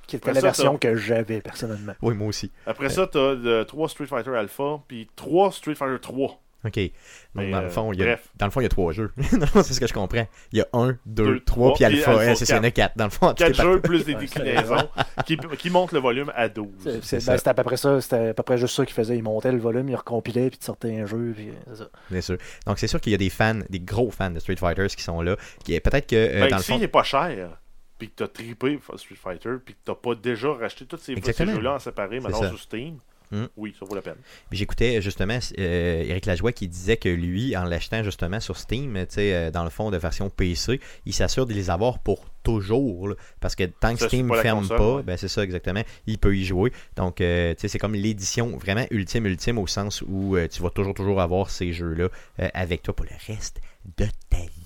Qui 0.07 0.17
était 0.17 0.31
Après 0.31 0.35
la 0.35 0.41
ça, 0.41 0.47
version 0.63 0.77
que 0.79 0.97
j'avais 0.97 1.41
personnellement. 1.41 1.95
Oui, 2.03 2.15
moi 2.15 2.29
aussi. 2.29 2.51
Après 2.67 2.89
ça, 2.91 3.07
t'as 3.07 3.65
3 3.65 3.89
Street 3.89 4.07
Fighter 4.07 4.37
Alpha, 4.37 4.81
puis 4.89 5.09
3 5.17 5.53
Street 5.53 5.75
Fighter 5.75 6.01
3. 6.01 6.41
OK. 6.67 6.77
Donc, 6.79 6.91
Mais, 7.35 7.51
dans, 7.51 7.61
le 7.61 7.67
euh, 7.67 7.71
fond, 7.71 7.93
il 7.93 7.99
y 7.99 8.03
a, 8.03 8.07
bref. 8.07 8.29
dans 8.37 8.47
le 8.47 8.51
fond, 8.51 8.61
il 8.61 8.63
y 8.63 8.67
a 8.67 8.71
trois 8.71 8.91
jeux. 8.93 9.13
non, 9.33 9.47
c'est 9.63 9.75
ce 9.75 9.81
que 9.81 9.87
je 9.87 9.93
comprends. 9.93 10.27
Il 10.51 10.61
y 10.61 10.63
a 10.63 10.67
un, 10.73 10.97
deux, 11.05 11.25
Deux, 11.35 11.41
trois, 11.41 11.75
puis 11.75 11.85
Alpha. 11.85 12.13
Alpha, 12.13 12.35
c'est 12.37 12.47
ça, 12.47 12.55
il 12.55 12.57
y 12.57 12.61
en 12.61 12.65
a 12.65 12.71
quatre. 12.71 12.95
quatre. 12.95 12.97
Dans 12.97 13.05
le 13.05 13.11
fond, 13.11 13.29
tout 13.29 13.35
4 13.35 13.51
est 13.51 13.63
jeux 13.63 13.81
plus 13.83 14.05
des 14.07 14.15
déclinaisons 14.15 14.89
qui, 15.27 15.37
qui 15.37 15.69
montent 15.69 15.93
le 15.93 15.99
volume 16.01 16.33
à 16.35 16.49
12. 16.49 16.67
C'est- 16.79 16.91
c'est 17.03 17.21
c'est- 17.21 17.27
ben. 17.27 17.37
C'était 17.37 17.51
à 17.51 17.55
peu 17.55 17.65
près 17.65 17.77
ça. 17.77 18.01
C'était 18.01 18.29
à 18.29 18.35
peu 18.35 18.43
près 18.43 18.57
juste 18.57 18.75
ça 18.77 18.87
qu'il 18.87 18.95
faisait. 18.95 19.19
Il 19.19 19.23
montait 19.23 19.53
le 19.53 19.59
volume, 19.59 19.91
il 19.91 19.97
recompilait, 19.97 20.49
puis 20.49 20.59
il 20.59 20.65
sortait 20.65 20.99
un 20.99 21.05
jeu. 21.05 21.35
Puis, 21.37 21.51
euh, 21.51 21.75
ça. 21.75 21.85
Bien 22.11 22.23
sûr. 22.23 22.39
Donc, 22.67 22.79
c'est 22.79 22.87
sûr 22.87 22.99
qu'il 22.99 23.13
y 23.13 23.15
a 23.15 23.19
des 23.19 23.29
fans, 23.31 23.59
des 23.69 23.81
gros 23.81 24.11
fans 24.11 24.31
de 24.31 24.39
Street 24.39 24.57
Fighters 24.57 24.89
qui 24.89 25.03
sont 25.03 25.21
là. 25.21 25.37
Qui, 25.65 25.79
peut-être 25.81 26.07
que, 26.07 26.17
euh, 26.17 26.41
Ben, 26.41 26.49
dans 26.49 26.57
le 26.57 26.63
fond... 26.63 26.77
il 26.79 26.83
est 26.85 26.89
pas 26.89 27.03
cher, 27.03 27.59
puis 27.99 28.09
que 28.09 28.15
t'as 28.17 28.29
trippé 28.29 28.79
Street 28.97 29.15
Fighter, 29.15 29.57
puis 29.65 29.75
que 29.75 29.81
t'as 29.85 29.95
pas 29.95 30.15
déjà 30.15 30.53
racheté 30.53 30.87
tous 30.87 30.99
ces, 30.99 31.15
jeux-là 31.15 31.75
en 31.75 31.79
séparé, 31.79 32.21
maintenant 32.21 32.41
ça. 32.41 32.49
sur 32.49 32.61
Steam, 32.61 32.99
Hmm. 33.31 33.47
oui, 33.57 33.75
ça 33.79 33.87
vaut 33.87 33.95
la 33.95 34.03
peine. 34.03 34.17
J'écoutais 34.53 35.01
justement 35.01 35.39
euh, 35.59 36.05
Eric 36.07 36.27
Lajoie 36.27 36.53
qui 36.53 36.69
disait 36.69 36.99
que 36.99 37.09
lui, 37.09 37.57
en 37.57 37.65
l'achetant 37.65 38.03
justement 38.05 38.39
sur 38.39 38.57
Steam, 38.59 38.97
euh, 39.19 39.51
dans 39.51 39.65
le 39.65 39.71
fond 39.71 39.91
de 39.91 39.97
version 39.97 40.31
PC, 40.31 40.79
il 41.07 41.13
s'assure 41.13 41.47
de 41.47 41.55
les 41.55 41.71
avoir 41.71 41.99
pour 41.99 42.27
toujours. 42.45 43.09
là. 43.09 43.15
parce 43.41 43.57
que 43.57 43.65
tant 43.65 43.95
que 43.95 44.01
Ça, 44.01 44.09
Steam 44.09 44.29
ne 44.29 44.37
ferme 44.37 44.61
console, 44.61 44.77
pas, 44.77 44.95
ouais. 44.97 45.03
ben 45.03 45.17
c'est 45.17 45.29
ça 45.29 45.43
exactement, 45.43 45.83
il 46.07 46.19
peut 46.19 46.37
y 46.37 46.45
jouer. 46.45 46.73
Donc, 46.97 47.21
euh, 47.21 47.55
tu 47.55 47.63
sais, 47.63 47.69
c'est 47.69 47.79
comme 47.79 47.95
l'édition 47.95 48.57
vraiment 48.57 48.87
ultime, 48.91 49.27
ultime, 49.27 49.59
au 49.59 49.67
sens 49.67 50.05
où 50.07 50.37
euh, 50.37 50.47
tu 50.47 50.63
vas 50.63 50.71
toujours, 50.71 50.95
toujours 50.95 51.21
avoir 51.21 51.51
ces 51.51 51.73
jeux-là 51.73 52.11
euh, 52.41 52.49
avec 52.55 52.83
toi 52.83 52.95
pour 52.95 53.07
le 53.07 53.17
reste 53.27 53.61
de 53.97 54.07
ta 54.29 54.39
vie. 54.39 54.64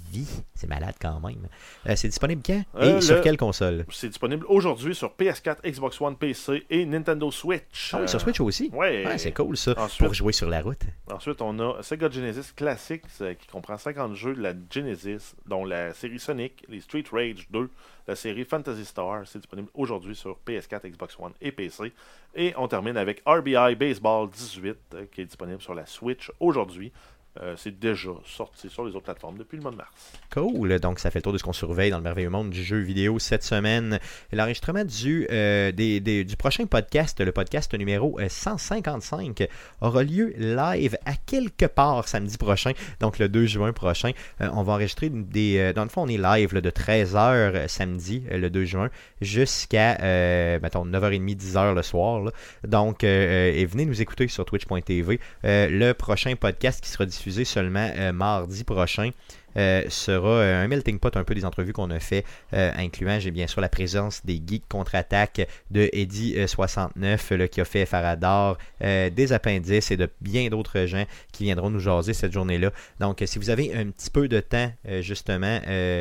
C'est 0.55 0.67
malade 0.69 0.95
quand 1.01 1.21
même. 1.21 1.49
Euh, 1.87 1.95
c'est 1.97 2.09
disponible 2.09 2.43
quand? 2.45 2.63
Euh, 2.77 2.99
Et 2.99 3.01
sur 3.01 3.17
le- 3.17 3.21
quelle 3.21 3.37
console? 3.37 3.85
C'est 3.91 4.09
disponible 4.09 4.45
aujourd'hui 4.49 4.95
sur 4.95 5.11
PS4, 5.15 5.59
Xbox 5.65 6.01
One, 6.01 6.17
PC 6.17 6.65
et 6.71 6.85
Nintendo 6.87 7.31
Switch. 7.31 7.91
Ah 7.95 7.99
oui, 8.03 8.09
sur 8.09 8.21
Switch 8.21 8.41
aussi? 8.41 8.71
Ouais. 8.73 9.07
Ouais, 9.07 9.19
c'est 9.19 9.33
cool 9.33 9.57
ça. 9.57 9.75
Ensuite- 9.77 10.05
Pour 10.07 10.15
jouer 10.15 10.33
sur 10.33 10.49
la 10.49 10.61
route. 10.63 10.81
Ensuite, 11.13 11.41
on 11.43 11.59
a 11.61 11.83
Sega 11.83 12.11
Genesis 12.11 12.53
Classics 12.55 13.05
euh, 13.21 13.35
qui 13.35 13.47
comprend 13.49 13.77
50 13.79 14.15
jeux 14.15 14.35
de 14.35 14.43
la 14.43 14.53
Genesis, 14.71 15.35
dont 15.47 15.65
la 15.65 15.93
série 15.95 16.19
Sonic, 16.19 16.65
les 16.69 16.81
Street 16.81 17.05
Rage 17.13 17.47
2, 17.51 17.71
la 18.07 18.17
série 18.17 18.45
Fantasy 18.45 18.85
Star. 18.85 19.23
C'est 19.27 19.39
disponible 19.39 19.69
aujourd'hui 19.75 20.17
sur 20.17 20.39
PS4, 20.47 20.89
Xbox 20.91 21.17
One 21.19 21.33
et 21.41 21.53
PC. 21.53 21.93
Et 22.35 22.53
on 22.57 22.69
termine 22.69 22.97
avec 22.97 23.23
RBI 23.27 23.75
Baseball 23.75 24.29
18 24.31 24.77
euh, 24.95 25.05
qui 25.13 25.23
est 25.23 25.25
disponible 25.27 25.61
sur 25.63 25.75
la 25.75 25.87
Switch 25.87 26.31
aujourd'hui. 26.41 26.93
Euh, 27.41 27.55
c'est 27.57 27.78
déjà 27.78 28.11
sorti 28.26 28.68
sur 28.68 28.84
les 28.84 28.91
autres 28.95 29.05
plateformes 29.05 29.39
depuis 29.39 29.57
le 29.57 29.62
mois 29.62 29.70
de 29.70 29.76
mars. 29.76 29.91
Cool. 30.32 30.80
Donc, 30.80 30.99
ça 30.99 31.11
fait 31.11 31.20
le 31.20 31.22
tour 31.22 31.32
de 31.32 31.39
ce 31.39 31.45
qu'on 31.45 31.53
surveille 31.53 31.91
dans 31.91 31.99
le 31.99 32.03
merveilleux 32.03 32.30
monde 32.30 32.51
du 32.51 32.64
jeu 32.64 32.78
vidéo 32.78 33.18
cette 33.18 33.45
semaine. 33.45 33.99
L'enregistrement 34.32 34.84
du, 34.84 35.26
euh, 35.30 35.70
des- 35.72 36.01
du 36.24 36.36
prochain 36.36 36.66
podcast, 36.66 37.20
le 37.20 37.30
podcast 37.32 37.72
numéro 37.74 38.18
euh, 38.18 38.28
155, 38.28 39.47
aura 39.80 40.03
lieu 40.03 40.34
live 40.36 40.97
à 41.05 41.12
quelque 41.14 41.66
part 41.66 42.09
samedi 42.09 42.36
prochain, 42.39 42.72
donc 43.01 43.18
le 43.18 43.28
2 43.28 43.47
juin 43.47 43.72
prochain. 43.72 44.11
Euh, 44.41 44.49
on 44.53 44.62
va 44.62 44.72
enregistrer 44.74 45.09
des. 45.09 45.59
euh, 45.59 45.72
dans 45.72 45.84
le 45.84 45.91
fond, 45.91 46.03
on 46.03 46.09
est 46.09 46.18
live 46.18 46.55
de 46.61 46.70
13h 46.70 47.68
samedi, 47.68 48.24
euh, 48.32 48.39
le 48.39 48.51
2 48.51 48.64
juin, 48.64 48.91
jusqu'à, 49.20 49.99
euh, 50.03 50.59
mettons, 50.62 50.84
9h30, 50.84 51.36
10h 51.36 51.74
le 51.74 51.82
soir. 51.82 52.32
Donc, 52.66 53.05
euh, 53.05 53.07
euh, 53.51 53.53
et 53.55 53.64
venez 53.66 53.84
nous 53.86 54.01
écouter 54.03 54.26
sur 54.28 54.45
twitch.tv. 54.45 55.20
Euh, 55.45 55.68
le 55.70 55.93
prochain 55.95 56.34
podcast 56.36 56.82
qui 56.82 56.91
sera 56.91 57.07
diffusé 57.07 57.28
seulement 57.45 57.91
euh, 57.97 58.12
mardi 58.12 58.64
prochain. 58.64 59.11
Euh, 59.59 59.83
sera 59.89 60.29
euh, 60.29 60.65
un 60.65 60.69
melting 60.69 60.99
pot 60.99 61.17
un 61.17 61.25
peu 61.25 61.35
des 61.35 61.45
entrevues 61.45 61.73
qu'on 61.73 61.91
a 61.91 61.99
fait, 61.99 62.25
euh, 62.55 62.71
incluant 62.77 63.19
j'ai 63.19 63.31
bien 63.31 63.47
sûr 63.47 63.61
la 63.61 63.69
présence 63.69 64.25
des 64.25 64.41
geeks 64.45 64.69
contre-attaque 64.69 65.47
de 65.71 65.91
Eddie 65.93 66.35
euh, 66.39 66.47
69 66.47 67.31
là, 67.33 67.49
qui 67.49 67.61
a 67.61 67.65
fait 67.65 67.85
Faradar, 67.87 68.57
des 68.81 69.33
appendices 69.33 69.91
et 69.91 69.97
de 69.97 70.09
bien 70.21 70.49
d'autres 70.49 70.87
gens 70.87 71.05
qui 71.33 71.45
viendront 71.45 71.71
nous 71.71 71.81
jaser 71.81 72.15
cette 72.15 72.33
journée-là. 72.33 72.71
Donc, 73.01 73.23
si 73.27 73.39
vous 73.39 73.51
avez 73.51 73.75
un 73.75 73.87
petit 73.91 74.11
peu 74.11 74.29
de 74.29 74.41
temps, 74.41 74.71
justement, 75.01 75.61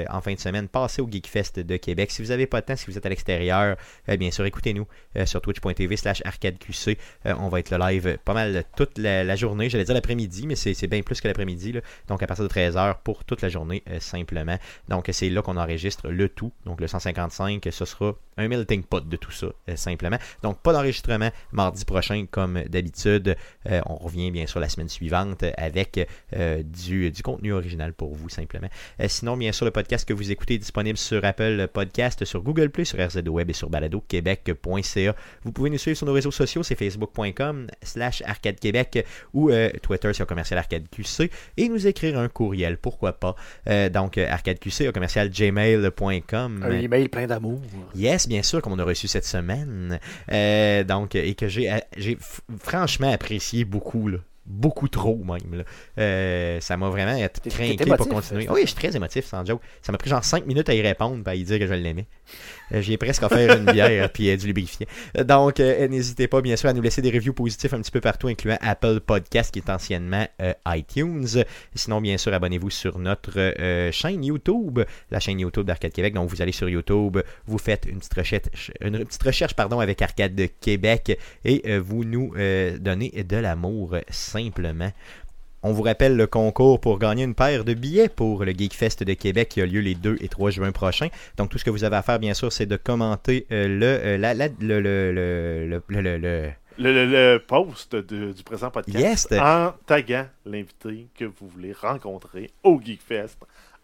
en 0.10 0.22
fin 0.22 0.34
de 0.34 0.40
semaine, 0.40 0.68
passez 0.68 1.02
au 1.02 1.10
Geekfest 1.10 1.60
de 1.60 1.78
Québec. 1.78 2.12
Si 2.12 2.22
vous 2.22 2.30
n'avez 2.30 2.46
pas 2.46 2.62
de 2.62 2.68
temps, 2.68 2.76
si 2.76 2.86
vous 2.86 2.98
êtes 2.98 3.06
à 3.06 3.10
l'extérieur, 3.10 3.78
bien 4.20 4.32
sûr, 4.32 4.46
écoutez-nous 4.46 4.88
sur 5.26 5.42
twitch.tv 5.42 5.98
slash 5.98 6.22
arcadeqc. 6.26 6.98
On 7.26 7.50
va 7.50 7.60
être 7.60 7.72
le 7.72 7.78
live 7.78 8.18
pas 8.24 8.34
mal 8.34 8.64
toute 8.76 8.98
la, 8.98 9.24
la 9.24 9.36
journée. 9.36 9.70
J'allais 9.70 9.86
dire 9.86 9.96
l'après-midi, 9.96 10.48
mais 10.48 10.56
c'est 10.56 10.88
bien 10.88 11.02
plus 11.02 11.20
que 11.20 11.28
l'après-midi. 11.28 11.74
Donc, 12.08 12.24
à 12.24 12.28
partir 12.28 12.48
de 12.48 12.54
13h 12.54 12.98
pour 13.04 13.24
toute 13.24 13.42
la 13.42 13.47
journée, 13.50 13.84
euh, 13.90 14.00
simplement. 14.00 14.58
Donc, 14.90 15.10
c'est 15.12 15.30
là 15.30 15.42
qu'on 15.42 15.58
enregistre 15.58 16.10
le 16.10 16.30
tout. 16.30 16.52
Donc, 16.66 16.82
le 16.82 16.88
155, 16.88 17.68
ce 17.72 17.86
sera 17.86 18.16
un 18.38 18.48
melting 18.48 18.84
pot 18.84 19.08
de 19.08 19.16
tout 19.16 19.32
ça, 19.32 19.48
euh, 19.70 19.76
simplement. 19.76 20.18
Donc, 20.44 20.62
pas 20.62 20.74
d'enregistrement 20.74 21.32
mardi 21.52 21.86
prochain, 21.86 22.26
comme 22.30 22.62
d'habitude. 22.64 23.36
Euh, 23.70 23.82
on 23.86 23.96
revient 23.96 24.32
bien 24.32 24.48
sûr 24.48 24.60
la 24.60 24.70
semaine 24.70 24.90
suivante 24.90 25.44
avec 25.58 26.08
du, 26.32 27.12
contenu 27.24 27.54
original 27.54 27.94
pour 27.94 28.14
vous, 28.14 28.30
simplement. 28.30 28.68
Sinon, 29.08 29.38
bien 29.38 29.52
sûr, 29.52 29.66
le 29.66 29.72
podcast 29.72 30.08
que 30.08 30.14
vous 30.14 30.32
écoutez 30.32 30.56
est 30.56 30.60
disponible 30.60 30.98
sur 30.98 31.24
Apple 31.26 31.68
Podcast, 31.74 32.26
sur 32.26 32.42
Google 32.42 32.70
Play, 32.70 32.86
sur 32.86 33.00
RZO 33.00 33.30
Web 33.30 33.50
et 33.50 33.54
sur 33.54 33.70
baladoquebec.ca. 33.70 35.16
Vous 35.44 35.52
pouvez 35.52 35.70
nous 35.70 35.78
suivre 35.78 35.98
sur 35.98 36.06
nos 36.06 36.14
réseaux 36.14 36.32
sociaux, 36.32 36.64
c'est 36.64 36.76
facebook.com 36.76 37.68
slash 37.82 38.22
arcade 38.24 38.60
québec 38.60 39.06
ou 39.34 39.52
Twitter 39.82 40.14
sur 40.14 40.28
commercial 40.28 40.60
arcade 40.60 40.88
QC 40.90 41.32
et 41.58 41.70
nous 41.70 41.88
écrire 41.88 42.18
un 42.20 42.30
courriel, 42.30 42.78
pourquoi 42.78 43.14
pas. 43.14 43.27
Euh, 43.70 43.90
donc, 43.90 44.18
euh, 44.18 44.28
arcadeqc 44.30 44.88
au 44.90 44.92
commercial 44.92 45.30
gmail.com. 45.30 46.64
Un 46.64 46.72
email 46.72 47.08
plein 47.10 47.28
d'amour. 47.28 47.62
Yes, 47.96 48.28
bien 48.28 48.44
sûr, 48.44 48.62
comme 48.62 48.74
on 48.74 48.80
a 48.80 48.84
reçu 48.84 49.08
cette 49.08 49.26
semaine. 49.26 50.00
Euh, 50.32 50.84
donc, 50.84 51.16
et 51.16 51.36
que 51.36 51.48
j'ai, 51.48 51.68
f- 51.68 52.40
franchement 52.60 53.12
apprécié 53.12 53.66
beaucoup, 53.66 54.08
là. 54.08 54.18
Beaucoup 54.50 54.88
trop, 54.88 55.18
même. 55.26 55.58
là. 55.60 55.64
Euh, 56.00 56.62
ça 56.62 56.78
m'a 56.78 56.88
vraiment 56.88 57.18
T'es- 57.44 57.50
craqué 57.50 57.76
pour 57.98 58.08
continuer. 58.08 58.48
Oui, 58.50 58.62
je 58.62 58.68
suis 58.68 58.76
très 58.76 58.96
émotif, 58.96 59.26
sans 59.26 59.44
joke. 59.46 59.62
Ça 59.82 59.92
m'a 59.92 59.98
pris 59.98 60.10
genre 60.10 60.24
5 60.24 60.46
minutes 60.46 60.70
à 60.70 60.74
y 60.74 60.82
répondre 60.82 61.22
et 61.28 61.32
à 61.32 61.36
y 61.36 61.44
dire 61.44 61.60
que 61.60 61.68
je 61.68 61.74
l'aimais. 61.74 62.06
Euh, 62.74 62.82
J'ai 62.82 62.98
presque 62.98 63.24
offert 63.24 63.58
une 63.58 63.66
bière 63.66 64.12
puis 64.12 64.36
du 64.38 64.48
lubrifiant. 64.48 64.88
Euh, 65.18 65.24
Donc, 65.24 65.60
euh, 65.60 65.88
n'hésitez 65.88 66.28
pas, 66.28 66.42
bien 66.42 66.56
sûr, 66.56 66.70
à 66.70 66.74
nous 66.74 66.82
laisser 66.82 67.02
des 67.02 67.12
reviews 67.12 67.34
positifs 67.34 67.74
un 67.74 67.82
petit 67.82 67.92
peu 67.92 68.02
partout, 68.02 68.28
incluant 68.28 68.58
Apple 68.62 69.00
Podcast, 69.00 69.54
qui 69.54 69.60
est 69.60 69.70
anciennement 69.70 70.28
iTunes. 70.68 71.44
Sinon, 71.76 72.02
bien 72.02 72.18
sûr, 72.18 72.34
abonnez-vous 72.34 72.70
sur 72.70 73.00
notre 73.00 73.54
chaîne 73.92 74.24
YouTube, 74.24 74.80
la 75.12 75.20
chaîne 75.20 75.40
YouTube 75.40 75.66
d'Arcade 75.66 75.92
Québec. 75.92 76.14
Donc, 76.14 76.30
vous 76.30 76.42
allez 76.42 76.52
sur 76.52 76.70
YouTube, 76.70 77.20
vous 77.46 77.58
faites 77.58 77.86
une 77.86 78.00
petite 78.00 78.14
recherche, 78.14 78.72
une 78.82 79.04
petite 79.06 79.24
recherche 79.24 79.54
pardon, 79.54 79.80
avec 79.80 80.02
Arcade 80.02 80.36
de 80.36 80.46
Québec 80.46 81.18
et 81.46 81.78
vous 81.80 82.04
nous 82.04 82.34
donnez 82.80 83.24
de 83.24 83.38
l'amour 83.38 83.96
simplement. 84.10 84.92
On 85.64 85.72
vous 85.74 85.82
rappelle 85.82 86.16
le 86.16 86.28
concours 86.28 86.80
pour 86.80 87.00
gagner 87.00 87.24
une 87.24 87.34
paire 87.36 87.66
de 87.66 87.74
billets 87.74 88.10
pour 88.10 88.46
le 88.46 88.52
Geekfest 88.52 89.04
de 89.04 89.14
Québec 89.14 89.50
qui 89.50 89.62
a 89.62 89.66
lieu 89.66 89.82
les 89.82 89.96
2 89.96 90.18
et 90.22 90.28
3 90.28 90.52
juin 90.52 90.72
prochains. 90.72 91.08
Donc 91.38 91.50
tout 91.50 91.58
ce 91.58 91.66
que 91.66 91.70
vous 91.72 91.84
avez 91.84 91.96
à 91.96 92.02
faire, 92.04 92.20
bien 92.20 92.34
sûr, 92.34 92.52
c'est 92.54 92.66
de 92.68 92.78
commenter 92.78 93.48
le, 93.50 94.18
la- 94.18 94.34
la- 94.34 94.48
le, 94.48 94.54
le, 94.60 95.12
le, 95.12 95.68
le, 95.68 95.82
le- 95.88 96.02
le- 96.02 96.18
le- 96.18 96.52
Le, 96.80 96.94
le- 96.94 97.06
le 97.34 97.40
post 97.40 97.96
de- 97.96 98.32
du 98.34 98.44
présent 98.44 98.70
podcast 98.70 99.28
Yes. 99.32 99.40
en 99.42 99.74
taguant 99.88 100.28
l'invité 100.46 101.08
que 101.18 101.26
vous 101.26 101.48
voulez 101.50 101.74
rencontrer 101.74 102.52
au 102.64 102.80
Geekfest 102.80 103.38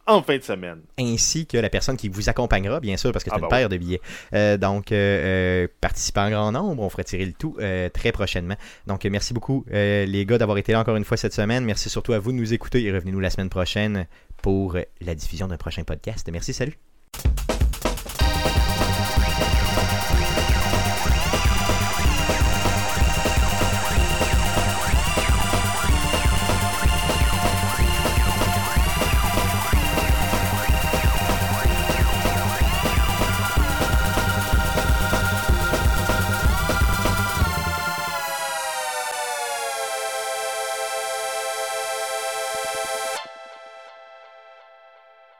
en 0.05 0.21
fin 0.21 0.37
de 0.37 0.43
semaine. 0.43 0.81
ainsi 0.99 1.47
que 1.47 1.57
la 1.57 1.69
personne 1.69 1.97
qui 1.97 2.09
vous 2.09 2.29
accompagnera, 2.29 2.79
bien 2.79 2.97
sûr, 2.97 3.11
parce 3.11 3.23
que 3.23 3.29
c'est 3.29 3.35
Ah, 3.35 3.39
une 3.39 3.49
bah 3.49 3.57
paire 3.57 3.69
de 3.69 3.77
billets. 3.77 4.01
Euh, 4.33 4.57
donc, 4.57 4.91
euh, 4.91 5.63
euh, 5.63 5.67
participez 5.81 6.19
en 6.19 6.29
grand 6.29 6.51
nombre. 6.51 6.83
On 6.83 6.89
fera 6.89 7.03
tirer 7.03 7.25
le 7.25 7.33
tout 7.33 7.55
euh, 7.59 7.89
très 7.89 8.11
prochainement. 8.11 8.55
Donc, 8.87 9.05
merci 9.05 9.33
beaucoup, 9.33 9.65
les 9.71 10.25
gars, 10.27 10.37
d'avoir 10.37 10.57
été 10.57 10.71
là 10.73 10.79
encore 10.81 10.95
une 10.95 11.05
fois 11.05 11.17
cette 11.17 11.33
semaine. 11.33 11.63
Merci 11.65 11.89
surtout 11.89 12.13
à 12.13 12.19
vous 12.19 12.31
de 12.31 12.37
nous 12.37 12.53
écouter 12.53 12.83
et 12.83 12.91
revenez-nous 12.91 13.19
la 13.19 13.29
semaine 13.29 13.49
prochaine 13.49 14.07
pour 14.41 14.77
la 15.01 15.15
diffusion 15.15 15.47
d'un 15.47 15.57
prochain 15.57 15.83
podcast. 15.83 16.27
Merci, 16.31 16.53
salut. 16.53 16.92